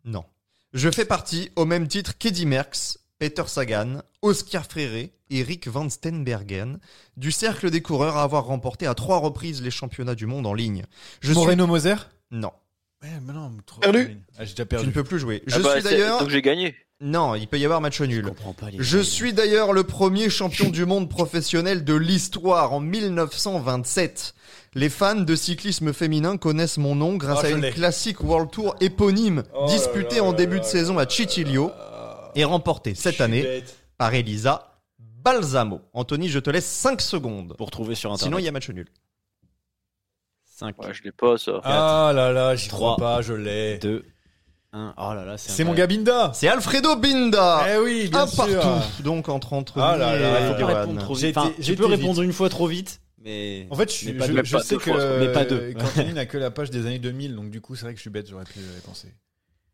Non. 0.05 0.24
Je 0.72 0.90
fais 0.90 1.05
partie, 1.05 1.50
au 1.55 1.66
même 1.66 1.86
titre 1.86 2.18
qu'Eddie 2.18 2.46
Merckx, 2.46 2.98
Peter 3.18 3.44
Sagan, 3.46 4.02
Oscar 4.22 4.64
Freire, 4.66 5.08
Eric 5.30 5.68
Van 5.68 5.88
Stenbergen, 5.88 6.78
du 7.16 7.30
cercle 7.32 7.70
des 7.70 7.80
coureurs 7.80 8.16
à 8.16 8.22
avoir 8.22 8.44
remporté 8.46 8.86
à 8.86 8.94
trois 8.94 9.18
reprises 9.18 9.62
les 9.62 9.70
championnats 9.70 10.14
du 10.14 10.26
monde 10.26 10.46
en 10.46 10.54
ligne. 10.54 10.84
Je 11.20 11.28
suis- 11.28 11.34
Moreno 11.34 11.66
Moser 11.66 11.94
Non. 12.30 12.50
Ouais, 13.02 13.10
mais 13.22 13.32
non, 13.32 13.52
trop- 13.66 13.80
Perdu 13.80 14.18
Ah, 14.38 14.44
j'ai 14.44 14.52
déjà 14.52 14.62
Tu 14.64 14.68
perdu. 14.68 14.86
ne 14.86 14.92
peux 14.92 15.04
plus 15.04 15.18
jouer. 15.18 15.42
Je 15.46 15.56
Ah 15.56 15.58
bah, 15.60 15.72
suis 15.74 15.82
d'ailleurs. 15.82 16.20
Donc 16.20 16.30
j'ai 16.30 16.42
gagné. 16.42 16.74
Non, 17.00 17.34
il 17.34 17.46
peut 17.48 17.58
y 17.58 17.64
avoir 17.64 17.80
match 17.80 17.98
Je 17.98 18.04
nul. 18.04 18.24
comprends 18.24 18.52
pas 18.54 18.70
les 18.70 18.78
Je 18.80 18.98
suis 18.98 19.32
d'ailleurs 19.34 19.72
le 19.72 19.84
premier 19.84 20.30
champion 20.30 20.70
du 20.70 20.86
monde 20.86 21.10
professionnel 21.10 21.84
de 21.84 21.92
l'histoire 21.94 22.72
en 22.72 22.80
1927. 22.80 24.34
Les 24.74 24.88
fans 24.88 25.14
de 25.16 25.36
cyclisme 25.36 25.92
féminin 25.92 26.36
connaissent 26.36 26.78
mon 26.78 26.94
nom 26.94 27.16
grâce 27.16 27.40
Ah, 27.42 27.46
à 27.46 27.50
je 27.50 27.56
une 27.56 27.70
classique 27.72 28.22
World 28.22 28.50
Tour 28.50 28.74
éponyme 28.80 29.42
Oh 29.54 29.66
disputée 29.68 30.16
là 30.16 30.24
en 30.24 30.30
là 30.32 30.38
début 30.38 30.54
là 30.56 30.60
de 30.60 30.64
là 30.64 30.70
saison 30.70 30.98
à 30.98 31.06
Cicilio 31.08 31.70
et 32.35 32.45
remportée 32.45 32.95
cette 32.95 33.20
année 33.20 33.62
par 33.99 34.12
Elisa 34.14 34.80
Balsamo. 34.99 35.80
Anthony, 35.93 36.28
je 36.28 36.39
te 36.39 36.51
laisse 36.51 36.66
5 36.66 37.01
secondes. 37.01 37.55
Pour 37.57 37.70
trouver 37.70 37.95
sur 37.95 38.11
internet. 38.12 38.24
Sinon, 38.28 38.39
il 38.39 38.45
y 38.45 38.49
a 38.49 38.53
match 38.53 38.68
nul. 38.70 38.87
5, 40.57 40.80
Ouais, 40.82 40.95
je 40.95 41.03
l'ai 41.03 41.12
pas 41.12 41.37
ça. 41.37 41.61
Ah 41.64 42.12
là 42.14 42.32
là, 42.32 42.55
j'y 42.55 42.68
crois 42.68 42.97
pas, 42.97 43.22
je 43.22 43.32
l'ai. 43.32 43.78
2, 43.78 44.05
1. 44.72 44.95
Oh 44.97 45.14
là 45.14 45.24
là, 45.24 45.39
c'est 45.39 45.64
mon 45.64 45.72
gars 45.74 45.87
Binda 45.87 46.32
C'est 46.35 46.49
Alfredo 46.49 46.97
Binda. 46.97 47.64
Eh 47.74 47.78
oui, 47.78 48.09
bien 48.09 48.22
Un 48.22 48.26
sûr 48.26 48.45
partout. 48.61 49.03
Donc 49.03 49.28
entre 49.28 49.53
Anthony 49.53 49.85
Ah 49.87 49.97
là 49.97 50.16
là, 50.18 50.49
faut 50.49 50.55
Faut 50.55 50.66
pas 50.66 50.80
répondre 50.80 51.01
trop 51.01 51.14
J'ai 51.14 51.28
vite. 51.28 51.39
Enfin, 51.39 51.53
tu 51.62 51.74
peux 51.76 51.87
répondre 51.87 52.14
vite. 52.20 52.24
une 52.24 52.32
fois 52.32 52.49
trop 52.49 52.66
vite, 52.66 53.01
mais. 53.18 53.66
En 53.70 53.76
fait, 53.76 53.93
je, 53.93 54.11
Mais 54.11 54.45
je- 54.45 54.59
sais 54.59 54.76
que 54.76 55.18
mais 55.26 55.32
pas 55.32 55.45
deux. 55.45 55.72
Quentin 55.74 56.12
n'a 56.12 56.26
que 56.26 56.39
la 56.39 56.51
page 56.51 56.70
des 56.70 56.87
années 56.87 56.99
2000, 56.99 57.35
donc 57.35 57.51
du 57.51 57.61
coup, 57.61 57.74
c'est 57.76 57.85
vrai 57.85 57.93
que 57.93 57.99
je 57.99 58.03
suis 58.03 58.11
bête, 58.11 58.28
j'aurais 58.28 58.45
pu 58.45 58.59
y 58.61 58.80
penser. 58.85 59.09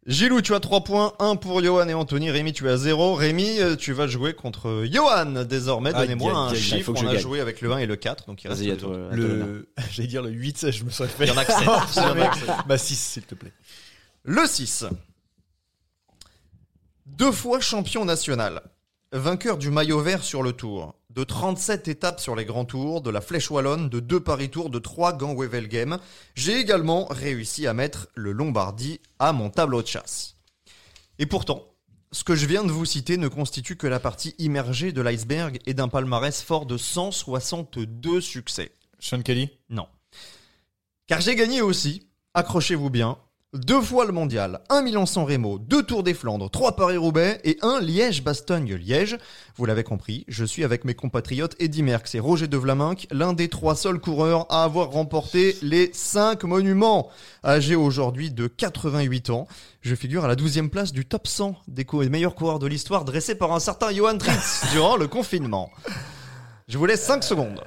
Gilou, 0.07 0.41
tu 0.41 0.55
as 0.55 0.61
3 0.61 0.83
points, 0.83 1.13
1 1.19 1.37
pour 1.37 1.63
Johan 1.63 1.87
et 1.87 1.95
Anthony. 1.95 2.31
Rémi, 2.31 2.55
tu 2.55 2.69
as 2.71 2.79
0. 2.79 3.15
Rémi, 3.15 3.61
euh, 3.61 3.77
tu 3.77 3.93
vas 3.93 4.07
jouer 4.07 4.33
contre 4.33 4.85
Johan 4.91 5.45
désormais. 5.45 5.93
Donnez-moi 5.93 6.33
un 6.35 6.55
chiffre. 6.55 6.87
faut 6.87 6.93
que 6.95 6.99
On 7.01 7.03
je 7.03 7.07
a 7.09 7.13
gagne. 7.13 7.21
joué 7.23 7.41
avec 7.41 7.61
le 7.61 7.71
1 7.73 7.79
et 7.79 7.87
le 7.87 7.97
4, 7.97 8.27
donc 8.27 8.43
il 8.43 8.49
reste. 8.49 8.63
Le... 9.13 9.69
J'allais 9.91 10.09
dire 10.09 10.23
le 10.23 10.31
8, 10.31 10.57
ça, 10.59 10.71
je 10.71 10.85
me 10.85 10.91
serais 10.91 11.09
fait. 11.09 11.25
Il 11.25 11.29
y 11.29 11.33
en 11.33 11.37
a 11.37 11.45
que 11.45 11.53
7. 11.53 11.61
Il 11.97 12.03
y 12.03 12.05
en 12.07 12.21
a 12.23 12.29
que 12.29 12.39
sept. 12.39 12.51
bah 12.67 12.79
6, 12.79 12.99
s'il 12.99 13.23
te 13.25 13.35
plaît. 13.35 13.53
Le 14.25 14.47
6. 14.47 14.87
Deux 17.07 17.33
fois 17.33 17.61
champion 17.61 18.05
national. 18.07 18.63
Vainqueur 19.13 19.59
du 19.59 19.71
maillot 19.71 20.01
vert 20.01 20.23
sur 20.23 20.43
le 20.43 20.53
tour. 20.53 20.95
De 21.11 21.25
37 21.25 21.89
étapes 21.89 22.21
sur 22.21 22.37
les 22.37 22.45
grands 22.45 22.65
tours, 22.65 23.01
de 23.01 23.11
la 23.11 23.21
Flèche 23.21 23.51
Wallonne, 23.51 23.89
de 23.89 23.99
deux 23.99 24.21
Paris-Tours, 24.21 24.71
de 24.71 24.79
trois 24.79 25.13
Gand 25.13 25.35
Wevelgem. 25.35 25.99
J'ai 26.37 26.57
également 26.57 27.07
réussi 27.07 27.67
à 27.67 27.75
mettre 27.75 28.07
le 28.15 28.31
Lombardie 28.31 29.01
à 29.19 29.33
mon 29.33 29.51
tableau 29.51 29.83
de 29.83 29.89
chasse. 29.89 30.37
Et 31.19 31.27
pourtant, 31.27 31.67
ce 32.13 32.23
que 32.23 32.37
je 32.37 32.47
viens 32.47 32.63
de 32.63 32.71
vous 32.71 32.85
citer 32.85 33.17
ne 33.17 33.27
constitue 33.27 33.75
que 33.75 33.89
la 33.89 33.99
partie 33.99 34.37
immergée 34.39 34.93
de 34.93 35.03
l'iceberg 35.03 35.59
et 35.67 35.75
d'un 35.75 35.89
palmarès 35.89 36.43
fort 36.43 36.65
de 36.65 36.77
162 36.77 38.21
succès. 38.21 38.71
Sean 39.01 39.23
Kelly? 39.23 39.51
Non. 39.69 39.89
Car 41.09 41.21
j'ai 41.21 41.35
gagné 41.35 41.61
aussi, 41.61 42.09
accrochez-vous 42.35 42.89
bien, 42.89 43.19
deux 43.53 43.81
fois 43.81 44.05
le 44.05 44.13
mondial, 44.13 44.61
un 44.69 44.81
Milan-San 44.81 45.25
Remo, 45.25 45.59
deux 45.59 45.83
Tours 45.83 46.05
des 46.05 46.15
Flandres, 46.15 46.49
trois 46.49 46.77
Paris-Roubaix 46.77 47.41
et 47.43 47.59
un 47.63 47.81
Liège-Bastogne-Liège. 47.81 49.19
Vous 49.57 49.67
l'avez 49.67 49.83
compris, 49.83 50.25
je 50.29 50.45
suis 50.45 50.63
avec 50.63 50.85
mes 50.85 50.95
compatriotes 50.95 51.57
Eddy 51.59 51.83
Merckx 51.83 52.15
et 52.15 52.21
Roger 52.21 52.47
de 52.47 52.57
Vlaminck, 52.57 53.09
l'un 53.11 53.33
des 53.33 53.49
trois 53.49 53.75
seuls 53.75 53.99
coureurs 53.99 54.47
à 54.51 54.63
avoir 54.63 54.93
remporté 54.93 55.57
les 55.63 55.91
cinq 55.93 56.45
monuments. 56.45 57.11
Âgé 57.45 57.75
aujourd'hui 57.75 58.31
de 58.31 58.47
88 58.47 59.31
ans, 59.31 59.49
je 59.81 59.97
figure 59.97 60.25
à 60.25 60.29
la 60.29 60.37
12e 60.37 60.69
place 60.69 60.93
du 60.93 61.05
top 61.05 61.27
100 61.27 61.57
des 61.67 61.85
meilleurs 62.09 62.37
coureurs 62.37 62.61
de 62.61 62.69
l'histoire 62.69 63.05
dressé 63.05 63.35
par 63.35 63.51
un 63.51 63.61
certain 63.61 63.93
Johan 63.93 64.17
Tritz 64.17 64.67
durant 64.71 64.97
le 64.97 65.09
confinement. 65.09 65.71
Je 66.69 66.79
vous 66.79 66.87
laisse 66.87 67.03
5 67.03 67.25
secondes. 67.25 67.65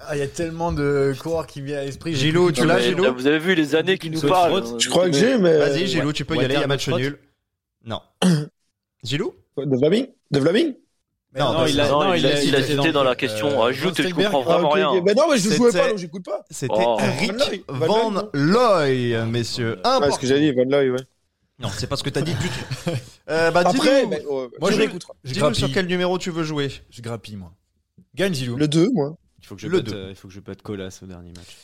Ah, 0.00 0.16
il 0.16 0.18
y 0.18 0.22
a 0.22 0.26
tellement 0.28 0.72
de 0.72 1.14
coureurs 1.18 1.46
qui 1.46 1.60
me 1.60 1.66
viennent 1.66 1.78
à 1.80 1.84
l'esprit. 1.84 2.12
plus- 2.12 2.52
tu 2.52 2.66
l'as, 2.66 2.76
mais, 2.76 2.82
Gilou 2.82 3.04
là, 3.04 3.10
Vous 3.10 3.26
avez 3.26 3.38
vu 3.38 3.54
les 3.54 3.74
années 3.74 3.98
qui 3.98 4.10
nous 4.10 4.20
parlent. 4.20 4.62
frotte. 4.64 4.80
Je 4.82 4.88
crois 4.88 5.06
que 5.10 5.16
j'ai, 5.16 5.38
mais. 5.38 5.56
Vas-y, 5.58 5.86
Gilou, 5.86 6.12
tu 6.12 6.24
peux 6.24 6.36
y 6.36 6.44
aller, 6.44 6.54
il 6.54 6.60
y 6.60 6.64
a 6.64 6.66
match 6.66 6.88
nul. 6.88 7.18
Non. 7.84 8.00
Gilou 9.04 9.34
De 9.56 9.76
Vlaming? 9.76 10.08
De 10.30 10.38
Vlaming? 10.40 10.74
Mais 11.32 11.40
Non, 11.40 11.52
non, 11.52 11.66
il 11.66 11.80
a- 11.80 11.88
Non, 11.88 12.04
non, 12.04 12.14
il, 12.14 12.20
il 12.20 12.26
a, 12.26 12.28
a- 12.28 12.32
il 12.32 12.54
a 12.56 12.58
il 12.60 12.64
a- 12.64 12.66
cité 12.76 12.92
dans 12.92 13.02
la 13.02 13.16
question. 13.16 13.48
Euh, 13.60 13.66
Ajoute, 13.68 14.00
je 14.00 14.08
comprends 14.14 14.40
Ah, 14.42 14.44
vraiment 14.52 14.68
ok, 14.68 14.74
rien. 14.74 14.88
ok. 14.90 15.04
Bah 15.04 15.12
non, 15.16 15.24
mais 15.30 15.38
je 15.38 15.50
jouais 15.50 15.72
pas, 15.72 15.88
donc 15.88 15.98
j'écoute 15.98 16.24
pas. 16.24 16.44
C'était 16.50 16.74
Oh. 16.76 16.96
Rick 17.20 17.32
Van 17.68 18.12
Looy, 18.12 18.24
Van 18.32 19.18
Looy, 19.22 19.30
messieurs. 19.30 19.76
Ouais, 19.84 20.06
pour- 20.06 20.14
ce 20.14 20.18
que 20.20 20.26
j'ai 20.28 20.38
dit, 20.40 20.52
Van 20.52 20.64
Looy, 20.64 20.90
ouais. 20.90 21.00
Non, 21.58 21.68
c'est 21.76 21.86
pas 21.88 21.96
ce 21.96 22.02
que 22.04 22.10
t'as 22.10 22.22
dit 22.22 22.34
du 22.34 22.48
tout. 22.48 22.90
Euh, 23.30 23.50
bah, 23.50 23.60
Après, 23.64 24.02
dis-nous, 24.04 24.10
bah, 24.10 24.16
Moi, 24.60 24.70
tu 24.70 24.76
je- 24.76 25.32
dis-nous 25.32 25.54
sur 25.54 25.72
quel 25.72 25.86
numéro 25.86 26.18
tu 26.18 26.30
veux 26.30 26.44
jouer. 26.44 26.68
Je 26.90 27.00
grappille, 27.00 27.36
moi. 27.36 27.52
Gagne, 28.14 28.34
Gilou. 28.34 28.56
Le 28.56 28.68
2, 28.68 28.90
moi. 28.90 29.16
Il 29.40 29.46
faut 29.46 29.54
que 29.56 29.60
je 29.60 29.66
Le 29.68 29.78
pète, 29.82 29.92
deux. 29.92 29.96
euh, 29.96 30.10
il 30.10 30.16
faut 30.16 30.28
que 30.28 30.34
je 30.34 30.40
pète 30.40 30.62
Colas 30.62 30.98
au 31.02 31.06
dernier 31.06 31.32
match. 31.32 31.56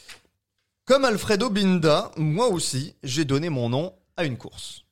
Comme 0.84 1.04
Alfredo 1.04 1.48
Binda, 1.50 2.10
moi 2.16 2.48
aussi, 2.48 2.94
j'ai 3.02 3.24
donné 3.24 3.48
mon 3.48 3.68
nom 3.68 3.94
à 4.16 4.24
une 4.24 4.36
course. 4.36 4.82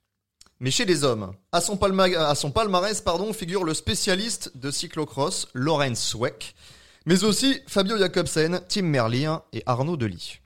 Mais 0.60 0.70
chez 0.70 0.84
les 0.84 1.04
hommes, 1.04 1.32
à 1.52 1.60
son, 1.60 1.76
palma- 1.76 2.16
à 2.28 2.34
son 2.34 2.50
palmarès 2.50 3.00
pardon, 3.00 3.32
figure 3.32 3.64
le 3.64 3.74
spécialiste 3.74 4.56
de 4.56 4.70
cyclocross, 4.70 5.48
Lorenz 5.54 5.98
Sweck, 6.00 6.54
mais 7.06 7.24
aussi 7.24 7.60
Fabio 7.66 7.96
Jacobsen, 7.98 8.60
Tim 8.68 8.82
Merlier 8.82 9.34
et 9.52 9.62
Arnaud 9.66 9.96
Delis. 9.96 10.38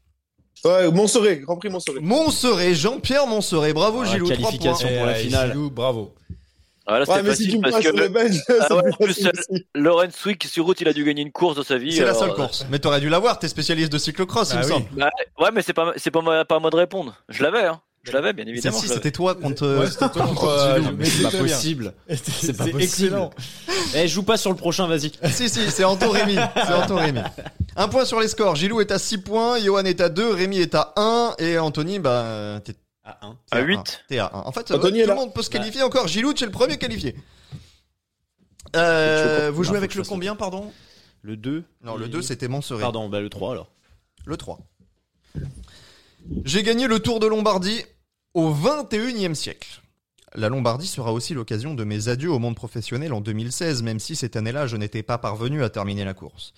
Ouais, 0.64 0.90
Montserrat, 0.90 1.34
Grand 1.36 1.56
Prix 1.56 1.70
Montserrat. 1.70 2.00
Montserrat, 2.00 2.72
Jean-Pierre 2.72 3.26
Montserrat, 3.26 3.72
bravo 3.72 4.02
Ah, 4.02 4.06
Gilou, 4.06 4.26
trois 4.30 4.36
qualification. 4.50 4.88
points. 4.88 4.96
Pour 4.98 5.06
la 5.06 5.14
finale. 5.14 5.50
Gilou, 5.52 5.70
bravo. 5.70 6.14
Ah, 6.86 6.98
là, 6.98 7.04
Ouais, 7.08 7.34
si 7.36 7.48
tu 7.48 7.58
me 7.58 7.62
parce 7.62 7.82
que 7.82 7.88
Ah 8.60 8.74
ouais, 8.76 8.82
en 8.92 9.04
plus. 9.04 9.28
Lorenz 9.74 10.14
Wick 10.26 10.44
sur 10.44 10.64
route, 10.64 10.80
il 10.80 10.88
a 10.88 10.92
dû 10.92 11.04
gagner 11.04 11.22
une 11.22 11.30
course 11.32 11.56
dans 11.56 11.62
sa 11.62 11.78
vie. 11.78 11.92
C'est 11.92 12.04
la 12.04 12.14
seule 12.14 12.30
euh, 12.30 12.34
course. 12.34 12.66
Mais 12.70 12.78
t'aurais 12.80 13.00
dû 13.00 13.08
l'avoir, 13.08 13.38
t'es 13.38 13.48
spécialiste 13.48 13.92
de 13.92 13.98
cyclocross, 13.98 14.50
il 14.50 14.56
Ah 14.56 14.62
me 14.62 14.68
semble. 14.68 14.86
bah, 14.92 15.10
ouais, 15.38 15.50
mais 15.54 15.62
c'est 15.62 15.72
pas, 15.74 15.92
c'est 15.96 16.10
pas, 16.10 16.20
à 16.20 16.58
moi 16.58 16.70
de 16.70 16.76
répondre. 16.76 17.14
Je 17.28 17.42
l'avais, 17.42 17.66
hein. 17.66 17.80
Je 18.02 18.10
l'avais, 18.10 18.32
bien 18.32 18.44
évidemment. 18.46 18.76
L'avais. 18.82 18.94
c'était 18.94 19.12
toi 19.12 19.36
contre. 19.36 19.78
Ouais, 19.78 19.86
c'était 19.86 20.08
toi 20.12 20.26
contre, 20.26 20.44
euh, 20.48 20.80
mais 20.98 21.04
C'est 21.04 21.22
pas 21.22 21.38
possible. 21.38 21.94
C'est 22.08 22.18
C'est 22.30 22.52
pas 22.56 22.64
possible. 22.64 22.82
excellent. 22.82 23.30
Eh, 23.94 24.08
joue 24.08 24.24
pas 24.24 24.36
sur 24.36 24.50
le 24.50 24.56
prochain, 24.56 24.88
vas-y. 24.88 25.12
si, 25.30 25.48
si, 25.48 25.70
c'est 25.70 25.84
Anto 25.84 26.10
Rémi. 26.10 26.34
C'est 26.56 26.72
Anto 26.74 26.96
Rémi. 26.96 27.20
Un 27.76 27.86
point 27.86 28.04
sur 28.04 28.18
les 28.18 28.26
scores. 28.26 28.56
Gilou 28.56 28.80
est 28.80 28.90
à 28.90 28.98
6 28.98 29.18
points, 29.18 29.60
Johan 29.60 29.84
est 29.84 30.00
à 30.00 30.08
2, 30.08 30.32
Rémi 30.34 30.58
est 30.58 30.74
à 30.74 30.92
1 30.96 31.34
et 31.38 31.58
Anthony, 31.58 32.00
bah, 32.00 32.58
t'es 32.64 32.74
À 33.04 33.26
1. 33.26 33.38
t'es 33.50 33.56
À 33.56 33.60
un. 33.60 33.64
8. 33.64 34.04
T'es 34.08 34.18
à 34.18 34.30
1. 34.32 34.38
En 34.40 34.52
fait, 34.52 34.70
Anthony 34.70 35.00
est 35.00 35.02
tout 35.02 35.08
le 35.08 35.14
là. 35.14 35.20
monde 35.20 35.34
peut 35.34 35.42
se 35.42 35.50
qualifier 35.50 35.82
encore. 35.82 36.06
Gilou, 36.08 36.34
tu 36.34 36.44
es 36.44 36.46
le 36.46 36.52
premier 36.52 36.78
qualifié. 36.78 37.16
Euh, 38.76 39.50
vous 39.52 39.58
Non, 39.58 39.62
jouez 39.64 39.72
faut 39.72 39.76
avec 39.76 39.90
que 39.90 39.94
je 39.94 40.00
le 40.00 40.06
combien, 40.06 40.36
pardon? 40.36 40.72
Le 41.22 41.36
2. 41.36 41.64
Non, 41.82 41.96
le 41.96 42.08
2, 42.08 42.22
c'était 42.22 42.48
Montserrat. 42.48 42.80
Pardon, 42.80 43.08
bah 43.08 43.20
le 43.20 43.28
3 43.28 43.52
alors. 43.52 43.70
Le 44.24 44.36
3. 44.36 44.58
J'ai 46.44 46.62
gagné 46.62 46.86
le 46.86 47.00
Tour 47.00 47.20
de 47.20 47.26
Lombardie 47.26 47.82
au 48.34 48.52
21e 48.52 49.34
siècle. 49.34 49.80
La 50.34 50.48
Lombardie 50.48 50.86
sera 50.86 51.12
aussi 51.12 51.34
l'occasion 51.34 51.74
de 51.74 51.84
mes 51.84 52.08
adieux 52.08 52.30
au 52.30 52.38
monde 52.38 52.56
professionnel 52.56 53.12
en 53.12 53.20
2016, 53.20 53.82
même 53.82 53.98
si 53.98 54.16
cette 54.16 54.34
année-là, 54.36 54.66
je 54.66 54.76
n'étais 54.76 55.02
pas 55.02 55.18
parvenu 55.18 55.62
à 55.62 55.68
terminer 55.68 56.04
la 56.04 56.14
course. 56.14 56.54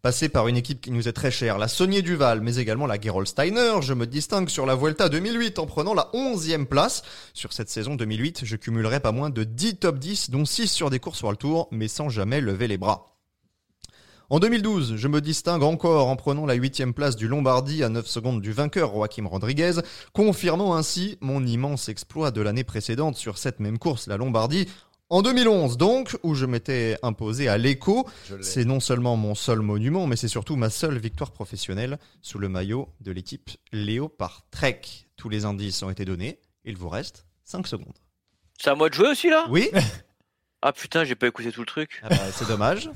Passé 0.00 0.28
par 0.28 0.46
une 0.46 0.56
équipe 0.56 0.80
qui 0.80 0.92
nous 0.92 1.08
est 1.08 1.12
très 1.12 1.32
chère, 1.32 1.58
la 1.58 1.66
Saunier 1.66 2.02
Duval, 2.02 2.40
mais 2.40 2.56
également 2.56 2.86
la 2.86 3.00
Gerolsteiner, 3.00 3.82
je 3.82 3.94
me 3.94 4.06
distingue 4.06 4.48
sur 4.48 4.64
la 4.64 4.76
Vuelta 4.76 5.08
2008 5.08 5.58
en 5.58 5.66
prenant 5.66 5.92
la 5.92 6.08
11e 6.14 6.66
place. 6.66 7.02
Sur 7.34 7.52
cette 7.52 7.68
saison 7.68 7.96
2008, 7.96 8.42
je 8.44 8.54
cumulerai 8.54 9.00
pas 9.00 9.10
moins 9.10 9.28
de 9.28 9.42
10 9.42 9.78
top 9.78 9.98
10, 9.98 10.30
dont 10.30 10.44
6 10.44 10.68
sur 10.68 10.90
des 10.90 11.00
courses 11.00 11.18
sur 11.18 11.32
le 11.32 11.36
Tour, 11.36 11.66
mais 11.72 11.88
sans 11.88 12.10
jamais 12.10 12.40
lever 12.40 12.68
les 12.68 12.78
bras. 12.78 13.16
En 14.30 14.38
2012, 14.38 14.94
je 14.96 15.08
me 15.08 15.20
distingue 15.20 15.64
encore 15.64 16.06
en 16.06 16.14
prenant 16.14 16.46
la 16.46 16.54
huitième 16.54 16.94
place 16.94 17.16
du 17.16 17.26
Lombardie 17.26 17.82
à 17.82 17.88
9 17.88 18.06
secondes 18.06 18.40
du 18.40 18.52
vainqueur 18.52 18.92
Joaquim 18.92 19.26
Rodriguez, 19.26 19.80
confirmant 20.12 20.76
ainsi 20.76 21.16
mon 21.20 21.44
immense 21.44 21.88
exploit 21.88 22.30
de 22.30 22.40
l'année 22.40 22.62
précédente 22.62 23.16
sur 23.16 23.36
cette 23.36 23.58
même 23.58 23.78
course, 23.78 24.06
la 24.06 24.16
Lombardie. 24.16 24.68
En 25.10 25.22
2011 25.22 25.78
donc, 25.78 26.18
où 26.22 26.34
je 26.34 26.44
m'étais 26.44 26.98
imposé 27.02 27.48
à 27.48 27.56
l'écho, 27.56 28.06
c'est 28.42 28.66
non 28.66 28.78
seulement 28.78 29.16
mon 29.16 29.34
seul 29.34 29.60
monument, 29.60 30.06
mais 30.06 30.16
c'est 30.16 30.28
surtout 30.28 30.54
ma 30.56 30.68
seule 30.68 30.98
victoire 30.98 31.30
professionnelle 31.30 31.98
sous 32.20 32.38
le 32.38 32.50
maillot 32.50 32.88
de 33.00 33.10
l'équipe 33.12 33.50
Léopard 33.72 34.42
Trek. 34.50 34.82
Tous 35.16 35.30
les 35.30 35.46
indices 35.46 35.82
ont 35.82 35.88
été 35.88 36.04
donnés, 36.04 36.38
il 36.64 36.76
vous 36.76 36.90
reste 36.90 37.24
5 37.44 37.66
secondes. 37.66 37.94
C'est 38.60 38.68
à 38.68 38.74
moi 38.74 38.90
de 38.90 38.94
jouer 38.94 39.08
aussi, 39.08 39.30
là? 39.30 39.46
Oui 39.48 39.70
Ah 40.60 40.72
putain, 40.72 41.04
j'ai 41.04 41.14
pas 41.14 41.28
écouté 41.28 41.52
tout 41.52 41.60
le 41.60 41.66
truc. 41.66 42.00
Ah 42.02 42.08
bah, 42.10 42.16
C'est 42.32 42.48
dommage. 42.48 42.90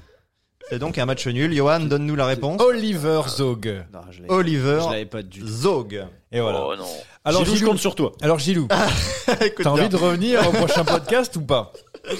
C'est 0.68 0.78
donc 0.78 0.98
un 0.98 1.06
match 1.06 1.26
nul. 1.28 1.54
Johan, 1.54 1.80
donne-nous 1.80 2.16
la 2.16 2.26
réponse. 2.26 2.60
Oliver 2.60 3.22
Zog. 3.28 3.84
Non, 3.92 4.00
je 4.10 4.20
l'avais- 4.22 4.32
Oliver 4.34 4.80
je 4.84 4.90
l'avais 4.90 5.06
pas 5.06 5.22
du 5.22 5.40
tout. 5.40 5.46
Zog. 5.46 6.06
Et 6.30 6.40
voilà. 6.40 6.64
Oh 6.66 6.76
non. 6.76 6.86
Alors, 7.24 7.44
Gilou, 7.44 7.56
je 7.56 7.64
compte 7.64 7.78
sur 7.78 7.94
toi. 7.94 8.12
alors 8.20 8.38
Gilou, 8.38 8.66
t'as 9.62 9.70
envie 9.70 9.88
de 9.88 9.96
revenir 9.96 10.46
au 10.48 10.52
prochain 10.52 10.84
podcast 10.84 11.36
ou 11.36 11.42
pas? 11.42 11.72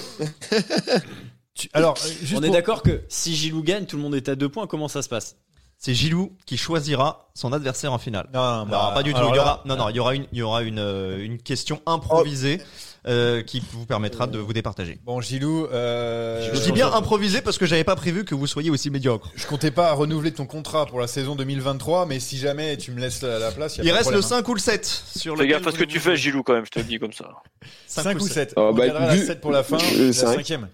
Tu- 1.55 1.69
Alors, 1.73 1.95
euh, 2.03 2.09
juste 2.21 2.33
On 2.35 2.41
est 2.41 2.47
pour- 2.47 2.55
d'accord 2.55 2.81
que 2.81 3.03
si 3.09 3.35
Gilou 3.35 3.61
gagne, 3.61 3.85
tout 3.85 3.95
le 3.97 4.01
monde 4.01 4.15
est 4.15 4.27
à 4.27 4.35
deux 4.35 4.49
points. 4.49 4.65
Comment 4.65 4.87
ça 4.87 5.03
se 5.03 5.09
passe? 5.09 5.35
C'est 5.77 5.93
Gilou 5.93 6.35
qui 6.47 6.57
choisira 6.57 7.29
son 7.35 7.53
adversaire 7.53 7.93
en 7.93 7.99
finale. 7.99 8.27
Non, 8.33 8.41
non, 8.41 8.65
Non, 8.65 8.71
bah, 8.71 8.91
pas 8.95 9.03
du 9.03 9.11
tout. 9.11 9.17
alors 9.17 9.29
Il 9.31 9.33
y 9.35 9.37
là- 9.37 9.43
aura, 9.43 9.61
non, 9.65 9.75
non, 9.75 9.89
il 9.89 9.95
y 9.95 9.99
aura 9.99 10.15
une, 10.15 10.25
il 10.31 10.37
y 10.39 10.41
aura 10.41 10.63
une, 10.63 10.79
euh, 10.79 11.23
une 11.23 11.37
question 11.37 11.79
improvisée 11.85 12.59
euh, 13.05 13.41
qui 13.41 13.61
vous 13.73 13.85
permettra 13.85 14.27
de 14.27 14.37
vous 14.39 14.53
départager. 14.53 14.97
Bon, 15.03 15.19
Gilou, 15.19 15.65
euh, 15.65 16.49
Je 16.53 16.59
dis 16.61 16.71
bien 16.71 16.91
improvisé 16.93 17.41
parce 17.41 17.57
que 17.57 17.65
j'avais 17.65 17.83
pas 17.83 17.95
prévu 17.97 18.23
que 18.23 18.33
vous 18.35 18.47
soyez 18.47 18.69
aussi 18.69 18.89
médiocre. 18.89 19.31
Je 19.35 19.45
comptais 19.45 19.71
pas 19.71 19.91
renouveler 19.93 20.31
ton 20.31 20.45
contrat 20.45 20.85
pour 20.85 20.99
la 21.01 21.07
saison 21.07 21.35
2023, 21.35 22.05
mais 22.05 22.19
si 22.21 22.37
jamais 22.37 22.77
tu 22.77 22.91
me 22.91 23.01
laisses 23.01 23.21
la, 23.21 23.39
la 23.39 23.51
place, 23.51 23.75
y 23.77 23.81
a 23.81 23.83
Il 23.83 23.87
pas 23.87 23.91
de 23.91 23.97
reste 23.97 24.11
le 24.11 24.19
problème, 24.19 24.37
hein. 24.39 24.41
5 24.43 24.47
ou 24.47 24.53
le 24.53 24.59
7 24.59 24.85
sur 24.85 25.35
Fais 25.37 25.43
lequel 25.43 25.57
gaffe 25.59 25.67
à 25.67 25.71
ce 25.71 25.77
que 25.79 25.83
tu 25.83 25.99
fais, 25.99 26.15
Gilou, 26.15 26.43
quand 26.43 26.53
même, 26.53 26.65
je 26.65 26.71
te 26.71 26.79
le 26.79 26.85
dis 26.85 26.97
comme 26.99 27.13
ça. 27.13 27.29
5 27.87 28.15
ou 28.21 28.27
7. 28.27 28.53
Oh, 28.55 28.69
on 28.71 28.73
bah, 28.73 28.85
gardera 28.87 29.07
la 29.07 29.15
vu- 29.15 29.25
7 29.25 29.41
pour 29.41 29.51
la 29.51 29.63
fin, 29.63 29.77
Euh, 29.77 30.07
la 30.07 30.13
cinq. 30.13 30.35
cinquième. 30.35 30.69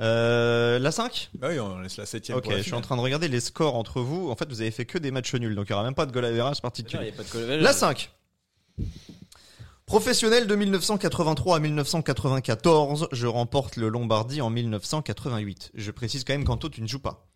Euh, 0.00 0.78
la 0.78 0.92
5 0.92 1.28
Bah 1.38 1.48
oui, 1.50 1.58
on 1.60 1.80
laisse 1.80 1.96
la 1.98 2.06
7 2.06 2.30
Ok, 2.30 2.46
je 2.56 2.62
suis 2.62 2.72
en 2.74 2.80
train 2.80 2.96
de 2.96 3.02
regarder 3.02 3.28
les 3.28 3.40
scores 3.40 3.74
entre 3.74 4.00
vous. 4.00 4.30
En 4.30 4.36
fait, 4.36 4.48
vous 4.48 4.60
avez 4.62 4.70
fait 4.70 4.86
que 4.86 4.96
des 4.98 5.10
matchs 5.10 5.34
nuls, 5.34 5.54
donc 5.54 5.66
il 5.68 5.70
y 5.70 5.74
aura 5.74 5.82
même 5.84 5.94
pas 5.94 6.06
de 6.06 6.12
goal 6.12 6.24
average 6.24 6.62
particulier. 6.62 7.08
a 7.08 7.12
pas 7.12 7.22
de 7.24 7.28
col- 7.28 7.60
La 7.60 7.72
5. 7.72 8.10
Professionnel 9.90 10.46
de 10.46 10.54
1983 10.54 11.56
à 11.56 11.58
1994, 11.58 13.08
je 13.10 13.26
remporte 13.26 13.74
le 13.74 13.88
Lombardie 13.88 14.40
en 14.40 14.48
1988. 14.48 15.72
Je 15.74 15.90
précise 15.90 16.22
quand 16.22 16.32
même 16.32 16.44
qu'Anto, 16.44 16.68
tu 16.68 16.80
ne 16.80 16.86
joues 16.86 17.00
pas. 17.00 17.26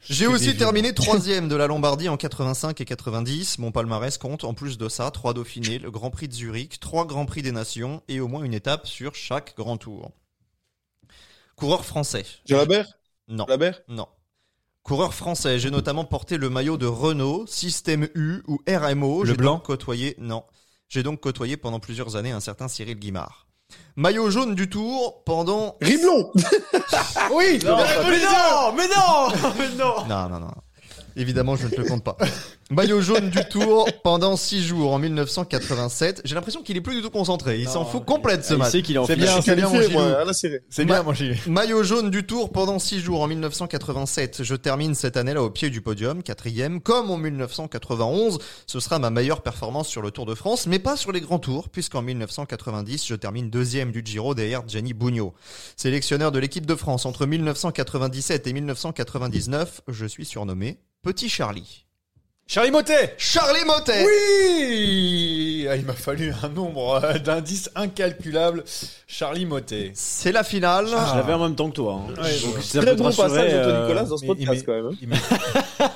J'ai 0.00 0.26
aussi 0.26 0.56
terminé 0.56 0.94
troisième 0.94 1.46
de 1.46 1.54
la 1.56 1.66
Lombardie 1.66 2.08
en 2.08 2.16
85 2.16 2.80
et 2.80 2.86
90. 2.86 3.58
Mon 3.58 3.70
palmarès 3.70 4.16
compte 4.16 4.44
en 4.44 4.54
plus 4.54 4.78
de 4.78 4.88
ça 4.88 5.10
trois 5.10 5.34
Dauphinés, 5.34 5.78
le 5.78 5.90
Grand 5.90 6.08
Prix 6.08 6.28
de 6.28 6.32
Zurich, 6.32 6.80
trois 6.80 7.04
Grands 7.04 7.26
Prix 7.26 7.42
des 7.42 7.52
Nations 7.52 8.02
et 8.08 8.20
au 8.20 8.28
moins 8.28 8.44
une 8.44 8.54
étape 8.54 8.86
sur 8.86 9.14
chaque 9.14 9.54
Grand 9.54 9.76
Tour. 9.76 10.10
Coureur 11.54 11.84
français. 11.84 12.24
Jalabert 12.46 12.86
Non. 13.28 13.44
Jalabert 13.46 13.82
Non. 13.88 14.08
Coureur 14.84 15.12
français, 15.12 15.58
j'ai 15.58 15.70
notamment 15.70 16.06
porté 16.06 16.38
le 16.38 16.48
maillot 16.48 16.78
de 16.78 16.86
Renault, 16.86 17.44
Système 17.46 18.08
U 18.14 18.40
ou 18.46 18.58
RMO. 18.66 19.24
Le 19.24 19.32
J'ai 19.32 19.36
blanc? 19.36 19.58
côtoyé, 19.58 20.14
non. 20.16 20.44
J'ai 20.88 21.02
donc 21.02 21.20
côtoyé 21.20 21.56
pendant 21.56 21.80
plusieurs 21.80 22.16
années 22.16 22.30
un 22.30 22.40
certain 22.40 22.66
Cyril 22.66 22.98
Guimard. 22.98 23.46
Maillot 23.96 24.30
jaune 24.30 24.54
du 24.54 24.70
Tour 24.70 25.22
pendant. 25.24 25.76
Riblon 25.82 26.32
Oui, 27.32 27.58
Non, 27.64 27.76
mais 27.76 28.18
non, 28.18 28.72
mais 28.74 28.88
non, 28.96 29.52
mais 29.58 29.68
non. 29.76 30.06
Non, 30.06 30.28
non, 30.30 30.40
non. 30.40 30.54
Évidemment, 31.18 31.56
je 31.56 31.66
ne 31.66 31.70
te 31.72 31.80
le 31.80 31.86
compte 31.86 32.04
pas. 32.04 32.16
Maillot 32.70 33.00
jaune 33.00 33.30
du 33.30 33.42
Tour 33.48 33.88
pendant 34.04 34.36
6 34.36 34.62
jours 34.62 34.92
en 34.92 34.98
1987. 34.98 36.20
J'ai 36.24 36.34
l'impression 36.34 36.62
qu'il 36.62 36.76
est 36.76 36.80
plus 36.80 36.94
du 36.94 37.02
tout 37.02 37.10
concentré. 37.10 37.58
Il 37.58 37.68
s'en 37.68 37.84
fout 37.84 38.04
complète 38.04 38.44
ce 38.44 38.54
Il 38.54 38.58
match. 38.58 38.70
sait 38.70 38.82
qu'il 38.82 38.94
est 38.94 38.98
en 38.98 39.06
C'est 39.06 39.16
bien, 39.16 39.40
c'est 39.40 39.56
bien. 39.56 39.68
C'est 40.68 40.84
bien, 40.84 41.02
mon. 41.02 41.12
Maillot 41.46 41.82
jaune 41.82 42.10
du 42.10 42.24
Tour 42.24 42.52
pendant 42.52 42.78
6 42.78 43.00
jours 43.00 43.22
en 43.22 43.26
1987. 43.26 44.44
Je 44.44 44.54
termine 44.54 44.94
cette 44.94 45.16
année-là 45.16 45.42
au 45.42 45.50
pied 45.50 45.70
du 45.70 45.80
podium, 45.80 46.22
quatrième. 46.22 46.80
Comme 46.80 47.10
en 47.10 47.16
1991, 47.16 48.38
ce 48.66 48.78
sera 48.78 49.00
ma 49.00 49.10
meilleure 49.10 49.42
performance 49.42 49.88
sur 49.88 50.02
le 50.02 50.12
Tour 50.12 50.26
de 50.26 50.36
France, 50.36 50.66
mais 50.68 50.78
pas 50.78 50.96
sur 50.96 51.10
les 51.10 51.20
grands 51.20 51.40
tours, 51.40 51.70
puisqu'en 51.70 52.02
1990, 52.02 53.06
je 53.06 53.14
termine 53.16 53.50
deuxième 53.50 53.90
du 53.90 54.02
Giro 54.04 54.34
derrière 54.34 54.68
Gianni 54.68 54.92
Bugno. 54.92 55.34
Sélectionneur 55.76 56.30
de 56.30 56.38
l'équipe 56.38 56.66
de 56.66 56.74
France 56.76 57.06
entre 57.06 57.26
1997 57.26 58.46
et 58.46 58.52
1999, 58.52 59.80
je 59.88 60.06
suis 60.06 60.24
surnommé 60.24 60.78
Petit 61.08 61.30
Charlie. 61.30 61.86
Charlie 62.46 62.70
Motet 62.70 63.14
Charlie 63.16 63.64
Motet 63.64 64.04
Oui 64.04 65.66
Ah, 65.70 65.74
Il 65.76 65.86
m'a 65.86 65.94
fallu 65.94 66.34
un 66.42 66.50
nombre 66.50 67.00
euh, 67.02 67.14
d'indices 67.18 67.70
incalculables. 67.74 68.62
Charlie 69.06 69.46
Motet. 69.46 69.92
C'est 69.94 70.32
la 70.32 70.44
finale. 70.44 70.84
Je 70.88 71.16
l'avais 71.16 71.32
en 71.32 71.38
même 71.38 71.54
temps 71.56 71.70
que 71.70 71.76
toi. 71.76 71.94
hein. 72.10 72.22
Ouais, 72.22 72.38
Donc, 72.40 72.62
ça 72.62 72.82
Très 72.82 72.90
peut 72.90 72.96
te 72.96 73.02
bon 73.02 73.04
passage 73.10 73.30
d'Anthony 73.30 73.52
euh, 73.54 73.82
Nicolas 73.84 74.04
dans 74.04 74.16
ce 74.18 74.22
mais- 74.22 74.28
podcast 74.28 74.52
mais- 74.52 74.62
quand 74.66 74.72
même. 75.08 75.14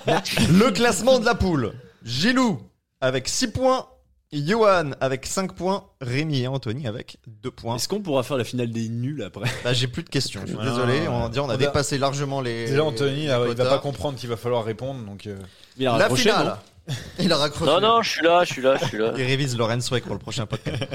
hein. 0.06 0.22
Le 0.50 0.70
classement 0.70 1.18
de 1.18 1.26
la 1.26 1.34
poule. 1.34 1.74
Gilou 2.06 2.62
avec 3.02 3.28
6 3.28 3.48
points. 3.48 3.86
Johan 4.32 4.92
avec 5.00 5.26
5 5.26 5.52
points. 5.54 5.84
Rémi 6.00 6.40
et 6.42 6.46
Anthony 6.46 6.86
avec 6.86 7.18
2 7.26 7.50
points. 7.50 7.76
Est-ce 7.76 7.88
qu'on 7.88 8.00
pourra 8.00 8.22
faire 8.22 8.36
la 8.38 8.44
finale 8.44 8.70
des 8.70 8.88
nuls 8.88 9.22
après? 9.22 9.50
Bah, 9.64 9.72
j'ai 9.72 9.88
plus 9.88 10.02
de 10.02 10.08
questions. 10.08 10.40
Je 10.46 10.52
suis 10.52 10.56
Ah, 10.60 10.64
désolé. 10.64 11.06
On, 11.08 11.28
dit, 11.28 11.38
on 11.40 11.44
a 11.44 11.46
on 11.48 11.50
a- 11.50 11.56
dépassé 11.56 11.98
largement 11.98 12.40
les. 12.40 12.66
Déjà, 12.66 12.84
Anthony, 12.84 13.22
les 13.22 13.26
là, 13.26 13.40
il 13.48 13.54
va 13.54 13.64
pas 13.66 13.78
comprendre 13.78 14.18
qu'il 14.18 14.28
va 14.28 14.36
falloir 14.36 14.64
répondre. 14.64 15.04
Donc, 15.04 15.26
euh, 15.26 15.38
Il 15.76 15.86
a 15.86 15.98
La 15.98 16.08
finale. 16.14 16.56
Il 17.20 17.30
a 17.32 17.36
raccroché. 17.36 17.70
Non, 17.70 17.80
non, 17.80 18.02
je 18.02 18.10
suis 18.10 18.22
là, 18.22 18.42
je 18.44 18.52
suis 18.52 18.62
là, 18.62 18.76
je 18.80 18.86
suis 18.86 18.98
là. 18.98 19.12
Il 19.16 19.22
révise 19.22 19.56
Lorenz 19.56 19.88
Weck 19.92 20.04
pour 20.04 20.14
le 20.14 20.18
prochain 20.20 20.46
podcast. 20.46 20.82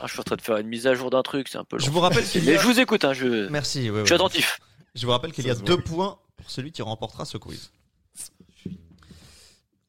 Ah, 0.00 0.04
je 0.06 0.12
suis 0.12 0.20
en 0.20 0.22
train 0.22 0.36
de 0.36 0.40
faire 0.42 0.56
une 0.58 0.68
mise 0.68 0.86
à 0.86 0.94
jour 0.94 1.10
d'un 1.10 1.22
truc, 1.24 1.48
c'est 1.48 1.58
un 1.58 1.64
peu 1.64 1.76
long. 1.76 1.84
Je 1.84 1.90
vous 1.90 1.98
rappelle 1.98 2.22
qu'il 2.24 2.44
y 2.44 2.46
Mais 2.46 2.56
a. 2.56 2.60
je 2.60 2.66
vous 2.68 2.78
écoute, 2.78 3.04
hein, 3.04 3.14
je, 3.14 3.48
Merci. 3.48 3.90
ouais, 3.90 4.02
je 4.02 4.04
suis 4.06 4.14
attentif. 4.14 4.60
Je 4.94 5.04
vous 5.04 5.10
rappelle 5.10 5.32
qu'il 5.32 5.44
y 5.44 5.50
a 5.50 5.54
Ça 5.54 5.58
se 5.58 5.64
2 5.64 5.72
voit. 5.74 5.82
points 5.82 6.18
pour 6.36 6.48
celui 6.52 6.70
qui 6.70 6.82
remportera 6.82 7.24
ce 7.24 7.36
quiz. 7.36 7.72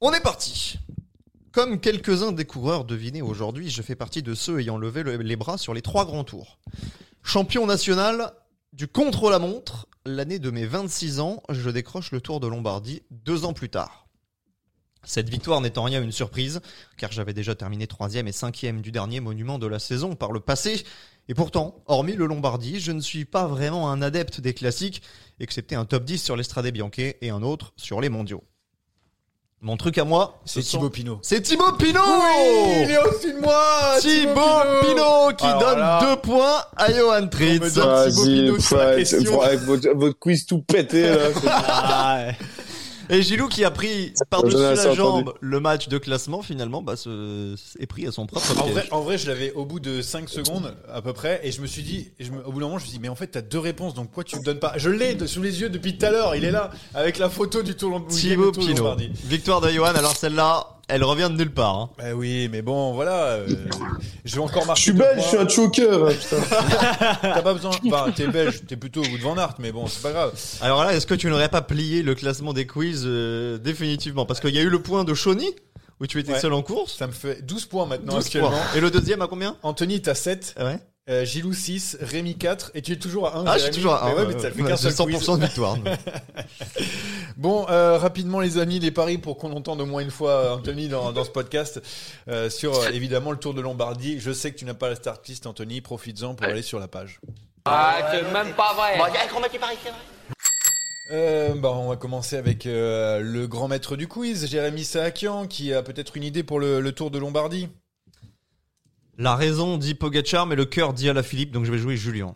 On 0.01 0.11
est 0.11 0.19
parti. 0.21 0.79
Comme 1.51 1.79
quelques-uns 1.79 2.31
des 2.31 2.45
coureurs 2.45 2.85
devinés 2.85 3.21
aujourd'hui, 3.21 3.69
je 3.69 3.81
fais 3.81 3.95
partie 3.95 4.21
de 4.21 4.35
ceux 4.35 4.59
ayant 4.59 4.77
levé 4.77 5.03
le- 5.03 5.17
les 5.17 5.35
bras 5.35 5.57
sur 5.57 5.73
les 5.73 5.81
trois 5.81 6.05
grands 6.05 6.23
tours. 6.23 6.59
Champion 7.23 7.65
national 7.65 8.33
du 8.71 8.87
contre-la-montre, 8.87 9.87
l'année 10.05 10.37
de 10.37 10.51
mes 10.51 10.65
26 10.65 11.19
ans, 11.19 11.41
je 11.49 11.69
décroche 11.71 12.11
le 12.11 12.21
Tour 12.21 12.39
de 12.39 12.47
Lombardie 12.47 13.01
deux 13.09 13.45
ans 13.45 13.53
plus 13.53 13.69
tard. 13.69 14.05
Cette 15.03 15.29
victoire 15.29 15.59
en 15.77 15.83
rien 15.83 16.03
une 16.03 16.11
surprise, 16.11 16.61
car 16.97 17.11
j'avais 17.11 17.33
déjà 17.33 17.55
terminé 17.55 17.87
troisième 17.87 18.27
et 18.27 18.31
cinquième 18.31 18.81
du 18.81 18.91
dernier 18.91 19.21
monument 19.21 19.57
de 19.57 19.65
la 19.65 19.79
saison 19.79 20.15
par 20.15 20.31
le 20.31 20.41
passé. 20.41 20.83
Et 21.29 21.33
pourtant, 21.33 21.83
hormis 21.87 22.13
le 22.15 22.25
Lombardie, 22.27 22.79
je 22.79 22.91
ne 22.91 22.99
suis 23.01 23.25
pas 23.25 23.47
vraiment 23.47 23.89
un 23.91 24.01
adepte 24.01 24.39
des 24.41 24.53
classiques, 24.53 25.01
excepté 25.39 25.75
un 25.75 25.85
top 25.85 26.03
10 26.03 26.21
sur 26.21 26.35
l'Estrade 26.35 26.67
Bianche 26.67 26.99
et 26.99 27.29
un 27.29 27.41
autre 27.41 27.73
sur 27.75 28.01
les 28.01 28.09
mondiaux. 28.09 28.43
Mon 29.61 29.75
truc 29.75 29.97
à 29.97 30.05
moi, 30.05 30.39
c'est 30.45 30.61
ce 30.61 30.69
Thibaut 30.71 30.89
Pinot. 30.89 31.19
C'est 31.21 31.41
Thibaut 31.41 31.73
Pinot 31.73 31.99
Oui, 31.99 32.83
il 32.85 32.91
est 32.91 32.97
au-dessus 32.97 33.33
de 33.33 33.39
moi 33.41 33.97
Thibaut 33.99 34.41
Pinot 34.81 35.35
qui 35.37 35.45
Alors 35.45 35.59
donne 35.59 35.79
là, 35.79 35.99
deux 36.01 36.15
points 36.21 36.63
à 36.77 36.93
Johan 36.93 37.27
Tritz. 37.27 37.59
Vas-y, 37.75 38.47
votre, 39.65 39.89
votre 39.89 40.17
quiz 40.17 40.45
tout 40.45 40.59
pété 40.61 41.09
là. 41.09 42.27
Et 43.09 43.21
Gilou 43.23 43.47
qui 43.47 43.63
a 43.65 43.71
pris 43.71 44.13
par-dessus 44.29 44.57
la 44.57 44.93
jambe 44.93 45.33
le 45.41 45.59
match 45.59 45.87
de 45.87 45.97
classement, 45.97 46.41
finalement, 46.41 46.81
bah, 46.81 46.95
se... 46.95 47.55
est 47.79 47.85
pris 47.87 48.05
à 48.07 48.11
son 48.11 48.25
propre 48.27 48.51
En 48.57 48.63
piège. 48.63 48.73
vrai, 48.73 48.87
en 48.91 49.01
vrai, 49.01 49.17
je 49.17 49.27
l'avais 49.27 49.51
au 49.53 49.65
bout 49.65 49.79
de 49.79 50.01
5 50.01 50.29
secondes 50.29 50.75
à 50.93 51.01
peu 51.01 51.13
près, 51.13 51.39
et 51.43 51.51
je 51.51 51.61
me 51.61 51.67
suis 51.67 51.81
dit, 51.83 52.11
et 52.19 52.23
je 52.25 52.31
me- 52.31 52.45
au 52.45 52.51
bout 52.51 52.59
d'un 52.59 52.67
moment, 52.67 52.77
je 52.77 52.83
me 52.83 52.87
suis 52.89 52.97
dit, 52.97 53.01
mais 53.01 53.09
en 53.09 53.15
fait, 53.15 53.27
t'as 53.27 53.41
deux 53.41 53.59
réponses, 53.59 53.93
donc 53.95 54.07
pourquoi 54.07 54.23
tu 54.23 54.37
me 54.37 54.43
donnes 54.43 54.59
pas? 54.59 54.73
Je 54.77 54.89
l'ai 54.89 55.15
de- 55.15 55.25
sous 55.25 55.41
les 55.41 55.59
yeux 55.61 55.69
depuis 55.69 55.97
tout 55.97 56.05
à 56.05 56.11
l'heure, 56.11 56.35
il 56.35 56.45
est 56.45 56.51
là, 56.51 56.69
avec 56.93 57.17
la 57.17 57.29
photo 57.29 57.63
du 57.63 57.75
Tour. 57.75 58.05
Thibaut 58.07 58.51
Pinot. 58.51 58.95
Victoire 59.25 59.61
de 59.61 59.69
Johan, 59.69 59.87
alors 59.95 60.15
celle-là, 60.15 60.78
elle 60.89 61.03
revient 61.03 61.29
de 61.31 61.37
nulle 61.37 61.53
part. 61.53 61.75
hein. 61.75 61.89
Bah 61.97 62.13
oui, 62.15 62.49
mais 62.51 62.61
bon, 62.61 62.93
voilà. 62.93 63.23
euh, 63.33 63.47
je 64.25 64.35
vais 64.35 64.41
encore 64.41 64.65
marquer. 64.65 64.79
Je 64.79 64.83
suis 64.83 64.93
deux 64.93 64.99
belge, 64.99 65.13
points. 65.15 65.23
je 65.23 65.27
suis 65.27 65.37
un 65.37 65.47
choker. 65.47 66.07
hein, 66.07 66.11
putain. 66.11 67.17
T'as 67.21 67.41
pas 67.41 67.53
besoin. 67.53 67.71
Enfin, 67.85 68.11
t'es 68.15 68.27
belge, 68.27 68.61
t'es 68.67 68.75
plutôt 68.75 69.01
au 69.01 69.07
bout 69.07 69.17
de 69.17 69.23
Van 69.23 69.37
Aert, 69.37 69.55
mais 69.59 69.71
bon, 69.71 69.87
c'est 69.87 70.01
pas 70.01 70.11
grave. 70.11 70.33
Alors 70.61 70.83
là, 70.83 70.93
est-ce 70.93 71.07
que 71.07 71.15
tu 71.15 71.29
n'aurais 71.29 71.49
pas 71.49 71.61
plié 71.61 72.01
le 72.03 72.15
classement 72.15 72.53
des 72.53 72.67
quiz 72.67 73.03
euh, 73.05 73.57
définitivement? 73.57 74.25
Parce 74.25 74.39
qu'il 74.39 74.53
y 74.55 74.59
a 74.59 74.61
eu 74.61 74.69
le 74.69 74.81
point 74.81 75.03
de 75.03 75.13
Shawnee, 75.13 75.55
où 75.99 76.07
tu 76.07 76.19
étais 76.19 76.33
Ouais. 76.33 76.39
seul 76.39 76.53
en 76.53 76.61
course. 76.61 76.97
Ça 76.97 77.07
me 77.07 77.11
fait 77.11 77.41
12 77.45 77.65
points 77.65 77.85
maintenant 77.85 78.15
12 78.15 78.25
actuellement. 78.25 78.49
points. 78.49 78.59
Et 78.75 78.79
le 78.79 78.89
deuxième 78.91 79.21
à 79.21 79.27
combien? 79.27 79.55
Anthony, 79.63 80.01
t'as 80.01 80.15
7. 80.15 80.55
Ah 80.57 80.65
ouais 80.65 80.79
Euh, 81.09 81.25
Gilou 81.25 81.53
6, 81.53 81.97
Rémi 82.01 82.37
4, 82.37 82.71
et 82.75 82.81
tu 82.83 82.91
es 82.91 82.95
toujours 82.97 83.27
à 83.27 83.37
1. 83.39 83.45
Ah, 83.47 83.57
je 83.57 83.63
suis 83.63 83.71
toujours 83.71 83.95
à 83.95 84.05
Mais 84.05 84.11
un, 84.11 84.13
ouais, 84.15 84.21
ouais, 84.21 84.33
mais 84.35 84.39
ça 84.39 84.47
ouais. 84.47 84.51
fait 84.53 84.61
Ouais, 84.61 84.69
qu'un 84.69 84.75
j'ai 84.75 84.91
seul 84.91 85.05
quiz. 85.07 85.27
100% 85.27 85.39
de 85.39 85.45
victoire. 85.45 85.77
Bon, 87.37 87.65
euh, 87.69 87.97
rapidement 87.97 88.41
les 88.41 88.57
amis, 88.57 88.79
les 88.79 88.91
paris 88.91 89.17
pour 89.17 89.37
qu'on 89.37 89.51
entende 89.53 89.79
au 89.79 89.85
moins 89.85 90.01
une 90.01 90.11
fois 90.11 90.31
euh, 90.31 90.53
Anthony 90.55 90.89
dans, 90.89 91.13
dans 91.13 91.23
ce 91.23 91.29
podcast 91.29 91.81
euh, 92.27 92.49
sur 92.49 92.75
euh, 92.77 92.89
évidemment 92.89 93.31
le 93.31 93.37
Tour 93.37 93.53
de 93.53 93.61
Lombardie. 93.61 94.19
Je 94.19 94.31
sais 94.33 94.51
que 94.51 94.57
tu 94.57 94.65
n'as 94.65 94.73
pas 94.73 94.89
la 94.89 94.95
start 94.95 95.25
list 95.27 95.47
Anthony, 95.47 95.79
profites-en 95.79 96.35
pour 96.35 96.45
aller 96.47 96.61
sur 96.61 96.79
la 96.79 96.89
page. 96.89 97.21
Ah, 97.63 98.09
c'est 98.11 98.23
même 98.33 98.53
pas 98.55 98.73
vrai. 98.73 98.97
Euh, 101.11 101.55
bah, 101.55 101.71
on 101.73 101.89
va 101.89 101.95
commencer 101.95 102.35
avec 102.37 102.65
euh, 102.65 103.19
le 103.21 103.47
grand 103.47 103.67
maître 103.67 103.95
du 103.95 104.07
quiz, 104.07 104.47
Jérémy 104.47 104.83
Saakian, 104.83 105.47
qui 105.47 105.73
a 105.73 105.81
peut-être 105.81 106.17
une 106.17 106.23
idée 106.23 106.43
pour 106.43 106.59
le, 106.59 106.81
le 106.81 106.91
Tour 106.91 107.09
de 107.09 107.17
Lombardie. 107.19 107.67
La 109.19 109.35
raison 109.35 109.77
dit 109.77 109.93
Pogachar, 109.95 110.45
mais 110.47 110.55
le 110.55 110.63
cœur 110.65 110.93
dit 110.93 111.09
Alaphilippe, 111.09 111.51
donc 111.51 111.65
je 111.65 111.71
vais 111.71 111.77
jouer 111.77 111.97
Julien. 111.97 112.35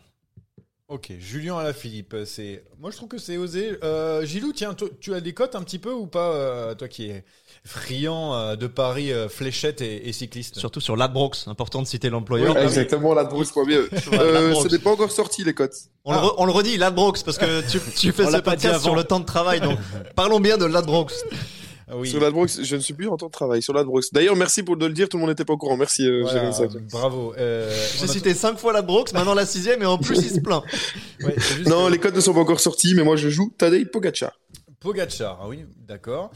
Ok, 0.89 1.13
Julien 1.17 1.57
à 1.57 1.63
la 1.63 1.73
Philippe, 1.73 2.13
c'est. 2.25 2.65
Moi, 2.77 2.91
je 2.91 2.97
trouve 2.97 3.07
que 3.09 3.17
c'est 3.17 3.37
osé. 3.37 3.77
Euh, 3.83 4.25
Gilou, 4.25 4.51
tiens, 4.51 4.75
tu 4.99 5.13
as 5.13 5.21
des 5.21 5.33
cotes 5.33 5.55
un 5.55 5.63
petit 5.63 5.79
peu 5.79 5.91
ou 5.93 6.05
pas, 6.07 6.33
euh, 6.33 6.75
toi 6.75 6.89
qui 6.89 7.05
es 7.09 7.23
friand 7.63 8.35
euh, 8.35 8.55
de 8.57 8.67
Paris, 8.67 9.11
euh, 9.13 9.29
fléchette 9.29 9.79
et, 9.81 10.07
et 10.09 10.11
cycliste? 10.13 10.59
Surtout 10.59 10.81
sur 10.81 10.97
Ladbrokes, 10.97 11.47
important 11.47 11.81
de 11.81 11.87
citer 11.87 12.09
l'employeur. 12.09 12.53
Ouais, 12.53 12.63
exactement, 12.65 13.13
la 13.13 13.23
Bruce, 13.23 13.51
pas 13.53 13.63
mieux. 13.63 13.89
Sur 14.01 14.11
la 14.11 14.19
Euh, 14.21 14.33
Ladbrokes. 14.49 14.69
ça 14.69 14.75
n'est 14.77 14.83
pas 14.83 14.91
encore 14.91 15.11
sorti, 15.11 15.43
les 15.45 15.53
cotes. 15.53 15.73
On, 16.03 16.11
le 16.11 16.19
re- 16.19 16.35
on 16.37 16.45
le 16.45 16.51
redit, 16.51 16.77
Ladbrokes, 16.77 17.23
parce 17.23 17.37
que 17.37 17.61
tu, 17.71 17.79
tu 17.97 18.11
fais 18.11 18.25
On 18.25 18.27
ce 18.27 18.31
l'a 18.33 18.41
podcast 18.41 18.81
sur 18.81 18.93
le 18.93 19.05
temps 19.05 19.21
de 19.21 19.25
travail, 19.25 19.61
donc 19.61 19.79
parlons 20.15 20.41
bien 20.41 20.57
de 20.57 20.65
Ladbrokes. 20.65 21.13
Ah 21.87 21.97
oui. 21.97 22.09
Sur 22.09 22.19
l'Adbrox, 22.21 22.63
je 22.63 22.75
ne 22.75 22.81
suis 22.81 22.93
plus 22.93 23.07
en 23.09 23.17
temps 23.17 23.27
de 23.27 23.31
travail. 23.31 23.61
Sur 23.61 23.73
l'Adbrox. 23.73 24.11
D'ailleurs, 24.13 24.35
merci 24.35 24.63
pour 24.63 24.77
de 24.77 24.85
le 24.85 24.93
dire, 24.93 25.09
tout 25.09 25.17
le 25.17 25.21
monde 25.21 25.29
n'était 25.29 25.45
pas 25.45 25.53
au 25.53 25.57
courant. 25.57 25.75
Merci, 25.77 26.07
euh, 26.07 26.21
Voilà, 26.23 26.51
bravo. 26.91 27.33
Euh, 27.37 27.69
J'ai 27.99 28.07
cité 28.07 28.33
cinq 28.33 28.57
fois 28.57 28.71
Ladbrokes, 28.73 29.11
maintenant 29.13 29.33
la 29.33 29.45
sixième, 29.45 29.81
et 29.81 29.85
en 29.85 29.97
plus 29.97 30.17
il 30.17 30.29
se 30.29 30.39
plaint. 30.39 30.63
ouais, 31.23 31.35
c'est 31.37 31.55
juste 31.57 31.67
Non, 31.69 31.87
que- 31.87 31.91
les 31.91 31.97
cotes 31.99 32.15
ne 32.15 32.21
sont 32.21 32.33
pas 32.33 32.39
encore 32.39 32.59
sorties, 32.59 32.93
mais 32.95 33.03
moi 33.03 33.15
je 33.15 33.29
joue 33.29 33.51
Tadej 33.57 33.85
Pogacar. 33.91 34.39
Pogacar, 34.79 35.39
ah 35.41 35.47
oui, 35.47 35.65
d'accord. 35.87 36.31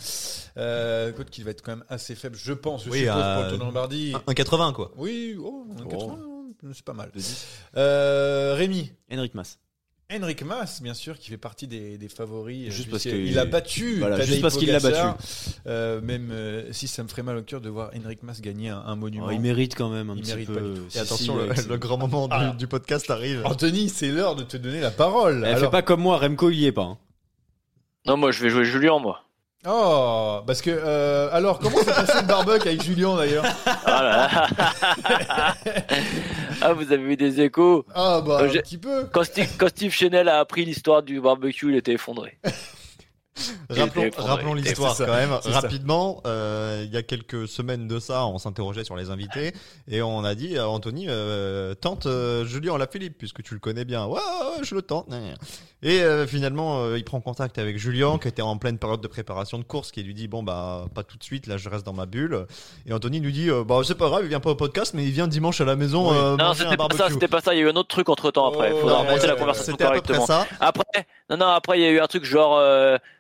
Euh, 0.58 1.12
cote 1.12 1.30
qui 1.30 1.44
va 1.44 1.52
être 1.52 1.62
quand 1.62 1.74
même 1.74 1.84
assez 1.90 2.16
faible, 2.16 2.38
je 2.42 2.54
pense. 2.54 2.86
Je 2.86 2.90
Oui, 2.90 3.00
suppose 3.00 3.14
euh, 3.18 3.36
pour 3.36 3.44
le 3.44 3.50
Tour 3.50 3.60
de 3.60 3.64
Lombardie. 3.66 4.14
Un 4.26 4.34
80 4.34 4.74
quoi. 4.74 4.92
Oui, 4.98 5.36
oh, 5.40 5.66
un 5.78 5.84
Oh. 5.86 5.90
80, 5.90 6.18
c'est 6.74 6.84
pas 6.86 6.94
mal. 6.94 7.12
Euh, 7.76 8.54
Rémi. 8.56 8.92
Henrik 9.12 9.36
Mas. 9.36 9.60
Henrik 10.10 10.42
Mas, 10.44 10.82
bien 10.82 10.94
sûr, 10.94 11.20
qui 11.20 11.30
fait 11.30 11.38
partie 11.38 11.68
des, 11.68 11.98
des 11.98 12.08
favoris. 12.08 12.68
euh, 12.68 12.72
Juste 12.72 12.90
parce 12.90 13.04
puisqu'il 13.04 13.26
que- 13.26 13.30
il 13.30 13.38
a 13.40 13.44
battu. 13.46 14.00
Voilà, 14.00 14.22
juste 14.22 14.42
parce 14.42 14.56
qu'il 14.58 14.72
l'a 14.72 14.80
Pogacar. 14.80 15.18
Euh, 15.68 16.00
même 16.00 16.30
euh, 16.32 16.72
si 16.72 16.88
ça 16.88 17.04
me 17.04 17.10
ferait 17.10 17.24
mal 17.24 17.36
au 17.36 17.42
cœur 17.44 17.60
de 17.60 17.68
voir 17.70 17.92
Henrik 17.94 18.24
Mas 18.24 18.40
gagner 18.40 18.70
un, 18.70 18.80
un 18.80 18.96
monument. 18.96 19.26
Oh, 19.28 19.32
il 19.32 19.42
mérite 19.42 19.76
quand 19.76 19.90
même 19.90 20.10
un 20.10 20.16
Il 20.16 20.22
petit 20.22 20.30
mérite 20.32 20.48
peu. 20.48 20.54
pas 20.54 20.62
du 20.62 20.74
tout. 20.76 20.86
Si, 20.88 20.88
Et 20.88 20.92
si, 20.92 21.00
attention, 21.00 21.36
le, 21.38 21.78
grand 21.78 21.98
moment 21.98 22.30
du, 22.30 22.36
Ah. 22.38 22.56
du 22.58 22.68
podcast 22.68 23.10
arrive. 23.12 23.42
Anthony, 23.46 23.90
c'est 23.90 24.10
l'heure 24.10 24.36
de 24.38 24.44
te 24.44 24.56
donner 24.56 24.80
la 24.80 24.92
parole. 24.92 25.44
Elle 25.46 25.52
fait 25.56 25.58
Alors- 25.60 25.72
pas 25.72 25.82
comme 25.82 26.00
moi, 26.02 26.18
Remco 26.18 26.50
il 26.52 26.60
y 26.60 26.66
est 26.68 26.72
pas. 26.72 26.84
hein. 26.84 26.98
Non, 28.06 28.16
moi 28.16 28.32
je 28.32 28.42
vais 28.42 28.50
jouer 28.50 28.64
Julien, 28.64 29.00
moi. 29.00 29.26
Oh, 29.70 30.40
parce 30.48 30.62
que 30.62 30.70
euh, 30.72 31.30
alors 31.34 31.60
comment 31.60 31.78
s'est 31.80 31.86
passé 31.94 32.14
le 32.22 32.28
barbecue 32.28 32.68
avec 32.70 32.82
Julien 32.84 33.18
d'ailleurs? 33.18 33.44
Ah, 33.86 34.04
là 34.04 34.48
là. 34.54 35.56
ah, 36.62 36.74
vous 36.74 36.92
avez 36.94 37.04
eu 37.04 37.18
des 37.18 37.42
échos. 37.42 37.86
Ah 37.94 38.22
bah 38.26 38.40
Euh, 38.42 38.46
un 38.46 38.48
j'ai- 38.50 38.62
petit 38.62 38.78
peu. 38.78 39.06
Quand 39.12 39.24
Steve, 39.26 39.50
quand 39.58 39.68
Steve 39.68 39.92
Chenel 39.92 40.30
a 40.30 40.40
appris 40.40 40.64
l'histoire 40.64 41.04
du 41.04 41.20
barbecue, 41.20 41.70
il 41.70 41.76
était 41.76 41.94
effondré. 41.94 42.38
Rappelons, 43.70 44.10
rappelons 44.18 44.54
l'histoire 44.54 44.96
quand 44.98 45.08
même 45.08 45.32
rapidement. 45.46 46.22
Euh, 46.26 46.84
il 46.86 46.94
y 46.94 46.98
a 46.98 47.04
quelques 47.04 47.48
semaines 47.48 47.88
de 47.88 48.00
ça, 48.00 48.26
on 48.26 48.38
s'interrogeait 48.38 48.84
sur 48.84 48.96
les 48.96 49.10
invités 49.10 49.54
et 49.88 50.02
on 50.02 50.24
a 50.24 50.36
dit 50.36 50.58
à 50.58 50.70
Anthony 50.70 51.06
euh, 51.08 51.74
tente 51.76 52.06
euh, 52.06 52.46
Julien 52.46 52.78
Lafilippe 52.78 53.18
puisque 53.18 53.44
tu 53.44 53.54
le 53.54 53.60
connais 53.60 53.86
bien. 53.86 54.06
Ouais, 54.06 54.20
ouais, 54.20 54.64
je 54.64 54.74
le 54.76 54.82
tente. 54.82 55.08
Et 55.84 56.02
euh, 56.02 56.26
finalement, 56.26 56.82
euh, 56.82 56.98
il 56.98 57.04
prend 57.04 57.22
contact 57.22 57.60
avec 57.60 57.78
Julien 57.78 58.18
qui 58.18 58.28
était 58.28 58.42
en 58.42 58.58
pleine 58.58 58.80
période 58.80 59.00
de 59.02 59.08
préparation 59.08 59.60
de 59.60 59.64
course, 59.64 59.92
qui 59.92 60.02
lui 60.02 60.16
dit 60.16 60.28
bon 60.28 60.42
bah 60.42 60.86
pas 60.96 61.04
tout 61.04 61.18
de 61.18 61.24
suite, 61.24 61.46
là 61.46 61.58
je 61.58 61.70
reste 61.70 61.86
dans 61.86 61.94
ma 61.94 62.08
bulle. 62.08 62.48
Et 62.88 62.94
Anthony 62.94 63.20
lui 63.20 63.32
dit 63.32 63.50
euh, 63.52 63.64
bah 63.64 63.80
c'est 63.86 63.94
pas 63.96 64.08
grave, 64.10 64.22
il 64.24 64.30
vient 64.30 64.40
pas 64.40 64.50
au 64.52 64.56
podcast, 64.56 64.94
mais 64.96 65.04
il 65.04 65.12
vient 65.12 65.28
dimanche 65.28 65.62
à 65.62 65.66
la 65.66 65.76
maison 65.76 66.10
Oui. 66.10 66.18
euh, 66.18 66.36
Non, 66.36 66.46
manger 66.46 66.64
un 66.66 66.72
c'était 66.72 66.78
pas 66.78 66.88
ça, 66.98 67.10
c'était 67.12 67.28
pas 67.28 67.42
ça. 67.42 67.54
Il 67.54 67.58
y 67.60 67.62
a 67.62 67.66
eu 67.66 67.70
un 67.70 67.76
autre 67.76 67.90
truc 67.90 68.10
entre 68.10 68.32
temps 68.32 68.48
après. 68.48 68.72
Oh, 68.74 68.80
Faudra 68.82 69.02
ouais, 69.02 69.08
remonter 69.10 69.28
la 69.28 69.34
ouais, 69.34 69.40
conversation 69.40 69.74
C'était 69.74 69.84
à 69.84 69.92
peu 69.92 70.02
près 70.02 70.14
correctement. 70.16 70.26
ça. 70.26 70.48
Après, 70.60 71.06
non, 71.30 71.38
non, 71.38 71.46
après, 71.48 71.78
il 71.80 71.84
y 71.84 71.86
a 71.86 71.92
eu 71.92 72.00
un 72.00 72.08
truc 72.08 72.24
genre, 72.26 72.58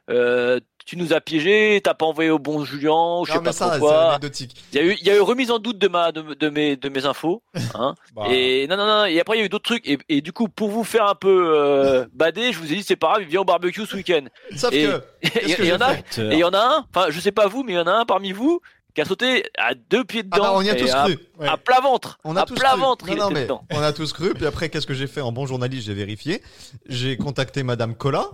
euh, 0.09 0.59
tu 0.85 0.95
nous 0.95 1.11
as 1.11 1.19
piégés, 1.19 1.81
t'as 1.83 1.93
pas 1.93 2.05
envoyé 2.05 2.29
au 2.29 2.39
bon 2.39 2.63
Julien, 2.63 3.21
je 3.27 3.33
sais 3.33 3.41
pas 3.41 3.51
ça, 3.51 3.65
trop 3.65 3.73
c'est 3.73 3.79
quoi. 3.81 4.09
anecdotique. 4.11 4.55
Il 4.71 4.77
y 4.77 4.81
a 4.81 4.85
eu, 4.85 4.97
il 5.01 5.05
y 5.05 5.09
a 5.09 5.17
eu 5.17 5.19
remise 5.19 5.51
en 5.51 5.59
doute 5.59 5.77
de 5.77 5.89
ma, 5.89 6.13
de, 6.13 6.21
de 6.33 6.49
mes, 6.49 6.77
de 6.77 6.87
mes 6.87 7.05
infos, 7.05 7.43
hein. 7.75 7.93
Bah, 8.15 8.23
Et 8.29 8.67
non, 8.67 8.77
non, 8.77 8.85
non. 8.85 9.05
Et 9.05 9.19
après, 9.19 9.35
il 9.35 9.39
y 9.39 9.43
a 9.43 9.45
eu 9.45 9.49
d'autres 9.49 9.65
trucs. 9.65 9.85
Et, 9.85 9.97
et 10.07 10.21
du 10.21 10.31
coup, 10.31 10.47
pour 10.47 10.69
vous 10.69 10.85
faire 10.85 11.05
un 11.09 11.15
peu 11.15 11.51
euh, 11.57 12.05
bader, 12.13 12.53
je 12.53 12.59
vous 12.59 12.71
ai 12.71 12.75
dit, 12.77 12.83
c'est 12.83 12.95
pas 12.95 13.07
grave, 13.09 13.23
il 13.23 13.27
vient 13.27 13.41
au 13.41 13.45
barbecue 13.45 13.85
ce 13.85 13.95
week-end. 13.97 14.23
Sauf 14.55 14.71
Et- 14.73 14.85
que 14.85 15.01
il 15.59 15.65
y 15.65 15.73
en 15.73 15.81
a, 15.81 15.93
et 15.95 16.01
il 16.17 16.39
y 16.39 16.43
en 16.45 16.53
a 16.53 16.59
un. 16.59 16.85
Enfin, 16.95 17.07
je 17.09 17.19
sais 17.19 17.33
pas 17.33 17.47
vous, 17.47 17.63
mais 17.63 17.73
il 17.73 17.75
y 17.75 17.79
en 17.79 17.87
a 17.87 17.91
un 17.91 18.05
parmi 18.05 18.31
vous 18.31 18.61
qui 18.95 19.01
a 19.01 19.05
sauté 19.05 19.43
à 19.59 19.73
deux 19.75 20.05
pieds 20.05 20.23
Ah 20.31 20.37
dedans. 20.37 20.43
bah, 20.47 20.53
on 20.55 20.61
y 20.61 20.69
a 20.69 20.75
tous 20.75 20.89
à, 20.91 21.03
cru. 21.03 21.19
Ouais. 21.37 21.47
à 21.49 21.57
plat 21.57 21.81
ventre. 21.81 22.17
On 22.23 22.35
a 22.37 22.41
à 22.41 22.45
tous 22.45 22.55
plat 22.55 22.71
cru. 22.71 22.79
ventre, 22.79 23.05
Non, 23.09 23.15
non, 23.17 23.29
mais 23.31 23.47
on 23.71 23.81
a 23.81 23.91
tous 23.93 24.11
cru. 24.13 24.33
Puis 24.33 24.45
après, 24.45 24.69
qu'est-ce 24.69 24.87
que 24.87 24.93
j'ai 24.95 25.05
fait 25.07 25.21
en 25.21 25.31
bon 25.33 25.45
journaliste 25.45 25.85
J'ai 25.87 25.93
vérifié. 25.93 26.41
J'ai 26.87 27.15
contacté 27.17 27.61
Madame 27.61 27.93
Cola, 27.93 28.25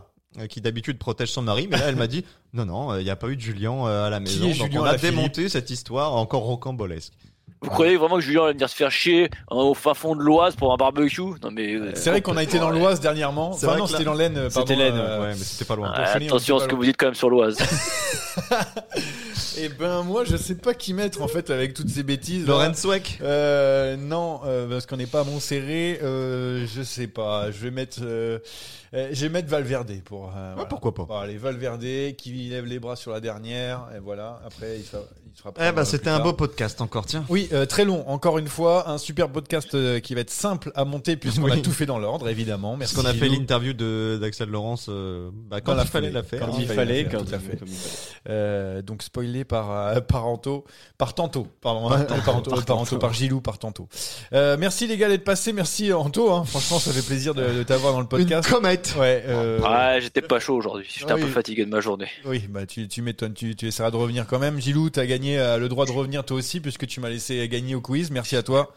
qui 0.50 0.62
d'habitude 0.62 0.98
protège 0.98 1.30
son 1.32 1.42
mari, 1.42 1.68
mais 1.70 1.78
là, 1.78 1.86
elle 1.88 1.96
m'a 1.96 2.08
dit 2.08 2.26
non, 2.54 2.66
non, 2.66 2.98
il 2.98 3.04
n'y 3.04 3.10
a 3.10 3.16
pas 3.16 3.28
eu 3.30 3.36
de 3.36 3.42
Julien 3.42 3.86
euh, 3.86 4.08
à 4.08 4.10
la 4.10 4.20
Qui 4.20 4.40
maison. 4.40 4.48
Donc 4.60 4.72
Julien 4.72 4.82
on 4.82 4.86
a 4.86 4.98
démonté 4.98 5.50
cette 5.50 5.70
histoire 5.70 6.14
encore 6.16 6.44
rocambolesque. 6.44 7.14
Vous 7.62 7.70
croyez 7.70 7.96
vraiment 7.96 8.16
que 8.16 8.22
Julien 8.22 8.44
allait 8.44 8.54
venir 8.54 8.68
se 8.68 8.76
faire 8.76 8.92
chier 8.92 9.30
hein, 9.50 9.56
au 9.56 9.74
fin 9.74 9.94
fond 9.94 10.18
de 10.18 10.22
l'Oise 10.22 10.54
pour 10.58 10.74
un 10.74 10.76
barbecue? 10.76 11.22
Non 11.22 11.50
mais 11.50 11.74
euh, 11.76 11.92
C'est 11.96 12.10
vrai 12.10 12.22
qu'on 12.22 12.36
a 12.36 12.44
été 12.44 12.60
dans 12.60 12.70
l'Oise 12.72 13.00
dernièrement. 13.00 13.54
C'est 13.54 13.66
Enfin 13.66 13.72
vrai 13.74 13.80
non, 13.80 13.88
c'était 13.88 14.04
dans 14.04 14.14
l'Aisne. 14.16 14.36
euh, 14.38 14.50
C'était 14.50 14.76
l'Aisne, 14.76 14.98
euh, 14.98 15.22
ouais, 15.22 15.28
mais 15.30 15.36
c'était 15.36 15.64
pas 15.64 15.78
loin. 15.78 15.94
Finir, 16.14 16.28
attention 16.34 16.56
on 16.56 16.60
à 16.60 16.64
ce 16.64 16.68
que 16.68 16.76
vous 16.76 16.84
dites 16.84 16.98
quand 16.98 17.06
même 17.06 17.16
sur 17.16 17.30
l'Oise. 17.30 17.58
Eh 19.60 19.70
ben 19.70 20.02
moi, 20.02 20.24
je 20.26 20.36
sais 20.36 20.56
pas 20.56 20.74
qui 20.74 20.94
mettre 20.94 21.22
en 21.22 21.28
fait 21.28 21.52
avec 21.52 21.74
toutes 21.76 21.90
ces 21.90 22.02
bêtises. 22.04 22.48
là. 22.48 22.54
Lorenz 22.54 22.76
Sweck. 22.82 23.20
Euh, 23.22 23.96
non, 23.98 24.42
euh, 24.46 24.68
parce 24.68 24.88
qu'on 24.88 24.98
n'est 24.98 25.06
pas 25.06 25.22
à 25.22 25.24
Montserrat. 25.24 26.02
Euh, 26.02 26.66
je 26.74 26.82
sais 26.82 27.06
pas. 27.08 27.52
Je 27.52 27.60
vais 27.60 27.72
mettre, 27.72 28.00
euh, 28.02 28.40
euh, 28.40 28.40
je 28.94 29.22
vais 29.22 29.30
mettre 29.30 29.50
Valverde 29.50 29.92
pour. 30.06 30.28
euh, 30.36 30.52
voilà. 30.54 30.70
pourquoi 30.70 30.94
pas. 30.94 31.06
Bon, 31.06 31.18
allez, 31.18 31.38
Valverde 31.38 31.84
qui 32.18 32.32
lève 32.50 32.66
les 32.66 32.80
bras 32.80 32.96
sur 32.96 33.12
la 33.12 33.20
dernière 33.20 33.88
et 33.96 34.00
voilà. 34.00 34.40
Après, 34.46 34.78
il, 34.78 34.84
fa- 34.84 35.00
il. 35.26 35.32
Eh 35.58 35.72
ben, 35.72 35.80
euh, 35.82 35.84
c'était 35.86 36.12
un 36.12 36.20
beau 36.20 36.34
podcast 36.34 36.80
encore, 36.80 37.06
tiens. 37.08 37.26
Oui, 37.28 37.50
euh, 37.54 37.66
très 37.66 37.86
long. 37.86 38.08
Encore 38.08 38.38
une 38.38 38.48
fois, 38.48 38.90
un 38.90 39.00
super 39.00 39.30
podcast 39.30 39.74
euh, 39.74 40.00
qui 40.00 40.14
va 40.14 40.22
être 40.22 40.30
simple 40.30 40.72
à 40.76 40.86
monter 40.86 41.16
puisqu'on 41.18 41.50
a 41.50 41.56
Oui. 41.56 41.62
tout 41.64 41.72
fait 41.72 41.88
dans 41.88 41.98
l'ordre, 41.98 42.30
évidemment. 42.30 42.78
Merci. 42.78 42.94
Parce 42.94 43.06
qu'on 43.06 43.10
a 43.12 43.14
fait 43.16 43.30
l'interview 43.30 43.74
de 43.74 44.20
d'Axel 44.22 44.50
Laurence 44.50 44.88
euh, 44.90 45.32
bah, 45.34 45.60
quand 45.62 45.72
Dans 45.72 45.78
la 45.78 45.84
il 45.84 45.90
fallait 45.90 46.12
la 46.12 46.22
faire. 46.22 46.40
Quand 46.42 46.52
Comme 46.52 46.62
il 46.62 46.68
fallait 46.68 47.06
quand 47.06 47.26
tout 47.26 47.34
à 47.34 47.40
fait. 47.40 47.58
comme 47.58 47.68
il 47.68 47.74
fallait. 47.76 48.20
Euh, 48.30 48.82
donc 48.84 49.02
spoilé 49.02 49.44
par 49.44 49.72
euh, 49.72 50.00
par 50.02 50.28
Anto, 50.28 50.66
par 51.00 51.16
Tanto, 51.16 51.48
pardon, 51.62 51.90
hein, 51.92 52.04
par, 52.04 52.36
Anto, 52.38 52.52
par, 52.62 52.78
Anto, 52.78 52.98
par 53.00 53.14
Gilou, 53.14 53.42
par 53.42 53.58
Tanto. 53.58 53.88
Euh, 54.34 54.56
merci 54.60 54.86
les 54.88 54.98
gars 54.98 55.10
d'être 55.10 55.24
passés, 55.24 55.52
merci 55.52 55.92
Anto. 55.92 56.32
Hein. 56.32 56.44
Franchement, 56.46 56.78
ça 56.80 56.92
fait 56.92 57.02
plaisir 57.02 57.34
de, 57.34 57.44
de 57.44 57.64
t'avoir 57.64 57.94
dans 57.94 58.00
le 58.00 58.04
Une 58.06 58.10
podcast. 58.10 58.48
Ouais, 58.98 59.24
euh, 59.28 59.60
Ouais, 59.60 60.02
j'étais 60.02 60.22
pas 60.22 60.40
chaud 60.40 60.56
aujourd'hui. 60.56 60.86
J'étais 60.90 61.12
Oui. 61.14 61.22
un 61.22 61.26
peu 61.26 61.32
fatigué 61.32 61.66
de 61.66 61.70
ma 61.70 61.80
journée. 61.80 62.08
oui, 62.26 62.46
bah 62.50 62.66
tu, 62.66 62.88
tu 62.88 63.02
m'étonnes, 63.02 63.34
tu, 63.34 63.56
tu 63.56 63.68
essaieras 63.68 63.92
de 63.92 63.96
revenir 63.96 64.28
quand 64.28 64.40
même. 64.40 64.60
Gilou, 64.60 64.90
t'as 64.90 65.06
gagné 65.06 65.40
euh, 65.40 65.58
le 65.58 65.70
droit 65.70 65.86
de 65.86 65.92
revenir 65.92 66.24
toi 66.26 66.38
aussi 66.38 66.60
puisque 66.60 66.86
tu 66.88 67.00
m'as 67.00 67.10
laissé 67.10 67.48
gagner 67.48 67.76
au 67.76 67.82
quiz. 67.82 68.12
Merci 68.12 68.36
à 68.36 68.44
toi. 68.44 68.74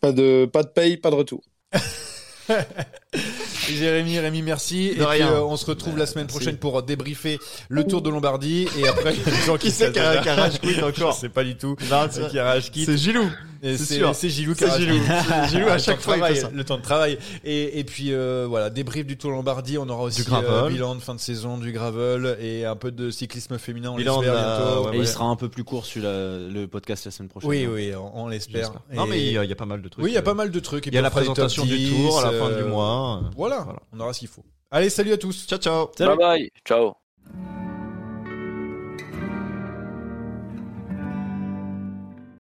Pas 0.00 0.12
de, 0.12 0.46
pas 0.46 0.62
de 0.62 0.68
paye, 0.68 0.96
pas 0.96 1.10
de 1.10 1.16
retour. 1.16 1.42
Jérémy, 3.68 4.18
Rémi, 4.18 4.42
merci. 4.42 4.90
De 4.94 5.02
et 5.02 5.04
rien. 5.04 5.26
puis 5.26 5.34
euh, 5.36 5.42
on 5.42 5.56
se 5.56 5.66
retrouve 5.66 5.96
la 5.98 6.06
semaine 6.06 6.26
Merci. 6.26 6.38
prochaine 6.38 6.56
pour 6.56 6.82
débriefer 6.82 7.38
le 7.68 7.84
Tour 7.84 8.02
de 8.02 8.10
Lombardie 8.10 8.68
et 8.78 8.86
après 8.86 9.12
les 9.26 9.32
gens 9.46 9.56
Qui 9.56 9.70
c'est 9.70 9.92
qui 9.92 9.98
a, 9.98 10.18
qui 10.18 10.28
a 10.28 10.48
quit 10.50 10.82
encore 10.82 11.12
Je 11.14 11.20
sais 11.20 11.28
pas 11.28 11.42
du 11.44 11.56
tout. 11.56 11.76
Non, 11.90 12.06
c'est- 12.10 12.28
Qui 12.28 12.38
a. 12.38 12.60
C'est 12.60 12.96
Gilou. 12.96 13.28
C'est 13.62 13.78
C'est 13.78 13.94
sûr. 13.96 14.14
c'est 14.14 14.28
Gilou 14.28 14.52
qui 14.54 14.60
C'est 14.60 14.70
a 14.70 14.78
Gilou. 14.78 15.00
C'est 15.06 15.48
Gilou, 15.56 15.68
à 15.68 15.78
chaque 15.78 15.96
de 15.98 16.02
fois, 16.02 16.16
il 16.16 16.20
travail. 16.20 16.42
Le 16.54 16.62
temps 16.64 16.76
de 16.76 16.82
travail. 16.82 17.18
Et, 17.44 17.80
et 17.80 17.84
puis, 17.84 18.12
euh, 18.12 18.46
voilà, 18.48 18.70
débrief 18.70 19.06
du 19.06 19.16
Tour 19.16 19.30
Lombardie. 19.32 19.78
On 19.78 19.88
aura 19.88 20.04
aussi 20.04 20.22
Du 20.22 20.28
gravel. 20.28 20.50
euh, 20.52 20.68
bilan 20.68 20.94
de 20.94 21.00
fin 21.00 21.14
de 21.14 21.20
saison, 21.20 21.56
du 21.58 21.72
gravel 21.72 22.36
et 22.40 22.64
un 22.64 22.76
peu 22.76 22.92
de 22.92 23.10
cyclisme 23.10 23.58
féminin. 23.58 23.90
On 23.92 23.96
Bilan 23.96 24.18
de 24.20 24.26
l'espère 24.26 24.40
la- 24.40 24.58
bientôt. 24.58 24.80
ouais, 24.82 24.94
Et 24.94 24.98
ouais. 24.98 25.04
il 25.04 25.08
sera 25.08 25.24
un 25.24 25.36
peu 25.36 25.48
plus 25.48 25.64
court 25.64 25.86
sur 25.86 26.02
la- 26.02 26.38
le 26.38 26.66
podcast 26.66 27.06
la 27.06 27.10
semaine 27.10 27.28
prochaine. 27.30 27.50
Oui, 27.50 27.66
oui, 27.66 27.92
on, 27.96 28.24
on 28.24 28.28
l'espère. 28.28 28.72
Non, 28.92 29.06
mais 29.06 29.20
il 29.20 29.32
y, 29.32 29.38
a, 29.38 29.44
il 29.44 29.56
pas 29.56 29.64
mal 29.66 29.80
de 29.82 29.88
trucs. 29.88 30.04
Oui, 30.04 30.10
il 30.10 30.14
y 30.14 30.18
a 30.18 30.20
euh, 30.20 30.22
pas 30.22 30.34
mal 30.34 30.50
de 30.50 30.60
trucs. 30.60 30.86
Il 30.86 30.94
y 30.94 30.98
a 30.98 31.02
la 31.02 31.10
présentation 31.10 31.64
du 31.64 31.76
10, 31.76 31.90
tour 31.90 32.20
à 32.20 32.30
la 32.30 32.38
fin 32.38 32.50
euh, 32.50 32.62
du 32.62 32.68
mois. 32.68 33.05
Voilà, 33.36 33.66
on 33.92 34.00
aura 34.00 34.12
ce 34.12 34.20
qu'il 34.20 34.28
faut. 34.28 34.44
Allez, 34.70 34.90
salut 34.90 35.12
à 35.12 35.18
tous. 35.18 35.46
Ciao, 35.46 35.58
ciao. 35.58 35.90
Bye 35.98 36.16
bye. 36.16 36.50
Ciao. 36.64 36.94